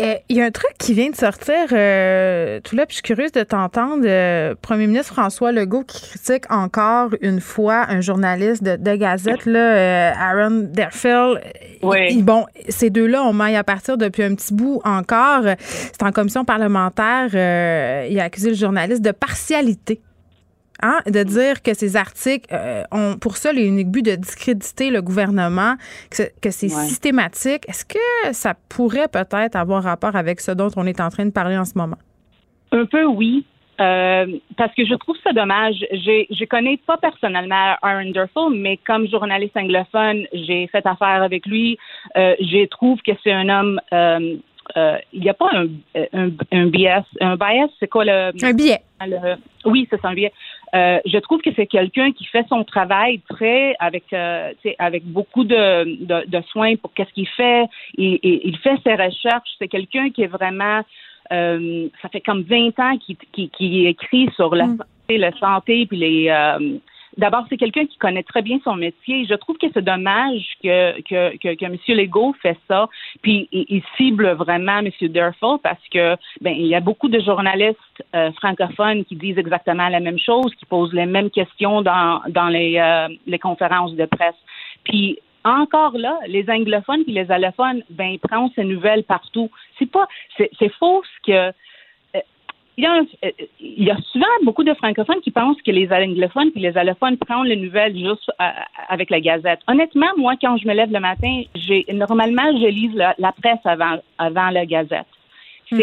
Euh, 0.00 0.14
il 0.28 0.36
y 0.36 0.42
a 0.42 0.44
un 0.44 0.50
truc 0.50 0.72
qui 0.76 0.92
vient 0.92 1.10
de 1.10 1.14
sortir, 1.14 1.68
euh, 1.70 2.58
tout 2.64 2.74
là, 2.74 2.84
puis 2.84 2.94
je 2.94 2.96
suis 2.96 3.14
curieuse 3.14 3.30
de 3.30 3.44
t'entendre. 3.44 4.02
Euh, 4.04 4.56
Premier 4.60 4.88
ministre 4.88 5.12
François 5.12 5.52
Legault 5.52 5.84
qui 5.84 6.00
critique 6.02 6.50
encore 6.50 7.10
une 7.20 7.40
fois 7.40 7.86
un 7.88 8.00
journaliste 8.00 8.64
de, 8.64 8.96
Gazette, 8.96 9.46
là, 9.46 10.12
Aaron 10.18 10.68
Derfield. 10.72 11.40
Oui. 11.82 12.20
bon, 12.22 12.46
ces 12.68 12.90
deux-là, 12.90 13.22
on 13.22 13.32
maille 13.32 13.56
à 13.56 13.62
partir 13.62 13.96
depuis 13.96 14.24
un 14.24 14.34
petit 14.34 14.52
bout 14.52 14.80
encore. 14.84 15.44
C'est 15.58 16.02
en 16.02 16.10
commission 16.10 16.44
parlementaire. 16.44 17.28
il 18.10 18.18
a 18.18 18.24
accusé 18.24 18.50
le 18.50 18.56
journaliste 18.56 19.02
de 19.02 19.12
partialité. 19.12 20.00
Hein, 20.82 20.98
de 21.06 21.22
dire 21.22 21.62
que 21.62 21.72
ces 21.72 21.96
articles 21.96 22.52
euh, 22.52 22.82
ont 22.90 23.16
pour 23.16 23.36
seul 23.36 23.58
et 23.58 23.64
unique 23.64 23.90
but 23.90 24.04
de 24.04 24.16
discréditer 24.16 24.90
le 24.90 25.02
gouvernement, 25.02 25.74
que, 26.10 26.50
c'est 26.50 26.68
systématique. 26.68 27.62
Est-ce 27.68 27.84
que 27.84 28.32
ça 28.32 28.54
pourrait 28.68 29.08
peut-être 29.08 29.54
avoir 29.54 29.84
rapport 29.84 30.16
avec 30.16 30.40
ce 30.40 30.50
dont 30.50 30.70
on 30.76 30.86
est 30.86 31.00
en 31.00 31.10
train 31.10 31.26
de 31.26 31.30
parler 31.30 31.56
en 31.56 31.64
ce 31.64 31.78
moment? 31.78 31.98
Un 32.72 32.86
peu 32.86 33.04
oui. 33.04 33.44
Euh, 33.80 34.26
parce 34.56 34.72
que 34.74 34.84
je 34.84 34.94
trouve 34.94 35.16
ça 35.22 35.32
dommage. 35.32 35.76
Je 35.90 36.26
ne 36.28 36.46
connais 36.46 36.76
pas 36.76 36.96
personnellement 36.96 37.76
Aaron 37.82 38.10
Durfell, 38.10 38.50
mais 38.52 38.78
comme 38.86 39.08
journaliste 39.08 39.56
anglophone, 39.56 40.26
j'ai 40.32 40.66
fait 40.68 40.86
affaire 40.86 41.22
avec 41.22 41.46
lui. 41.46 41.78
Euh, 42.16 42.34
je 42.40 42.66
trouve 42.66 43.00
que 43.02 43.12
c'est 43.22 43.32
un 43.32 43.48
homme 43.48 43.80
euh, 44.76 44.96
il 45.12 45.20
n'y 45.20 45.28
a 45.28 45.34
pas 45.34 45.50
un, 45.52 45.66
un, 46.12 46.30
un 46.52 46.66
bias. 46.66 47.04
Un 47.20 47.36
bias, 47.36 47.68
c'est 47.78 47.88
quoi 47.88 48.04
le. 48.04 48.32
Un 48.42 48.52
biais. 48.54 48.80
oui, 49.64 49.86
c'est 49.90 50.04
un 50.04 50.14
biais. 50.14 50.32
Euh, 50.74 50.98
je 51.06 51.18
trouve 51.18 51.40
que 51.40 51.50
c'est 51.54 51.66
quelqu'un 51.66 52.10
qui 52.12 52.24
fait 52.24 52.44
son 52.48 52.64
travail 52.64 53.20
très 53.28 53.76
avec 53.78 54.12
euh, 54.12 54.52
avec 54.78 55.04
beaucoup 55.04 55.44
de, 55.44 56.04
de, 56.04 56.26
de, 56.26 56.42
soins 56.48 56.74
pour 56.76 56.92
qu'est-ce 56.94 57.12
qu'il 57.12 57.28
fait. 57.28 57.66
Il, 57.96 58.18
il, 58.22 58.56
fait 58.58 58.76
ses 58.82 58.94
recherches. 58.94 59.50
C'est 59.58 59.68
quelqu'un 59.68 60.10
qui 60.10 60.22
est 60.22 60.26
vraiment 60.26 60.82
euh, 61.32 61.88
ça 62.02 62.08
fait 62.08 62.20
comme 62.20 62.42
20 62.42 62.78
ans 62.80 62.98
qu'il 62.98 63.16
qui, 63.50 63.86
écrit 63.86 64.28
sur 64.34 64.54
la, 64.54 64.66
mm. 64.66 64.78
santé, 64.78 65.18
la 65.18 65.32
santé 65.38 65.86
puis 65.86 65.96
les 65.96 66.28
euh, 66.28 66.78
D'abord, 67.16 67.44
c'est 67.48 67.56
quelqu'un 67.56 67.86
qui 67.86 67.96
connaît 67.98 68.22
très 68.22 68.42
bien 68.42 68.58
son 68.64 68.74
métier. 68.74 69.24
Je 69.28 69.34
trouve 69.34 69.56
que 69.58 69.66
c'est 69.72 69.84
dommage 69.84 70.42
que, 70.62 71.00
que, 71.02 71.36
que, 71.36 71.54
que 71.54 71.64
M. 71.64 71.76
Legault 71.88 72.34
fait 72.42 72.58
ça, 72.68 72.88
puis 73.22 73.48
il, 73.52 73.82
cible 73.96 74.30
vraiment 74.32 74.78
M. 74.78 74.90
Durfell 75.00 75.58
parce 75.62 75.82
que 75.92 76.16
ben 76.40 76.54
il 76.56 76.66
y 76.66 76.74
a 76.74 76.80
beaucoup 76.80 77.08
de 77.08 77.20
journalistes 77.20 77.78
euh, 78.14 78.32
francophones 78.32 79.04
qui 79.04 79.16
disent 79.16 79.38
exactement 79.38 79.88
la 79.88 80.00
même 80.00 80.18
chose, 80.18 80.52
qui 80.56 80.66
posent 80.66 80.92
les 80.92 81.06
mêmes 81.06 81.30
questions 81.30 81.82
dans, 81.82 82.20
dans 82.28 82.48
les, 82.48 82.78
euh, 82.78 83.08
les 83.26 83.38
conférences 83.38 83.94
de 83.94 84.06
presse. 84.06 84.34
Puis 84.84 85.18
encore 85.44 85.96
là, 85.96 86.18
les 86.26 86.48
anglophones 86.48 87.04
et 87.06 87.12
les 87.12 87.30
allophones, 87.30 87.82
ben, 87.90 88.06
ils 88.06 88.18
prennent 88.18 88.50
ces 88.54 88.64
nouvelles 88.64 89.04
partout. 89.04 89.50
C'est 89.78 89.90
pas, 89.90 90.08
c'est 90.38 90.72
faux 90.78 91.02
ce 91.04 91.30
que 91.30 91.56
il 92.76 92.84
y, 92.84 92.86
a 92.86 92.96
euh, 92.98 93.30
il 93.60 93.84
y 93.84 93.90
a 93.90 93.96
souvent 94.12 94.26
beaucoup 94.42 94.64
de 94.64 94.74
francophones 94.74 95.20
qui 95.20 95.30
pensent 95.30 95.60
que 95.62 95.70
les 95.70 95.90
anglophones 95.92 96.50
puis 96.50 96.60
les 96.60 96.76
allophones 96.76 97.16
prennent 97.18 97.44
les 97.44 97.56
nouvelles 97.56 97.96
juste 97.96 98.30
euh, 98.40 98.44
avec 98.88 99.10
la 99.10 99.20
Gazette. 99.20 99.60
Honnêtement, 99.68 100.10
moi, 100.16 100.34
quand 100.40 100.56
je 100.56 100.66
me 100.66 100.74
lève 100.74 100.90
le 100.92 100.98
matin, 100.98 101.42
j'ai 101.54 101.86
normalement 101.92 102.50
je 102.52 102.66
lis 102.66 102.90
la, 102.94 103.32
presse 103.32 103.64
avant 103.64 103.98
avant 104.18 104.50
la 104.50 104.66
Gazette. 104.66 105.06
Hmm. 105.70 105.78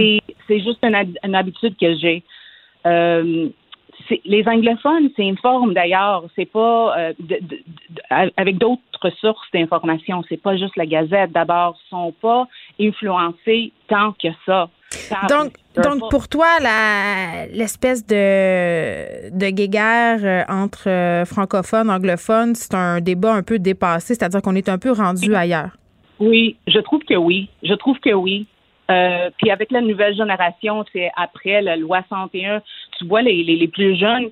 C'est 0.48 0.60
juste 0.60 0.84
une, 0.84 1.36
habitude 1.36 1.76
que 1.80 1.96
j'ai. 1.96 2.24
Euh, 2.86 3.50
les 4.26 4.46
anglophones 4.48 5.10
s'informent 5.16 5.74
d'ailleurs, 5.74 6.26
c'est 6.36 6.52
pas 6.52 7.14
avec 8.10 8.58
d'autres 8.58 9.10
sources 9.22 9.48
d'information, 9.54 10.24
c'est 10.28 10.42
pas 10.42 10.58
juste 10.58 10.76
la 10.76 10.86
Gazette. 10.86 11.32
D'abord, 11.32 11.78
sont 11.89 12.12
pas 12.22 12.48
influencés 12.80 13.72
tant 13.88 14.12
que 14.12 14.28
ça 14.46 14.70
donc, 15.30 15.54
donc 15.76 16.10
pour 16.10 16.28
toi, 16.28 16.48
l'espèce 17.52 18.06
de, 18.06 19.30
de 19.30 19.50
guéguerre 19.50 20.20
euh, 20.24 20.44
entre 20.50 20.89
euh, 20.89 21.26
francophones, 21.26 21.89
anglophones, 21.89 22.56
c'est 22.56 22.74
un 22.74 23.00
débat 23.00 23.34
un 23.34 23.44
peu 23.44 23.60
dépassé, 23.60 24.16
c'est-à-dire 24.16 24.42
qu'on 24.42 24.56
est 24.56 24.70
un 24.70 24.78
peu 24.78 24.92
rendu 24.92 25.34
ailleurs. 25.36 25.78
Oui, 26.20 26.58
je 26.68 26.80
trouve 26.80 27.02
que 27.04 27.16
oui. 27.16 27.50
Je 27.64 27.74
trouve 27.74 28.00
que 28.00 28.14
oui. 28.14 28.48
Euh, 28.89 29.30
puis 29.38 29.50
avec 29.50 29.72
la 29.72 29.82
nouvelle 29.82 30.16
génération, 30.16 30.84
c'est 30.92 31.10
après 31.16 31.62
la 31.62 31.78
loi 31.78 32.04
101, 32.10 32.62
tu 32.98 33.06
vois, 33.06 33.22
les, 33.22 33.44
les, 33.44 33.56
les 33.56 33.68
plus 33.68 33.98
jeunes, 33.98 34.30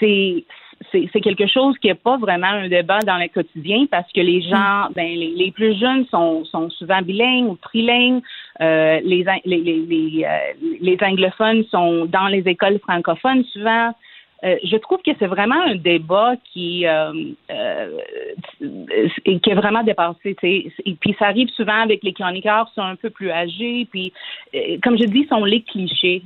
c'est 0.00 0.44
c'est 0.92 1.20
quelque 1.20 1.46
chose 1.46 1.76
qui 1.78 1.88
n'est 1.88 1.94
pas 1.94 2.16
vraiment 2.16 2.48
un 2.48 2.68
débat 2.68 3.00
dans 3.00 3.16
le 3.16 3.28
quotidien 3.28 3.86
parce 3.90 4.10
que 4.12 4.20
les 4.20 4.42
gens, 4.42 4.88
mm. 4.90 4.92
ben, 4.94 5.06
les, 5.06 5.32
les 5.36 5.50
plus 5.50 5.78
jeunes 5.78 6.06
sont, 6.10 6.44
sont 6.44 6.70
souvent 6.70 7.02
bilingues 7.02 7.48
ou 7.48 7.56
trilingues. 7.56 8.22
Euh, 8.60 9.00
les, 9.02 9.24
les, 9.44 9.60
les, 9.60 10.24
euh, 10.24 10.68
les, 10.80 10.98
anglophones 11.02 11.64
sont 11.70 12.06
dans 12.06 12.28
les 12.28 12.46
écoles 12.46 12.78
francophones 12.80 13.44
souvent. 13.44 13.92
Euh, 14.42 14.56
je 14.64 14.76
trouve 14.78 15.00
que 15.04 15.10
c'est 15.18 15.26
vraiment 15.26 15.60
un 15.60 15.74
débat 15.74 16.32
qui, 16.52 16.86
euh, 16.86 17.12
qui 18.58 19.50
est 19.50 19.54
vraiment 19.54 19.82
dépassé. 19.82 20.36
Et 20.42 20.94
puis 20.98 21.14
ça 21.18 21.26
arrive 21.26 21.48
souvent 21.50 21.82
avec 21.82 22.02
les 22.02 22.14
chroniqueurs 22.14 22.66
qui 22.68 22.74
sont 22.74 22.82
un 22.82 22.96
peu 22.96 23.10
plus 23.10 23.30
âgés. 23.30 23.86
Puis, 23.90 24.12
comme 24.82 24.98
je 24.98 25.04
dis, 25.04 25.26
sont 25.26 25.44
les 25.44 25.60
clichés 25.60 26.22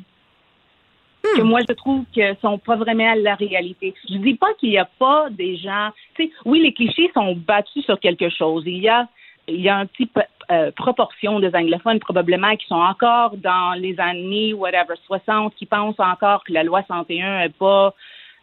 que 1.36 1.42
hmm. 1.42 1.48
moi 1.48 1.60
je 1.68 1.74
trouve 1.74 2.04
que 2.14 2.34
sont 2.40 2.58
pas 2.58 2.76
vraiment 2.76 3.14
la 3.16 3.34
réalité. 3.34 3.94
Je 4.08 4.16
dis 4.18 4.34
pas 4.34 4.52
qu'il 4.54 4.70
n'y 4.70 4.78
a 4.78 4.88
pas 4.98 5.28
des 5.30 5.56
gens. 5.56 5.90
Tu 6.14 6.24
sais, 6.24 6.30
oui, 6.44 6.60
les 6.60 6.72
clichés 6.72 7.10
sont 7.14 7.34
battus 7.34 7.84
sur 7.84 7.98
quelque 8.00 8.28
chose. 8.28 8.64
Il 8.66 8.78
y 8.78 8.88
a 8.88 9.08
il 9.46 9.60
y 9.60 9.68
a 9.68 9.76
un 9.76 9.86
petit 9.86 10.08
euh, 10.50 10.70
proportion 10.72 11.38
des 11.38 11.54
anglophones 11.54 11.98
probablement 11.98 12.56
qui 12.56 12.66
sont 12.66 12.74
encore 12.76 13.36
dans 13.36 13.78
les 13.78 13.98
années 14.00 14.54
whatever 14.54 14.94
60 15.06 15.54
qui 15.54 15.66
pensent 15.66 16.00
encore 16.00 16.44
que 16.44 16.52
la 16.52 16.62
loi 16.62 16.82
101 16.88 17.40
est 17.40 17.48
pas 17.50 17.94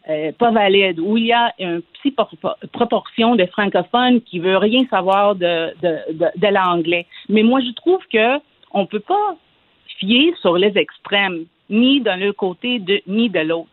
euh, 0.08 0.32
pas 0.32 0.50
valide, 0.50 0.98
où 0.98 1.16
il 1.16 1.26
y 1.26 1.32
a 1.32 1.52
une 1.60 1.80
petite 1.80 2.18
proportion 2.72 3.36
de 3.36 3.46
francophones 3.46 4.20
qui 4.22 4.40
veut 4.40 4.56
rien 4.56 4.84
savoir 4.90 5.36
de, 5.36 5.72
de, 5.80 6.12
de, 6.12 6.26
de 6.34 6.46
l'anglais. 6.48 7.06
Mais 7.28 7.44
moi, 7.44 7.60
je 7.60 7.70
trouve 7.70 8.00
que 8.12 8.40
on 8.72 8.86
peut 8.86 9.00
pas 9.00 9.36
fier 10.00 10.34
sur 10.40 10.58
les 10.58 10.76
extrêmes, 10.76 11.44
ni 11.72 12.00
d'un 12.00 12.18
côté 12.36 12.78
de, 12.78 13.00
ni 13.08 13.28
de 13.28 13.40
l'autre. 13.40 13.70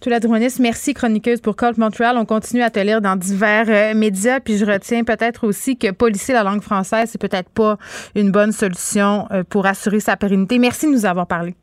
Tout 0.00 0.10
la 0.10 0.20
merci 0.60 0.94
chroniqueuse 0.94 1.40
pour 1.40 1.56
Colt 1.56 1.76
Montreal. 1.76 2.16
On 2.18 2.24
continue 2.24 2.62
à 2.62 2.70
te 2.70 2.78
lire 2.78 3.00
dans 3.00 3.16
divers 3.16 3.66
euh, 3.68 3.94
médias, 3.94 4.38
puis 4.38 4.56
je 4.56 4.64
retiens 4.64 5.02
peut-être 5.02 5.44
aussi 5.44 5.76
que 5.76 5.90
policer 5.90 6.32
la 6.32 6.44
langue 6.44 6.62
française, 6.62 7.08
c'est 7.10 7.20
peut-être 7.20 7.50
pas 7.50 7.78
une 8.14 8.30
bonne 8.30 8.52
solution 8.52 9.26
euh, 9.32 9.42
pour 9.42 9.66
assurer 9.66 9.98
sa 9.98 10.16
pérennité. 10.16 10.58
Merci 10.60 10.86
de 10.86 10.92
nous 10.92 11.04
avoir 11.04 11.26
parlé. 11.26 11.54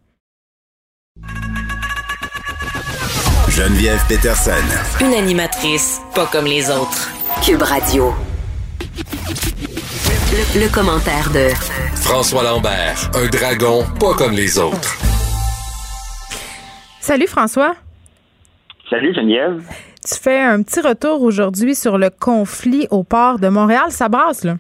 Geneviève 3.50 4.02
Peterson. 4.10 4.52
Une 5.00 5.14
animatrice 5.14 6.02
pas 6.14 6.26
comme 6.26 6.46
les 6.46 6.70
autres. 6.70 7.10
Cube 7.42 7.62
Radio. 7.62 8.14
Le, 10.56 10.68
commentaire 10.74 11.32
de 11.32 11.48
François 11.96 12.44
Lambert, 12.44 13.10
un 13.14 13.28
dragon 13.28 13.86
pas 13.98 14.14
comme 14.16 14.34
les 14.34 14.60
autres. 14.60 15.15
Salut 17.08 17.28
François. 17.28 17.76
Salut 18.90 19.14
Geneviève. 19.14 19.62
Tu 20.04 20.20
fais 20.20 20.42
un 20.42 20.64
petit 20.64 20.82
retour 20.82 21.22
aujourd'hui 21.22 21.76
sur 21.76 22.00
le 22.00 22.10
conflit 22.10 22.88
au 22.90 23.04
port 23.04 23.38
de 23.38 23.48
Montréal. 23.48 23.92
Ça 23.92 24.10
brasse, 24.10 24.44
là? 24.44 24.56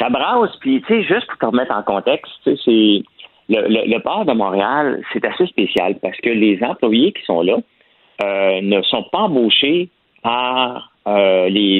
Ça 0.00 0.08
brasse, 0.08 0.50
puis 0.58 0.82
tu 0.82 0.88
sais, 0.88 1.02
juste 1.04 1.28
pour 1.28 1.38
te 1.38 1.46
remettre 1.46 1.70
en 1.70 1.84
contexte, 1.84 2.32
c'est 2.44 3.04
le, 3.48 3.98
port 4.00 4.24
de 4.24 4.32
Montréal, 4.32 5.00
c'est 5.12 5.24
assez 5.24 5.46
spécial 5.46 5.94
parce 6.02 6.16
que 6.16 6.30
les 6.30 6.58
employés 6.60 7.12
qui 7.12 7.22
sont 7.24 7.42
là 7.42 7.58
euh, 8.24 8.60
ne 8.60 8.82
sont 8.82 9.04
pas 9.12 9.18
embauchés 9.18 9.90
par 10.24 10.90
euh, 11.06 11.48
les, 11.48 11.78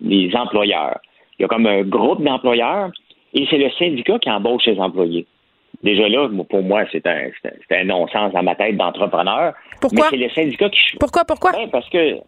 les, 0.00 0.36
employeurs. 0.36 1.00
Il 1.38 1.42
y 1.42 1.44
a 1.44 1.48
comme 1.48 1.66
un 1.66 1.82
groupe 1.82 2.24
d'employeurs 2.24 2.92
et 3.34 3.46
c'est 3.50 3.58
le 3.58 3.68
syndicat 3.72 4.18
qui 4.18 4.30
embauche 4.30 4.64
les 4.64 4.80
employés. 4.80 5.26
Déjà 5.82 6.08
là, 6.08 6.28
pour 6.48 6.62
moi, 6.62 6.84
c'est 6.92 7.06
un, 7.06 7.28
un 7.70 7.84
non-sens 7.84 8.32
dans 8.32 8.42
ma 8.42 8.54
tête 8.54 8.76
d'entrepreneur. 8.76 9.54
Pourquoi? 9.80 10.08
Mais 10.12 10.18
c'est 10.18 10.24
le 10.24 10.30
syndicat 10.30 10.70
qui... 10.70 10.96
Pourquoi, 10.98 11.24
pourquoi? 11.24 11.52
Ben, 11.52 11.68
parce 11.70 11.88
que 11.88 12.18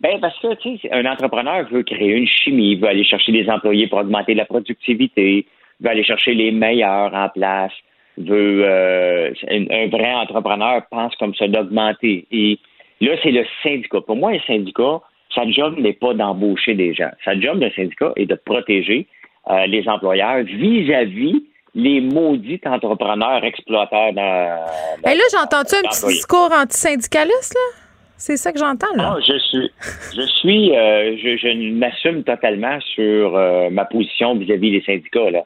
ben 0.00 0.18
parce 0.18 0.38
que 0.38 0.54
tu 0.54 0.78
sais, 0.78 0.90
un 0.92 1.04
entrepreneur 1.04 1.68
veut 1.70 1.82
créer 1.82 2.12
une 2.12 2.26
chimie, 2.26 2.74
veut 2.76 2.88
aller 2.88 3.04
chercher 3.04 3.32
des 3.32 3.48
employés 3.50 3.86
pour 3.86 3.98
augmenter 3.98 4.34
la 4.34 4.46
productivité, 4.46 5.46
veut 5.80 5.90
aller 5.90 6.04
chercher 6.04 6.32
les 6.32 6.50
meilleurs 6.50 7.14
en 7.14 7.28
place, 7.28 7.72
veut 8.16 8.64
euh, 8.64 9.30
un, 9.48 9.86
vrai 9.88 10.12
entrepreneur 10.14 10.82
pense 10.90 11.14
comme 11.16 11.34
ça 11.34 11.48
d'augmenter. 11.48 12.26
Et 12.32 12.58
là, 13.00 13.12
c'est 13.22 13.30
le 13.30 13.44
syndicat. 13.62 14.00
Pour 14.00 14.16
moi, 14.16 14.30
un 14.30 14.40
syndicat, 14.46 15.00
sa 15.34 15.48
job 15.50 15.78
n'est 15.78 15.92
pas 15.92 16.14
d'embaucher 16.14 16.74
des 16.74 16.94
gens. 16.94 17.10
Sa 17.24 17.38
job 17.38 17.58
d'un 17.58 17.70
syndicat 17.70 18.12
est 18.16 18.26
de 18.26 18.34
protéger 18.34 19.06
euh, 19.50 19.66
les 19.66 19.86
employeurs 19.86 20.44
vis-à-vis 20.44 21.44
les 21.74 22.00
maudits 22.00 22.60
entrepreneurs 22.64 23.44
exploiteurs 23.44 24.12
dans. 24.12 24.66
Et 25.04 25.14
là, 25.14 25.22
j'entends-tu 25.32 25.76
un 25.76 25.88
petit 25.88 26.06
discours 26.06 26.50
antisyndicaliste, 26.52 27.54
là? 27.54 27.78
C'est 28.16 28.36
ça 28.36 28.52
que 28.52 28.58
j'entends, 28.58 28.94
là? 28.96 29.14
Non, 29.14 29.20
je 29.20 29.38
suis, 29.38 29.70
je 30.14 30.22
suis, 30.22 30.76
euh, 30.76 31.16
je, 31.16 31.36
je 31.38 31.72
m'assume 31.72 32.22
totalement 32.22 32.78
sur 32.94 33.32
ma 33.70 33.86
position 33.86 34.36
vis-à-vis 34.36 34.72
des 34.72 34.82
syndicats, 34.82 35.30
là. 35.30 35.44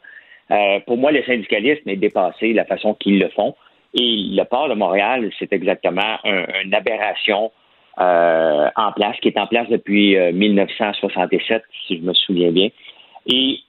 Euh, 0.50 0.80
pour 0.86 0.96
moi, 0.96 1.12
le 1.12 1.22
syndicalisme 1.22 1.88
est 1.88 1.96
dépassé, 1.96 2.52
la 2.52 2.64
façon 2.64 2.94
qu'ils 2.94 3.18
le 3.18 3.28
font. 3.30 3.54
Et 3.94 4.26
le 4.30 4.42
port 4.44 4.68
de 4.68 4.74
Montréal, 4.74 5.30
c'est 5.38 5.52
exactement 5.52 6.18
une 6.24 6.74
aberration 6.74 7.52
euh, 8.00 8.68
en 8.74 8.92
place, 8.92 9.16
qui 9.22 9.28
est 9.28 9.38
en 9.38 9.46
place 9.46 9.68
depuis 9.68 10.16
1967, 10.32 11.56
euh, 11.56 11.60
si 11.86 11.98
je 11.98 12.02
me 12.02 12.12
souviens 12.12 12.50
bien. 12.50 12.68
Et 13.26 13.60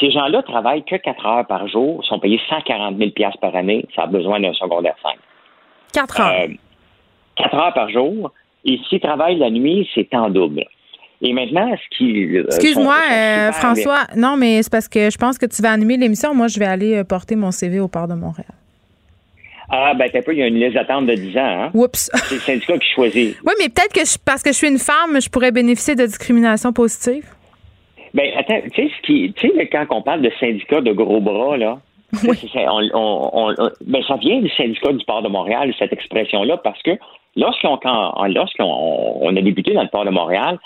ces 0.00 0.10
gens-là 0.10 0.42
travaillent 0.42 0.84
que 0.84 0.96
4 0.96 1.26
heures 1.26 1.46
par 1.46 1.66
jour, 1.68 2.04
sont 2.04 2.18
payés 2.18 2.40
140 2.48 2.96
000 2.98 3.10
par 3.40 3.54
année, 3.54 3.86
ça 3.94 4.02
a 4.02 4.06
besoin 4.06 4.40
d'un 4.40 4.52
secondaire 4.52 4.94
5. 5.02 5.14
4 5.92 6.20
heures. 6.20 6.48
4 7.36 7.54
heures 7.54 7.74
par 7.74 7.88
jour. 7.90 8.32
Et 8.64 8.78
s'ils 8.88 9.00
travaillent 9.00 9.38
la 9.38 9.50
nuit, 9.50 9.88
c'est 9.94 10.12
en 10.14 10.30
double. 10.30 10.64
Et 11.20 11.32
maintenant, 11.32 11.74
ce 11.74 11.96
qui. 11.96 12.36
Euh, 12.36 12.44
Excuse-moi, 12.46 12.96
euh, 13.12 13.52
François. 13.52 14.06
Non, 14.16 14.36
mais 14.36 14.62
c'est 14.62 14.70
parce 14.70 14.88
que 14.88 15.10
je 15.10 15.18
pense 15.18 15.38
que 15.38 15.46
tu 15.46 15.62
vas 15.62 15.72
animer 15.72 15.96
l'émission. 15.96 16.34
Moi, 16.34 16.46
je 16.46 16.58
vais 16.58 16.66
aller 16.66 16.96
euh, 16.96 17.04
porter 17.04 17.34
mon 17.34 17.50
CV 17.50 17.80
au 17.80 17.88
port 17.88 18.06
de 18.06 18.14
Montréal. 18.14 18.46
Ah, 19.70 19.92
ben, 19.94 20.08
t'as 20.10 20.22
pas, 20.22 20.32
il 20.32 20.38
y 20.38 20.42
a 20.42 20.46
une 20.46 20.58
liste 20.58 20.74
d'attente 20.74 21.06
de 21.06 21.14
10 21.14 21.36
ans, 21.36 21.40
hein? 21.40 21.70
Oups. 21.74 22.10
C'est 22.14 22.34
le 22.34 22.40
syndicat 22.40 22.78
qui 22.78 22.88
choisit. 22.94 23.36
Oui, 23.44 23.52
mais 23.58 23.68
peut-être 23.68 23.92
que 23.92 24.18
parce 24.24 24.42
que 24.42 24.50
je 24.50 24.56
suis 24.56 24.68
une 24.68 24.78
femme, 24.78 25.20
je 25.20 25.28
pourrais 25.28 25.50
bénéficier 25.50 25.94
de 25.94 26.06
discrimination 26.06 26.72
positive. 26.72 27.24
Ben, 28.14 28.30
attends, 28.36 28.60
tu 28.72 28.82
sais, 28.82 28.90
ce 28.96 29.02
qui, 29.02 29.32
tu 29.34 29.48
sais, 29.48 29.66
quand 29.66 29.86
on 29.90 30.02
parle 30.02 30.22
de 30.22 30.30
syndicat 30.40 30.80
de 30.80 30.92
gros 30.92 31.20
bras, 31.20 31.56
là, 31.56 31.78
oui. 32.24 32.38
on, 32.94 33.54
ben, 33.82 34.02
ça 34.06 34.16
vient 34.16 34.40
du 34.40 34.48
syndicat 34.50 34.92
du 34.92 35.04
port 35.04 35.22
de 35.22 35.28
Montréal, 35.28 35.74
cette 35.78 35.92
expression-là, 35.92 36.56
parce 36.58 36.82
que 36.82 36.92
lorsqu'on, 37.36 37.78
lorsqu'on 38.28 39.18
on 39.20 39.36
a 39.36 39.40
débuté 39.40 39.74
dans 39.74 39.82
le 39.82 39.88
port 39.88 40.04
de 40.04 40.10
Montréal, 40.10 40.58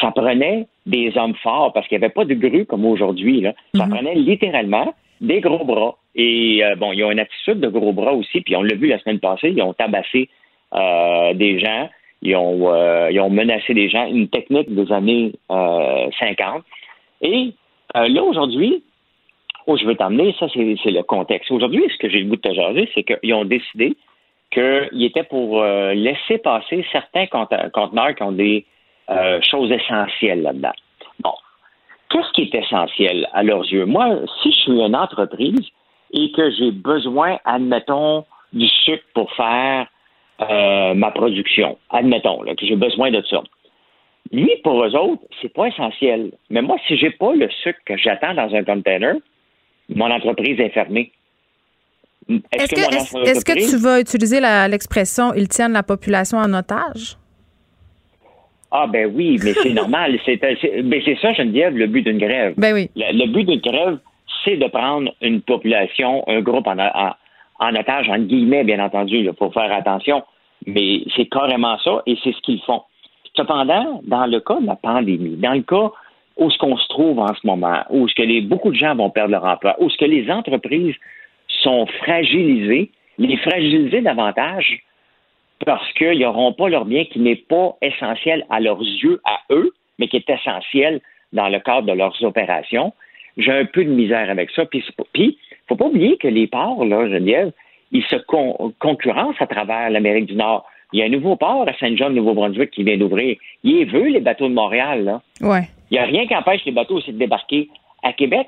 ça 0.00 0.10
prenait 0.10 0.66
des 0.86 1.12
hommes 1.16 1.34
forts 1.42 1.72
parce 1.72 1.88
qu'il 1.88 1.98
n'y 1.98 2.04
avait 2.04 2.12
pas 2.12 2.24
de 2.24 2.34
grue 2.34 2.64
comme 2.64 2.84
aujourd'hui. 2.84 3.44
Ça 3.74 3.86
mhm. 3.86 3.94
prenait 3.94 4.14
littéralement 4.14 4.94
des 5.20 5.40
gros 5.40 5.64
bras. 5.64 5.96
Et 6.14 6.64
euh, 6.64 6.76
bon, 6.76 6.92
ils 6.92 7.04
ont 7.04 7.10
une 7.10 7.20
attitude 7.20 7.60
de 7.60 7.68
gros 7.68 7.92
bras 7.92 8.12
aussi, 8.12 8.40
puis 8.40 8.56
on 8.56 8.62
l'a 8.62 8.74
vu 8.74 8.88
la 8.88 8.98
semaine 8.98 9.20
passée, 9.20 9.50
ils 9.50 9.62
ont 9.62 9.72
tabassé 9.72 10.28
euh, 10.74 11.34
des 11.34 11.58
gens, 11.60 11.88
ils 12.22 12.36
ont, 12.36 12.72
euh, 12.72 13.10
ils 13.10 13.20
ont 13.20 13.30
menacé 13.30 13.74
des 13.74 13.88
gens, 13.88 14.06
une 14.06 14.28
technique 14.28 14.74
des 14.74 14.92
années 14.92 15.32
50. 15.48 16.62
Et 17.20 17.52
là, 17.94 18.22
aujourd'hui, 18.22 18.82
où 19.66 19.76
je 19.76 19.84
veux 19.84 19.94
t'emmener, 19.94 20.34
ça, 20.38 20.46
c'est 20.52 20.90
le 20.90 21.02
contexte. 21.02 21.50
Aujourd'hui, 21.50 21.84
ce 21.92 21.98
que 21.98 22.08
j'ai 22.08 22.20
le 22.20 22.30
goût 22.30 22.36
de 22.36 22.40
te 22.40 22.54
jaser, 22.54 22.88
c'est 22.94 23.04
qu'ils 23.04 23.34
ont 23.34 23.44
décidé 23.44 23.96
qu'ils 24.50 25.04
étaient 25.04 25.24
pour 25.24 25.62
laisser 25.62 26.38
passer 26.38 26.84
certains 26.90 27.26
conteneurs 27.26 28.14
qui 28.14 28.22
ont 28.22 28.32
des 28.32 28.64
euh, 29.10 29.40
chose 29.42 29.72
essentielle 29.72 30.42
là-dedans. 30.42 30.72
Bon. 31.18 31.32
Qu'est-ce 32.10 32.30
qui 32.32 32.42
est 32.42 32.54
essentiel 32.54 33.28
à 33.32 33.42
leurs 33.42 33.64
yeux? 33.64 33.84
Moi, 33.84 34.20
si 34.40 34.52
je 34.52 34.60
suis 34.60 34.72
une 34.72 34.94
entreprise 34.94 35.66
et 36.12 36.30
que 36.30 36.50
j'ai 36.52 36.70
besoin, 36.70 37.38
admettons, 37.44 38.24
du 38.52 38.68
sucre 38.68 39.02
pour 39.14 39.32
faire 39.32 39.88
euh, 40.40 40.94
ma 40.94 41.10
production, 41.10 41.76
admettons 41.90 42.38
que 42.38 42.64
j'ai 42.64 42.76
besoin 42.76 43.10
de 43.10 43.20
ça. 43.28 43.42
Lui, 44.32 44.50
pour 44.62 44.84
eux 44.84 44.94
autres, 44.94 45.22
c'est 45.40 45.52
pas 45.52 45.66
essentiel. 45.66 46.32
Mais 46.50 46.62
moi, 46.62 46.76
si 46.86 46.96
j'ai 46.96 47.10
pas 47.10 47.34
le 47.34 47.48
sucre 47.62 47.80
que 47.84 47.96
j'attends 47.96 48.34
dans 48.34 48.54
un 48.54 48.62
container, 48.62 49.16
mon 49.88 50.10
entreprise 50.10 50.58
est 50.60 50.70
fermée. 50.70 51.10
Est-ce 52.52 52.74
que, 53.44 53.52
que, 53.52 53.70
tu 53.70 53.76
vas 53.76 54.00
utiliser 54.00 54.40
l'expression 54.68 55.32
ils 55.34 55.48
tiennent 55.48 55.72
la 55.72 55.82
population 55.82 56.38
en 56.38 56.52
otage? 56.54 57.16
Ah 58.70 58.86
ben 58.86 59.10
oui, 59.12 59.38
mais 59.42 59.52
c'est 59.54 59.72
normal. 59.72 60.16
C'est, 60.24 60.36
ben 60.36 61.02
c'est 61.04 61.18
ça, 61.20 61.32
Geneviève, 61.32 61.76
le 61.76 61.88
but 61.88 62.02
d'une 62.02 62.18
grève. 62.18 62.54
Ben 62.56 62.72
oui. 62.72 62.88
Le, 62.94 63.26
but 63.26 63.44
d'une 63.44 63.60
grève, 63.60 63.98
c'est 64.44 64.56
de 64.56 64.66
prendre 64.68 65.12
une 65.20 65.42
population, 65.42 66.22
un 66.28 66.40
groupe 66.40 66.68
en, 66.68 66.76
en, 66.78 67.74
otage, 67.74 68.08
en 68.08 68.18
guillemets, 68.18 68.62
bien 68.62 68.78
entendu. 68.78 69.16
Il 69.16 69.32
faut 69.36 69.50
faire 69.50 69.72
attention. 69.72 70.22
Mais 70.66 71.02
c'est 71.16 71.26
carrément 71.26 71.78
ça, 71.78 72.02
et 72.06 72.16
c'est 72.22 72.32
ce 72.32 72.40
qu'ils 72.42 72.60
font. 72.62 72.82
Cependant, 73.34 74.00
dans 74.04 74.26
le 74.26 74.40
cas 74.40 74.60
de 74.60 74.66
la 74.66 74.76
pandémie, 74.76 75.36
dans 75.36 75.52
le 75.52 75.62
cas 75.62 75.90
où 76.36 76.50
ce 76.50 76.58
qu'on 76.58 76.76
se 76.76 76.88
trouve 76.88 77.18
en 77.18 77.34
ce 77.34 77.46
moment, 77.46 77.82
où 77.90 78.08
ce 78.08 78.14
que 78.14 78.40
beaucoup 78.42 78.70
de 78.70 78.76
gens 78.76 78.94
vont 78.94 79.10
perdre 79.10 79.32
leur 79.32 79.44
emploi, 79.44 79.76
où 79.78 79.90
ce 79.90 79.96
que 79.96 80.04
les 80.04 80.30
entreprises 80.30 80.94
sont 81.48 81.86
fragilisées, 82.02 82.90
les 83.18 83.36
fragiliser 83.36 84.00
davantage, 84.00 84.80
parce 85.66 85.92
qu'ils 85.92 86.20
n'auront 86.20 86.52
pas 86.52 86.68
leur 86.68 86.86
bien 86.86 87.04
qui 87.04 87.20
n'est 87.20 87.36
pas 87.36 87.76
essentiel 87.82 88.46
à 88.48 88.60
leurs 88.60 88.80
yeux, 88.80 89.20
à 89.24 89.40
eux, 89.50 89.72
mais 89.98 90.08
qui 90.08 90.16
est 90.16 90.30
essentiel 90.30 91.00
dans 91.32 91.48
le 91.48 91.60
cadre 91.60 91.86
de 91.86 91.92
leurs 91.92 92.22
opérations. 92.24 92.92
J'ai 93.36 93.52
un 93.52 93.66
peu 93.66 93.84
de 93.84 93.90
misère 93.90 94.30
avec 94.30 94.50
ça. 94.50 94.64
Puis, 94.64 94.82
il 95.14 95.36
faut 95.68 95.76
pas 95.76 95.86
oublier 95.86 96.16
que 96.16 96.28
les 96.28 96.46
ports, 96.46 96.84
là, 96.84 97.08
Geneviève, 97.08 97.52
ils 97.92 98.04
se 98.04 98.16
concurrencent 98.78 99.40
à 99.40 99.46
travers 99.46 99.90
l'Amérique 99.90 100.26
du 100.26 100.34
Nord. 100.34 100.64
Il 100.92 100.98
y 100.98 101.02
a 101.02 101.06
un 101.06 101.10
nouveau 101.10 101.36
port 101.36 101.66
à 101.68 101.72
Saint-Jean, 101.78 102.10
Nouveau-Brunswick, 102.10 102.70
qui 102.70 102.82
vient 102.82 102.96
d'ouvrir. 102.96 103.36
Il 103.62 103.86
veut 103.86 104.08
les 104.08 104.20
bateaux 104.20 104.48
de 104.48 104.54
Montréal, 104.54 105.04
là. 105.04 105.22
Ouais. 105.40 105.68
Il 105.90 105.94
n'y 105.94 105.98
a 105.98 106.04
rien 106.04 106.26
qui 106.26 106.34
empêche 106.34 106.64
les 106.64 106.72
bateaux 106.72 106.96
aussi 106.96 107.12
de 107.12 107.18
débarquer 107.18 107.68
à 108.02 108.12
Québec. 108.12 108.46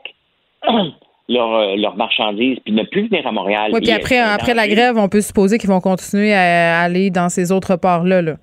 Leurs 1.29 1.77
leur 1.77 1.97
marchandises, 1.97 2.59
puis 2.65 2.73
ne 2.73 2.83
plus 2.85 3.09
venir 3.09 3.27
à 3.27 3.33
Montréal. 3.33 3.71
Oui, 3.73 3.81
puis 3.81 3.93
après, 3.93 4.19
après 4.19 4.55
la 4.55 4.69
grève, 4.69 4.97
on 4.97 5.09
peut 5.09 5.21
supposer 5.21 5.59
qu'ils 5.59 5.71
vont 5.71 5.81
continuer 5.81 6.33
à 6.35 6.81
aller 6.81 7.11
dans 7.11 7.29
ces 7.29 7.53
autres 7.53 7.77
ports-là. 7.77 8.23
Là. 8.23 8.37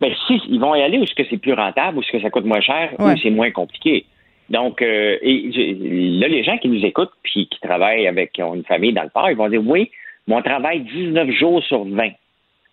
Bien, 0.00 0.10
si, 0.26 0.40
ils 0.48 0.60
vont 0.60 0.74
y 0.74 0.82
aller 0.82 0.98
où 0.98 1.02
est-ce 1.02 1.14
que 1.14 1.24
c'est 1.28 1.38
plus 1.38 1.54
rentable, 1.54 1.98
où 1.98 2.02
est-ce 2.02 2.12
que 2.12 2.20
ça 2.20 2.30
coûte 2.30 2.44
moins 2.44 2.60
cher, 2.60 2.90
où 2.98 3.04
c'est 3.22 3.30
moins 3.30 3.50
compliqué. 3.50 4.04
Donc, 4.48 4.80
euh, 4.80 5.18
là, 5.22 6.28
les 6.28 6.42
gens 6.42 6.56
qui 6.58 6.68
nous 6.68 6.84
écoutent, 6.84 7.12
puis 7.22 7.48
qui 7.48 7.60
travaillent 7.60 8.06
avec, 8.06 8.32
qui 8.32 8.42
ont 8.42 8.54
une 8.54 8.64
famille 8.64 8.92
dans 8.92 9.02
le 9.02 9.10
port, 9.10 9.30
ils 9.30 9.36
vont 9.36 9.48
dire, 9.48 9.62
oui, 9.64 9.90
mon 10.26 10.40
travail 10.40 10.80
19 10.80 11.30
jours 11.30 11.62
sur 11.64 11.84
20. 11.84 12.10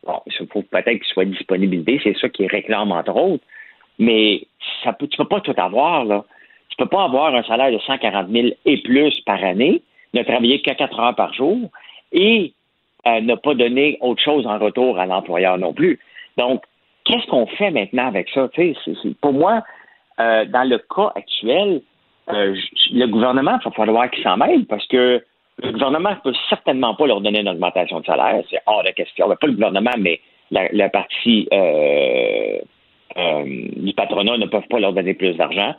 Bon, 0.06 0.22
il 0.28 0.34
faut 0.34 0.62
peut-être 0.62 0.90
qu'il 0.90 1.06
soit 1.06 1.26
disponibilité, 1.26 2.00
c'est 2.04 2.18
ça 2.18 2.30
qu'ils 2.30 2.48
réclament 2.48 2.92
entre 2.92 3.16
autres. 3.16 3.44
Mais 3.98 4.48
ça 4.84 4.94
peut, 4.94 5.08
tu 5.08 5.18
peux 5.18 5.28
pas 5.28 5.42
tout 5.42 5.56
avoir, 5.58 6.06
là. 6.06 6.26
Tu 6.70 6.76
peux 6.78 6.90
pas 6.90 7.06
avoir 7.06 7.34
un 7.34 7.44
salaire 7.44 7.72
de 7.72 7.80
140 7.80 8.30
000 8.30 8.48
et 8.66 8.78
plus 8.82 9.20
par 9.22 9.44
année, 9.44 9.82
ne 10.14 10.24
travailler 10.24 10.62
que 10.62 10.72
4 10.72 11.00
heures 11.00 11.16
par 11.16 11.34
jour 11.34 11.70
et 12.12 12.54
euh, 13.08 13.22
ne 13.22 13.36
pas 13.36 13.54
donner 13.54 13.98
autre 14.02 14.22
chose 14.22 14.46
en 14.46 14.60
retour 14.60 15.00
à 15.00 15.06
l'employeur 15.06 15.58
non 15.58 15.74
plus. 15.74 16.00
Donc, 16.38 16.64
qu'est-ce 17.06 17.26
qu'on 17.28 17.48
fait 17.48 17.72
maintenant 17.72 18.08
avec 18.08 18.30
ça? 18.30 18.50
pour 19.22 19.34
moi, 19.34 19.64
euh, 20.20 20.46
dans 20.46 20.68
le 20.68 20.78
cas 20.80 21.12
actuel, 21.16 21.82
euh, 22.30 22.56
le 22.92 23.06
gouvernement, 23.06 23.58
il 23.62 23.64
va 23.64 23.72
falloir 23.72 24.10
qu'il 24.10 24.24
s'en 24.24 24.38
mêle 24.38 24.66
parce 24.66 24.86
que 24.88 25.24
le 25.64 25.72
gouvernement 25.72 26.12
ne 26.12 26.16
peut 26.16 26.34
certainement 26.50 26.96
pas 26.96 27.08
leur 27.08 27.22
donner 27.22 27.42
une 27.42 27.50
augmentation 27.50 28.00
de 28.02 28.06
salaire. 28.06 28.44
C'est 28.50 28.60
hors 28.66 28.84
de 28.84 28.90
question. 28.92 29.28
Pas 29.30 29.48
le 29.48 29.54
gouvernement, 29.54 29.96
mais 29.98 30.20
la, 30.52 30.90
partie 30.90 31.48
du 33.16 33.94
patronat 33.94 34.38
ne 34.38 34.46
peuvent 34.48 34.68
pas 34.70 34.80
leur 34.80 34.94
donner 34.94 35.14
plus 35.14 35.36
d'argent. 35.36 35.74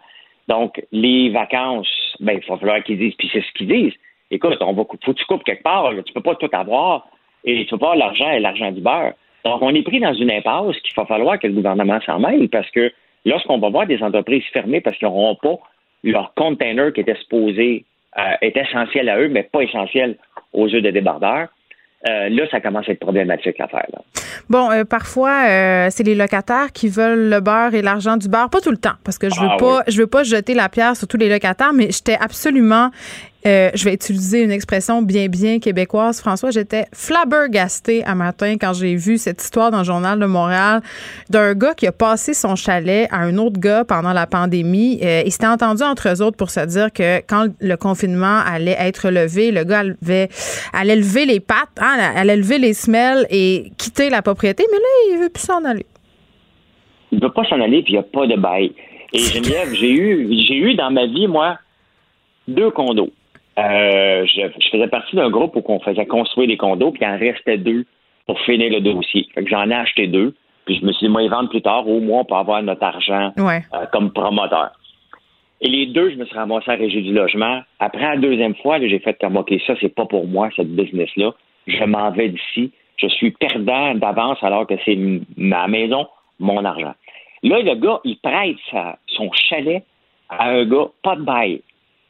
Donc, 0.48 0.82
les 0.92 1.30
vacances, 1.30 1.88
ben, 2.20 2.40
il 2.42 2.48
va 2.48 2.56
falloir 2.56 2.82
qu'ils 2.84 2.98
disent, 2.98 3.14
puis 3.18 3.28
c'est 3.32 3.42
ce 3.42 3.52
qu'ils 3.52 3.68
disent. 3.68 3.94
Écoute, 4.30 4.56
on 4.60 4.72
va, 4.72 4.84
faut 4.84 5.12
que 5.12 5.18
tu 5.18 5.24
coupes 5.26 5.44
quelque 5.44 5.62
part, 5.62 5.92
là, 5.92 6.02
tu 6.02 6.12
peux 6.12 6.22
pas 6.22 6.34
tout 6.36 6.48
avoir, 6.52 7.06
et 7.44 7.64
tu 7.64 7.70
peux 7.70 7.78
pas 7.78 7.94
l'argent 7.94 8.30
et 8.30 8.40
l'argent 8.40 8.72
du 8.72 8.80
beurre. 8.80 9.12
Donc, 9.44 9.62
on 9.62 9.74
est 9.74 9.82
pris 9.82 10.00
dans 10.00 10.14
une 10.14 10.30
impasse 10.30 10.76
qu'il 10.80 10.94
va 10.96 11.06
falloir 11.06 11.38
que 11.38 11.46
le 11.46 11.52
gouvernement 11.52 12.00
s'en 12.04 12.18
mêle, 12.18 12.48
parce 12.48 12.70
que 12.70 12.92
lorsqu'on 13.24 13.58
va 13.58 13.68
voir 13.68 13.86
des 13.86 14.02
entreprises 14.02 14.44
fermées 14.52 14.80
parce 14.80 14.96
qu'ils 14.96 15.08
n'auront 15.08 15.36
pas 15.36 15.56
leur 16.02 16.34
container 16.34 16.92
qui 16.92 17.00
était 17.00 17.16
supposé 17.16 17.84
euh, 18.18 18.22
être 18.42 18.56
essentiel 18.56 19.08
à 19.08 19.18
eux, 19.18 19.28
mais 19.28 19.42
pas 19.42 19.62
essentiel 19.62 20.16
aux 20.52 20.68
yeux 20.68 20.80
des 20.80 20.92
débardeurs, 20.92 21.48
euh, 22.08 22.28
là, 22.28 22.44
ça 22.50 22.60
commence 22.60 22.88
à 22.88 22.92
être 22.92 23.00
problématique 23.00 23.58
l'affaire. 23.58 23.86
Bon, 24.48 24.70
euh, 24.70 24.84
parfois, 24.84 25.46
euh, 25.48 25.88
c'est 25.90 26.04
les 26.04 26.14
locataires 26.14 26.70
qui 26.72 26.88
veulent 26.88 27.30
le 27.30 27.40
beurre 27.40 27.74
et 27.74 27.82
l'argent 27.82 28.16
du 28.16 28.28
beurre. 28.28 28.50
Pas 28.50 28.60
tout 28.60 28.70
le 28.70 28.76
temps, 28.76 28.94
parce 29.02 29.18
que 29.18 29.28
je 29.28 29.40
veux 29.40 29.48
ah 29.50 29.56
pas, 29.58 29.82
je 29.88 29.98
veux 29.98 30.06
pas 30.06 30.22
jeter 30.22 30.54
la 30.54 30.68
pierre 30.68 30.96
sur 30.96 31.08
tous 31.08 31.16
les 31.16 31.28
locataires, 31.28 31.72
mais 31.72 31.90
j'étais 31.90 32.16
absolument 32.20 32.90
euh, 33.46 33.70
je 33.74 33.84
vais 33.84 33.94
utiliser 33.94 34.42
une 34.42 34.50
expression 34.50 35.02
bien, 35.02 35.28
bien 35.28 35.60
québécoise. 35.60 36.20
François, 36.20 36.50
j'étais 36.50 36.86
flabbergastée 36.92 38.04
un 38.04 38.16
matin 38.16 38.56
quand 38.60 38.72
j'ai 38.72 38.96
vu 38.96 39.18
cette 39.18 39.40
histoire 39.40 39.70
dans 39.70 39.78
le 39.78 39.84
Journal 39.84 40.18
de 40.18 40.26
Montréal 40.26 40.82
d'un 41.30 41.54
gars 41.54 41.74
qui 41.74 41.86
a 41.86 41.92
passé 41.92 42.34
son 42.34 42.56
chalet 42.56 43.08
à 43.12 43.18
un 43.20 43.38
autre 43.38 43.60
gars 43.60 43.84
pendant 43.84 44.12
la 44.12 44.26
pandémie. 44.26 44.98
Euh, 45.02 45.22
il 45.24 45.30
s'était 45.30 45.46
entendu 45.46 45.82
entre 45.84 46.08
eux 46.08 46.22
autres 46.22 46.36
pour 46.36 46.50
se 46.50 46.66
dire 46.66 46.92
que 46.92 47.18
quand 47.20 47.46
le 47.60 47.76
confinement 47.76 48.40
allait 48.44 48.76
être 48.78 49.10
levé, 49.10 49.52
le 49.52 49.62
gars 49.62 49.80
allait, 49.80 50.28
allait 50.72 50.96
lever 50.96 51.24
les 51.24 51.40
pattes, 51.40 51.78
hein, 51.80 51.96
allait 52.16 52.36
lever 52.36 52.58
les 52.58 52.74
semelles 52.74 53.26
et 53.30 53.70
quitter 53.78 54.10
la 54.10 54.22
propriété. 54.22 54.64
Mais 54.70 54.78
là, 54.78 55.14
il 55.14 55.22
veut 55.22 55.30
plus 55.30 55.44
s'en 55.44 55.64
aller. 55.64 55.86
Il 57.12 57.20
veut 57.20 57.32
pas 57.32 57.44
s'en 57.44 57.60
aller, 57.60 57.82
puis 57.82 57.92
il 57.92 57.96
n'y 57.96 58.00
a 58.00 58.02
pas 58.02 58.26
de 58.26 58.36
bail. 58.36 58.72
Et 59.12 59.18
Geneviève, 59.20 59.72
j'ai 59.72 59.92
eu, 59.92 60.28
j'ai 60.46 60.56
eu 60.56 60.74
dans 60.74 60.90
ma 60.90 61.06
vie, 61.06 61.28
moi, 61.28 61.58
deux 62.48 62.70
condos. 62.70 63.10
Euh, 63.58 64.26
je, 64.26 64.68
faisais 64.70 64.88
partie 64.88 65.16
d'un 65.16 65.30
groupe 65.30 65.56
où 65.56 65.62
on 65.66 65.80
faisait 65.80 66.06
construire 66.06 66.48
des 66.48 66.56
condos, 66.56 66.90
puis 66.90 67.02
il 67.02 67.08
en 67.08 67.18
restait 67.18 67.56
deux 67.56 67.86
pour 68.26 68.38
finir 68.40 68.70
le 68.70 68.80
dossier. 68.80 69.26
Fait 69.34 69.44
que 69.44 69.50
j'en 69.50 69.70
ai 69.70 69.74
acheté 69.74 70.06
deux, 70.06 70.34
puis 70.66 70.78
je 70.78 70.84
me 70.84 70.92
suis 70.92 71.06
dit, 71.06 71.12
moi, 71.12 71.22
ils 71.22 71.30
vendent 71.30 71.48
plus 71.48 71.62
tard, 71.62 71.88
au 71.88 72.00
moins, 72.00 72.24
pour 72.24 72.36
avoir 72.36 72.62
notre 72.62 72.82
argent 72.82 73.32
euh, 73.38 73.60
comme 73.92 74.12
promoteur. 74.12 74.72
Et 75.62 75.68
les 75.68 75.86
deux, 75.86 76.10
je 76.10 76.16
me 76.16 76.26
suis 76.26 76.36
ramassé 76.36 76.70
à 76.70 76.74
Régie 76.74 77.02
du 77.02 77.14
logement. 77.14 77.60
Après 77.80 78.02
la 78.02 78.16
deuxième 78.18 78.54
fois, 78.56 78.78
j'ai 78.78 78.98
fait 78.98 79.16
comme, 79.18 79.36
OK, 79.36 79.54
ça, 79.66 79.74
c'est 79.80 79.94
pas 79.94 80.04
pour 80.04 80.26
moi, 80.26 80.50
cette 80.54 80.74
business-là. 80.74 81.32
Je 81.66 81.84
m'en 81.84 82.10
vais 82.10 82.28
d'ici. 82.28 82.72
Je 82.98 83.08
suis 83.08 83.30
perdant 83.30 83.94
d'avance 83.94 84.38
alors 84.42 84.66
que 84.66 84.74
c'est 84.84 84.98
ma 85.36 85.66
maison, 85.66 86.06
mon 86.38 86.64
argent. 86.64 86.94
Là, 87.42 87.60
le 87.60 87.74
gars, 87.74 88.00
il 88.04 88.18
prête 88.18 88.56
son 89.06 89.30
chalet 89.32 89.82
à 90.28 90.50
un 90.50 90.64
gars, 90.64 90.88
pas 91.02 91.16
de 91.16 91.22
bail. 91.22 91.60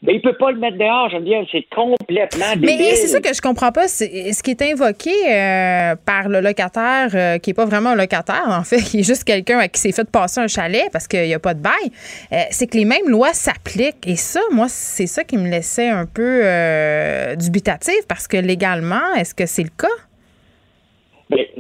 Mais 0.07 0.15
il 0.15 0.21
peut 0.21 0.35
pas 0.35 0.53
le 0.53 0.59
mettre 0.59 0.79
dehors, 0.79 1.11
Geneviève. 1.11 1.47
C'est 1.51 1.67
complètement 1.75 2.53
débile. 2.55 2.77
Mais 2.79 2.95
c'est 2.95 3.09
ça 3.09 3.21
que 3.21 3.35
je 3.35 3.41
comprends 3.41 3.73
pas. 3.73 3.89
Ce 3.89 4.43
qui 4.43 4.51
est 4.53 4.63
invoqué 4.63 5.11
euh, 5.11 5.97
par 6.07 6.29
le 6.29 6.41
locataire, 6.41 7.11
euh, 7.15 7.39
qui 7.39 7.51
est 7.51 7.55
pas 7.55 7.65
vraiment 7.65 7.91
un 7.91 7.97
locataire, 7.97 8.47
en 8.47 8.63
fait, 8.63 8.77
qui 8.91 9.01
est 9.01 9.03
juste 9.03 9.25
quelqu'un 9.25 9.67
qui 9.67 9.81
s'est 9.81 9.91
fait 9.91 10.09
passer 10.09 10.41
un 10.41 10.47
chalet 10.47 10.89
parce 10.93 11.09
qu'il 11.09 11.25
n'y 11.25 11.35
a 11.35 11.41
pas 11.41 11.55
de 11.55 11.61
bail, 11.61 11.91
euh, 12.33 12.37
c'est 12.51 12.71
que 12.71 12.77
les 12.77 12.85
mêmes 12.85 13.09
lois 13.09 13.33
s'appliquent. 13.33 14.07
Et 14.07 14.15
ça, 14.15 14.41
moi, 14.53 14.67
c'est 14.69 15.09
ça 15.09 15.25
qui 15.25 15.39
me 15.39 15.49
laissait 15.49 15.89
un 15.89 16.07
peu 16.07 16.43
dubitatif 17.37 18.07
parce 18.09 18.29
que 18.29 18.37
légalement, 18.37 19.15
est-ce 19.19 19.35
que 19.35 19.47
c'est 19.47 19.65
le 19.65 19.71
cas? 19.77 19.89
Mais, 21.31 21.51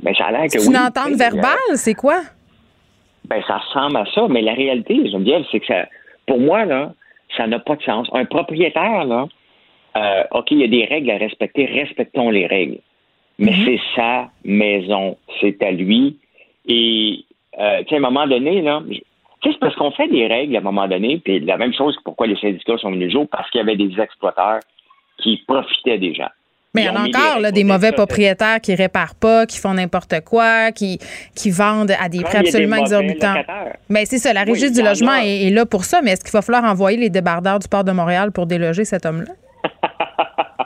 ben, 0.00 0.14
ça 0.14 0.26
a 0.26 0.32
l'air 0.32 0.44
que 0.44 0.58
c'est 0.58 0.66
une 0.66 0.78
entente 0.78 1.12
verbale, 1.16 1.58
c'est 1.74 1.92
quoi? 1.92 2.22
Ben, 3.28 3.42
ça 3.46 3.58
ressemble 3.58 3.98
à 3.98 4.06
ça. 4.14 4.26
Mais 4.30 4.40
la 4.40 4.54
réalité, 4.54 4.94
Geneviève, 5.10 5.42
c'est 5.52 5.60
que 5.60 5.66
ça, 5.66 5.86
pour 6.26 6.40
moi, 6.40 6.64
là, 6.64 6.94
ça 7.36 7.46
n'a 7.46 7.58
pas 7.58 7.76
de 7.76 7.82
sens. 7.82 8.08
Un 8.12 8.24
propriétaire, 8.24 9.04
là, 9.04 9.26
euh, 9.96 10.24
OK, 10.32 10.50
il 10.50 10.58
y 10.58 10.64
a 10.64 10.68
des 10.68 10.84
règles 10.84 11.10
à 11.10 11.16
respecter, 11.16 11.66
respectons 11.66 12.30
les 12.30 12.46
règles. 12.46 12.78
Mais 13.38 13.52
mhm. 13.52 13.64
c'est 13.64 13.80
sa 13.96 14.30
maison, 14.44 15.16
c'est 15.40 15.62
à 15.62 15.72
lui. 15.72 16.18
Et, 16.66 17.24
euh, 17.58 17.80
tu 17.80 17.88
sais, 17.88 17.94
à 17.96 17.98
un 17.98 18.00
moment 18.00 18.26
donné, 18.26 18.62
là, 18.62 18.82
c'est 19.42 19.58
parce 19.58 19.74
qu'on 19.76 19.90
fait 19.90 20.08
des 20.08 20.26
règles 20.26 20.56
à 20.56 20.60
un 20.60 20.62
moment 20.62 20.88
donné, 20.88 21.18
puis 21.18 21.40
la 21.40 21.56
même 21.56 21.74
chose 21.74 21.96
que 21.96 22.02
pourquoi 22.02 22.26
les 22.26 22.36
syndicats 22.36 22.78
sont 22.78 22.90
venus 22.90 23.12
jour, 23.12 23.28
parce 23.30 23.50
qu'il 23.50 23.58
y 23.58 23.62
avait 23.62 23.76
des 23.76 24.00
exploiteurs 24.00 24.60
qui 25.18 25.42
profitaient 25.46 25.98
des 25.98 26.14
gens. 26.14 26.30
Mais 26.74 26.82
il 26.82 26.86
y 26.86 26.88
en 26.88 26.96
a 26.96 27.06
encore 27.06 27.40
là, 27.40 27.52
des 27.52 27.62
mauvais 27.62 27.92
propriétaires 27.92 28.60
qui 28.60 28.74
réparent 28.74 29.14
pas, 29.14 29.46
qui 29.46 29.58
font 29.58 29.74
n'importe 29.74 30.20
quoi, 30.24 30.72
qui, 30.72 30.98
qui 31.34 31.50
vendent 31.50 31.94
à 32.00 32.08
des 32.08 32.22
prix 32.22 32.38
absolument 32.38 32.76
exorbitants. 32.76 33.36
Mais 33.88 34.06
c'est 34.06 34.18
ça, 34.18 34.32
la 34.32 34.42
régie 34.42 34.70
du 34.70 34.82
logement 34.82 35.14
est, 35.14 35.50
là 35.50 35.66
pour 35.66 35.84
ça, 35.84 36.00
mais 36.02 36.12
est-ce 36.12 36.24
qu'il 36.24 36.32
va 36.32 36.42
falloir 36.42 36.64
envoyer 36.64 36.98
les 36.98 37.10
débardeurs 37.10 37.60
du 37.60 37.68
port 37.68 37.84
de 37.84 37.92
Montréal 37.92 38.32
pour 38.32 38.46
déloger 38.46 38.84
cet 38.84 39.06
homme-là? 39.06 39.32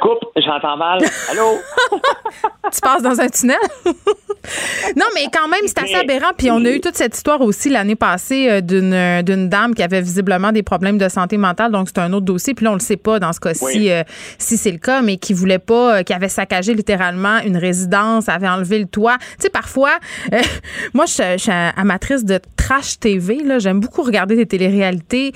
Coupe, 0.00 0.30
j'entends 0.36 0.76
mal. 0.76 1.00
Allô? 1.30 1.58
tu 2.72 2.80
passes 2.80 3.02
dans 3.02 3.20
un 3.20 3.28
tunnel? 3.28 3.56
non, 4.96 5.06
mais 5.14 5.26
quand 5.32 5.48
même, 5.48 5.60
c'est 5.66 5.78
assez 5.78 5.94
aberrant. 5.94 6.30
Puis 6.36 6.50
on 6.50 6.64
a 6.64 6.70
eu 6.70 6.80
toute 6.80 6.96
cette 6.96 7.14
histoire 7.14 7.40
aussi 7.40 7.68
l'année 7.68 7.96
passée 7.96 8.48
euh, 8.48 8.60
d'une, 8.60 9.22
d'une 9.22 9.48
dame 9.48 9.74
qui 9.74 9.82
avait 9.82 10.00
visiblement 10.00 10.52
des 10.52 10.62
problèmes 10.62 10.98
de 10.98 11.08
santé 11.08 11.36
mentale. 11.36 11.72
Donc, 11.72 11.88
c'est 11.88 12.00
un 12.00 12.12
autre 12.12 12.24
dossier. 12.24 12.54
Puis 12.54 12.64
là, 12.64 12.72
on 12.72 12.74
le 12.74 12.80
sait 12.80 12.96
pas 12.96 13.18
dans 13.18 13.32
ce 13.32 13.40
cas-ci 13.40 13.90
euh, 13.90 14.02
si 14.38 14.56
c'est 14.56 14.72
le 14.72 14.78
cas, 14.78 15.02
mais 15.02 15.16
qui 15.16 15.34
voulait 15.34 15.58
pas, 15.58 15.98
euh, 15.98 16.02
qui 16.02 16.12
avait 16.12 16.28
saccagé 16.28 16.74
littéralement 16.74 17.38
une 17.44 17.56
résidence, 17.56 18.28
avait 18.28 18.48
enlevé 18.48 18.78
le 18.78 18.86
toit. 18.86 19.18
Tu 19.18 19.44
sais, 19.44 19.50
parfois, 19.50 19.92
moi, 20.94 21.04
je, 21.06 21.36
suis 21.36 21.52
amatrice 21.76 22.24
de 22.24 22.40
trash 22.56 22.98
TV. 22.98 23.42
Là. 23.44 23.58
J'aime 23.58 23.80
beaucoup 23.80 24.02
regarder 24.02 24.36
des 24.36 24.46
téléréalités. 24.46 25.32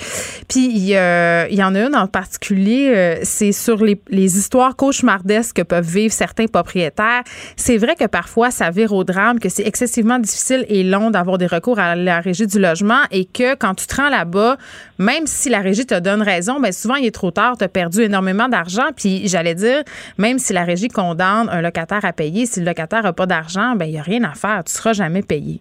Puis 0.49 0.67
il 0.67 0.89
y 0.89 1.62
en 1.62 1.75
a 1.75 1.81
une 1.81 1.97
en 1.97 2.07
particulier, 2.07 3.19
c'est 3.23 3.53
sur 3.53 3.85
les, 3.85 4.01
les 4.09 4.39
histoires 4.39 4.53
cauchemardesques 4.76 5.57
que 5.57 5.62
peuvent 5.62 5.84
vivre 5.84 6.12
certains 6.12 6.46
propriétaires. 6.46 7.22
C'est 7.57 7.76
vrai 7.76 7.94
que 7.94 8.07
parfois, 8.07 8.50
ça 8.50 8.70
vire 8.70 8.92
au 8.92 9.05
drame, 9.05 9.38
que 9.38 9.48
c'est 9.48 9.66
excessivement 9.66 10.18
difficile 10.18 10.64
et 10.68 10.82
long 10.82 11.11
d'avoir 11.11 11.38
des 11.38 11.46
recours 11.46 11.78
à 11.78 11.94
la 11.96 12.20
régie 12.20 12.46
du 12.46 12.59
logement 12.59 13.02
et 13.11 13.24
que 13.24 13.55
quand 13.57 13.74
tu 13.74 13.86
te 13.86 13.96
rends 13.96 14.09
là-bas, 14.09 14.57
même 14.98 15.26
si 15.26 15.48
la 15.48 15.61
régie 15.61 15.86
te 15.86 15.98
donne 15.98 16.22
raison, 16.22 16.61
ben 16.61 16.72
souvent 16.72 16.96
il 16.96 17.07
est 17.07 17.14
trop 17.14 17.30
tard, 17.30 17.57
tu 17.59 17.64
as 17.64 17.68
perdu 17.68 18.02
énormément 18.02 18.48
d'argent. 18.48 18.90
Puis 18.96 19.26
j'allais 19.26 19.55
dire, 19.55 19.82
même 20.18 20.38
si 20.38 20.52
la 20.52 20.64
régie 20.64 20.88
condamne 20.88 21.48
un 21.50 21.61
locataire 21.61 22.05
à 22.05 22.12
payer, 22.12 22.46
si 22.46 22.61
le 22.61 22.66
locataire 22.66 23.02
n'a 23.02 23.12
pas 23.12 23.26
d'argent, 23.26 23.74
ben 23.76 23.86
il 23.86 23.92
n'y 23.92 23.98
a 23.98 24.02
rien 24.02 24.22
à 24.24 24.34
faire, 24.34 24.62
tu 24.64 24.70
ne 24.70 24.76
seras 24.76 24.92
jamais 24.92 25.22
payé. 25.22 25.61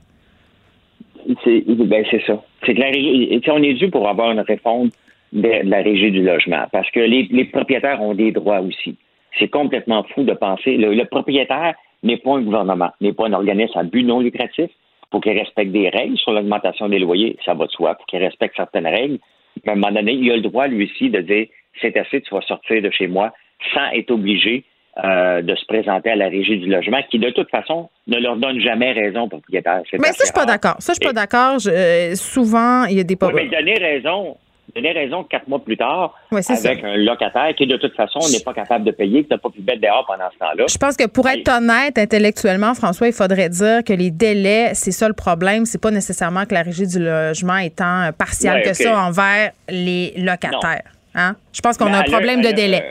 C'est 1.43 1.63
ben, 1.67 2.03
ça. 2.27 2.41
C'est 2.65 3.49
on 3.49 3.63
est 3.63 3.73
dû 3.73 3.89
pour 3.89 4.07
avoir 4.07 4.31
une 4.31 4.41
réforme 4.41 4.89
de, 5.33 5.69
la 5.69 5.81
régie 5.81 6.11
du 6.11 6.23
logement 6.23 6.65
parce 6.71 6.89
que 6.91 7.01
les, 7.01 7.45
propriétaires 7.45 8.01
ont 8.01 8.13
des 8.13 8.31
droits 8.31 8.61
aussi. 8.61 8.97
C'est 9.37 9.49
complètement 9.49 10.03
fou 10.13 10.23
de 10.23 10.33
penser. 10.33 10.77
le 10.77 11.03
propriétaire, 11.05 11.73
n'est 12.03 12.17
pas 12.17 12.35
un 12.35 12.41
gouvernement, 12.41 12.91
n'est 13.01 13.13
pas 13.13 13.27
un 13.27 13.33
organisme 13.33 13.77
à 13.77 13.83
but 13.83 14.03
non 14.03 14.19
lucratif. 14.19 14.69
Faut 15.11 15.19
qu'il 15.19 15.37
respecte 15.37 15.71
des 15.71 15.89
règles 15.89 16.17
sur 16.17 16.31
l'augmentation 16.31 16.89
des 16.89 16.99
loyers, 16.99 17.37
ça 17.45 17.53
va 17.53 17.65
de 17.65 17.71
soi. 17.71 17.95
Faut 17.95 18.05
qu'il 18.05 18.19
respecte 18.19 18.55
certaines 18.55 18.87
règles. 18.87 19.19
à 19.65 19.71
un 19.71 19.75
moment 19.75 19.91
donné, 19.91 20.13
il 20.13 20.31
a 20.31 20.35
le 20.35 20.41
droit, 20.41 20.67
lui 20.67 20.85
aussi, 20.85 21.09
de 21.09 21.21
dire 21.21 21.47
c'est 21.81 21.95
assez, 21.97 22.21
tu 22.21 22.33
vas 22.33 22.41
sortir 22.41 22.81
de 22.81 22.89
chez 22.91 23.07
moi 23.07 23.33
sans 23.73 23.91
être 23.93 24.11
obligé 24.11 24.63
euh, 25.03 25.41
de 25.41 25.55
se 25.55 25.65
présenter 25.65 26.11
à 26.11 26.15
la 26.15 26.29
régie 26.29 26.57
du 26.57 26.67
logement, 26.67 26.99
qui 27.09 27.17
de 27.17 27.29
toute 27.29 27.49
façon 27.49 27.89
ne 28.07 28.19
leur 28.19 28.35
donne 28.35 28.59
jamais 28.59 28.91
raison 28.91 29.27
propriétaire. 29.27 29.81
Mais 29.93 30.07
ça, 30.07 30.17
je 30.19 30.25
suis 30.25 30.33
pas 30.33 30.45
d'accord. 30.45 30.75
Ça, 30.79 30.93
je 30.93 30.99
suis 30.99 31.13
pas 31.13 31.13
d'accord. 31.13 31.57
Euh, 31.67 32.13
souvent, 32.15 32.85
il 32.85 32.97
y 32.97 32.99
a 32.99 33.03
des 33.03 33.17
oui, 33.21 33.31
mais 33.33 33.47
donner 33.47 33.75
raison, 33.75 34.37
donner 34.75 34.91
raison 34.91 35.23
quatre 35.23 35.47
mois 35.47 35.59
plus 35.59 35.77
tard 35.77 36.15
avec 36.31 36.83
un 36.83 36.97
locataire 36.97 37.53
qui, 37.55 37.67
de 37.67 37.77
toute 37.77 37.95
façon, 37.95 38.19
n'est 38.31 38.43
pas 38.43 38.53
capable 38.53 38.85
de 38.85 38.91
payer, 38.91 39.23
qui 39.23 39.29
n'a 39.29 39.37
pas 39.37 39.49
pu 39.49 39.61
mettre 39.61 39.81
dehors 39.81 40.05
pendant 40.07 40.29
ce 40.33 40.37
temps-là. 40.39 40.65
Je 40.67 40.77
pense 40.77 40.97
que 40.97 41.07
pour 41.07 41.27
être 41.27 41.47
honnête 41.49 41.97
intellectuellement, 41.97 42.73
François, 42.73 43.07
il 43.07 43.13
faudrait 43.13 43.49
dire 43.49 43.83
que 43.83 43.93
les 43.93 44.11
délais, 44.11 44.71
c'est 44.73 44.91
ça 44.91 45.07
le 45.07 45.13
problème. 45.13 45.65
C'est 45.65 45.81
pas 45.81 45.91
nécessairement 45.91 46.45
que 46.45 46.53
la 46.53 46.63
régie 46.63 46.87
du 46.87 46.99
logement 46.99 47.57
étant 47.57 48.09
partiale 48.17 48.63
que 48.63 48.73
ça 48.73 48.97
envers 48.97 49.51
les 49.69 50.13
locataires. 50.17 50.91
Hein? 51.15 51.35
Je 51.53 51.61
pense 51.61 51.77
qu'on 51.77 51.93
a 51.93 51.99
un 51.99 52.03
problème 52.03 52.41
de 52.41 52.51
délai. 52.51 52.83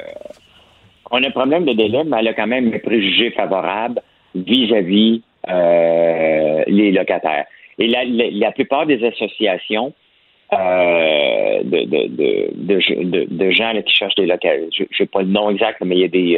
on 1.11 1.23
a 1.23 1.27
un 1.27 1.31
problème 1.31 1.65
de 1.65 1.73
délai, 1.73 2.05
mais 2.05 2.19
elle 2.21 2.29
a 2.29 2.35
quand 2.35 2.47
même 2.47 2.73
un 2.73 2.79
préjugé 2.79 3.33
favorable 3.33 4.01
vis-à-vis 4.35 5.23
euh, 5.49 6.63
les 6.67 6.93
locataires. 6.93 7.47
Et 7.79 7.89
la, 7.89 8.05
la, 8.05 8.53
plupart 8.53 8.87
des 8.87 9.05
associations 9.05 9.93
euh, 10.53 11.63
de, 11.65 11.85
de, 11.85 13.27
de, 13.31 13.51
gens 13.51 13.73
qui 13.85 13.93
cherchent 13.93 14.15
des 14.17 14.27
locataires, 14.27 14.61
je 14.73 14.85
n'ai 14.85 15.07
pas 15.07 15.23
le 15.23 15.29
nom 15.29 15.51
exact, 15.51 15.79
mais 15.85 15.97
il 15.97 16.01
y 16.01 16.05
a 16.05 16.09
des... 16.09 16.37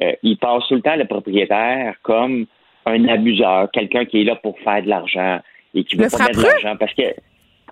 Euh, 0.00 0.12
ils 0.22 0.36
passent 0.36 0.68
tout 0.68 0.74
le 0.74 0.82
temps 0.82 0.96
le 0.96 1.04
propriétaire 1.04 1.94
comme 2.02 2.46
un 2.86 3.08
abuseur, 3.08 3.68
quelqu'un 3.72 4.04
qui 4.04 4.20
est 4.20 4.24
là 4.24 4.36
pour 4.36 4.58
faire 4.60 4.82
de 4.82 4.88
l'argent 4.88 5.40
et 5.74 5.84
qui 5.84 5.96
veut 5.96 6.08
pas 6.08 6.24
mettre 6.24 6.38
de 6.38 6.46
l'argent 6.46 6.76
parce 6.78 6.94
que... 6.94 7.02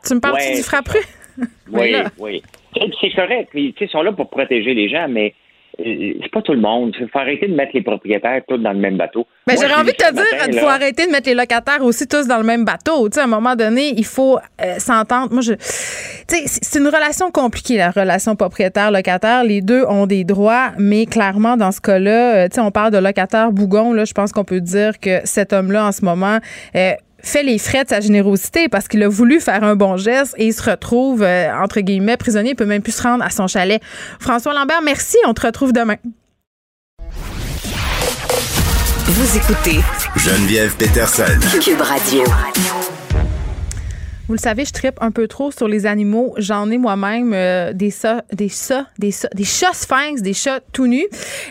Tu 0.06 0.14
me 0.14 0.20
parles 0.20 0.38
du 0.54 0.62
frappru? 0.62 0.98
oui, 1.72 1.94
oui. 2.18 2.42
C'est 3.00 3.10
correct. 3.10 3.50
Ils 3.54 3.88
sont 3.88 4.02
là 4.02 4.12
pour 4.12 4.28
protéger 4.30 4.74
les 4.74 4.88
gens, 4.88 5.06
mais 5.08 5.28
euh, 5.28 5.47
c'est 5.78 6.30
pas 6.32 6.42
tout 6.42 6.52
le 6.52 6.60
monde. 6.60 6.94
Il 7.00 7.08
faut 7.08 7.18
arrêter 7.18 7.46
de 7.46 7.54
mettre 7.54 7.72
les 7.74 7.82
propriétaires 7.82 8.42
tous 8.48 8.58
dans 8.58 8.72
le 8.72 8.78
même 8.78 8.96
bateau. 8.96 9.26
Mais 9.46 9.54
j'aurais 9.54 9.80
envie 9.80 9.92
de 9.92 9.96
te 9.96 10.12
dire 10.12 10.44
qu'il 10.44 10.58
faut 10.58 10.66
arrêter 10.66 11.06
de 11.06 11.12
mettre 11.12 11.28
les 11.28 11.34
locataires 11.34 11.82
aussi 11.82 12.08
tous 12.08 12.26
dans 12.26 12.38
le 12.38 12.44
même 12.44 12.64
bateau. 12.64 13.08
à 13.16 13.22
un 13.22 13.26
moment 13.26 13.54
donné, 13.54 13.94
il 13.96 14.04
faut 14.04 14.38
euh, 14.60 14.78
s'entendre. 14.78 15.32
Moi, 15.32 15.42
je, 15.42 15.54
c'est 15.58 16.78
une 16.78 16.88
relation 16.88 17.30
compliquée, 17.30 17.76
la 17.76 17.90
relation 17.90 18.34
propriétaire-locataire. 18.34 19.44
Les 19.44 19.60
deux 19.60 19.84
ont 19.84 20.06
des 20.06 20.24
droits, 20.24 20.72
mais 20.78 21.06
clairement, 21.06 21.56
dans 21.56 21.72
ce 21.72 21.80
cas-là, 21.80 22.44
euh, 22.44 22.48
on 22.58 22.70
parle 22.70 22.92
de 22.92 22.98
locataire 22.98 23.52
bougon. 23.52 23.92
Là, 23.92 24.04
je 24.04 24.12
pense 24.12 24.32
qu'on 24.32 24.44
peut 24.44 24.60
dire 24.60 24.98
que 24.98 25.20
cet 25.24 25.52
homme-là, 25.52 25.86
en 25.86 25.92
ce 25.92 26.04
moment, 26.04 26.38
fait 27.20 27.42
les 27.42 27.58
frais 27.58 27.84
de 27.84 27.88
sa 27.88 28.00
générosité 28.00 28.68
parce 28.68 28.88
qu'il 28.88 29.02
a 29.02 29.08
voulu 29.08 29.40
faire 29.40 29.64
un 29.64 29.76
bon 29.76 29.96
geste 29.96 30.34
et 30.38 30.46
il 30.46 30.52
se 30.52 30.68
retrouve, 30.68 31.22
euh, 31.22 31.52
entre 31.54 31.80
guillemets, 31.80 32.16
prisonnier. 32.16 32.50
Il 32.50 32.56
peut 32.56 32.66
même 32.66 32.82
plus 32.82 32.94
se 32.94 33.02
rendre 33.02 33.24
à 33.24 33.30
son 33.30 33.46
chalet. 33.46 33.80
François 34.20 34.54
Lambert, 34.54 34.82
merci. 34.82 35.16
On 35.26 35.34
te 35.34 35.46
retrouve 35.46 35.72
demain. 35.72 35.96
Vous 39.06 39.36
écoutez 39.36 39.80
Geneviève 40.16 40.76
Peterson. 40.76 41.24
Cube 41.60 41.80
Radio. 41.80 42.22
Vous 44.28 44.34
le 44.34 44.38
savez, 44.38 44.66
je 44.66 44.72
tripe 44.72 44.98
un 45.00 45.10
peu 45.10 45.26
trop 45.26 45.50
sur 45.50 45.68
les 45.68 45.86
animaux. 45.86 46.34
J'en 46.36 46.70
ai 46.70 46.76
moi-même 46.76 47.32
euh, 47.32 47.72
des 47.72 47.90
chats, 47.90 48.22
des 48.30 48.50
chats, 48.50 48.86
des, 48.98 49.14
des 49.34 49.44
chats 49.44 49.72
sphinx, 49.72 50.20
des 50.20 50.34
chats 50.34 50.60
tout 50.72 50.86
nus. 50.86 51.06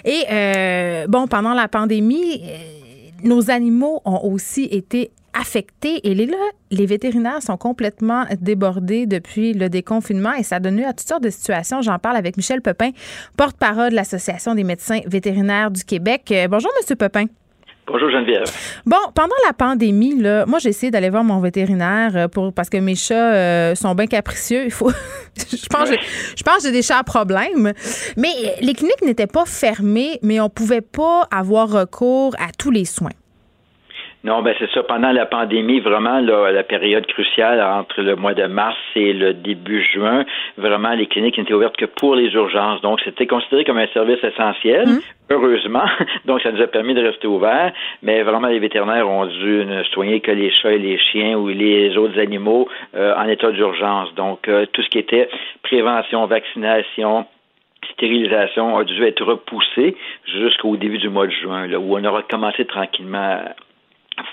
Et 0.06 0.24
euh, 0.30 1.08
bon, 1.08 1.28
pendant 1.28 1.56
la 1.56 1.68
pandémie, 1.68 2.44
nos 3.24 3.50
animaux 3.50 4.02
ont 4.06 4.20
aussi 4.32 4.66
été 4.66 5.10
affectés. 5.40 6.08
Et 6.10 6.16
là, 6.16 6.38
les 6.72 6.86
vétérinaires 6.86 7.42
sont 7.42 7.58
complètement 7.58 8.26
débordés 8.40 9.06
depuis 9.06 9.54
le 9.54 9.70
déconfinement 9.70 10.34
et 10.34 10.44
ça 10.44 10.60
donne 10.60 10.78
lieu 10.78 10.86
à 10.86 10.94
toutes 10.94 11.08
sortes 11.08 11.24
de 11.24 11.30
situations. 11.30 11.82
J'en 11.82 12.00
parle 12.00 12.18
avec 12.18 12.38
Michel 12.38 12.62
Pepin, 12.62 12.92
porte-parole 13.38 13.92
de 13.92 13.96
l'Association 13.96 14.56
des 14.56 14.64
médecins 14.64 15.00
vétérinaires 15.06 15.72
du 15.72 15.84
Québec. 15.84 16.32
Euh, 16.32 16.48
bonjour, 16.48 16.72
Monsieur 16.80 16.96
Pepin. 16.96 17.26
Bonjour 17.88 18.10
Geneviève. 18.10 18.44
Bon, 18.86 18.98
pendant 19.16 19.36
la 19.46 19.54
pandémie, 19.54 20.20
là, 20.20 20.46
moi 20.46 20.60
j'ai 20.60 20.70
essayé 20.70 20.92
d'aller 20.92 21.10
voir 21.10 21.24
mon 21.24 21.40
vétérinaire 21.40 22.12
euh, 22.18 22.28
pour 22.28 22.52
parce 22.52 22.70
que 22.70 22.76
mes 22.76 22.96
chats 22.96 23.34
euh, 23.34 23.76
sont 23.76 23.96
bien 23.96 24.08
capricieux. 24.08 24.66
Il 24.66 24.72
faut, 24.72 24.92
je 25.38 25.68
pense, 25.68 25.90
je 25.90 26.44
pense 26.44 26.58
que 26.58 26.64
j'ai 26.64 26.72
des 26.72 26.82
chats 26.82 27.00
à 27.00 27.04
problème. 27.04 27.72
Mais 28.18 28.56
les 28.60 28.74
cliniques 28.74 29.02
n'étaient 29.04 29.26
pas 29.26 29.46
fermées, 29.46 30.20
mais 30.22 30.42
on 30.42 30.50
pouvait 30.50 30.82
pas 30.82 31.30
avoir 31.32 31.70
recours 31.70 32.36
à 32.40 32.52
tous 32.58 32.72
les 32.72 32.84
soins. 32.84 33.14
Non, 34.24 34.42
ben 34.42 34.54
c'est 34.60 34.70
ça. 34.72 34.84
Pendant 34.84 35.12
la 35.12 35.26
pandémie, 35.26 35.80
vraiment, 35.80 36.20
la 36.20 36.64
période 36.64 37.06
cruciale 37.06 37.62
entre 37.62 38.02
le 38.02 38.16
mois 38.16 38.34
de 38.34 38.46
mars 38.46 38.78
et 38.96 39.14
le 39.14 39.34
début 39.34 39.84
juin, 39.84 40.26
vraiment, 40.58 40.94
les 40.94 41.08
cliniques 41.08 41.38
n'étaient 41.38 41.54
ouvertes 41.54 41.78
que 41.78 41.86
pour 41.86 42.16
les 42.16 42.34
urgences. 42.34 42.82
Donc, 42.82 43.00
c'était 43.06 43.28
considéré 43.28 43.64
comme 43.64 43.78
un 43.78 43.88
service 43.88 44.24
essentiel. 44.24 44.88
Mmh. 44.88 45.00
Heureusement, 45.30 45.86
donc 46.26 46.42
ça 46.42 46.52
nous 46.52 46.62
a 46.62 46.68
permis 46.68 46.94
de 46.94 47.02
rester 47.02 47.28
ouverts, 47.28 47.74
mais 48.02 48.24
vraiment 48.24 48.48
les 48.48 48.60
vétérinaires 48.60 49.10
ont 49.10 49.26
dû 49.26 49.66
ne 49.66 49.84
soigner 49.84 50.22
que 50.22 50.32
les 50.32 50.52
chats 50.52 50.72
et 50.72 50.78
les 50.78 50.98
chiens 50.98 51.38
ou 51.38 51.50
les 51.50 51.98
autres 51.98 52.18
animaux 52.18 52.70
euh, 52.96 53.14
en 53.16 53.28
état 53.28 53.52
d'urgence. 53.52 54.14
Donc 54.16 54.48
euh, 54.48 54.66
tout 54.72 54.82
ce 54.82 54.90
qui 54.90 55.00
était 55.00 55.30
prévention, 55.64 56.26
vaccination, 56.28 57.26
stérilisation 57.94 58.78
a 58.78 58.84
dû 58.86 59.04
être 59.04 59.24
repoussé 59.24 59.98
jusqu'au 60.26 60.78
début 60.78 60.98
du 60.98 61.10
mois 61.10 61.28
de 61.28 61.32
juin, 61.32 61.68
là, 61.68 61.78
où 61.78 61.98
on 61.98 62.04
aura 62.06 62.24
commencé 62.24 62.64
tranquillement 62.66 63.42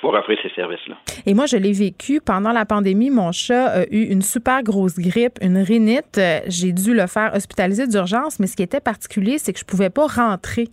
pour 0.00 0.14
offrir 0.14 0.38
ces 0.42 0.50
services-là. 0.50 0.96
Et 1.26 1.34
moi, 1.34 1.46
je 1.46 1.56
l'ai 1.56 1.72
vécu 1.72 2.20
pendant 2.20 2.52
la 2.52 2.64
pandémie. 2.64 3.10
Mon 3.10 3.32
chat 3.32 3.66
a 3.66 3.84
eu 3.90 4.04
une 4.04 4.22
super 4.22 4.62
grosse 4.62 4.96
grippe, 4.96 5.38
une 5.40 5.58
rhinite. 5.58 6.20
J'ai 6.46 6.72
dû 6.72 6.94
le 6.94 7.06
faire 7.06 7.34
hospitaliser 7.34 7.86
d'urgence, 7.86 8.38
mais 8.38 8.46
ce 8.46 8.56
qui 8.56 8.62
était 8.62 8.80
particulier, 8.80 9.38
c'est 9.38 9.52
que 9.52 9.58
je 9.58 9.64
pouvais 9.64 9.90
pas 9.90 10.06
rentrer 10.06 10.68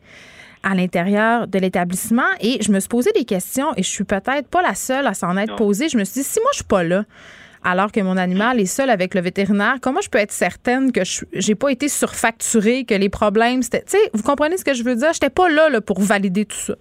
à 0.64 0.76
l'intérieur 0.76 1.48
de 1.48 1.58
l'établissement 1.60 2.28
et 2.40 2.60
je 2.62 2.72
me 2.72 2.80
suis 2.80 2.90
posé 2.90 3.12
des 3.16 3.26
questions 3.26 3.72
et 3.78 3.84
je 3.84 3.90
suis 3.90 4.04
peut-être 4.04 4.48
pas 4.48 4.62
la 4.62 4.76
seule 4.76 5.08
à 5.08 5.14
s'en 5.14 5.36
être 5.38 5.56
posée. 5.56 5.90
Je 5.90 5.98
me 5.98 6.04
suis 6.04 6.22
dit, 6.22 6.28
si 6.28 6.40
moi 6.40 6.50
je 6.52 6.58
suis 6.58 6.66
pas 6.66 6.84
là, 6.84 7.06
alors 7.64 7.92
que 7.92 8.00
mon 8.00 8.18
animal 8.18 8.60
est 8.60 8.66
seul 8.66 8.90
avec 8.90 9.14
le 9.14 9.22
vétérinaire, 9.22 9.76
comment 9.82 10.02
je 10.02 10.10
peux 10.10 10.20
être 10.20 10.32
certaine 10.32 10.92
que 10.92 11.04
je 11.04 11.26
j'ai 11.34 11.56
pas 11.56 11.70
été 11.70 11.88
surfacturée, 11.88 12.86
que 12.86 12.96
les 12.96 13.10
problèmes, 13.10 13.62
c'était, 13.64 13.84
tu 13.84 13.98
sais, 13.98 14.10
vous 14.14 14.24
comprenez 14.24 14.58
ce 14.58 14.66
que 14.66 14.74
je 14.74 14.84
veux 14.84 14.96
dire? 14.96 15.14
J'étais 15.14 15.30
pas 15.30 15.50
là, 15.50 15.70
là 15.70 15.82
pour 15.82 16.00
valider 16.00 16.46
tout 16.46 16.58
ça. 16.58 16.76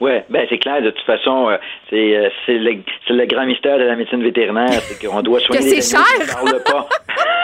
Oui, 0.00 0.12
ben 0.28 0.46
c'est 0.48 0.58
clair. 0.58 0.82
De 0.82 0.90
toute 0.90 1.04
façon, 1.06 1.48
euh, 1.48 1.56
c'est 1.90 2.16
euh, 2.16 2.28
c'est 2.44 2.58
le, 2.58 2.76
le 3.10 3.26
grand 3.26 3.46
mystère 3.46 3.78
de 3.78 3.84
la 3.84 3.96
médecine 3.96 4.22
vétérinaire, 4.22 4.80
c'est 4.80 5.06
qu'on 5.06 5.22
doit 5.22 5.40
soigner 5.46 5.64
les 5.64 5.94
animaux 5.94 6.06
qui 6.18 6.24
ne 6.24 6.48
parlent 6.50 6.62
pas. 6.64 6.88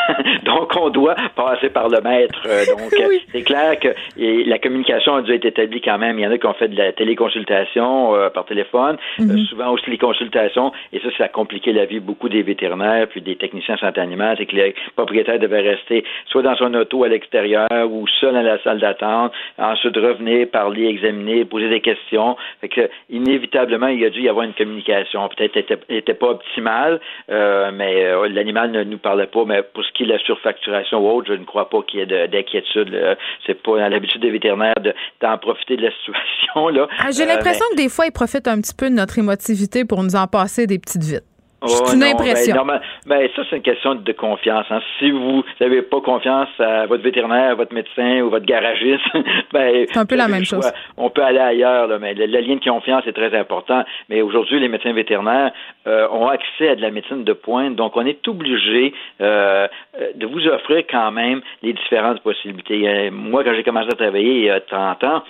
donc, 0.45 0.73
on 0.77 0.91
doit 0.91 1.15
passer 1.35 1.71
par 1.71 1.89
le 1.89 2.01
maître. 2.01 2.41
Euh, 2.47 2.65
donc, 2.67 2.93
c'est 3.33 3.43
clair 3.43 3.79
que 3.79 3.89
la 4.17 4.59
communication 4.59 5.17
a 5.17 5.23
dû 5.23 5.33
être 5.33 5.45
établie 5.45 5.81
quand 5.81 5.99
même. 5.99 6.19
Il 6.19 6.23
y 6.23 6.27
en 6.27 6.31
a 6.31 6.39
qui 6.39 6.47
ont 6.47 6.55
fait 6.55 6.69
de 6.69 6.77
la 6.77 6.93
téléconsultation 6.93 8.13
par 8.35 8.45
téléphone, 8.45 8.97
mm-hmm. 9.19 9.47
souvent 9.47 9.71
aussi 9.71 9.91
les 9.91 9.99
consultations, 9.99 10.73
et 10.93 11.01
ça, 11.01 11.09
ça 11.17 11.25
a 11.25 11.29
compliqué 11.29 11.73
la 11.73 11.85
vie 11.85 12.01
beaucoup 12.01 12.29
des 12.29 12.43
vétérinaires 12.43 13.07
puis 13.09 13.21
des 13.21 13.37
techniciens 13.37 13.77
santé 13.77 14.01
animale. 14.01 14.37
C'est 14.39 14.47
que 14.47 14.57
les 14.57 14.75
propriétaires 14.97 15.39
devaient 15.39 15.61
rester 15.61 16.05
soit 16.27 16.43
dans 16.43 16.57
son 16.57 16.75
auto 16.75 17.05
à 17.05 17.09
l'extérieur 17.09 17.69
ou 17.89 18.07
seul 18.21 18.35
dans 18.35 18.43
la 18.43 18.63
salle 18.63 18.81
d'attente, 18.81 19.33
ensuite 19.59 19.97
revenir, 19.97 20.49
parler, 20.49 20.87
examiner, 20.87 21.45
poser 21.45 21.69
des 21.69 21.81
questions. 21.81 22.32
Fait 22.61 22.69
que, 22.69 22.91
inévitablement, 23.11 23.89
il 23.89 24.05
a 24.05 24.11
dû 24.11 24.23
y 24.23 24.29
avoir 24.29 24.45
une 24.45 24.55
communication. 24.55 25.29
Peut-être 25.29 25.57
n'était 25.57 25.79
était 25.89 26.15
pas 26.15 26.29
optimale, 26.29 27.01
euh, 27.31 27.71
mais 27.73 28.05
euh, 28.05 28.29
l'animal 28.29 28.71
ne 28.71 28.85
nous 28.85 28.99
parlait 28.99 29.27
pas. 29.27 29.45
Mais 29.45 29.63
pour 29.63 29.85
ce 29.85 29.93
qui 29.93 30.05
est 30.05 30.07
de 30.07 30.13
la 30.13 30.19
surfacturation 30.19 30.99
ou 30.99 31.09
autre, 31.19 31.29
je 31.29 31.35
ne 31.35 31.45
crois 31.45 31.69
pas 31.69 31.83
qu'il 31.83 32.01
y 32.01 32.03
ait 32.03 32.29
d'inquiétude. 32.29 33.17
C'est 33.47 33.63
pas 33.63 33.79
dans 33.79 33.89
l'habitude 33.89 34.23
des 34.23 34.31
vétérinaires 34.31 34.75
d'en 35.21 35.39
profiter 35.39 35.77
de 35.77 35.83
la 35.83 35.91
situation. 35.99 36.69
Là. 36.69 36.89
Ah, 36.99 37.11
j'ai 37.11 37.25
euh, 37.25 37.27
l'impression 37.27 37.65
que 37.73 37.77
des 37.77 37.89
fois, 37.89 38.07
ils 38.07 38.13
profitent 38.13 38.49
un 38.49 38.61
petit 38.61 38.75
peu 38.75 38.89
de 38.91 38.95
notre 38.95 39.19
émotivité 39.19 39.85
pour 39.85 40.03
nous 40.03 40.17
en 40.17 40.27
passer 40.27 40.67
des 40.67 40.79
petites 40.79 41.03
vites. 41.03 41.32
C'est 41.67 41.95
une 41.95 42.01
ben, 42.01 42.13
impression. 42.13 42.67
Ben, 43.07 43.29
ça, 43.35 43.43
c'est 43.49 43.57
une 43.57 43.63
question 43.63 43.95
de 43.95 44.13
confiance. 44.13 44.67
Hein. 44.71 44.81
Si 44.99 45.11
vous 45.11 45.45
n'avez 45.61 45.83
pas 45.83 46.01
confiance 46.01 46.49
à 46.59 46.87
votre 46.87 47.03
vétérinaire, 47.03 47.53
à 47.53 47.55
votre 47.55 47.75
médecin 47.75 48.21
ou 48.23 48.31
votre 48.31 48.47
garagiste, 48.47 49.05
ben, 49.53 49.87
c'est 49.89 49.99
un 49.99 50.07
peu 50.07 50.17
la 50.17 50.29
même 50.29 50.45
chose. 50.45 50.71
On 50.97 51.11
peut 51.11 51.23
aller 51.23 51.39
ailleurs, 51.39 51.87
là, 51.87 51.99
mais 51.99 52.15
le, 52.15 52.27
lien 52.27 52.57
de 52.57 52.65
confiance 52.65 53.07
est 53.07 53.13
très 53.13 53.37
important. 53.39 53.85
Mais 54.09 54.23
aujourd'hui, 54.23 54.61
les 54.61 54.69
médecins 54.69 54.93
vétérinaires 54.93 55.53
euh, 55.87 56.09
ont 56.11 56.29
accès 56.29 56.69
à 56.69 56.77
de 56.77 56.83
la 56.83 56.91
médecine 56.91 57.25
de 57.25 57.33
pointe, 57.33 57.77
donc 57.77 57.97
on 57.97 58.07
est 58.07 58.27
obligé 58.29 58.93
euh, 59.21 59.69
de 60.15 60.27
vous 60.27 60.47
offrir 60.47 60.85
quand 60.91 61.11
même 61.11 61.41
les 61.63 61.73
différentes 61.73 62.21
possibilités. 62.21 62.89
Euh, 62.89 63.11
moi, 63.11 63.45
quand 63.45 63.55
j'ai 63.55 63.63
commencé 63.63 63.89
à 63.89 63.97
travailler 63.97 64.39
il 64.39 64.45
y 64.45 64.51
a 64.51 64.61
30 64.61 65.05
ans, 65.05 65.23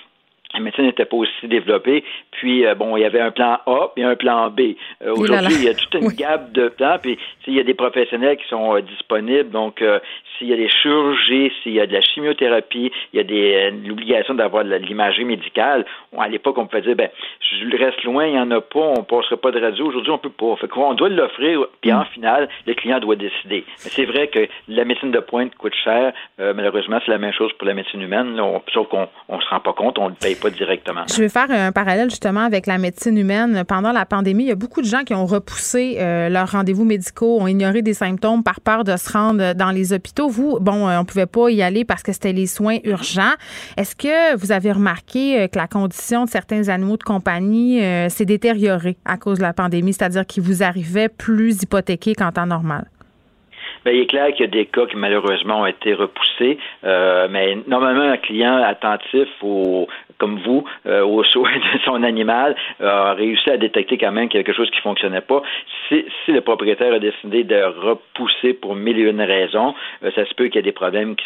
la 0.55 0.61
médecine 0.61 0.85
n'était 0.85 1.05
pas 1.05 1.17
aussi 1.17 1.49
développée. 1.49 2.05
Puis, 2.33 2.67
euh, 2.67 2.75
bon, 2.75 2.97
il 2.97 3.01
y 3.01 3.05
avait 3.05 3.21
un 3.21 3.31
plan 3.31 3.59
A 3.67 3.93
et 3.97 4.05
un 4.05 4.17
plan 4.17 4.51
B. 4.51 4.75
Euh, 5.03 5.15
aujourd'hui, 5.15 5.55
il 5.55 5.65
y 5.65 5.69
a 5.69 5.75
toute 5.75 5.95
une 5.95 6.09
gamme 6.09 6.51
de 6.53 6.69
plans. 6.69 6.99
Puis, 7.01 7.19
il 7.47 7.55
y 7.55 7.61
a 7.61 7.63
des 7.63 7.75
professionnels 7.75 8.37
qui 8.37 8.49
sont 8.49 8.77
euh, 8.77 8.83
disponibles. 8.83 9.51
Donc, 9.51 9.83
s'il 10.37 10.49
y 10.49 10.53
a 10.53 10.57
des 10.57 10.69
chirurgies, 10.69 11.53
s'il 11.63 11.73
y 11.73 11.81
a 11.81 11.87
de 11.87 11.93
la 11.93 12.03
chimiothérapie, 12.03 12.91
il 13.13 13.17
y 13.17 13.21
a 13.21 13.25
des 13.25 13.71
l'obligation 13.87 14.35
d'avoir 14.35 14.65
de 14.65 14.75
l'imagerie 14.75 15.25
médicale. 15.25 15.85
À 16.19 16.29
l'époque, 16.29 16.59
on 16.59 16.67
pouvait 16.67 16.83
dire, 16.83 16.97
ben, 16.97 17.09
je 17.41 17.77
reste 17.77 18.03
loin, 18.05 18.27
il 18.27 18.33
n'y 18.33 18.39
en 18.39 18.51
a 18.51 18.61
pas, 18.61 18.81
on 18.81 18.99
ne 18.99 19.05
passerait 19.05 19.37
pas 19.37 19.51
de 19.51 19.61
radio. 19.61 19.87
Aujourd'hui, 19.87 20.13
on 20.13 20.19
peut 20.19 20.31
pas. 20.31 20.57
Fait 20.57 20.69
on 20.77 20.95
doit 20.95 21.09
l'offrir. 21.09 21.67
Puis, 21.81 21.93
en 21.93 22.03
mm. 22.03 22.07
final, 22.07 22.49
le 22.67 22.75
client 22.75 23.01
doit 23.01 23.17
décider. 23.17 23.65
Mais 23.85 23.91
c'est 23.91 24.05
vrai 24.05 24.29
que 24.29 24.49
la 24.69 24.85
médecine 24.85 25.11
de 25.11 25.21
pointe 25.21 25.55
coûte 25.55 25.75
cher. 25.83 26.13
malheureusement, 26.39 26.99
c'est 27.05 27.13
la 27.13 27.19
même 27.19 27.33
chose 27.33 27.53
pour 27.55 27.67
la 27.67 27.75
médecine 27.75 28.03
humaine. 28.03 28.37
Là, 28.37 28.61
sauf 28.73 28.89
qu'on 28.89 29.09
ne 29.29 29.41
se 29.41 29.49
rend 29.49 29.61
pas 29.61 29.73
compte, 29.73 29.99
on 29.99 30.07
ne 30.07 30.11
le 30.11 30.17
paye 30.17 30.37
directement. 30.51 31.03
Je 31.09 31.21
vais 31.21 31.29
faire 31.29 31.51
un 31.51 31.73
parallèle 31.73 32.11
justement 32.11 32.41
avec 32.41 32.67
la 32.67 32.79
médecine 32.79 33.17
humaine. 33.17 33.65
Pendant 33.67 33.93
la 33.93 34.07
pandémie, 34.07 34.45
il 34.45 34.49
y 34.49 34.53
a 34.53 34.57
beaucoup 34.57 34.81
de 34.81 34.87
gens 34.87 35.05
qui 35.05 35.15
ont 35.15 35.27
repoussé 35.27 35.97
euh, 35.99 36.29
leurs 36.29 36.51
rendez-vous 36.51 36.85
médicaux, 36.85 37.39
ont 37.41 37.47
ignoré 37.47 37.83
des 37.83 37.95
symptômes 37.95 38.43
par 38.43 38.61
peur 38.61 38.85
de 38.85 38.97
se 38.97 39.13
rendre 39.13 39.55
dans 39.55 39.71
les 39.71 39.93
hôpitaux. 39.93 40.29
Vous, 40.29 40.59
bon, 40.61 40.89
euh, 40.89 40.99
on 40.99 41.05
pouvait 41.05 41.27
pas 41.27 41.51
y 41.51 41.63
aller 41.63 41.85
parce 41.85 42.03
que 42.03 42.13
c'était 42.13 42.33
les 42.33 42.47
soins 42.47 42.79
urgents. 42.85 43.35
Est-ce 43.77 43.97
que 43.97 44.37
vous 44.37 44.53
avez 44.53 44.73
remarqué 44.73 45.41
euh, 45.41 45.47
que 45.49 45.59
la 45.59 45.67
condition 45.67 46.25
de 46.25 46.31
certains 46.31 46.69
animaux 46.69 46.97
de 46.97 47.03
compagnie 47.03 47.81
s'est 48.09 48.25
détériorée 48.25 48.97
à 49.05 49.17
cause 49.17 49.39
de 49.39 49.43
la 49.43 49.53
pandémie, 49.53 49.93
c'est-à-dire 49.93 50.27
qu'ils 50.27 50.43
vous 50.43 50.63
arrivaient 50.63 51.09
plus 51.09 51.63
hypothéqués 51.63 52.15
qu'en 52.15 52.33
temps 52.33 52.47
normal? 52.47 52.87
Bien, 53.85 53.95
il 53.95 54.01
est 54.01 54.07
clair 54.07 54.29
qu'il 54.33 54.45
y 54.47 54.49
a 54.49 54.51
des 54.51 54.67
cas 54.67 54.87
qui 54.87 54.97
malheureusement 54.97 55.63
ont 55.63 55.67
été 55.67 55.95
repoussés, 55.95 56.59
mais 56.83 57.59
normalement 57.67 58.03
un 58.03 58.17
client 58.17 58.57
attentif 58.63 59.29
au, 59.43 59.89
comme 60.23 60.39
vous, 60.47 60.63
euh, 60.87 61.05
au 61.05 61.25
soin 61.25 61.51
de 61.75 61.81
son 61.85 62.05
animal, 62.05 62.55
a 62.81 63.13
réussi 63.15 63.51
à 63.51 63.57
détecter 63.57 63.99
quand 63.99 64.13
même 64.13 64.29
quelque 64.29 64.53
chose 64.53 64.71
qui 64.71 64.77
ne 64.77 64.83
fonctionnait 64.83 65.21
pas. 65.21 65.43
Si, 65.89 66.05
si, 66.25 66.31
le 66.31 66.43
propriétaire 66.43 66.95
a 66.95 67.01
décidé 67.01 67.43
de 67.43 67.61
repousser 67.61 68.55
pour 68.55 68.77
mille 68.77 68.99
et 69.01 69.11
une 69.11 69.21
raisons, 69.21 69.75
euh, 70.05 70.13
ça 70.15 70.25
se 70.25 70.35
peut 70.35 70.47
qu'il 70.47 70.57
y 70.57 70.59
ait 70.61 70.63
des 70.63 70.71
problèmes 70.73 71.17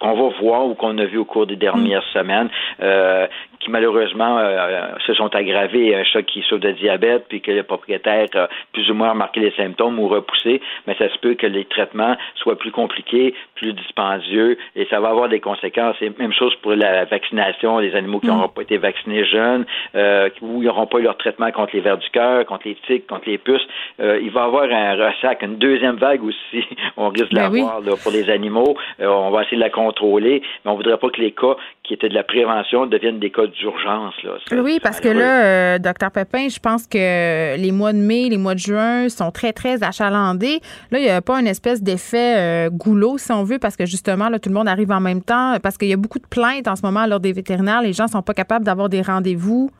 qu'on 0.00 0.14
va 0.14 0.34
voir 0.40 0.66
ou 0.66 0.74
qu'on 0.74 0.98
a 0.98 1.04
vu 1.04 1.18
au 1.18 1.24
cours 1.24 1.46
des 1.46 1.54
dernières 1.54 2.02
mm. 2.02 2.18
semaines, 2.18 2.48
euh, 2.82 3.28
qui 3.60 3.70
malheureusement 3.70 4.38
euh, 4.38 4.94
se 5.06 5.14
sont 5.14 5.32
aggravés, 5.34 5.94
un 5.94 6.04
choc 6.04 6.24
qui 6.26 6.42
sauve 6.48 6.60
de 6.60 6.72
diabète, 6.72 7.26
puis 7.28 7.40
que 7.40 7.52
le 7.52 7.62
propriétaire 7.62 8.26
a 8.34 8.48
plus 8.72 8.90
ou 8.90 8.94
moins 8.94 9.10
remarqué 9.10 9.40
les 9.40 9.52
symptômes 9.52 9.98
ou 9.98 10.08
repoussé, 10.08 10.60
mais 10.86 10.96
ça 10.96 11.08
se 11.08 11.18
peut 11.18 11.34
que 11.34 11.46
les 11.46 11.66
traitements 11.66 12.16
soient 12.36 12.58
plus 12.58 12.72
compliqués, 12.72 13.34
plus 13.54 13.72
dispendieux, 13.74 14.58
et 14.74 14.86
ça 14.86 14.98
va 15.00 15.10
avoir 15.10 15.28
des 15.28 15.40
conséquences. 15.40 15.96
Et 16.00 16.10
même 16.18 16.32
chose 16.32 16.54
pour 16.56 16.72
la 16.72 17.04
vaccination, 17.04 17.78
les 17.78 17.94
animaux 17.94 18.20
qui 18.20 18.30
n'auront 18.40 18.52
pas 18.52 18.62
été 18.62 18.78
vaccinés 18.78 19.24
jeunes, 19.24 19.64
euh, 19.94 20.28
ou 20.42 20.62
ils 20.62 20.66
n'auront 20.66 20.86
pas 20.86 20.98
eu 20.98 21.02
leur 21.02 21.16
traitement 21.16 21.50
contre 21.50 21.74
les 21.74 21.80
vers 21.80 21.98
du 21.98 22.08
cœur, 22.10 22.44
contre 22.46 22.68
les 22.68 22.76
tiques, 22.86 23.06
contre 23.06 23.28
les 23.28 23.38
puces. 23.38 23.66
Euh, 24.00 24.20
il 24.22 24.30
va 24.30 24.42
y 24.42 24.44
avoir 24.44 24.64
un 24.64 24.94
ressac, 24.94 25.42
une 25.42 25.56
deuxième 25.56 25.96
vague 25.96 26.22
aussi, 26.24 26.64
on 26.96 27.08
risque 27.08 27.30
de 27.30 27.36
ben 27.36 27.52
l'avoir 27.52 27.80
pour 28.02 28.12
les 28.12 28.30
animaux. 28.30 28.76
Euh, 29.00 29.06
on 29.06 29.30
va 29.30 29.42
essayer 29.42 29.56
de 29.56 29.62
la 29.62 29.70
contrôler, 29.70 30.42
mais 30.64 30.70
on 30.70 30.76
voudrait 30.76 30.98
pas 30.98 31.10
que 31.10 31.20
les 31.20 31.32
cas 31.32 31.56
qui 31.82 31.94
étaient 31.94 32.08
de 32.08 32.14
la 32.14 32.22
prévention 32.22 32.86
deviennent 32.86 33.18
des 33.18 33.30
cas 33.30 33.46
d'urgence. 33.46 34.14
Oui, 34.52 34.78
parce 34.82 35.00
que 35.00 35.08
là, 35.08 35.78
docteur 35.78 36.10
Pepin, 36.12 36.48
je 36.48 36.58
pense 36.58 36.86
que 36.86 37.56
les 37.56 37.72
mois 37.72 37.92
de 37.92 37.98
mai, 37.98 38.28
les 38.28 38.38
mois 38.38 38.54
de 38.54 38.60
juin 38.60 39.08
sont 39.08 39.30
très, 39.30 39.52
très 39.52 39.82
achalandés. 39.82 40.60
Là, 40.90 40.98
il 40.98 41.04
n'y 41.04 41.10
a 41.10 41.20
pas 41.20 41.40
une 41.40 41.48
espèce 41.48 41.82
d'effet 41.82 42.68
goulot, 42.70 43.18
si 43.18 43.32
on 43.32 43.42
veut, 43.42 43.58
parce 43.58 43.76
que 43.76 43.86
justement, 43.86 44.28
là, 44.28 44.38
tout 44.38 44.48
le 44.48 44.54
monde 44.54 44.68
arrive 44.68 44.92
en 44.92 45.00
même 45.00 45.22
temps, 45.22 45.56
parce 45.62 45.76
qu'il 45.76 45.88
y 45.88 45.92
a 45.92 45.96
beaucoup 45.96 46.18
de 46.18 46.26
plaintes 46.26 46.68
en 46.68 46.76
ce 46.76 46.82
moment 46.82 47.06
lors 47.06 47.20
des 47.20 47.32
vétérinaires. 47.32 47.82
Les 47.82 47.92
gens 47.92 48.06
sont 48.06 48.22
pas 48.22 48.29
capables 48.34 48.64
d'avoir 48.64 48.88
des 48.88 49.02
rendez-vous. 49.02 49.70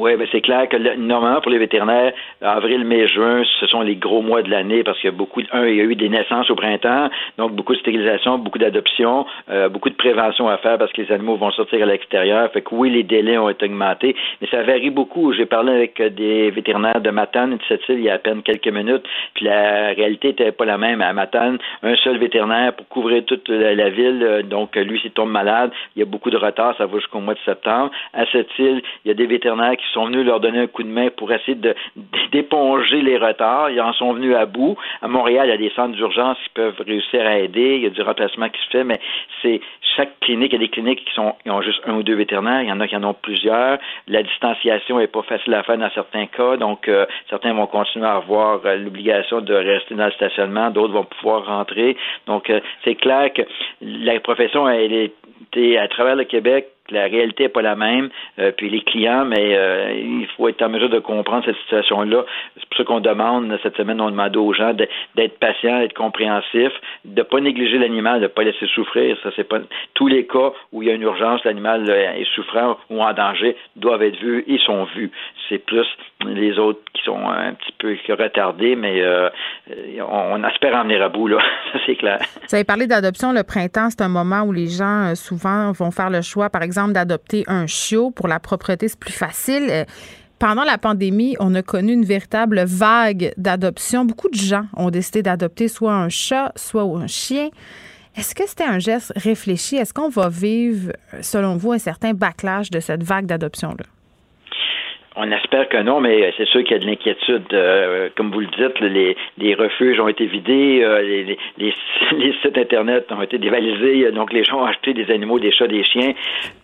Oui, 0.00 0.16
ben 0.16 0.26
c'est 0.32 0.40
clair 0.40 0.66
que 0.66 0.78
normalement 0.96 1.42
pour 1.42 1.52
les 1.52 1.58
vétérinaires, 1.58 2.14
avril, 2.40 2.86
mai, 2.86 3.06
juin, 3.06 3.42
ce 3.60 3.66
sont 3.66 3.82
les 3.82 3.96
gros 3.96 4.22
mois 4.22 4.40
de 4.40 4.48
l'année 4.48 4.82
parce 4.82 4.98
qu'il 4.98 5.10
y 5.10 5.12
a 5.12 5.14
beaucoup, 5.14 5.42
un, 5.52 5.66
il 5.66 5.76
y 5.76 5.80
a 5.82 5.84
eu 5.84 5.94
des 5.94 6.08
naissances 6.08 6.50
au 6.50 6.54
printemps, 6.54 7.10
donc 7.36 7.52
beaucoup 7.52 7.74
de 7.74 7.80
stérilisation, 7.80 8.38
beaucoup 8.38 8.56
d'adoption, 8.56 9.26
euh, 9.50 9.68
beaucoup 9.68 9.90
de 9.90 9.94
prévention 9.94 10.48
à 10.48 10.56
faire 10.56 10.78
parce 10.78 10.90
que 10.94 11.02
les 11.02 11.12
animaux 11.12 11.36
vont 11.36 11.50
sortir 11.50 11.82
à 11.82 11.84
l'extérieur. 11.84 12.50
Fait 12.50 12.62
que 12.62 12.74
oui, 12.74 12.88
les 12.88 13.02
délais 13.02 13.36
ont 13.36 13.50
été 13.50 13.66
augmentés, 13.66 14.16
mais 14.40 14.48
ça 14.50 14.62
varie 14.62 14.88
beaucoup. 14.88 15.34
J'ai 15.34 15.44
parlé 15.44 15.70
avec 15.70 16.00
des 16.00 16.50
vétérinaires 16.50 17.02
de 17.02 17.10
Matane 17.10 17.52
et 17.52 17.56
de 17.56 17.62
cette 17.68 17.86
île 17.90 17.98
il 17.98 18.04
y 18.04 18.08
a 18.08 18.14
à 18.14 18.18
peine 18.18 18.40
quelques 18.42 18.68
minutes, 18.68 19.04
puis 19.34 19.44
la 19.44 19.88
réalité 19.88 20.28
n'était 20.28 20.52
pas 20.52 20.64
la 20.64 20.78
même. 20.78 21.02
À 21.02 21.12
Matane, 21.12 21.58
un 21.82 21.96
seul 21.96 22.16
vétérinaire 22.16 22.72
pour 22.72 22.88
couvrir 22.88 23.22
toute 23.26 23.50
la, 23.50 23.90
ville, 23.90 24.46
donc 24.48 24.76
lui 24.76 24.98
s'il 25.00 25.10
tombe 25.10 25.30
malade, 25.30 25.72
il 25.94 25.98
y 25.98 26.02
a 26.02 26.06
beaucoup 26.06 26.30
de 26.30 26.38
retard, 26.38 26.74
ça 26.78 26.86
va 26.86 26.98
jusqu'au 26.98 27.20
mois 27.20 27.34
de 27.34 27.40
septembre. 27.44 27.90
À 28.14 28.24
cette 28.32 28.58
île, 28.58 28.80
il 29.04 29.08
y 29.08 29.10
a 29.10 29.14
des 29.14 29.26
vétérinaires 29.26 29.76
qui 29.76 29.89
sont 29.92 30.06
venus 30.06 30.24
leur 30.24 30.40
donner 30.40 30.60
un 30.60 30.66
coup 30.66 30.82
de 30.82 30.88
main 30.88 31.08
pour 31.16 31.32
essayer 31.32 31.56
d'éponger 32.32 33.02
les 33.02 33.18
retards. 33.18 33.70
Ils 33.70 33.80
en 33.80 33.92
sont 33.92 34.12
venus 34.12 34.34
à 34.34 34.46
bout. 34.46 34.76
À 35.02 35.08
Montréal, 35.08 35.46
il 35.46 35.50
y 35.50 35.54
a 35.54 35.56
des 35.68 35.74
centres 35.74 35.94
d'urgence 35.94 36.38
qui 36.44 36.50
peuvent 36.54 36.80
réussir 36.86 37.26
à 37.26 37.38
aider. 37.38 37.76
Il 37.76 37.82
y 37.82 37.86
a 37.86 37.90
du 37.90 38.02
remplacement 38.02 38.48
qui 38.48 38.60
se 38.62 38.70
fait, 38.70 38.84
mais 38.84 39.00
c'est 39.42 39.60
chaque 39.96 40.18
clinique, 40.20 40.52
il 40.52 40.60
y 40.60 40.64
a 40.64 40.66
des 40.66 40.68
cliniques 40.68 41.04
qui 41.04 41.14
sont 41.14 41.34
ont 41.46 41.62
juste 41.62 41.80
un 41.86 41.94
ou 41.94 42.02
deux 42.02 42.14
vétérinaires. 42.14 42.62
Il 42.62 42.68
y 42.68 42.72
en 42.72 42.80
a 42.80 42.88
qui 42.88 42.96
en 42.96 43.04
ont 43.04 43.14
plusieurs. 43.14 43.78
La 44.06 44.22
distanciation 44.22 45.00
est 45.00 45.08
pas 45.08 45.22
facile 45.22 45.54
à 45.54 45.62
faire 45.62 45.78
dans 45.78 45.90
certains 45.90 46.26
cas, 46.26 46.56
donc 46.56 46.88
euh, 46.88 47.06
certains 47.28 47.52
vont 47.52 47.66
continuer 47.66 48.06
à 48.06 48.16
avoir 48.16 48.60
euh, 48.64 48.76
l'obligation 48.76 49.40
de 49.40 49.54
rester 49.54 49.94
dans 49.94 50.06
le 50.06 50.12
stationnement, 50.12 50.70
d'autres 50.70 50.92
vont 50.92 51.04
pouvoir 51.04 51.46
rentrer. 51.46 51.96
Donc 52.26 52.50
euh, 52.50 52.60
c'est 52.84 52.94
clair 52.94 53.32
que 53.32 53.42
la 53.80 54.18
profession 54.20 54.68
elle 54.68 54.92
est 54.92 55.76
à 55.78 55.88
travers 55.88 56.16
le 56.16 56.24
Québec 56.24 56.68
la 56.90 57.04
réalité 57.04 57.44
n'est 57.44 57.48
pas 57.48 57.62
la 57.62 57.76
même, 57.76 58.10
euh, 58.38 58.52
puis 58.56 58.68
les 58.70 58.82
clients, 58.82 59.24
mais 59.24 59.56
euh, 59.56 59.92
il 59.94 60.26
faut 60.36 60.48
être 60.48 60.62
en 60.62 60.68
mesure 60.68 60.90
de 60.90 60.98
comprendre 60.98 61.44
cette 61.44 61.56
situation-là. 61.58 62.24
C'est 62.54 62.68
pour 62.68 62.76
ça 62.78 62.84
qu'on 62.84 63.00
demande, 63.00 63.58
cette 63.62 63.76
semaine, 63.76 64.00
on 64.00 64.10
demande 64.10 64.36
aux 64.36 64.52
gens 64.52 64.74
d'être 64.74 65.38
patients, 65.38 65.80
d'être 65.80 65.94
compréhensifs, 65.94 66.72
de 67.04 67.20
ne 67.20 67.22
pas 67.22 67.40
négliger 67.40 67.78
l'animal, 67.78 68.18
de 68.20 68.24
ne 68.24 68.28
pas 68.28 68.42
laisser 68.42 68.66
souffrir. 68.66 69.16
Ça, 69.22 69.30
c'est 69.36 69.48
tous 69.94 70.06
les 70.06 70.26
cas 70.26 70.52
où 70.72 70.82
il 70.82 70.88
y 70.88 70.90
a 70.90 70.94
une 70.94 71.02
urgence, 71.02 71.42
l'animal 71.44 71.88
euh, 71.88 72.12
est 72.14 72.28
souffrant 72.34 72.78
ou 72.88 73.02
en 73.02 73.12
danger 73.12 73.56
doivent 73.76 74.02
être 74.02 74.18
vus 74.20 74.44
et 74.46 74.58
sont 74.58 74.84
vus. 74.96 75.10
C'est 75.48 75.58
plus 75.58 75.86
les 76.26 76.58
autres 76.58 76.80
qui 76.92 77.02
sont 77.02 77.28
un 77.28 77.54
petit 77.54 77.72
peu 77.78 77.96
retardés, 78.10 78.76
mais 78.76 79.02
on, 80.00 80.44
espère 80.44 80.74
en 80.76 80.82
venir 80.82 81.02
à 81.02 81.08
bout, 81.08 81.28
là. 81.28 81.38
ça, 81.72 81.78
c'est 81.86 81.96
clair. 81.96 82.18
Vous 82.48 82.54
avez 82.54 82.64
parlé 82.64 82.86
d'adoption. 82.86 83.32
Le 83.32 83.42
printemps, 83.42 83.88
c'est 83.90 84.02
un 84.02 84.08
moment 84.08 84.42
où 84.42 84.52
les 84.52 84.66
gens, 84.66 85.14
souvent, 85.14 85.72
vont 85.72 85.90
faire 85.90 86.10
le 86.10 86.20
choix, 86.20 86.50
par 86.50 86.62
exemple, 86.62 86.79
d'adopter 86.88 87.44
un 87.46 87.66
chiot. 87.66 88.10
Pour 88.10 88.28
la 88.28 88.40
propreté, 88.40 88.88
c'est 88.88 88.98
plus 88.98 89.12
facile. 89.12 89.66
Euh, 89.70 89.84
pendant 90.38 90.64
la 90.64 90.78
pandémie, 90.78 91.36
on 91.38 91.54
a 91.54 91.62
connu 91.62 91.92
une 91.92 92.04
véritable 92.04 92.64
vague 92.64 93.34
d'adoption. 93.36 94.04
Beaucoup 94.04 94.30
de 94.30 94.38
gens 94.38 94.64
ont 94.76 94.90
décidé 94.90 95.22
d'adopter 95.22 95.68
soit 95.68 95.92
un 95.92 96.08
chat, 96.08 96.52
soit 96.56 96.82
un 96.82 97.06
chien. 97.06 97.50
Est-ce 98.16 98.34
que 98.34 98.46
c'était 98.46 98.64
un 98.64 98.78
geste 98.78 99.12
réfléchi? 99.16 99.76
Est-ce 99.76 99.94
qu'on 99.94 100.08
va 100.08 100.28
vivre, 100.28 100.92
selon 101.20 101.56
vous, 101.56 101.72
un 101.72 101.78
certain 101.78 102.14
backlash 102.14 102.70
de 102.70 102.80
cette 102.80 103.02
vague 103.02 103.26
d'adoption-là? 103.26 103.84
On 105.22 105.30
espère 105.32 105.68
que 105.68 105.76
non, 105.76 106.00
mais 106.00 106.32
c'est 106.38 106.46
sûr 106.46 106.64
qu'il 106.64 106.72
y 106.72 106.74
a 106.76 106.78
de 106.78 106.86
l'inquiétude. 106.86 107.42
Euh, 107.52 108.08
comme 108.16 108.30
vous 108.30 108.40
le 108.40 108.46
dites, 108.46 108.80
les, 108.80 109.18
les, 109.36 109.54
refuges 109.54 110.00
ont 110.00 110.08
été 110.08 110.24
vidés, 110.24 110.80
euh, 110.82 111.02
les, 111.02 111.24
les, 111.58 111.74
les, 112.12 112.32
sites 112.42 112.56
Internet 112.56 113.12
ont 113.12 113.20
été 113.20 113.36
dévalisés, 113.36 114.10
donc 114.12 114.32
les 114.32 114.44
gens 114.44 114.62
ont 114.62 114.64
acheté 114.64 114.94
des 114.94 115.12
animaux, 115.12 115.38
des 115.38 115.52
chats, 115.52 115.66
des 115.66 115.84
chiens. 115.84 116.14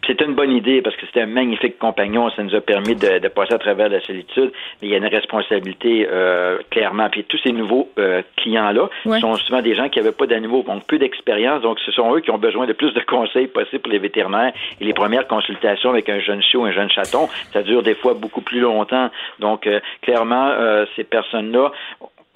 C'est 0.06 0.22
une 0.22 0.32
bonne 0.32 0.52
idée 0.52 0.80
parce 0.80 0.96
que 0.96 1.04
c'était 1.04 1.20
un 1.20 1.26
magnifique 1.26 1.78
compagnon. 1.78 2.30
Ça 2.30 2.42
nous 2.42 2.54
a 2.54 2.62
permis 2.62 2.94
de, 2.94 3.18
de, 3.18 3.28
passer 3.28 3.52
à 3.52 3.58
travers 3.58 3.90
la 3.90 4.00
solitude. 4.00 4.52
Mais 4.80 4.88
il 4.88 4.90
y 4.90 4.94
a 4.94 4.98
une 4.98 5.06
responsabilité 5.06 6.08
euh, 6.10 6.56
clairement. 6.70 7.10
Puis 7.10 7.24
tous 7.24 7.38
ces 7.44 7.52
nouveaux 7.52 7.90
clients-là 8.36 8.88
sont 9.20 9.34
souvent 9.34 9.60
des 9.60 9.74
gens 9.74 9.90
qui 9.90 9.98
n'avaient 9.98 10.12
pas 10.12 10.26
d'animaux, 10.26 10.62
donc 10.66 10.86
peu 10.86 10.96
d'expérience. 10.96 11.60
Donc 11.60 11.78
ce 11.80 11.92
sont 11.92 12.14
eux 12.14 12.20
qui 12.20 12.30
ont 12.30 12.38
besoin 12.38 12.66
de 12.66 12.72
plus 12.72 12.94
de 12.94 13.00
conseils 13.00 13.48
possibles 13.48 13.82
pour 13.82 13.92
les 13.92 13.98
vétérinaires. 13.98 14.52
Et 14.80 14.84
les 14.84 14.94
premières 14.94 15.26
consultations 15.26 15.90
avec 15.90 16.08
un 16.08 16.20
jeune 16.20 16.40
chiot, 16.40 16.64
un 16.64 16.72
jeune 16.72 16.90
chaton, 16.90 17.28
ça 17.52 17.62
dure 17.62 17.82
des 17.82 17.94
fois 17.94 18.14
beaucoup 18.14 18.40
plus 18.46 18.60
longtemps. 18.60 19.10
Donc, 19.40 19.66
euh, 19.66 19.80
clairement, 20.00 20.48
euh, 20.48 20.86
ces 20.96 21.04
personnes-là 21.04 21.72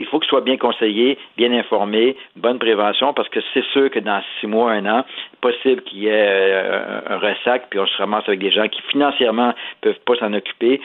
il 0.01 0.06
faut 0.06 0.18
qu'ils 0.18 0.28
soient 0.28 0.40
bien 0.40 0.56
conseillés, 0.56 1.18
bien 1.36 1.52
informés, 1.52 2.16
bonne 2.36 2.59
prévention, 2.59 3.12
parce 3.14 3.28
que 3.28 3.40
c'est 3.55 3.64
sûr 3.66 3.90
que 3.90 4.01
dans 4.01 4.20
six 4.40 4.47
mois, 4.47 4.72
un 4.72 4.86
an, 4.86 5.05
possible 5.40 5.82
qu'il 5.82 6.01
y 6.01 6.06
ait 6.09 6.10
euh, 6.12 7.01
un 7.09 7.18
ressac, 7.18 7.68
puis 7.70 7.78
on 7.78 7.86
se 7.86 7.97
ramasse 7.97 8.24
avec 8.27 8.40
des 8.40 8.51
gens 8.51 8.66
qui 8.68 8.82
financièrement 8.90 9.55
peuvent 9.81 10.01
pas 10.05 10.16
s'en 10.16 10.32
occuper 10.32 10.81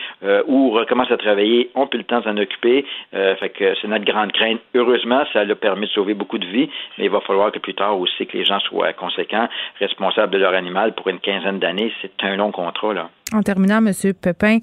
ou 0.48 0.72
recommencent 0.72 1.12
à 1.12 1.18
travailler, 1.18 1.70
ont 1.76 1.88
plus 1.88 2.00
le 2.00 2.04
temps 2.04 2.20
de 2.20 2.26
s'en 2.26 2.38
occuper. 2.38 2.86
fait 3.12 3.50
que 3.50 3.76
c'est 3.82 3.88
notre 3.88 4.06
grande 4.06 4.32
crainte. 4.32 4.60
Heureusement, 4.74 5.24
ça 5.34 5.42
a 5.42 5.56
permis 5.56 5.88
de 5.88 5.92
sauver 5.92 6.14
beaucoup 6.14 6.38
de 6.38 6.46
vies, 6.46 6.70
mais 6.98 7.06
il 7.06 7.10
va 7.10 7.22
falloir 7.22 7.52
que 7.52 7.60
plus 7.60 7.74
tard 7.74 8.00
aussi 8.00 8.26
que 8.26 8.38
les 8.38 8.46
gens 8.46 8.60
soient 8.60 8.94
conséquents, 8.94 9.48
responsables 9.80 10.34
de 10.34 10.38
leur 10.38 10.54
animal 10.54 10.94
pour 10.94 11.08
une 11.10 11.20
quinzaine 11.20 11.60
d'années. 11.60 11.92
C'est 12.02 12.24
un 12.24 12.36
long 12.36 12.52
contrat, 12.52 12.94
là. 12.94 13.10
En 13.34 13.42
terminant, 13.42 13.78
M. 13.78 13.92
Pepin, 14.22 14.60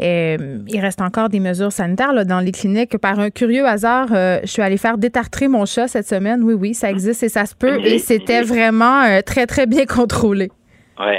euh, 0.00 0.58
il 0.68 0.80
reste 0.80 1.00
encore 1.00 1.28
des 1.28 1.40
mesures 1.40 1.72
sanitaires 1.72 2.12
là, 2.12 2.24
dans 2.24 2.40
les 2.40 2.52
cliniques. 2.52 2.98
Par 2.98 3.18
un 3.18 3.30
curieux 3.30 3.66
hasard, 3.66 4.08
euh, 4.12 4.40
je 4.42 4.48
suis 4.48 4.62
allée 4.62 4.76
faire 4.76 4.98
détartrer 4.98 5.48
mon 5.48 5.64
chat 5.64 5.88
cette 5.88 6.08
semaine. 6.08 6.42
Oui, 6.42 6.54
oui, 6.54 6.74
ça 6.74 6.90
existe 6.90 7.22
et 7.22 7.28
ça 7.28 7.46
se 7.46 7.54
peut. 7.54 7.80
Et 7.84 7.98
c'était 7.98 8.42
vraiment 8.42 9.02
euh, 9.04 9.20
très, 9.22 9.46
très 9.46 9.66
bien 9.66 9.86
contrôlé. 9.86 10.50
Oui. 10.98 11.16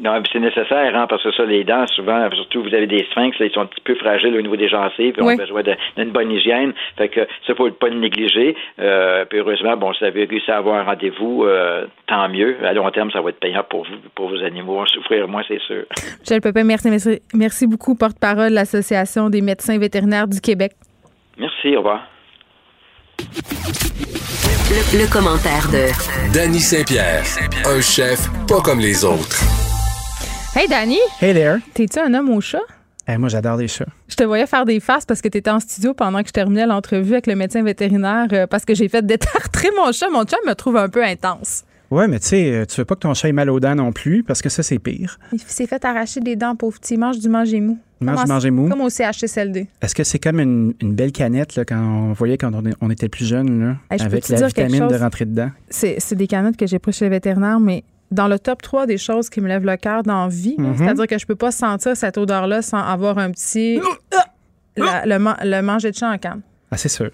Non, 0.00 0.22
c'est 0.32 0.40
nécessaire, 0.40 0.96
hein, 0.96 1.06
parce 1.08 1.22
que 1.22 1.32
ça, 1.32 1.44
les 1.44 1.64
dents, 1.64 1.86
souvent, 1.88 2.28
surtout 2.32 2.62
vous 2.62 2.74
avez 2.74 2.86
des 2.86 3.04
sphinx, 3.10 3.38
là, 3.38 3.46
ils 3.46 3.52
sont 3.52 3.60
un 3.60 3.66
petit 3.66 3.80
peu 3.82 3.94
fragiles 3.94 4.36
au 4.36 4.40
niveau 4.40 4.56
des 4.56 4.68
gencives, 4.68 5.12
puis 5.12 5.22
on 5.22 5.28
a 5.28 5.36
besoin 5.36 5.62
d'une 5.96 6.10
bonne 6.10 6.30
hygiène. 6.30 6.72
Fait 6.96 7.08
que 7.08 7.26
ça, 7.46 7.54
faut 7.54 7.70
pas 7.70 7.88
le 7.88 7.98
négliger. 7.98 8.56
Euh, 8.78 9.24
puis 9.24 9.38
heureusement, 9.38 9.76
bon, 9.76 9.92
si 9.92 10.00
vous 10.00 10.06
avez 10.06 10.24
réussi 10.24 10.50
à 10.50 10.58
avoir 10.58 10.76
un 10.76 10.84
rendez-vous, 10.84 11.44
euh, 11.44 11.86
tant 12.06 12.28
mieux. 12.28 12.56
À 12.64 12.72
long 12.72 12.90
terme, 12.90 13.10
ça 13.10 13.20
va 13.20 13.30
être 13.30 13.40
payant 13.40 13.64
pour 13.68 13.84
vous, 13.84 13.96
pour 14.14 14.28
vos 14.28 14.42
animaux. 14.42 14.80
En 14.80 14.86
souffrir 14.86 15.28
moins, 15.28 15.42
c'est 15.46 15.60
sûr. 15.60 15.84
Michel 16.20 16.40
Pepin, 16.40 16.64
merci, 16.64 16.90
merci, 16.90 17.20
merci 17.34 17.66
beaucoup, 17.66 17.94
porte-parole 17.94 18.50
de 18.50 18.54
l'Association 18.54 19.30
des 19.30 19.40
médecins 19.40 19.78
vétérinaires 19.78 20.28
du 20.28 20.40
Québec. 20.40 20.72
Merci, 21.38 21.74
au 21.76 21.78
revoir. 21.78 22.02
Le, 24.68 25.10
commentaire 25.10 25.68
de 25.70 26.34
Danny 26.34 26.58
Saint-Pierre, 26.58 27.24
un 27.64 27.80
chef 27.80 28.28
pas 28.48 28.60
comme 28.60 28.80
les 28.80 29.04
autres. 29.04 29.65
Hey 30.58 30.68
Danny. 30.68 30.96
Hey 31.20 31.34
there. 31.34 31.58
T'es-tu 31.74 31.98
un 31.98 32.14
homme 32.14 32.30
au 32.30 32.40
chat? 32.40 32.62
Eh, 33.06 33.18
moi, 33.18 33.28
j'adore 33.28 33.58
les 33.58 33.68
chats. 33.68 33.84
Je 34.08 34.16
te 34.16 34.24
voyais 34.24 34.46
faire 34.46 34.64
des 34.64 34.80
faces 34.80 35.04
parce 35.04 35.20
que 35.20 35.28
tu 35.28 35.36
étais 35.36 35.50
en 35.50 35.60
studio 35.60 35.92
pendant 35.92 36.22
que 36.22 36.28
je 36.28 36.32
terminais 36.32 36.64
l'entrevue 36.64 37.12
avec 37.12 37.26
le 37.26 37.36
médecin 37.36 37.62
vétérinaire 37.62 38.28
euh, 38.32 38.46
parce 38.46 38.64
que 38.64 38.74
j'ai 38.74 38.88
fait 38.88 39.04
détartrer 39.04 39.68
mon 39.76 39.92
chat. 39.92 40.08
Mon 40.08 40.26
chat 40.26 40.38
me 40.46 40.54
trouve 40.54 40.78
un 40.78 40.88
peu 40.88 41.04
intense. 41.04 41.64
Ouais, 41.90 42.08
mais 42.08 42.18
tu 42.20 42.28
sais, 42.28 42.50
euh, 42.50 42.64
tu 42.64 42.80
veux 42.80 42.86
pas 42.86 42.94
que 42.94 43.00
ton 43.00 43.12
chat 43.12 43.28
ait 43.28 43.32
mal 43.32 43.50
aux 43.50 43.60
dents 43.60 43.74
non 43.74 43.92
plus 43.92 44.22
parce 44.22 44.40
que 44.40 44.48
ça, 44.48 44.62
c'est 44.62 44.78
pire. 44.78 45.18
Il 45.30 45.40
s'est 45.40 45.66
fait 45.66 45.84
arracher 45.84 46.20
des 46.20 46.36
dents, 46.36 46.56
pauvre 46.56 46.80
petit. 46.80 46.94
Il 46.94 47.00
mange 47.00 47.18
du 47.18 47.28
manger 47.28 47.60
mou. 47.60 47.78
Il 48.00 48.06
mange 48.06 48.24
du 48.24 48.30
manger 48.30 48.50
mou. 48.50 48.70
Comme 48.70 48.80
au 48.80 48.88
CHSLD. 48.88 49.66
Est-ce 49.82 49.94
que 49.94 50.04
c'est 50.04 50.18
comme 50.18 50.40
une, 50.40 50.72
belle 50.80 51.12
canette 51.12 51.54
là, 51.56 51.66
quand 51.66 51.78
on 51.78 52.14
voyait 52.14 52.38
quand 52.38 52.50
on, 52.80 52.90
était 52.90 53.10
plus 53.10 53.26
jeune, 53.26 53.60
là, 53.60 53.76
avec 53.90 54.26
la 54.30 54.46
vitamine 54.46 54.88
de 54.88 54.94
rentrer 54.96 55.26
dedans? 55.26 55.50
C'est 55.68 56.14
des 56.14 56.26
canettes 56.26 56.56
que 56.56 56.66
j'ai 56.66 56.78
prises 56.78 56.96
chez 56.96 57.04
le 57.04 57.10
vétérinaire, 57.10 57.60
mais 57.60 57.84
dans 58.10 58.28
le 58.28 58.38
top 58.38 58.62
3 58.62 58.86
des 58.86 58.98
choses 58.98 59.28
qui 59.28 59.40
me 59.40 59.48
lèvent 59.48 59.64
le 59.64 59.76
cœur 59.76 60.02
dans 60.02 60.28
vie, 60.28 60.56
mhm. 60.58 60.76
c'est-à-dire 60.78 61.06
que 61.06 61.18
je 61.18 61.26
peux 61.26 61.36
pas 61.36 61.50
sentir 61.50 61.96
cette 61.96 62.18
odeur-là 62.18 62.62
sans 62.62 62.78
avoir 62.78 63.18
un 63.18 63.30
petit. 63.30 63.80
le, 64.76 65.60
manger 65.60 65.90
de 65.90 65.96
chat 65.96 66.10
en 66.10 66.18
canne. 66.18 66.42
Ah, 66.70 66.76
c'est 66.76 66.88
sûr. 66.88 67.10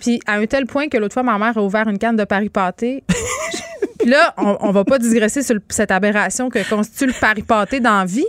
Puis 0.00 0.20
à 0.26 0.34
un 0.34 0.46
tel 0.46 0.66
point 0.66 0.88
que 0.88 0.96
l'autre 0.96 1.14
fois, 1.14 1.22
ma 1.22 1.38
mère 1.38 1.56
a 1.56 1.62
ouvert 1.62 1.86
une 1.88 1.98
canne 1.98 2.16
de 2.16 2.24
Paris 2.24 2.48
pâté. 2.48 3.04
Puis 3.98 4.10
là, 4.10 4.34
on, 4.36 4.56
on 4.60 4.72
va 4.72 4.84
pas 4.84 4.98
digresser 4.98 5.42
sur 5.42 5.56
cette 5.68 5.92
aberration 5.92 6.48
que 6.48 6.68
constitue 6.68 7.06
le 7.06 7.12
Paris 7.12 7.42
pâté 7.42 7.78
dans 7.78 7.98
la 7.98 8.04
vie. 8.04 8.26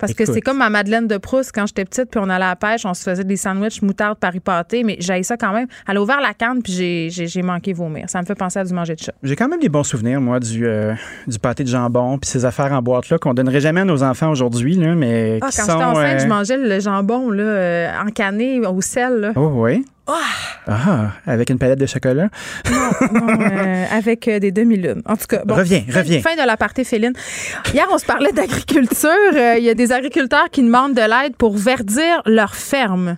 Parce 0.00 0.14
que 0.14 0.24
c'est 0.24 0.40
comme 0.40 0.58
ma 0.58 0.70
Madeleine 0.70 1.06
de 1.06 1.18
Proust 1.18 1.52
quand 1.54 1.66
j'étais 1.66 1.84
petite, 1.84 2.10
puis 2.10 2.20
on 2.22 2.28
allait 2.28 2.44
à 2.44 2.50
la 2.50 2.56
pêche, 2.56 2.84
on 2.86 2.94
se 2.94 3.02
faisait 3.02 3.24
des 3.24 3.36
sandwichs 3.36 3.82
moutarde 3.82 4.18
Paris 4.18 4.40
pâté, 4.40 4.82
mais 4.82 4.96
j'ai 4.98 5.22
ça 5.22 5.36
quand 5.36 5.52
même. 5.52 5.66
Elle 5.86 5.96
a 5.98 6.02
ouvert 6.02 6.20
la 6.20 6.34
canne, 6.34 6.62
puis 6.62 7.10
j'ai 7.10 7.42
manqué 7.42 7.72
vomir. 7.72 8.08
Ça 8.08 8.20
me 8.20 8.26
fait 8.26 8.34
penser 8.34 8.58
à 8.58 8.64
du 8.64 8.72
manger 8.72 8.94
de 8.94 9.00
chat. 9.00 9.12
J'ai 9.22 9.36
quand 9.36 9.48
même 9.48 9.60
des 9.60 9.68
bons 9.68 9.84
souvenirs, 9.84 10.20
moi, 10.20 10.40
du, 10.40 10.66
euh, 10.66 10.94
du 11.26 11.38
pâté 11.38 11.64
de 11.64 11.68
jambon, 11.68 12.18
puis 12.18 12.30
ces 12.30 12.44
affaires 12.44 12.72
en 12.72 12.82
boîte-là 12.82 13.18
qu'on 13.18 13.34
donnerait 13.34 13.60
jamais 13.60 13.82
à 13.82 13.84
nos 13.84 14.02
enfants 14.02 14.30
aujourd'hui, 14.30 14.78
mais 14.78 15.38
ah, 15.42 15.48
qui 15.50 15.56
quand 15.56 15.62
j'étais 15.62 15.84
enceinte, 15.84 16.20
je 16.20 16.24
euh, 16.24 16.28
mangeais 16.28 16.56
le 16.56 16.80
jambon 16.80 17.30
là, 17.30 17.42
euh, 17.42 17.92
encané 18.06 18.60
au 18.66 18.80
sel. 18.80 19.20
Là. 19.20 19.32
Oh 19.36 19.52
oui. 19.54 19.84
Ah, 20.66 21.12
avec 21.26 21.50
une 21.50 21.58
palette 21.58 21.78
de 21.78 21.86
chocolat? 21.86 22.28
Non, 22.70 22.90
euh, 23.12 23.84
avec 23.90 24.28
euh, 24.28 24.38
des 24.38 24.52
demi-lunes. 24.52 25.02
En 25.06 25.16
tout 25.16 25.26
cas, 25.26 25.42
bon. 25.44 25.54
Reviens, 25.54 25.82
reviens. 25.92 26.20
Fin 26.20 26.34
de 26.34 26.46
la 26.46 26.56
partie 26.56 26.84
féline. 26.84 27.12
Hier, 27.72 27.86
on 27.90 27.98
se 27.98 28.04
parlait 28.04 28.32
d'agriculture. 28.32 29.10
Euh, 29.34 29.56
il 29.58 29.64
y 29.64 29.70
a 29.70 29.74
des 29.74 29.92
agriculteurs 29.92 30.48
qui 30.50 30.62
demandent 30.62 30.94
de 30.94 31.00
l'aide 31.00 31.36
pour 31.36 31.56
verdir 31.56 32.22
leurs 32.26 32.54
fermes. 32.54 33.16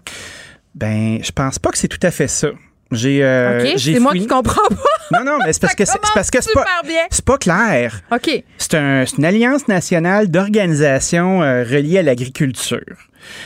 Ben, 0.74 1.19
je 1.23 1.31
pense 1.32 1.59
pas 1.59 1.70
que 1.70 1.78
c'est 1.78 1.89
tout 1.89 2.01
à 2.02 2.10
fait 2.10 2.28
ça. 2.28 2.48
J'ai, 2.90 3.23
OK, 3.23 3.78
c'est 3.78 3.98
moi 3.98 4.12
qui 4.12 4.27
comprends 4.27 4.69
pas. 4.69 5.19
Non, 5.19 5.24
non, 5.24 5.39
mais 5.44 5.55
c'est 5.55 5.62
parce 5.62 5.74
que 5.74 5.85
c'est 5.86 5.98
parce 6.14 6.31
que 6.31 6.43
c'est 6.43 6.52
pas, 6.52 6.64
c'est 7.10 7.24
pas 7.24 7.39
clair. 7.39 8.02
OK. 8.12 8.44
C'est 8.59 8.74
un, 8.74 9.05
une 9.16 9.24
alliance 9.24 9.66
nationale 9.66 10.31
d'organisations 10.31 11.39
reliées 11.39 11.98
à 11.98 12.02
l'agriculture. 12.02 12.81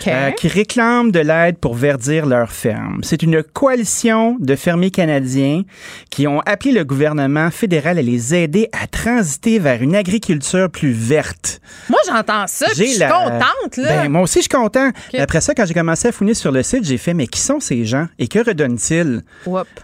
Euh, 0.06 0.30
qui 0.30 0.48
réclament 0.48 1.10
de 1.10 1.18
l'aide 1.18 1.58
pour 1.58 1.74
verdir 1.74 2.26
leurs 2.26 2.52
fermes. 2.52 3.00
C'est 3.02 3.22
une 3.22 3.42
coalition 3.42 4.36
de 4.38 4.54
fermiers 4.54 4.90
canadiens 4.90 5.62
qui 6.10 6.26
ont 6.26 6.40
appelé 6.46 6.72
le 6.72 6.84
gouvernement 6.84 7.50
fédéral 7.50 7.98
à 7.98 8.02
les 8.02 8.34
aider 8.34 8.68
à 8.72 8.86
transiter 8.86 9.58
vers 9.58 9.82
une 9.82 9.96
agriculture 9.96 10.70
plus 10.70 10.92
verte. 10.92 11.60
Moi, 11.88 11.98
j'entends 12.06 12.46
ça, 12.46 12.66
je 12.68 12.84
suis 12.84 12.98
contente. 13.00 13.76
Là. 13.76 14.02
Ben, 14.02 14.08
moi 14.08 14.22
aussi, 14.22 14.38
je 14.38 14.42
suis 14.42 14.48
content. 14.48 14.90
Après 15.18 15.40
ça, 15.40 15.54
quand 15.54 15.66
j'ai 15.66 15.74
commencé 15.74 16.08
à 16.08 16.12
fouiner 16.12 16.34
sur 16.34 16.52
le 16.52 16.62
site, 16.62 16.84
j'ai 16.84 16.98
fait, 16.98 17.14
mais 17.14 17.26
qui 17.26 17.40
sont 17.40 17.60
ces 17.60 17.84
gens 17.84 18.06
et 18.18 18.28
que 18.28 18.38
redonnent-ils? 18.38 19.22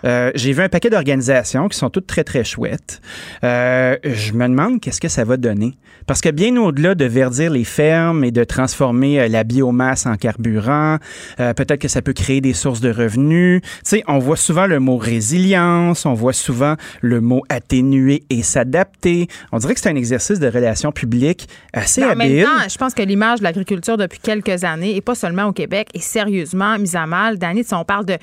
Euh, 0.04 0.30
j'ai 0.34 0.52
vu 0.52 0.62
un 0.62 0.68
paquet 0.68 0.90
d'organisations 0.90 1.68
qui 1.68 1.78
sont 1.78 1.90
toutes 1.90 2.06
très, 2.06 2.24
très 2.24 2.44
chouettes. 2.44 3.00
Euh, 3.44 3.96
je 4.04 4.32
me 4.32 4.46
demande 4.46 4.80
qu'est-ce 4.80 5.00
que 5.00 5.08
ça 5.08 5.24
va 5.24 5.36
donner. 5.36 5.74
Parce 6.06 6.20
que 6.20 6.28
bien 6.28 6.56
au-delà 6.56 6.94
de 6.94 7.04
verdir 7.04 7.50
les 7.50 7.64
fermes 7.64 8.24
et 8.24 8.30
de 8.30 8.44
transformer 8.44 9.28
la 9.28 9.44
biomasse 9.44 9.81
en 10.06 10.16
carburant. 10.16 10.98
Euh, 11.40 11.54
peut-être 11.54 11.80
que 11.80 11.88
ça 11.88 12.02
peut 12.02 12.12
créer 12.12 12.40
des 12.40 12.52
sources 12.52 12.80
de 12.80 12.90
revenus. 12.90 13.60
Tu 13.62 13.68
sais, 13.84 14.04
on 14.06 14.18
voit 14.18 14.36
souvent 14.36 14.66
le 14.66 14.80
mot 14.80 14.96
résilience, 14.96 16.06
on 16.06 16.14
voit 16.14 16.32
souvent 16.32 16.76
le 17.00 17.20
mot 17.20 17.42
atténuer 17.48 18.24
et 18.30 18.42
s'adapter. 18.42 19.28
On 19.52 19.58
dirait 19.58 19.74
que 19.74 19.80
c'est 19.80 19.90
un 19.90 19.96
exercice 19.96 20.38
de 20.38 20.46
relations 20.48 20.92
publiques 20.92 21.48
assez 21.72 22.02
habile. 22.02 22.44
Temps, 22.44 22.68
je 22.68 22.78
pense 22.78 22.94
que 22.94 23.02
l'image 23.02 23.40
de 23.40 23.44
l'agriculture 23.44 23.96
depuis 23.96 24.18
quelques 24.18 24.64
années, 24.64 24.96
et 24.96 25.00
pas 25.00 25.14
seulement 25.14 25.46
au 25.46 25.52
Québec, 25.52 25.88
est 25.94 26.00
sérieusement 26.00 26.78
mise 26.78 26.96
à 26.96 27.06
mal. 27.06 27.38
Danny, 27.38 27.64
on 27.72 27.84
parle 27.84 28.06
de 28.06 28.16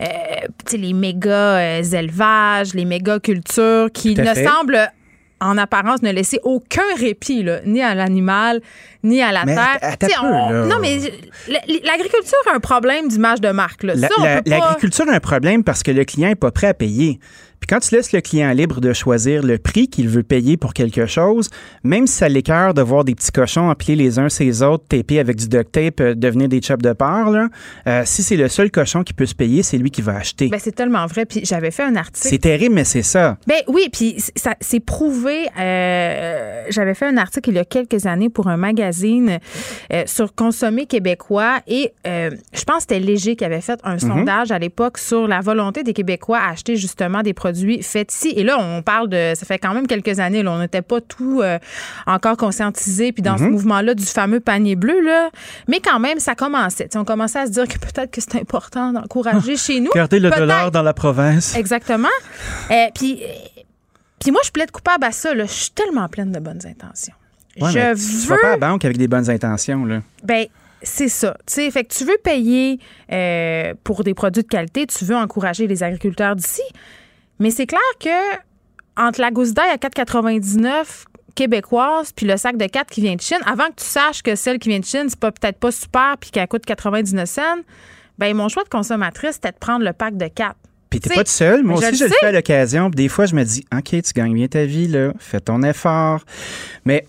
euh, 0.00 0.06
les 0.72 0.92
méga 0.92 1.30
euh, 1.30 1.82
élevages, 1.82 2.74
les 2.74 2.84
méga 2.84 3.18
cultures 3.20 3.88
qui 3.92 4.14
ne 4.14 4.34
semblent 4.34 4.90
en 5.40 5.58
apparence 5.58 6.02
ne 6.02 6.10
laisser 6.10 6.38
aucun 6.44 6.94
répit 6.98 7.42
là, 7.42 7.60
ni 7.66 7.82
à 7.82 7.94
l'animal 7.94 8.60
ni 9.06 9.22
à 9.22 9.32
la 9.32 9.44
terre. 9.44 10.24
non 10.66 10.76
mais 10.80 10.98
l'agriculture 11.84 12.38
a 12.50 12.56
un 12.56 12.60
problème 12.60 13.08
d'image 13.08 13.40
de 13.40 13.50
marque 13.50 13.82
L'agriculture 13.82 15.08
a 15.08 15.14
un 15.14 15.20
problème 15.20 15.64
parce 15.64 15.82
que 15.82 15.90
le 15.90 16.04
client 16.04 16.30
est 16.30 16.34
pas 16.34 16.50
prêt 16.50 16.68
à 16.68 16.74
payer. 16.74 17.18
Puis 17.60 17.68
quand 17.68 17.80
tu 17.80 17.94
laisses 17.94 18.12
le 18.12 18.20
client 18.20 18.52
libre 18.52 18.80
de 18.80 18.92
choisir 18.92 19.42
le 19.42 19.58
prix 19.58 19.88
qu'il 19.88 20.08
veut 20.08 20.22
payer 20.22 20.56
pour 20.56 20.74
quelque 20.74 21.06
chose, 21.06 21.48
même 21.84 22.06
si 22.06 22.14
ça 22.14 22.28
l'écœure 22.28 22.74
de 22.74 22.82
voir 22.82 23.04
des 23.04 23.14
petits 23.14 23.32
cochons 23.32 23.70
empilés 23.70 23.96
les 23.96 24.18
uns 24.18 24.28
ces 24.28 24.62
autres, 24.62 24.84
tapés 24.88 25.18
avec 25.18 25.36
du 25.36 25.48
duct 25.48 25.72
tape, 25.72 26.00
euh, 26.00 26.14
devenir 26.14 26.48
des 26.48 26.60
chops 26.60 26.82
de 26.82 26.92
part, 26.92 27.30
là, 27.30 27.48
euh, 27.86 28.02
si 28.04 28.22
c'est 28.22 28.36
le 28.36 28.48
seul 28.48 28.70
cochon 28.70 29.02
qui 29.02 29.14
peut 29.14 29.26
se 29.26 29.34
payer, 29.34 29.62
c'est 29.62 29.78
lui 29.78 29.90
qui 29.90 30.02
va 30.02 30.16
acheter. 30.16 30.48
Ben, 30.48 30.60
c'est 30.62 30.74
tellement 30.74 31.06
vrai. 31.06 31.24
Puis 31.24 31.40
j'avais 31.44 31.70
fait 31.70 31.82
un 31.82 31.96
article. 31.96 32.28
C'est 32.28 32.38
terrible, 32.38 32.74
mais 32.74 32.84
c'est 32.84 33.02
ça. 33.02 33.38
Ben 33.46 33.60
oui, 33.68 33.88
puis 33.92 34.16
c'est 34.60 34.80
prouvé. 34.80 35.48
Euh, 35.58 36.64
j'avais 36.68 36.94
fait 36.94 37.06
un 37.06 37.16
article 37.16 37.50
il 37.50 37.56
y 37.56 37.58
a 37.58 37.64
quelques 37.64 38.06
années 38.06 38.28
pour 38.28 38.48
un 38.48 38.56
magazine 38.56 38.86
sur 40.06 40.34
consommer 40.34 40.86
québécois 40.86 41.60
et 41.66 41.92
je 42.04 42.64
pense 42.64 42.76
que 42.76 42.80
c'était 42.82 43.00
Léger 43.00 43.36
qui 43.36 43.44
avait 43.44 43.60
fait 43.60 43.80
un 43.84 43.94
mhm. 43.94 44.00
sondage 44.00 44.50
à 44.50 44.58
l'époque 44.58 44.98
sur 44.98 45.26
la 45.26 45.40
volonté 45.40 45.82
des 45.82 45.92
Québécois 45.92 46.38
à 46.38 46.50
acheter 46.50 46.76
justement 46.76 47.22
des 47.22 47.34
produits 47.34 47.82
faits 47.82 48.12
ici. 48.12 48.32
Et 48.36 48.44
là, 48.44 48.58
on 48.58 48.82
parle 48.82 49.08
de, 49.08 49.32
ça 49.34 49.46
fait 49.46 49.58
quand 49.58 49.74
même 49.74 49.86
quelques 49.86 50.18
années, 50.20 50.42
là, 50.42 50.52
on 50.52 50.58
n'était 50.58 50.82
pas 50.82 51.00
tout 51.00 51.40
euh, 51.42 51.58
encore 52.06 52.36
conscientisé, 52.36 53.12
puis 53.12 53.22
dans 53.22 53.38
ce 53.38 53.44
mhm. 53.44 53.52
mouvement-là 53.52 53.94
du 53.94 54.04
fameux 54.04 54.40
panier 54.40 54.76
bleu, 54.76 55.00
là. 55.00 55.30
Mais 55.68 55.80
quand 55.80 55.98
même, 55.98 56.18
ça 56.18 56.34
commençait. 56.34 56.88
on 56.96 57.04
commençait 57.04 57.40
à 57.40 57.46
se 57.46 57.52
dire 57.52 57.68
que 57.68 57.78
peut-être 57.78 58.10
que 58.10 58.20
c'est 58.20 58.36
important 58.36 58.92
d'encourager 58.92 59.56
chez 59.56 59.80
nous. 59.80 59.90
Garder 59.94 60.20
le 60.20 60.30
dollar 60.30 60.70
dans 60.70 60.82
la 60.82 60.94
province. 60.94 61.56
Exactement. 61.56 62.08
Euh, 62.70 62.86
puis, 62.94 63.22
puis 64.20 64.30
moi, 64.30 64.40
je 64.44 64.50
plaide 64.50 64.70
coupable 64.70 65.04
à 65.04 65.12
ça. 65.12 65.36
Je 65.36 65.44
suis 65.44 65.70
tellement 65.70 66.08
pleine 66.08 66.32
de 66.32 66.40
bonnes 66.40 66.66
intentions. 66.66 67.14
Je 67.56 67.64
veux... 67.64 68.22
Tu 68.22 68.28
vas 68.28 68.36
pas 68.38 68.46
à 68.48 68.50
la 68.50 68.56
banque 68.56 68.84
avec 68.84 68.96
des 68.96 69.08
bonnes 69.08 69.30
intentions, 69.30 69.84
là. 69.84 70.02
Ben, 70.22 70.46
c'est 70.82 71.08
ça. 71.08 71.36
sais, 71.46 71.70
fait 71.70 71.84
que 71.84 71.94
tu 71.94 72.04
veux 72.04 72.18
payer 72.22 72.78
euh, 73.12 73.74
pour 73.82 74.04
des 74.04 74.14
produits 74.14 74.42
de 74.42 74.48
qualité, 74.48 74.86
tu 74.86 75.04
veux 75.04 75.16
encourager 75.16 75.66
les 75.66 75.82
agriculteurs 75.82 76.36
d'ici, 76.36 76.62
mais 77.38 77.50
c'est 77.50 77.66
clair 77.66 77.80
que 78.00 78.36
entre 78.96 79.20
la 79.20 79.30
gousse 79.30 79.52
d'ail 79.52 79.70
à 79.70 79.76
4,99 79.76 81.04
québécoise 81.34 82.12
puis 82.12 82.26
le 82.26 82.36
sac 82.36 82.56
de 82.56 82.66
4 82.66 82.90
qui 82.90 83.00
vient 83.00 83.14
de 83.14 83.20
Chine, 83.20 83.38
avant 83.44 83.66
que 83.66 83.76
tu 83.76 83.84
saches 83.84 84.22
que 84.22 84.34
celle 84.34 84.58
qui 84.58 84.68
vient 84.68 84.80
de 84.80 84.84
Chine, 84.84 85.06
c'est 85.08 85.18
pas 85.18 85.32
peut-être 85.32 85.58
pas 85.58 85.70
super 85.70 86.16
puis 86.18 86.30
qu'elle 86.30 86.48
coûte 86.48 86.64
99 86.64 87.28
cents, 87.28 87.42
ben 88.18 88.34
mon 88.34 88.48
choix 88.48 88.64
de 88.64 88.68
consommatrice, 88.68 89.32
c'était 89.34 89.52
de 89.52 89.58
prendre 89.58 89.84
le 89.84 89.92
pack 89.92 90.16
de 90.16 90.28
4. 90.28 90.56
Puis 90.88 91.00
t'es 91.00 91.14
pas 91.14 91.24
tout 91.24 91.30
seul. 91.30 91.62
Moi 91.62 91.78
aussi, 91.78 91.96
je 91.96 92.04
le 92.04 92.10
fais 92.10 92.26
à 92.26 92.32
l'occasion. 92.32 92.88
Des 92.90 93.08
fois, 93.08 93.26
je 93.26 93.34
me 93.34 93.42
dis, 93.42 93.66
OK, 93.76 93.90
tu 93.90 94.12
gagnes 94.14 94.34
bien 94.34 94.46
ta 94.46 94.64
vie, 94.64 94.86
là. 94.86 95.12
Fais 95.18 95.40
ton 95.40 95.62
effort. 95.62 96.24
Mais 96.84 97.06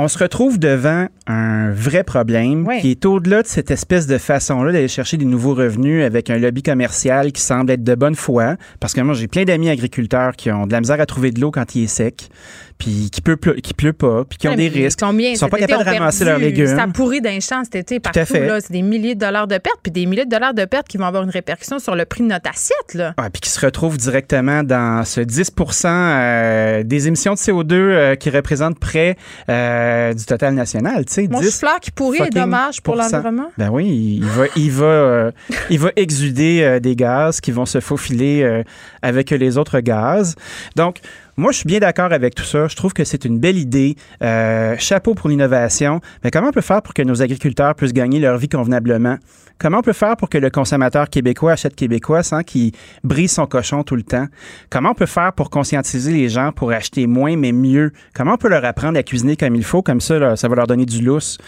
on 0.00 0.06
se 0.06 0.16
retrouve 0.16 0.60
devant 0.60 1.08
un 1.26 1.72
vrai 1.72 2.04
problème 2.04 2.68
qui 2.80 2.92
est 2.92 3.04
au-delà 3.04 3.42
de 3.42 3.48
cette 3.48 3.72
espèce 3.72 4.06
de 4.06 4.16
façon-là 4.16 4.70
d'aller 4.70 4.86
chercher 4.86 5.16
des 5.16 5.24
nouveaux 5.24 5.54
revenus 5.54 6.04
avec 6.04 6.30
un 6.30 6.38
lobby 6.38 6.62
commercial 6.62 7.32
qui 7.32 7.42
semble 7.42 7.72
être 7.72 7.82
de 7.82 7.94
bonne 7.96 8.14
foi. 8.14 8.56
Parce 8.78 8.94
que 8.94 9.00
moi, 9.00 9.14
j'ai 9.14 9.26
plein 9.26 9.44
d'amis 9.44 9.68
agriculteurs 9.68 10.36
qui 10.36 10.52
ont 10.52 10.68
de 10.68 10.72
la 10.72 10.80
misère 10.80 11.00
à 11.00 11.06
trouver 11.06 11.32
de 11.32 11.40
l'eau 11.40 11.50
quand 11.50 11.74
il 11.74 11.84
est 11.84 11.88
sec 11.88 12.30
puis 12.78 13.10
qui 13.10 13.20
pleut, 13.20 13.36
qui 13.36 13.74
pleut 13.74 13.92
pas, 13.92 14.24
puis 14.24 14.38
qui 14.38 14.48
ont 14.48 14.54
des 14.54 14.68
risques. 14.68 15.00
Ils 15.18 15.36
sont 15.36 15.48
pas 15.48 15.58
capables 15.58 15.84
de 15.84 15.90
ramasser 15.90 16.24
leurs 16.24 16.38
légumes. 16.38 16.76
Ça 16.76 16.86
pourrit 16.86 17.20
d'un 17.20 17.40
champ 17.40 17.62
cet 17.64 17.76
été 17.76 18.00
partout. 18.00 18.20
C'est 18.24 18.70
des 18.72 18.82
milliers 18.82 19.14
de 19.14 19.20
dollars 19.20 19.46
de 19.46 19.58
pertes, 19.58 19.80
puis 19.82 19.92
des 19.92 20.06
milliers 20.06 20.24
de 20.24 20.30
dollars 20.30 20.54
de 20.54 20.64
pertes 20.64 20.88
qui 20.88 20.96
vont 20.96 21.06
avoir 21.06 21.22
une 21.22 21.30
répercussion 21.30 21.78
sur 21.78 21.94
le 21.94 22.04
prix 22.04 22.22
de 22.22 22.28
notre 22.28 22.48
assiette. 22.48 22.94
Là. 22.94 23.14
puis 23.32 23.40
qui 23.40 23.50
se 23.50 23.60
retrouvent 23.64 23.98
directement 23.98 24.62
dans 24.62 25.04
ce 25.04 25.20
10 25.20 25.52
euh, 25.84 26.82
des 26.82 27.08
émissions 27.08 27.34
de 27.34 27.38
CO2 27.38 27.72
euh, 27.72 28.14
qui 28.14 28.30
représentent 28.30 28.78
près 28.78 29.16
euh, 29.48 30.14
du 30.14 30.24
total 30.24 30.54
national. 30.54 31.04
Tu 31.04 31.12
sais, 31.12 31.28
Mon 31.28 31.40
10 31.40 31.58
fleur 31.58 31.80
qui 31.80 31.90
pourrit 31.90 32.20
est 32.22 32.30
dommage 32.30 32.80
pour 32.80 32.96
l'environnement. 32.96 33.50
Ben 33.58 33.70
oui, 33.70 34.18
il 34.20 34.24
va, 34.24 34.44
il 34.56 34.70
va, 34.70 35.30
il 35.70 35.78
va 35.78 35.90
exuder 35.96 36.62
euh, 36.62 36.80
des 36.80 36.96
gaz 36.96 37.40
qui 37.40 37.50
vont 37.50 37.66
se 37.66 37.80
faufiler 37.80 38.62
avec 39.02 39.30
les 39.30 39.58
autres 39.58 39.80
gaz. 39.80 40.34
Donc, 40.76 41.00
moi, 41.38 41.52
je 41.52 41.58
suis 41.58 41.66
bien 41.66 41.78
d'accord 41.78 42.12
avec 42.12 42.34
tout 42.34 42.42
ça. 42.42 42.66
Je 42.66 42.74
trouve 42.74 42.92
que 42.92 43.04
c'est 43.04 43.24
une 43.24 43.38
belle 43.38 43.56
idée. 43.56 43.94
Euh, 44.22 44.74
chapeau 44.78 45.14
pour 45.14 45.28
l'innovation. 45.28 46.00
Mais 46.24 46.32
comment 46.32 46.48
on 46.48 46.52
peut 46.52 46.60
faire 46.60 46.82
pour 46.82 46.94
que 46.94 47.02
nos 47.02 47.22
agriculteurs 47.22 47.76
puissent 47.76 47.92
gagner 47.92 48.18
leur 48.18 48.38
vie 48.38 48.48
convenablement? 48.48 49.18
Comment 49.56 49.78
on 49.78 49.82
peut 49.82 49.92
faire 49.92 50.16
pour 50.16 50.28
que 50.30 50.38
le 50.38 50.50
consommateur 50.50 51.08
québécois 51.08 51.52
achète 51.52 51.76
québécois 51.76 52.24
sans 52.24 52.42
qu'il 52.42 52.72
brise 53.04 53.30
son 53.30 53.46
cochon 53.46 53.84
tout 53.84 53.94
le 53.94 54.02
temps? 54.02 54.26
Comment 54.68 54.90
on 54.90 54.94
peut 54.94 55.06
faire 55.06 55.32
pour 55.32 55.48
conscientiser 55.48 56.12
les 56.12 56.28
gens 56.28 56.50
pour 56.50 56.72
acheter 56.72 57.06
moins 57.06 57.36
mais 57.36 57.52
mieux? 57.52 57.92
Comment 58.14 58.34
on 58.34 58.36
peut 58.36 58.48
leur 58.48 58.64
apprendre 58.64 58.98
à 58.98 59.04
cuisiner 59.04 59.36
comme 59.36 59.54
il 59.54 59.64
faut? 59.64 59.80
Comme 59.80 60.00
ça, 60.00 60.18
là, 60.18 60.34
ça 60.34 60.48
va 60.48 60.56
leur 60.56 60.66
donner 60.66 60.86
du 60.86 61.02
lousse. 61.02 61.38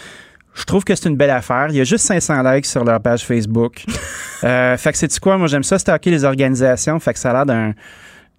Je 0.53 0.63
trouve 0.63 0.85
que 0.85 0.95
c'est 0.95 1.09
une 1.09 1.17
belle 1.17 1.29
affaire. 1.29 1.67
Il 1.69 1.75
y 1.75 1.81
a 1.81 1.83
juste 1.83 2.05
500 2.05 2.43
likes 2.43 2.65
sur 2.65 2.85
leur 2.85 3.01
page 3.01 3.25
Facebook. 3.25 3.83
euh, 4.45 4.77
fait 4.77 4.91
que 4.93 4.97
c'est 4.97 5.19
quoi? 5.19 5.37
Moi, 5.37 5.47
j'aime 5.47 5.63
ça 5.63 5.79
stocker 5.79 6.11
les 6.11 6.23
organisations. 6.23 6.97
Fait 6.99 7.13
que 7.13 7.19
ça 7.19 7.31
a 7.31 7.33
l'air 7.33 7.45
d'un, 7.45 7.73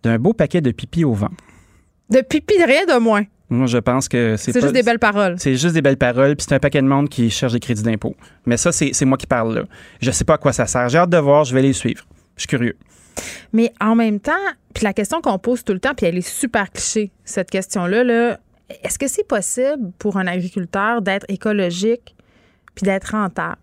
d'un 0.02 0.18
beau 0.18 0.32
paquet 0.32 0.60
de 0.60 0.70
pipi 0.70 1.04
au 1.04 1.12
vent. 1.12 1.30
De 2.10 2.20
pipi, 2.20 2.54
rien 2.64 2.84
de 2.86 2.98
moins. 2.98 3.24
Moi, 3.48 3.66
je 3.66 3.78
pense 3.78 4.08
que 4.08 4.36
c'est 4.36 4.58
juste 4.58 4.72
des 4.72 4.82
belles 4.82 4.98
paroles. 4.98 5.36
C'est 5.38 5.56
juste 5.56 5.74
des 5.74 5.82
belles 5.82 5.98
paroles, 5.98 6.36
puis 6.36 6.46
c'est 6.48 6.54
un 6.54 6.58
paquet 6.58 6.80
de 6.80 6.86
monde 6.86 7.08
qui 7.08 7.28
cherche 7.28 7.52
des 7.52 7.60
crédits 7.60 7.82
d'impôt. 7.82 8.16
Mais 8.46 8.56
ça, 8.56 8.72
c'est 8.72 9.04
moi 9.04 9.18
qui 9.18 9.26
parle 9.26 9.54
là. 9.54 9.62
Je 10.00 10.10
sais 10.10 10.24
pas 10.24 10.34
à 10.34 10.38
quoi 10.38 10.52
ça 10.52 10.66
sert. 10.66 10.88
J'ai 10.88 10.98
hâte 10.98 11.10
de 11.10 11.18
voir, 11.18 11.44
je 11.44 11.54
vais 11.54 11.62
les 11.62 11.74
suivre. 11.74 12.06
Je 12.36 12.42
suis 12.42 12.48
curieux. 12.48 12.76
Mais 13.52 13.72
en 13.78 13.94
même 13.94 14.20
temps, 14.20 14.32
puis 14.72 14.84
la 14.84 14.94
question 14.94 15.20
qu'on 15.20 15.38
pose 15.38 15.64
tout 15.64 15.74
le 15.74 15.80
temps, 15.80 15.92
puis 15.94 16.06
elle 16.06 16.16
est 16.16 16.26
super 16.26 16.70
cliché, 16.70 17.12
cette 17.24 17.50
question-là, 17.50 18.04
là, 18.04 18.38
est-ce 18.82 18.98
que 18.98 19.06
c'est 19.06 19.26
possible 19.26 19.92
pour 19.98 20.16
un 20.16 20.26
agriculteur 20.26 21.02
d'être 21.02 21.26
écologique 21.28 22.14
puis 22.74 22.84
d'être 22.84 23.12
rentable? 23.12 23.58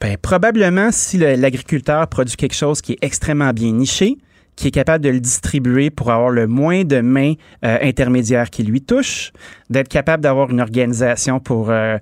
Ben, 0.00 0.16
probablement, 0.16 0.90
si 0.92 1.18
l'agriculteur 1.18 2.08
produit 2.08 2.36
quelque 2.36 2.54
chose 2.54 2.80
qui 2.80 2.92
est 2.92 2.98
extrêmement 3.02 3.52
bien 3.52 3.72
niché, 3.72 4.16
qui 4.56 4.68
est 4.68 4.70
capable 4.70 5.04
de 5.04 5.10
le 5.10 5.20
distribuer 5.20 5.90
pour 5.90 6.10
avoir 6.10 6.30
le 6.30 6.46
moins 6.46 6.84
de 6.84 7.00
mains 7.00 7.34
euh, 7.64 7.78
intermédiaires 7.82 8.50
qui 8.50 8.62
lui 8.62 8.80
touchent, 8.80 9.32
d'être 9.70 9.88
capable 9.88 10.22
d'avoir 10.22 10.50
une 10.50 10.60
organisation 10.60 11.40
pour 11.40 11.70
euh, 11.70 11.98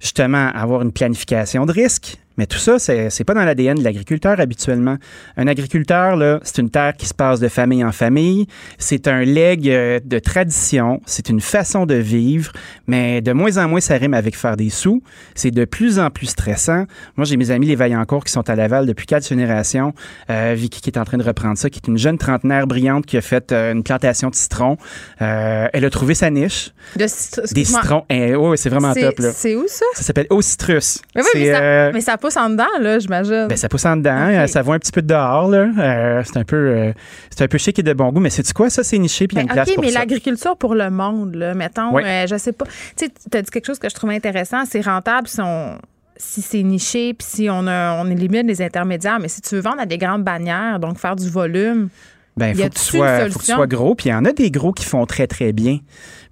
justement 0.00 0.50
avoir 0.54 0.82
une 0.82 0.92
planification 0.92 1.66
de 1.66 1.72
risque. 1.72 2.16
Mais 2.40 2.46
tout 2.46 2.56
ça, 2.56 2.78
c'est 2.78 3.24
pas 3.24 3.34
dans 3.34 3.44
l'ADN 3.44 3.76
de 3.76 3.84
l'agriculteur 3.84 4.40
habituellement. 4.40 4.96
Un 5.36 5.46
agriculteur, 5.46 6.16
là, 6.16 6.40
c'est 6.42 6.56
une 6.56 6.70
terre 6.70 6.94
qui 6.96 7.04
se 7.04 7.12
passe 7.12 7.38
de 7.38 7.48
famille 7.48 7.84
en 7.84 7.92
famille. 7.92 8.46
C'est 8.78 9.08
un 9.08 9.20
legs 9.24 9.68
euh, 9.68 10.00
de 10.02 10.18
tradition. 10.18 11.02
C'est 11.04 11.28
une 11.28 11.42
façon 11.42 11.84
de 11.84 11.96
vivre. 11.96 12.50
Mais 12.86 13.20
de 13.20 13.32
moins 13.34 13.58
en 13.58 13.68
moins, 13.68 13.80
ça 13.82 13.96
rime 13.96 14.14
avec 14.14 14.38
faire 14.38 14.56
des 14.56 14.70
sous. 14.70 15.02
C'est 15.34 15.50
de 15.50 15.66
plus 15.66 15.98
en 15.98 16.08
plus 16.08 16.28
stressant. 16.28 16.86
Moi, 17.18 17.26
j'ai 17.26 17.36
mes 17.36 17.50
amis 17.50 17.66
les 17.66 17.76
Vaillancourt 17.76 18.24
qui 18.24 18.32
sont 18.32 18.48
à 18.48 18.56
Laval 18.56 18.86
depuis 18.86 19.04
quatre 19.04 19.28
générations. 19.28 19.92
Euh, 20.30 20.54
Vicky 20.56 20.80
qui 20.80 20.88
est 20.88 20.98
en 20.98 21.04
train 21.04 21.18
de 21.18 21.22
reprendre 21.22 21.58
ça, 21.58 21.68
qui 21.68 21.78
est 21.84 21.88
une 21.88 21.98
jeune 21.98 22.16
trentenaire 22.16 22.66
brillante 22.66 23.04
qui 23.04 23.18
a 23.18 23.20
fait 23.20 23.52
euh, 23.52 23.72
une 23.74 23.82
plantation 23.82 24.30
de 24.30 24.34
citrons. 24.34 24.78
Euh, 25.20 25.68
elle 25.74 25.84
a 25.84 25.90
trouvé 25.90 26.14
sa 26.14 26.30
niche. 26.30 26.70
De 26.96 27.04
citr- 27.04 27.52
Des 27.52 27.64
citrons. 27.66 28.06
Eh, 28.08 28.34
ouais, 28.34 28.56
c'est 28.56 28.70
vraiment 28.70 28.94
top. 28.94 29.20
C'est 29.34 29.56
où 29.56 29.64
ça? 29.68 29.84
Ça 29.92 30.04
s'appelle 30.04 30.26
Au 30.30 30.40
Citrus. 30.40 31.02
Mais 31.14 31.20
oui, 31.20 31.28
mais 31.34 31.44
C'est, 31.44 31.52
ça, 31.52 31.92
mais 31.92 32.00
ça 32.00 32.16
pousse 32.16 32.29
en 32.36 32.50
dedans, 32.50 32.64
là, 32.80 32.98
j'imagine. 32.98 33.46
ben, 33.48 33.56
ça 33.56 33.68
pousse 33.68 33.84
en 33.86 33.96
dedans, 33.96 34.28
euh, 34.28 34.46
ça 34.46 34.62
voit 34.62 34.74
un 34.74 34.78
petit 34.78 34.92
peu 34.92 35.02
de 35.02 35.06
dehors. 35.08 35.48
Là. 35.48 35.68
Euh, 35.78 36.22
c'est 36.24 36.36
un 36.38 36.44
peu, 36.44 36.56
euh, 36.56 36.92
c'est 37.30 37.42
un 37.44 37.48
peu 37.48 37.58
chic 37.58 37.78
et 37.78 37.82
de 37.82 37.92
bon 37.92 38.10
goût, 38.12 38.20
mais 38.20 38.30
c'est 38.30 38.50
quoi 38.52 38.70
ça 38.70 38.82
C'est 38.82 38.98
niché 38.98 39.26
puis 39.28 39.36
il 39.36 39.38
y 39.38 39.40
a 39.40 39.42
une 39.42 39.48
Ben, 39.48 39.54
place 39.54 39.72
pour 39.74 39.84
mais 39.84 39.90
ça. 39.90 39.98
l'agriculture 40.00 40.56
pour 40.56 40.74
le 40.74 40.90
monde, 40.90 41.34
là, 41.34 41.54
mettons, 41.54 41.92
Ouais. 41.92 42.26
je 42.28 42.36
sais 42.36 42.52
pas. 42.52 42.64
Tu 42.96 43.06
sais, 43.06 43.12
tu 43.30 43.36
as 43.36 43.42
dit 43.42 43.50
quelque 43.50 43.66
chose 43.66 43.78
que 43.78 43.88
je 43.88 43.94
trouvais 43.94 44.14
intéressant, 44.16 44.64
c'est 44.64 44.80
rentable 44.82 45.28
si 45.28 45.40
on 45.40 45.78
si 46.22 46.42
c'est 46.42 46.62
niché 46.62 47.14
puis 47.14 47.26
si 47.26 47.48
on 47.50 47.66
a, 47.66 47.94
on 47.98 48.10
élimine 48.10 48.46
les 48.46 48.60
intermédiaires, 48.60 49.18
mais 49.18 49.28
si 49.28 49.40
tu 49.40 49.54
veux 49.54 49.62
vendre 49.62 49.80
à 49.80 49.86
des 49.86 49.96
grandes 49.96 50.22
bannières, 50.22 50.78
donc 50.78 50.98
faire 50.98 51.16
du 51.16 51.30
volume, 51.30 51.88
Ben, 52.36 52.54
faut 52.56 52.62
que, 52.62 52.68
tu 52.68 52.80
sois, 52.80 53.28
faut 53.30 53.38
que 53.38 53.44
tu 53.44 53.52
sois 53.52 53.66
gros. 53.66 53.94
Puis 53.94 54.08
il 54.08 54.12
y 54.12 54.14
en 54.14 54.24
a 54.24 54.32
des 54.32 54.50
gros 54.50 54.72
qui 54.72 54.84
font 54.84 55.04
très, 55.04 55.26
très 55.26 55.52
bien. 55.52 55.78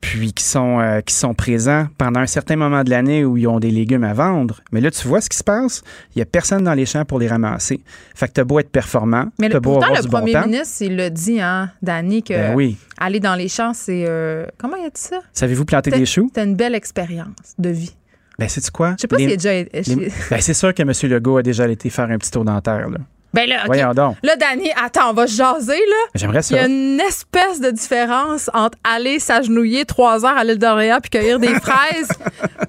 Puis 0.01 0.33
qui 0.33 0.45
sont, 0.45 0.79
euh, 0.81 1.01
qui 1.01 1.13
sont 1.13 1.35
présents 1.35 1.89
pendant 1.99 2.21
un 2.21 2.27
certain 2.27 2.55
moment 2.55 2.85
de 2.85 2.91
l'année 2.91 3.25
où 3.25 3.37
ils 3.37 3.49
ont 3.49 3.59
des 3.59 3.71
légumes 3.73 4.05
à 4.05 4.15
vendre. 4.15 4.61
Mais 4.71 4.81
là, 4.81 4.91
tu 4.93 5.07
vois 5.09 5.21
ce 5.21 5.29
qui 5.29 5.37
se 5.37 5.43
passe. 5.45 5.83
Il 6.15 6.19
n'y 6.19 6.23
a 6.23 6.25
personne 6.25 6.63
dans 6.63 6.73
les 6.75 6.87
champs 6.87 7.05
pour 7.05 7.19
les 7.19 7.27
ramasser. 7.27 7.81
Fait 8.15 8.29
que 8.29 8.33
t'as 8.33 8.45
beau 8.45 8.61
être 8.61 8.71
performant, 8.71 9.27
mais 9.41 9.49
le, 9.49 9.59
beau 9.59 9.73
pourtant 9.73 9.87
avoir 9.87 9.99
le 10.01 10.05
du 10.07 10.11
bon 10.11 10.19
premier 10.19 10.33
temps. 10.35 10.47
ministre, 10.47 10.83
il 10.83 10.97
l'a 10.97 11.11
dit, 11.11 11.41
hein, 11.41 11.73
Danny, 11.83 12.23
que 12.23 12.33
Ben 12.33 12.55
oui. 12.55 12.77
aller 12.97 13.19
dans 13.19 13.35
les 13.35 13.49
champs, 13.49 13.75
c'est 13.75 14.05
euh, 14.09 14.47
comment 14.57 14.77
il 14.77 14.87
a 14.87 14.91
dit 14.91 15.01
ça? 15.01 15.19
Savez-vous 15.33 15.65
planter 15.65 15.91
des 15.91 16.07
choux? 16.07 16.31
C'est 16.33 16.45
une 16.45 16.55
belle 16.55 16.77
expérience 16.77 17.55
de 17.59 17.71
vie. 17.71 17.95
Ben, 18.39 18.49
c'est 18.49 18.71
quoi? 18.71 18.93
Je 18.97 19.01
sais 19.03 19.09
pas 19.09 19.17
Les- 19.17 19.25
s'il 19.25 19.33
a 19.33 19.65
déjà. 19.65 19.97
les- 19.97 20.13
ben, 20.31 20.41
c'est 20.41 20.55
sûr 20.55 20.73
que 20.73 20.83
M. 20.83 20.93
Legault 21.11 21.39
a 21.39 21.43
déjà 21.43 21.67
été 21.69 21.91
faire 21.91 22.09
un 22.09 22.19
petit 22.19 22.31
tour 22.31 22.45
dentaire. 22.45 22.89
Là. 22.89 22.99
Ben 23.35 23.49
là, 23.49 23.57
OK. 23.61 23.67
Voyons 23.67 23.93
donc. 23.93 24.17
Là, 24.23 24.37
Danny, 24.37 24.71
attends, 24.83 25.11
on 25.11 25.13
va 25.13 25.27
se 25.27 25.37
jaser, 25.37 25.73
là. 25.77 25.97
J'aimerais 26.15 26.41
Il 26.51 26.57
y 26.57 26.59
a 26.59 26.63
ça. 26.63 26.67
une 26.69 27.01
espèce 27.01 27.61
de 27.61 27.71
différence 27.71 28.51
entre 28.55 28.79
aller 28.85 29.19
s'agenouiller 29.19 29.85
trois 29.85 30.25
heures 30.25 30.37
à 30.37 30.45
l'île 30.45 30.59
d'Orléans 30.59 30.99
puis 31.03 31.11
cueillir 31.11 31.39
des 31.39 31.55
fraises, 31.61 32.09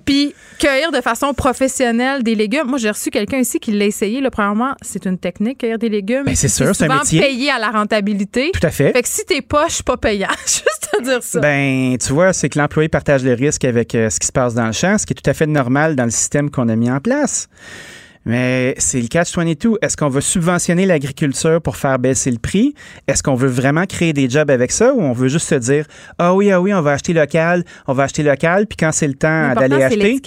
puis 0.06 0.36
cueillir 0.60 0.92
de 0.92 1.00
façon 1.00 1.34
professionnelle 1.34 2.24
des 2.24 2.36
légumes. 2.36 2.68
Moi, 2.68 2.78
j'ai 2.78 2.90
reçu 2.90 3.10
quelqu'un 3.10 3.38
ici 3.38 3.60
qui 3.60 3.72
l'a 3.72 3.86
essayé. 3.86 4.20
Là, 4.20 4.30
premièrement, 4.30 4.74
c'est 4.82 5.06
une 5.06 5.18
technique, 5.18 5.60
cueillir 5.60 5.80
des 5.80 5.90
légumes. 5.90 6.26
Ben, 6.26 6.36
c'est 6.36 6.50
sûr, 6.50 6.76
c'est 6.76 6.90
un 6.90 6.98
métier. 7.00 7.22
payé 7.22 7.52
à 7.52 7.60
la 7.60 7.70
rentabilité. 7.72 8.52
Tout 8.54 8.68
à 8.68 8.72
fait. 8.72 8.92
Fait 8.92 9.02
que 9.02 9.08
si 9.08 9.24
t'es 9.26 9.42
poche, 9.42 9.82
pas 9.82 9.96
payant. 9.96 10.28
Juste 10.46 10.90
te 10.92 11.02
dire 11.02 11.24
ça. 11.24 11.40
Ben, 11.40 11.98
tu 11.98 12.12
vois, 12.12 12.34
c'est 12.34 12.50
que 12.50 12.60
l'employé 12.60 12.90
partage 12.90 13.24
le 13.24 13.34
risque 13.34 13.64
avec 13.64 13.96
euh, 13.96 14.10
ce 14.10 14.20
qui 14.20 14.28
se 14.28 14.32
passe 14.34 14.54
dans 14.56 14.68
le 14.68 14.74
champ, 14.74 14.98
ce 14.98 15.06
qui 15.06 15.14
est 15.14 15.16
tout 15.22 15.30
à 15.30 15.34
fait 15.34 15.48
normal 15.48 15.96
dans 15.96 16.04
le 16.06 16.12
système 16.12 16.50
qu'on 16.52 16.68
a 16.68 16.76
mis 16.76 16.92
en 16.92 17.00
place. 17.00 17.48
Mais 18.30 18.76
c'est 18.78 19.02
le 19.02 19.08
catch-22. 19.08 19.76
Est-ce 19.82 19.98
qu'on 19.98 20.08
veut 20.10 20.22
subventionner 20.22 20.86
l'agriculture 20.86 21.62
pour 21.62 21.78
faire 21.78 21.98
baisser 21.98 22.30
le 22.30 22.38
prix? 22.38 22.76
Est-ce 23.08 23.24
qu'on 23.24 23.34
veut 23.34 23.48
vraiment 23.50 23.86
créer 23.86 24.14
des 24.14 24.30
jobs 24.30 24.52
avec 24.52 24.72
ça 24.72 24.94
ou 24.94 25.02
on 25.02 25.14
veut 25.14 25.30
juste 25.30 25.48
se 25.50 25.56
dire, 25.56 25.86
ah 26.20 26.36
oui, 26.36 26.52
ah 26.52 26.62
oui, 26.62 26.74
on 26.74 26.82
va 26.82 26.92
acheter 26.92 27.14
local, 27.14 27.64
on 27.88 27.94
va 27.94 28.04
acheter 28.04 28.22
local, 28.24 28.68
puis 28.68 28.78
quand 28.78 28.92
c'est 28.92 29.08
le 29.08 29.16
temps 29.16 29.28
d'aller 29.62 29.84
acheter, 29.86 30.22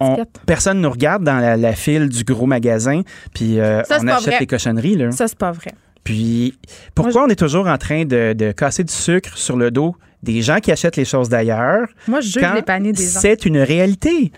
on- 0.00 0.14
personne 0.46 0.80
nous 0.80 0.90
regarde 0.90 1.22
dans 1.22 1.38
la, 1.38 1.56
la 1.56 1.72
file 1.74 2.08
du 2.08 2.24
gros 2.24 2.46
magasin, 2.46 3.02
puis 3.34 3.60
euh, 3.60 3.82
Ça, 3.84 3.98
on 4.00 4.08
achète 4.08 4.40
des 4.40 4.46
cochonneries. 4.46 4.96
Là. 4.96 5.12
Ça, 5.12 5.28
c'est 5.28 5.38
pas 5.38 5.52
vrai. 5.52 5.70
Puis, 6.02 6.58
pourquoi 6.94 7.24
on 7.24 7.28
est 7.28 7.36
toujours 7.38 7.66
en 7.68 7.78
train 7.78 8.04
de, 8.04 8.32
de 8.34 8.52
casser 8.52 8.84
du 8.84 8.92
sucre 8.92 9.38
sur 9.38 9.56
le 9.56 9.70
dos 9.70 9.94
des 10.22 10.42
gens 10.42 10.58
qui 10.58 10.72
achètent 10.72 10.96
les 10.96 11.04
choses 11.04 11.28
d'ailleurs? 11.28 11.86
Moi, 12.08 12.20
je 12.20 12.28
juge 12.30 12.42
les 12.54 12.62
paniers 12.62 12.92
des 12.92 13.02
gens. 13.02 13.20
C'est 13.20 13.46
une 13.46 13.58
réalité? 13.58 14.32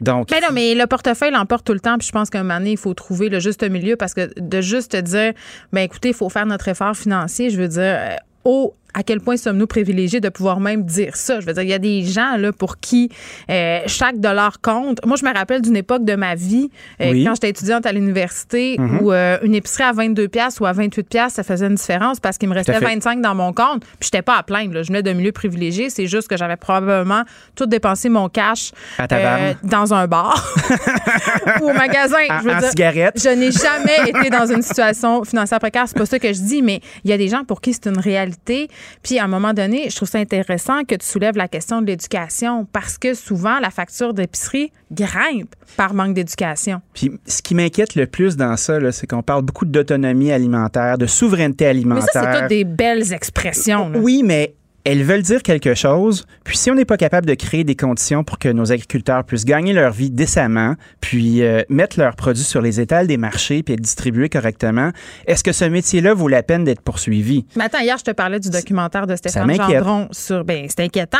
Donc, 0.00 0.30
Mais 0.30 0.40
non, 0.40 0.48
mais 0.52 0.74
le 0.74 0.86
portefeuille 0.86 1.30
l'emporte 1.30 1.66
tout 1.66 1.72
le 1.72 1.80
temps. 1.80 1.98
Puis 1.98 2.06
je 2.06 2.12
pense 2.12 2.30
qu'à 2.30 2.40
un 2.40 2.42
moment 2.42 2.58
donné, 2.58 2.72
il 2.72 2.78
faut 2.78 2.94
trouver 2.94 3.28
le 3.28 3.40
juste 3.40 3.68
milieu 3.68 3.96
parce 3.96 4.14
que 4.14 4.30
de 4.38 4.60
juste 4.60 4.92
te 4.92 4.96
dire, 5.00 5.32
ben 5.72 5.80
écoutez, 5.82 6.08
il 6.08 6.14
faut 6.14 6.28
faire 6.28 6.46
notre 6.46 6.68
effort 6.68 6.96
financier, 6.96 7.50
je 7.50 7.60
veux 7.60 7.68
dire, 7.68 7.82
euh, 7.82 8.16
oh, 8.44 8.74
à 8.94 9.02
quel 9.02 9.20
point 9.20 9.36
sommes-nous 9.36 9.66
privilégiés 9.66 10.20
de 10.20 10.28
pouvoir 10.28 10.60
même 10.60 10.82
dire 10.84 11.14
ça? 11.16 11.40
Je 11.40 11.46
veux 11.46 11.52
dire, 11.52 11.62
il 11.62 11.68
y 11.68 11.74
a 11.74 11.78
des 11.78 12.02
gens 12.04 12.36
là, 12.36 12.52
pour 12.52 12.78
qui 12.80 13.10
euh, 13.50 13.80
chaque 13.86 14.18
dollar 14.18 14.60
compte. 14.60 14.98
Moi, 15.06 15.16
je 15.20 15.24
me 15.24 15.32
rappelle 15.32 15.60
d'une 15.62 15.76
époque 15.76 16.04
de 16.04 16.14
ma 16.16 16.34
vie, 16.34 16.70
euh, 17.00 17.10
Oui. 17.12 17.24
quand 17.24 17.34
j'étais 17.34 17.50
étudiante 17.50 17.86
à 17.86 17.92
l'université, 17.92 18.76
Mhm. 18.78 19.00
où 19.02 19.12
euh, 19.12 19.38
une 19.42 19.54
épicerie 19.54 19.84
à 19.84 19.92
22 19.92 20.28
pièces 20.28 20.58
ou 20.60 20.66
à 20.66 20.72
28 20.72 21.08
pièces, 21.08 21.34
ça 21.34 21.42
faisait 21.42 21.66
une 21.66 21.74
différence 21.74 22.18
parce 22.20 22.38
qu'il 22.38 22.48
me 22.48 22.54
restait 22.54 22.72
à 22.74 22.78
fait. 22.80 22.86
25 22.86 23.20
dans 23.20 23.34
mon 23.34 23.52
compte. 23.52 23.82
Puis 24.00 24.10
j'étais 24.10 24.22
pas 24.22 24.36
à 24.36 24.42
plaindre. 24.42 24.74
là. 24.74 24.82
Je 24.82 24.88
venais 24.88 25.02
d'un 25.02 25.14
milieu 25.14 25.32
privilégié. 25.32 25.90
C'est 25.90 26.06
juste 26.06 26.28
que 26.28 26.36
j'avais 26.36 26.56
probablement 26.56 27.22
tout 27.54 27.66
dépensé 27.66 28.08
mon 28.08 28.28
cash 28.28 28.72
dans 29.62 29.94
un 29.94 30.06
bar 30.06 30.52
ou 31.60 31.70
au 31.70 31.72
magasin. 31.72 32.16
En- 32.30 32.38
je 32.40 32.44
veux 32.44 32.54
en 32.54 32.58
dire, 32.58 32.68
cigarette. 32.70 33.20
Je 33.22 33.28
n'ai 33.30 33.50
jamais 33.52 34.08
été 34.10 34.30
dans 34.30 34.46
une 34.46 34.62
situation 34.62 35.24
financière 35.24 35.58
précaire. 35.60 35.84
C'est 35.86 35.96
pas 35.98 36.06
ça 36.06 36.18
que 36.18 36.28
je 36.32 36.40
dis, 36.40 36.62
mais 36.62 36.80
il 37.04 37.10
y 37.10 37.12
a 37.12 37.18
des 37.18 37.28
gens 37.28 37.44
pour 37.44 37.60
qui 37.60 37.72
c'est 37.72 37.86
une 37.86 37.98
réalité. 37.98 38.68
Puis 39.02 39.18
à 39.18 39.24
un 39.24 39.28
moment 39.28 39.52
donné, 39.54 39.90
je 39.90 39.96
trouve 39.96 40.08
ça 40.08 40.18
intéressant 40.18 40.84
que 40.84 40.94
tu 40.94 41.06
soulèves 41.06 41.36
la 41.36 41.48
question 41.48 41.80
de 41.82 41.86
l'éducation 41.86 42.66
parce 42.72 42.98
que 42.98 43.14
souvent 43.14 43.58
la 43.60 43.70
facture 43.70 44.14
d'épicerie 44.14 44.72
grimpe 44.92 45.54
par 45.76 45.94
manque 45.94 46.14
d'éducation. 46.14 46.80
puis 46.94 47.12
ce 47.26 47.42
qui 47.42 47.54
m'inquiète 47.54 47.94
le 47.94 48.06
plus 48.06 48.36
dans 48.36 48.56
ça, 48.56 48.78
c'est 48.92 49.06
qu'on 49.06 49.22
parle 49.22 49.42
beaucoup 49.42 49.64
d'autonomie 49.66 50.32
alimentaire, 50.32 50.96
de 50.98 51.06
souveraineté 51.06 51.64
Mais 51.64 51.70
alimentaire. 51.70 52.08
ça, 52.12 52.32
c'est 52.32 52.40
toutes 52.40 52.48
des 52.48 52.64
belles 52.64 53.12
expressions. 53.12 53.88
là. 53.90 53.98
Oui, 53.98 54.22
mais 54.24 54.54
elles 54.88 55.04
veulent 55.04 55.20
dire 55.22 55.42
quelque 55.42 55.74
chose. 55.74 56.26
Puis 56.44 56.56
si 56.56 56.70
on 56.70 56.74
n'est 56.74 56.86
pas 56.86 56.96
capable 56.96 57.26
de 57.26 57.34
créer 57.34 57.62
des 57.62 57.76
conditions 57.76 58.24
pour 58.24 58.38
que 58.38 58.48
nos 58.48 58.72
agriculteurs 58.72 59.22
puissent 59.22 59.44
gagner 59.44 59.74
leur 59.74 59.92
vie 59.92 60.08
décemment, 60.10 60.76
puis 61.02 61.42
euh, 61.42 61.62
mettre 61.68 61.98
leurs 62.00 62.16
produits 62.16 62.42
sur 62.42 62.62
les 62.62 62.80
étals 62.80 63.06
des 63.06 63.18
marchés, 63.18 63.62
puis 63.62 63.74
être 63.74 63.82
distribués 63.82 64.30
correctement, 64.30 64.90
est-ce 65.26 65.44
que 65.44 65.52
ce 65.52 65.66
métier-là 65.66 66.14
vaut 66.14 66.28
la 66.28 66.42
peine 66.42 66.64
d'être 66.64 66.80
poursuivi? 66.80 67.44
Mais 67.54 67.64
attends, 67.64 67.80
hier, 67.80 67.98
je 67.98 68.04
te 68.04 68.12
parlais 68.12 68.40
du 68.40 68.48
documentaire 68.48 69.06
de 69.06 69.14
Stéphane. 69.14 69.54
Gendron 69.54 70.08
sur. 70.10 70.42
Ben, 70.46 70.64
c'est 70.68 70.80
inquiétant. 70.80 71.18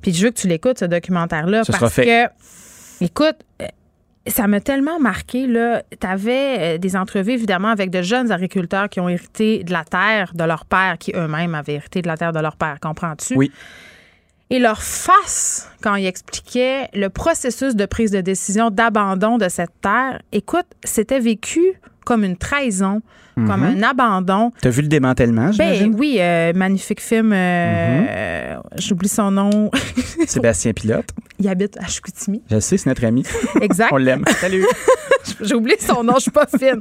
Puis 0.00 0.14
je 0.14 0.24
veux 0.24 0.30
que 0.30 0.40
tu 0.40 0.48
l'écoutes, 0.48 0.78
ce 0.78 0.86
documentaire-là, 0.86 1.64
Ce 1.64 1.72
parce 1.72 1.78
sera 1.78 1.90
fait. 1.90 2.06
que, 2.06 3.04
écoute, 3.04 3.36
ça 4.26 4.46
m'a 4.46 4.60
tellement 4.60 5.00
marqué, 5.00 5.46
là. 5.46 5.82
Tu 5.98 6.06
avais 6.06 6.78
des 6.78 6.96
entrevues, 6.96 7.32
évidemment, 7.32 7.68
avec 7.68 7.90
de 7.90 8.02
jeunes 8.02 8.30
agriculteurs 8.30 8.88
qui 8.88 9.00
ont 9.00 9.08
hérité 9.08 9.64
de 9.64 9.72
la 9.72 9.84
terre 9.84 10.32
de 10.34 10.44
leur 10.44 10.66
père, 10.66 10.98
qui 10.98 11.12
eux-mêmes 11.14 11.54
avaient 11.54 11.74
hérité 11.74 12.02
de 12.02 12.08
la 12.08 12.16
terre 12.16 12.32
de 12.32 12.40
leur 12.40 12.56
père. 12.56 12.78
Comprends-tu? 12.80 13.34
Oui. 13.34 13.50
Et 14.50 14.58
leur 14.58 14.82
face, 14.82 15.70
quand 15.80 15.94
ils 15.94 16.06
expliquaient 16.06 16.88
le 16.92 17.08
processus 17.08 17.76
de 17.76 17.86
prise 17.86 18.10
de 18.10 18.20
décision 18.20 18.70
d'abandon 18.70 19.38
de 19.38 19.48
cette 19.48 19.80
terre, 19.80 20.20
écoute, 20.32 20.66
c'était 20.82 21.20
vécu 21.20 21.62
comme 22.04 22.24
une 22.24 22.36
trahison, 22.36 23.00
comme 23.46 23.60
mhm. 23.60 23.82
un 23.82 23.90
abandon. 23.90 24.52
Tu 24.60 24.68
as 24.68 24.70
vu 24.70 24.82
le 24.82 24.88
démantèlement, 24.88 25.50
ben, 25.56 25.94
oui, 25.98 26.16
euh, 26.20 26.52
magnifique 26.54 27.00
film. 27.00 27.32
Euh, 27.32 28.56
mhm. 28.56 28.62
J'oublie 28.76 29.08
son 29.08 29.30
nom. 29.30 29.70
Sébastien 30.26 30.72
Pilote. 30.72 31.10
Il 31.38 31.48
habite 31.48 31.76
à 31.78 31.86
Chicoutimi. 31.86 32.42
Je 32.50 32.60
sais, 32.60 32.76
c'est 32.76 32.88
notre 32.88 33.04
ami. 33.04 33.24
Exact. 33.60 33.90
On 33.92 33.96
l'aime. 33.96 34.24
Salut. 34.40 34.64
J'ai 35.40 35.54
oublié 35.54 35.76
son 35.78 36.02
nom, 36.02 36.14
je 36.16 36.22
suis 36.22 36.30
pas 36.30 36.46
fine. 36.46 36.80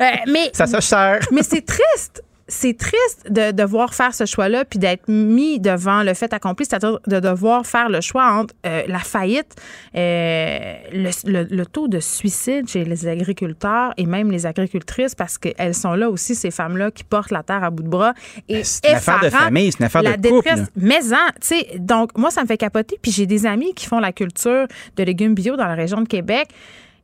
Euh, 0.00 0.06
mais, 0.32 0.50
Ça 0.52 0.66
se 0.66 0.80
cher. 0.80 1.20
Mais 1.32 1.42
c'est 1.42 1.64
triste 1.64 2.23
c'est 2.46 2.76
triste 2.76 3.26
de 3.30 3.52
devoir 3.52 3.94
faire 3.94 4.14
ce 4.14 4.26
choix-là 4.26 4.64
puis 4.64 4.78
d'être 4.78 5.08
mis 5.08 5.60
devant 5.60 6.02
le 6.02 6.12
fait 6.14 6.32
accompli, 6.32 6.66
c'est-à-dire 6.66 6.98
de 7.06 7.20
devoir 7.20 7.66
faire 7.66 7.88
le 7.88 8.00
choix 8.00 8.30
entre 8.30 8.54
euh, 8.66 8.82
la 8.86 8.98
faillite, 8.98 9.56
euh, 9.96 10.74
le, 10.92 11.64
taux 11.64 11.88
de 11.88 12.00
suicide 12.00 12.68
chez 12.68 12.84
les 12.84 13.06
agriculteurs 13.06 13.94
et 13.96 14.04
même 14.06 14.30
les 14.30 14.44
agricultrices 14.46 15.14
parce 15.14 15.38
qu'elles 15.38 15.74
sont 15.74 15.94
là 15.94 16.10
aussi, 16.10 16.34
ces 16.34 16.50
femmes-là 16.50 16.90
qui 16.90 17.04
portent 17.04 17.30
la 17.30 17.42
terre 17.42 17.64
à 17.64 17.70
bout 17.70 17.82
de 17.82 17.88
bras. 17.88 18.14
Et 18.48 18.62
c'est 18.64 18.88
une 18.88 18.96
affaire 18.96 19.20
de 19.20 19.30
famille, 19.30 19.72
c'est 19.72 19.78
une 19.78 19.86
affaire 19.86 20.02
la 20.02 20.16
de 20.16 20.28
couple. 20.28 20.44
Détresse, 20.44 20.68
maison, 20.76 21.16
tu 21.40 21.46
sais, 21.46 21.66
donc 21.78 22.16
moi, 22.18 22.30
ça 22.30 22.42
me 22.42 22.46
fait 22.46 22.58
capoter. 22.58 22.98
Puis 23.00 23.10
j'ai 23.10 23.26
des 23.26 23.46
amis 23.46 23.72
qui 23.74 23.86
font 23.86 24.00
la 24.00 24.12
culture 24.12 24.66
de 24.96 25.02
légumes 25.02 25.34
bio 25.34 25.56
dans 25.56 25.66
la 25.66 25.74
région 25.74 26.00
de 26.02 26.08
Québec. 26.08 26.48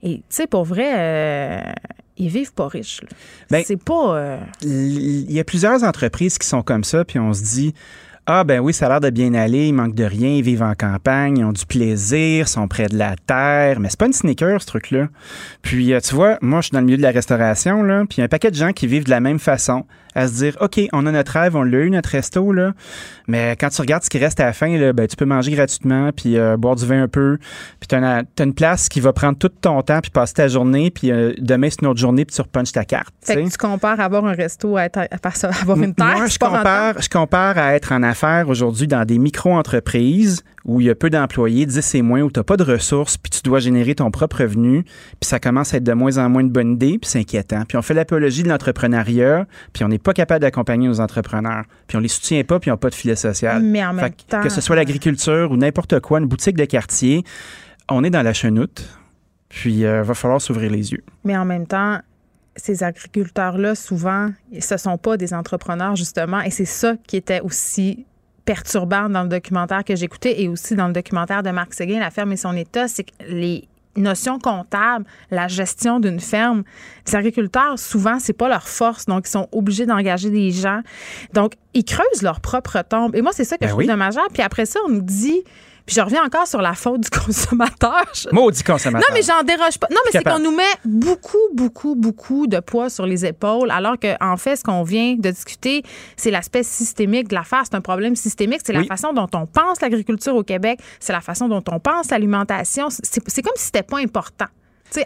Et 0.02 0.16
tu 0.16 0.22
sais, 0.30 0.46
pour 0.46 0.64
vrai, 0.64 0.92
euh, 0.96 1.72
ils 2.20 2.28
vivent 2.28 2.52
pas 2.52 2.68
riches. 2.68 3.00
Ben, 3.50 3.62
c'est 3.66 3.82
pas. 3.82 4.16
Euh, 4.16 4.38
il 4.62 5.32
y 5.32 5.40
a 5.40 5.44
plusieurs 5.44 5.82
entreprises 5.84 6.38
qui 6.38 6.46
sont 6.46 6.62
comme 6.62 6.84
ça, 6.84 7.04
puis 7.04 7.18
on 7.18 7.32
se 7.32 7.42
dit. 7.42 7.74
Ah 8.26 8.44
ben 8.44 8.60
oui, 8.60 8.72
ça 8.72 8.86
a 8.86 8.88
l'air 8.90 9.00
de 9.00 9.10
bien 9.10 9.34
aller, 9.34 9.68
ils 9.68 9.72
manquent 9.72 9.94
de 9.94 10.04
rien, 10.04 10.28
ils 10.28 10.42
vivent 10.42 10.62
en 10.62 10.74
campagne, 10.74 11.38
ils 11.38 11.44
ont 11.44 11.52
du 11.52 11.66
plaisir, 11.66 12.46
sont 12.46 12.68
près 12.68 12.86
de 12.86 12.96
la 12.96 13.16
terre, 13.16 13.80
mais 13.80 13.88
c'est 13.88 13.98
pas 13.98 14.06
une 14.06 14.12
sneaker 14.12 14.60
ce 14.60 14.66
truc-là. 14.66 15.08
Puis 15.62 15.92
euh, 15.92 16.00
tu 16.00 16.14
vois, 16.14 16.38
moi 16.40 16.60
je 16.60 16.66
suis 16.66 16.72
dans 16.72 16.78
le 16.78 16.84
milieu 16.84 16.98
de 16.98 17.02
la 17.02 17.10
restauration 17.10 17.82
là, 17.82 18.04
puis 18.08 18.18
il 18.18 18.20
y 18.20 18.22
a 18.22 18.26
un 18.26 18.28
paquet 18.28 18.50
de 18.52 18.56
gens 18.56 18.72
qui 18.72 18.86
vivent 18.86 19.04
de 19.04 19.10
la 19.10 19.18
même 19.18 19.40
façon 19.40 19.84
à 20.14 20.28
se 20.28 20.34
dire 20.34 20.56
OK, 20.60 20.80
on 20.92 21.06
a 21.06 21.12
notre 21.12 21.32
rêve, 21.32 21.56
on 21.56 21.62
l'a 21.62 21.78
eu, 21.78 21.90
notre 21.90 22.10
resto, 22.10 22.52
là. 22.52 22.74
Mais 23.30 23.54
quand 23.56 23.68
tu 23.68 23.80
regardes 23.80 24.02
ce 24.02 24.10
qui 24.10 24.18
reste 24.18 24.40
à 24.40 24.46
la 24.46 24.52
fin, 24.52 24.76
là, 24.76 24.92
ben, 24.92 25.06
tu 25.06 25.14
peux 25.14 25.24
manger 25.24 25.52
gratuitement, 25.52 26.10
puis 26.12 26.36
euh, 26.36 26.56
boire 26.56 26.74
du 26.74 26.84
vin 26.84 27.04
un 27.04 27.08
peu. 27.08 27.38
Puis 27.78 27.86
tu 27.88 27.94
as, 27.94 28.24
une 28.40 28.54
place 28.54 28.88
qui 28.88 29.00
va 29.00 29.12
prendre 29.12 29.38
tout 29.38 29.48
ton 29.48 29.80
temps, 29.82 30.00
puis 30.00 30.10
passer 30.10 30.34
ta 30.34 30.48
journée, 30.48 30.90
puis 30.90 31.12
euh, 31.12 31.32
demain, 31.38 31.68
c'est 31.70 31.82
une 31.82 31.88
autre 31.88 32.00
journée, 32.00 32.24
puis 32.24 32.34
tu 32.34 32.42
repunches 32.42 32.72
ta 32.72 32.84
carte. 32.84 33.14
Fait 33.22 33.36
que 33.36 33.48
tu 33.48 33.56
compares 33.56 34.00
avoir 34.00 34.24
un 34.24 34.32
resto 34.32 34.76
à, 34.76 34.86
être, 34.86 34.98
à 34.98 35.60
avoir 35.62 35.80
une 35.80 35.94
terre. 35.94 36.16
Moi, 36.16 36.26
je 36.26 36.38
compare, 36.38 37.00
je 37.00 37.08
compare 37.08 37.56
à 37.56 37.74
être 37.74 37.92
en 37.92 38.02
affaires 38.02 38.48
aujourd'hui 38.48 38.88
dans 38.88 39.04
des 39.04 39.18
micro-entreprises 39.18 40.42
où 40.64 40.80
il 40.80 40.86
y 40.86 40.90
a 40.90 40.94
peu 40.94 41.10
d'employés, 41.10 41.66
10 41.66 41.94
et 41.94 42.02
moins, 42.02 42.20
où 42.22 42.30
tu 42.30 42.38
n'as 42.38 42.44
pas 42.44 42.56
de 42.56 42.64
ressources, 42.64 43.16
puis 43.16 43.30
tu 43.30 43.40
dois 43.42 43.60
générer 43.60 43.94
ton 43.94 44.10
propre 44.10 44.40
revenu, 44.42 44.82
puis 44.82 45.28
ça 45.28 45.38
commence 45.38 45.72
à 45.74 45.78
être 45.78 45.84
de 45.84 45.92
moins 45.92 46.18
en 46.18 46.28
moins 46.28 46.42
une 46.42 46.50
bonne 46.50 46.72
idée, 46.72 46.98
puis 46.98 47.10
c'est 47.10 47.20
inquiétant. 47.20 47.62
Puis 47.66 47.78
on 47.78 47.82
fait 47.82 47.94
l'apologie 47.94 48.42
de 48.42 48.48
l'entrepreneuriat, 48.48 49.46
puis 49.72 49.84
on 49.84 49.88
n'est 49.88 49.98
pas 49.98 50.12
capable 50.12 50.40
d'accompagner 50.40 50.88
nos 50.88 51.00
entrepreneurs. 51.00 51.64
Puis 51.86 51.96
on 51.96 52.00
les 52.00 52.08
soutient 52.08 52.42
pas, 52.44 52.60
puis 52.60 52.68
ils 52.68 52.72
n'ont 52.72 52.78
pas 52.78 52.90
de 52.90 52.94
filet 52.94 53.16
Mais 53.60 53.84
en 53.84 53.92
même 53.92 54.12
temps, 54.12 54.42
que 54.42 54.48
ce 54.48 54.60
soit 54.60 54.76
l'agriculture 54.76 55.50
ou 55.50 55.56
n'importe 55.56 56.00
quoi, 56.00 56.18
une 56.18 56.26
boutique 56.26 56.56
de 56.56 56.64
quartier, 56.64 57.24
on 57.88 58.04
est 58.04 58.10
dans 58.10 58.22
la 58.22 58.32
chenoute. 58.32 58.88
Puis 59.48 59.74
il 59.74 59.86
euh, 59.86 60.02
va 60.02 60.14
falloir 60.14 60.40
s'ouvrir 60.40 60.70
les 60.70 60.92
yeux. 60.92 61.02
Mais 61.24 61.36
en 61.36 61.44
même 61.44 61.66
temps, 61.66 61.98
ces 62.56 62.82
agriculteurs-là, 62.84 63.74
souvent, 63.74 64.30
ce 64.58 64.76
sont 64.76 64.96
pas 64.96 65.16
des 65.16 65.34
entrepreneurs, 65.34 65.96
justement. 65.96 66.40
Et 66.40 66.50
c'est 66.50 66.64
ça 66.64 66.94
qui 67.06 67.16
était 67.16 67.40
aussi 67.40 68.06
perturbant 68.44 69.08
dans 69.08 69.22
le 69.22 69.28
documentaire 69.28 69.84
que 69.84 69.94
j'écoutais 69.96 70.42
et 70.42 70.48
aussi 70.48 70.74
dans 70.74 70.86
le 70.86 70.92
documentaire 70.92 71.42
de 71.42 71.50
Marc 71.50 71.74
Seguin, 71.74 72.00
La 72.00 72.10
ferme 72.10 72.32
et 72.32 72.36
son 72.36 72.56
état, 72.56 72.88
c'est 72.88 73.04
que 73.04 73.12
les 73.28 73.68
notion 73.96 74.38
comptable, 74.38 75.04
la 75.30 75.48
gestion 75.48 76.00
d'une 76.00 76.20
ferme. 76.20 76.62
Les 77.06 77.16
agriculteurs, 77.16 77.78
souvent, 77.78 78.18
c'est 78.18 78.32
pas 78.32 78.48
leur 78.48 78.68
force, 78.68 79.06
donc 79.06 79.26
ils 79.26 79.30
sont 79.30 79.48
obligés 79.52 79.86
d'engager 79.86 80.30
des 80.30 80.50
gens. 80.50 80.80
Donc, 81.32 81.54
ils 81.74 81.84
creusent 81.84 82.22
leur 82.22 82.40
propre 82.40 82.82
tombe. 82.88 83.14
Et 83.16 83.22
moi, 83.22 83.32
c'est 83.32 83.44
ça 83.44 83.56
que 83.56 83.62
ben 83.62 83.68
je 83.68 83.72
trouve 83.72 83.86
dommageable. 83.86 84.28
Puis 84.32 84.42
après 84.42 84.66
ça, 84.66 84.78
on 84.86 84.90
nous 84.90 85.02
dit 85.02 85.42
puis 85.90 85.96
je 85.96 86.02
reviens 86.02 86.24
encore 86.24 86.46
sur 86.46 86.62
la 86.62 86.74
faute 86.74 87.00
du 87.00 87.10
consommateur. 87.18 88.04
Maudit 88.30 88.62
consommateur. 88.62 89.10
Non, 89.10 89.12
mais 89.12 89.22
j'en 89.22 89.42
déroge 89.42 89.76
pas. 89.76 89.88
Non, 89.90 89.96
mais 90.04 90.12
c'est 90.12 90.22
qu'on 90.22 90.38
nous 90.38 90.54
met 90.54 90.62
beaucoup, 90.84 91.36
beaucoup, 91.52 91.96
beaucoup 91.96 92.46
de 92.46 92.60
poids 92.60 92.88
sur 92.88 93.06
les 93.06 93.26
épaules, 93.26 93.72
alors 93.72 93.96
qu'en 93.98 94.14
en 94.20 94.36
fait, 94.36 94.54
ce 94.54 94.62
qu'on 94.62 94.84
vient 94.84 95.16
de 95.16 95.30
discuter, 95.32 95.82
c'est 96.16 96.30
l'aspect 96.30 96.62
systémique 96.62 97.26
de 97.26 97.34
l'affaire. 97.34 97.62
C'est 97.64 97.74
un 97.74 97.80
problème 97.80 98.14
systémique. 98.14 98.60
C'est 98.64 98.72
la 98.72 98.84
façon 98.84 99.12
dont 99.12 99.26
on 99.34 99.46
pense 99.46 99.80
l'agriculture 99.80 100.36
au 100.36 100.44
Québec. 100.44 100.78
C'est 101.00 101.12
la 101.12 101.20
façon 101.20 101.48
dont 101.48 101.64
on 101.68 101.80
pense 101.80 102.12
l'alimentation. 102.12 102.86
C'est 102.90 103.42
comme 103.42 103.56
si 103.56 103.64
c'était 103.64 103.82
pas 103.82 103.98
important. 103.98 104.46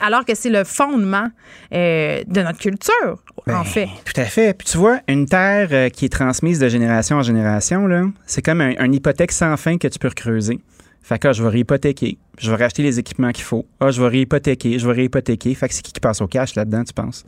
alors 0.03 0.27
que 0.27 0.35
c'est 0.35 0.51
le 0.51 0.65
fondement 0.65 1.29
euh, 1.73 2.23
de 2.27 2.43
notre 2.43 2.59
culture, 2.59 3.23
en 3.47 3.53
ben, 3.53 3.65
fait. 3.65 3.89
Tout 4.05 4.21
à 4.21 4.25
fait. 4.27 4.53
Puis 4.53 4.69
tu 4.69 4.77
vois, 4.77 5.01
une 5.09 5.25
terre 5.25 5.69
euh, 5.73 5.89
qui 5.89 6.05
est 6.05 6.11
transmise 6.11 6.59
de 6.59 6.69
génération 6.69 7.17
en 7.17 7.23
génération, 7.23 7.89
c'est 8.27 8.43
comme 8.43 8.61
un, 8.61 8.85
une 8.85 8.93
hypothèque 8.93 9.33
sans 9.33 9.57
fin 9.57 9.79
que 9.79 9.89
tu 9.89 9.99
peux 9.99 10.11
creuser. 10.11 10.61
Fait 11.05 11.19
que 11.19 11.29
ah, 11.29 11.33
je 11.33 11.43
vais 11.43 11.51
réhypothéquer, 11.51 12.17
je 12.39 12.51
vais 12.51 12.57
racheter 12.57 12.83
les 12.83 12.99
équipements 12.99 13.31
qu'il 13.31 13.45
faut. 13.45 13.67
Ah, 13.79 13.91
je 13.91 14.01
vais 14.01 14.09
réhypothéquer, 14.09 14.79
je 14.79 14.87
vais 14.87 14.95
réhypothéquer. 14.95 15.55
Fait 15.55 15.69
que 15.69 15.75
c'est 15.75 15.83
qui 15.83 15.93
qui 15.93 16.01
passe 16.01 16.23
au 16.23 16.27
cash 16.27 16.55
là-dedans, 16.55 16.83
tu 16.83 16.95
penses? 16.95 17.27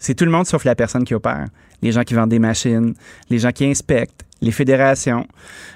C'est 0.00 0.14
tout 0.14 0.24
le 0.24 0.32
monde 0.32 0.46
sauf 0.46 0.64
la 0.64 0.74
personne 0.74 1.04
qui 1.04 1.14
opère. 1.14 1.46
Les 1.80 1.92
gens 1.92 2.02
qui 2.02 2.14
vendent 2.14 2.30
des 2.30 2.40
machines, 2.40 2.92
les 3.30 3.38
gens 3.38 3.52
qui 3.52 3.66
inspectent, 3.66 4.24
les 4.42 4.50
fédérations. 4.50 5.28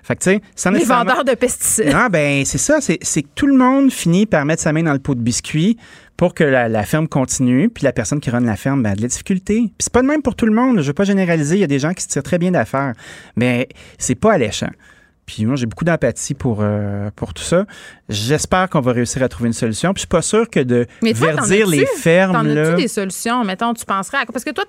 Fait 0.02 0.16
que, 0.16 0.24
tu 0.24 0.40
sais, 0.56 0.70
Les 0.72 0.84
vendeurs 0.84 1.24
de 1.24 1.34
pesticides. 1.34 1.92
Non, 1.92 2.08
ben, 2.10 2.44
c'est 2.44 2.58
ça. 2.58 2.80
C'est 2.80 2.98
que 2.98 3.28
tout 3.36 3.46
le 3.46 3.56
monde 3.56 3.92
finit 3.92 4.26
par 4.26 4.44
mettre 4.44 4.62
sa 4.62 4.72
main 4.72 4.82
dans 4.82 4.92
le 4.92 4.98
pot 4.98 5.14
de 5.14 5.20
biscuits 5.20 5.78
pour 6.16 6.34
que 6.34 6.42
la, 6.42 6.82
ferme 6.82 7.06
continue, 7.06 7.68
puis 7.68 7.84
la 7.84 7.92
personne 7.92 8.18
qui 8.18 8.30
run 8.30 8.40
la 8.40 8.56
ferme 8.56 8.82
ben, 8.82 8.90
a 8.90 8.96
de 8.96 9.02
la 9.02 9.08
difficulté. 9.08 9.60
Puis 9.60 9.72
c'est 9.78 9.92
pas 9.92 10.02
de 10.02 10.08
même 10.08 10.22
pour 10.22 10.34
tout 10.34 10.46
le 10.46 10.52
monde. 10.52 10.80
Je 10.80 10.88
veux 10.88 10.92
pas 10.92 11.04
généraliser. 11.04 11.54
Il 11.54 11.60
y 11.60 11.64
a 11.64 11.68
des 11.68 11.78
gens 11.78 11.94
qui 11.94 12.02
se 12.02 12.08
tirent 12.08 12.24
très 12.24 12.38
bien 12.38 12.50
d'affaires. 12.50 12.94
Mais 13.36 13.68
c'est 13.96 14.16
pas 14.16 14.32
alléchant. 14.32 14.70
Puis 15.28 15.44
moi, 15.44 15.56
j'ai 15.56 15.66
beaucoup 15.66 15.84
d'empathie 15.84 16.32
pour, 16.32 16.60
euh, 16.62 17.10
pour 17.14 17.34
tout 17.34 17.42
ça. 17.42 17.66
J'espère 18.08 18.70
qu'on 18.70 18.80
va 18.80 18.92
réussir 18.92 19.22
à 19.22 19.28
trouver 19.28 19.48
une 19.48 19.52
solution. 19.52 19.92
Puis 19.92 19.98
je 19.98 20.02
suis 20.02 20.08
pas 20.08 20.22
sûr 20.22 20.48
que 20.48 20.60
de 20.60 20.86
verdir 21.02 21.66
les 21.66 21.84
fermes. 21.84 22.32
T'en 22.32 22.46
as-tu 22.46 22.76
des 22.76 22.88
solutions? 22.88 23.44
Mettons, 23.44 23.74
tu 23.74 23.84
penserais 23.84 24.16
à 24.22 24.24
Parce 24.24 24.42
que 24.42 24.52
toi, 24.52 24.64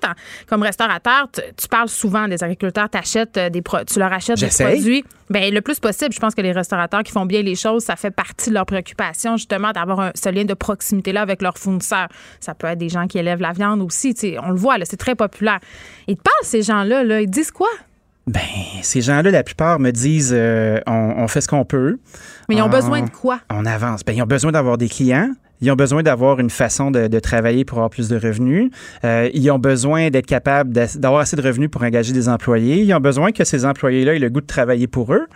comme 0.46 0.62
restaurateur, 0.62 1.28
tu, 1.56 1.66
parles 1.68 1.88
souvent 1.88 2.28
des 2.28 2.44
agriculteurs, 2.44 2.88
euh, 2.94 3.48
des 3.48 3.62
tu 3.86 3.98
leur 3.98 4.12
achètes 4.12 4.38
des 4.38 4.64
produits. 4.64 5.04
Bien, 5.30 5.50
le 5.50 5.62
plus 5.62 5.80
possible. 5.80 6.12
Je 6.12 6.20
pense 6.20 6.34
que 6.34 6.42
les 6.42 6.52
restaurateurs 6.52 7.04
qui 7.04 7.12
font 7.12 7.24
bien 7.24 7.40
les 7.40 7.54
choses, 7.54 7.84
ça 7.84 7.96
fait 7.96 8.10
partie 8.10 8.50
de 8.50 8.54
leur 8.54 8.66
préoccupation, 8.66 9.38
justement, 9.38 9.70
d'avoir 9.72 10.10
ce 10.14 10.28
lien 10.28 10.44
de 10.44 10.54
proximité-là 10.54 11.22
avec 11.22 11.40
leurs 11.40 11.56
fournisseurs. 11.56 12.08
Ça 12.38 12.54
peut 12.54 12.66
être 12.66 12.78
des 12.78 12.90
gens 12.90 13.06
qui 13.06 13.16
élèvent 13.16 13.40
la 13.40 13.52
viande 13.52 13.80
aussi. 13.80 14.14
On 14.44 14.50
le 14.50 14.56
voit, 14.56 14.76
là, 14.76 14.84
c'est 14.84 14.98
très 14.98 15.14
populaire. 15.14 15.60
Ils 16.06 16.16
te 16.16 16.22
parlent, 16.22 16.44
ces 16.44 16.60
gens-là, 16.62 17.02
là, 17.02 17.22
ils 17.22 17.30
disent 17.30 17.50
quoi? 17.50 17.70
Ben, 18.30 18.40
ces 18.82 19.00
gens-là, 19.00 19.32
la 19.32 19.42
plupart 19.42 19.80
me 19.80 19.90
disent 19.90 20.32
euh, 20.32 20.78
on, 20.86 21.26
fait 21.26 21.40
ce 21.40 21.48
qu'on 21.48 21.64
peut. 21.64 21.98
Mais 22.48 22.54
ils 22.54 22.62
ont 22.62 22.68
besoin 22.68 23.02
de 23.02 23.10
quoi? 23.10 23.40
On 23.50 23.66
avance. 23.66 24.04
Ben, 24.04 24.12
ils 24.12 24.22
ont 24.22 24.26
besoin 24.26 24.52
d'avoir 24.52 24.78
des 24.78 24.88
clients. 24.88 25.32
Ils 25.60 25.68
ont 25.72 25.74
besoin 25.74 26.04
d'avoir 26.04 26.38
une 26.38 26.48
façon 26.48 26.92
de, 26.92 27.18
travailler 27.18 27.64
pour 27.64 27.78
avoir 27.78 27.90
plus 27.90 28.08
de 28.08 28.16
revenus. 28.16 28.70
Euh, 29.04 29.28
ils 29.34 29.50
ont 29.50 29.58
besoin 29.58 30.10
d'être 30.10 30.26
capables 30.26 30.72
d'avoir 30.72 31.22
assez 31.22 31.34
de 31.34 31.42
revenus 31.42 31.70
pour 31.72 31.82
engager 31.82 32.12
des 32.12 32.28
employés. 32.28 32.82
Ils 32.82 32.94
ont 32.94 33.00
besoin 33.00 33.32
que 33.32 33.42
ces 33.42 33.64
employés-là 33.64 34.14
aient 34.14 34.20
le 34.20 34.30
goût 34.30 34.40
de 34.40 34.46
travailler 34.46 34.86
pour 34.86 35.12
eux. 35.12 35.26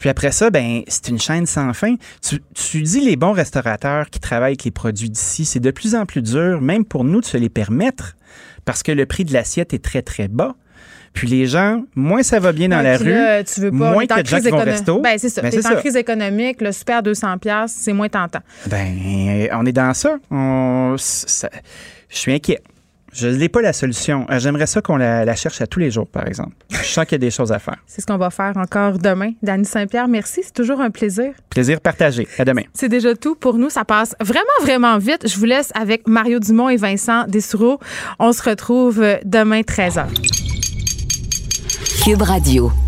Puis 0.00 0.08
après 0.08 0.32
ça, 0.32 0.50
ben 0.50 0.82
c'est 0.88 1.06
une 1.08 1.20
chaîne 1.20 1.46
sans 1.46 1.72
fin. 1.74 1.94
Tu, 2.28 2.42
tu, 2.54 2.82
dis 2.82 3.02
les 3.02 3.14
bons 3.14 3.32
restaurateurs 3.32 4.10
qui 4.10 4.18
travaillent 4.18 4.50
avec 4.50 4.64
les 4.64 4.72
produits 4.72 5.10
d'ici, 5.10 5.44
c'est 5.44 5.60
de 5.60 5.70
plus 5.70 5.94
en 5.94 6.06
plus 6.06 6.22
dur, 6.22 6.60
même 6.60 6.84
pour 6.84 7.04
nous, 7.04 7.20
de 7.20 7.24
se 7.24 7.36
les 7.36 7.48
permettre, 7.48 8.16
parce 8.64 8.82
que 8.82 8.90
le 8.90 9.06
prix 9.06 9.24
de 9.24 9.32
l'assiette 9.32 9.72
est 9.72 9.82
très, 9.82 10.02
très 10.02 10.26
bas. 10.26 10.56
Puis 11.16 11.26
les 11.28 11.46
gens, 11.46 11.82
moins 11.94 12.22
ça 12.22 12.38
va 12.38 12.52
bien 12.52 12.68
dans 12.68 12.82
la 12.82 12.98
rue, 12.98 13.44
tu 13.52 13.60
veux 13.62 13.70
pas, 13.70 13.90
moins 13.92 14.04
a 14.10 14.22
de 14.22 14.28
gens 14.28 14.38
qui 14.38 14.50
vont 14.50 14.58
resto. 14.58 15.00
Ben, 15.00 15.18
c'est 15.18 15.30
ça. 15.30 15.40
Ben, 15.40 15.50
en 15.66 15.76
crise 15.76 15.96
économique, 15.96 16.60
le 16.60 16.72
super 16.72 17.02
200 17.02 17.36
c'est 17.68 17.94
moins 17.94 18.10
tentant. 18.10 18.40
Ben, 18.66 19.48
on 19.52 19.64
est 19.64 19.72
dans 19.72 19.94
ça. 19.94 20.18
je 20.30 20.96
suis 22.10 22.32
inquiet. 22.32 22.60
Je 23.14 23.28
n'ai 23.28 23.48
pas 23.48 23.62
la 23.62 23.72
solution. 23.72 24.26
Euh, 24.30 24.38
j'aimerais 24.38 24.66
ça 24.66 24.82
qu'on 24.82 24.98
la, 24.98 25.34
cherche 25.36 25.62
à 25.62 25.66
tous 25.66 25.78
les 25.78 25.90
jours, 25.90 26.06
par 26.06 26.26
exemple. 26.26 26.52
Je 26.68 26.84
sens 26.84 27.06
qu'il 27.06 27.12
y 27.12 27.14
a 27.14 27.18
des 27.18 27.30
choses 27.30 27.50
à 27.50 27.58
faire. 27.58 27.78
C'est 27.86 28.02
ce 28.02 28.06
qu'on 28.06 28.18
va 28.18 28.28
faire 28.28 28.52
encore 28.56 28.98
demain. 28.98 29.30
Dany 29.42 29.64
Saint-Pierre, 29.64 30.08
merci. 30.08 30.42
C'est 30.44 30.52
toujours 30.52 30.82
un 30.82 30.90
plaisir. 30.90 31.32
Plaisir 31.48 31.80
partagé. 31.80 32.28
À 32.36 32.44
demain. 32.44 32.64
C'est 32.74 32.90
déjà 32.90 33.14
tout 33.14 33.34
pour 33.34 33.54
nous. 33.54 33.70
Ça 33.70 33.86
passe 33.86 34.14
vraiment, 34.20 34.44
vraiment 34.60 34.98
vite. 34.98 35.26
Je 35.26 35.38
vous 35.38 35.46
laisse 35.46 35.72
avec 35.74 36.06
Mario 36.06 36.40
Dumont 36.40 36.68
et 36.68 36.76
Vincent 36.76 37.24
Dessoureau. 37.26 37.80
On 38.18 38.32
se 38.32 38.42
retrouve 38.42 39.02
demain 39.24 39.62
13h. 39.62 40.45
Cube 42.06 42.22
Radio. 42.22 42.85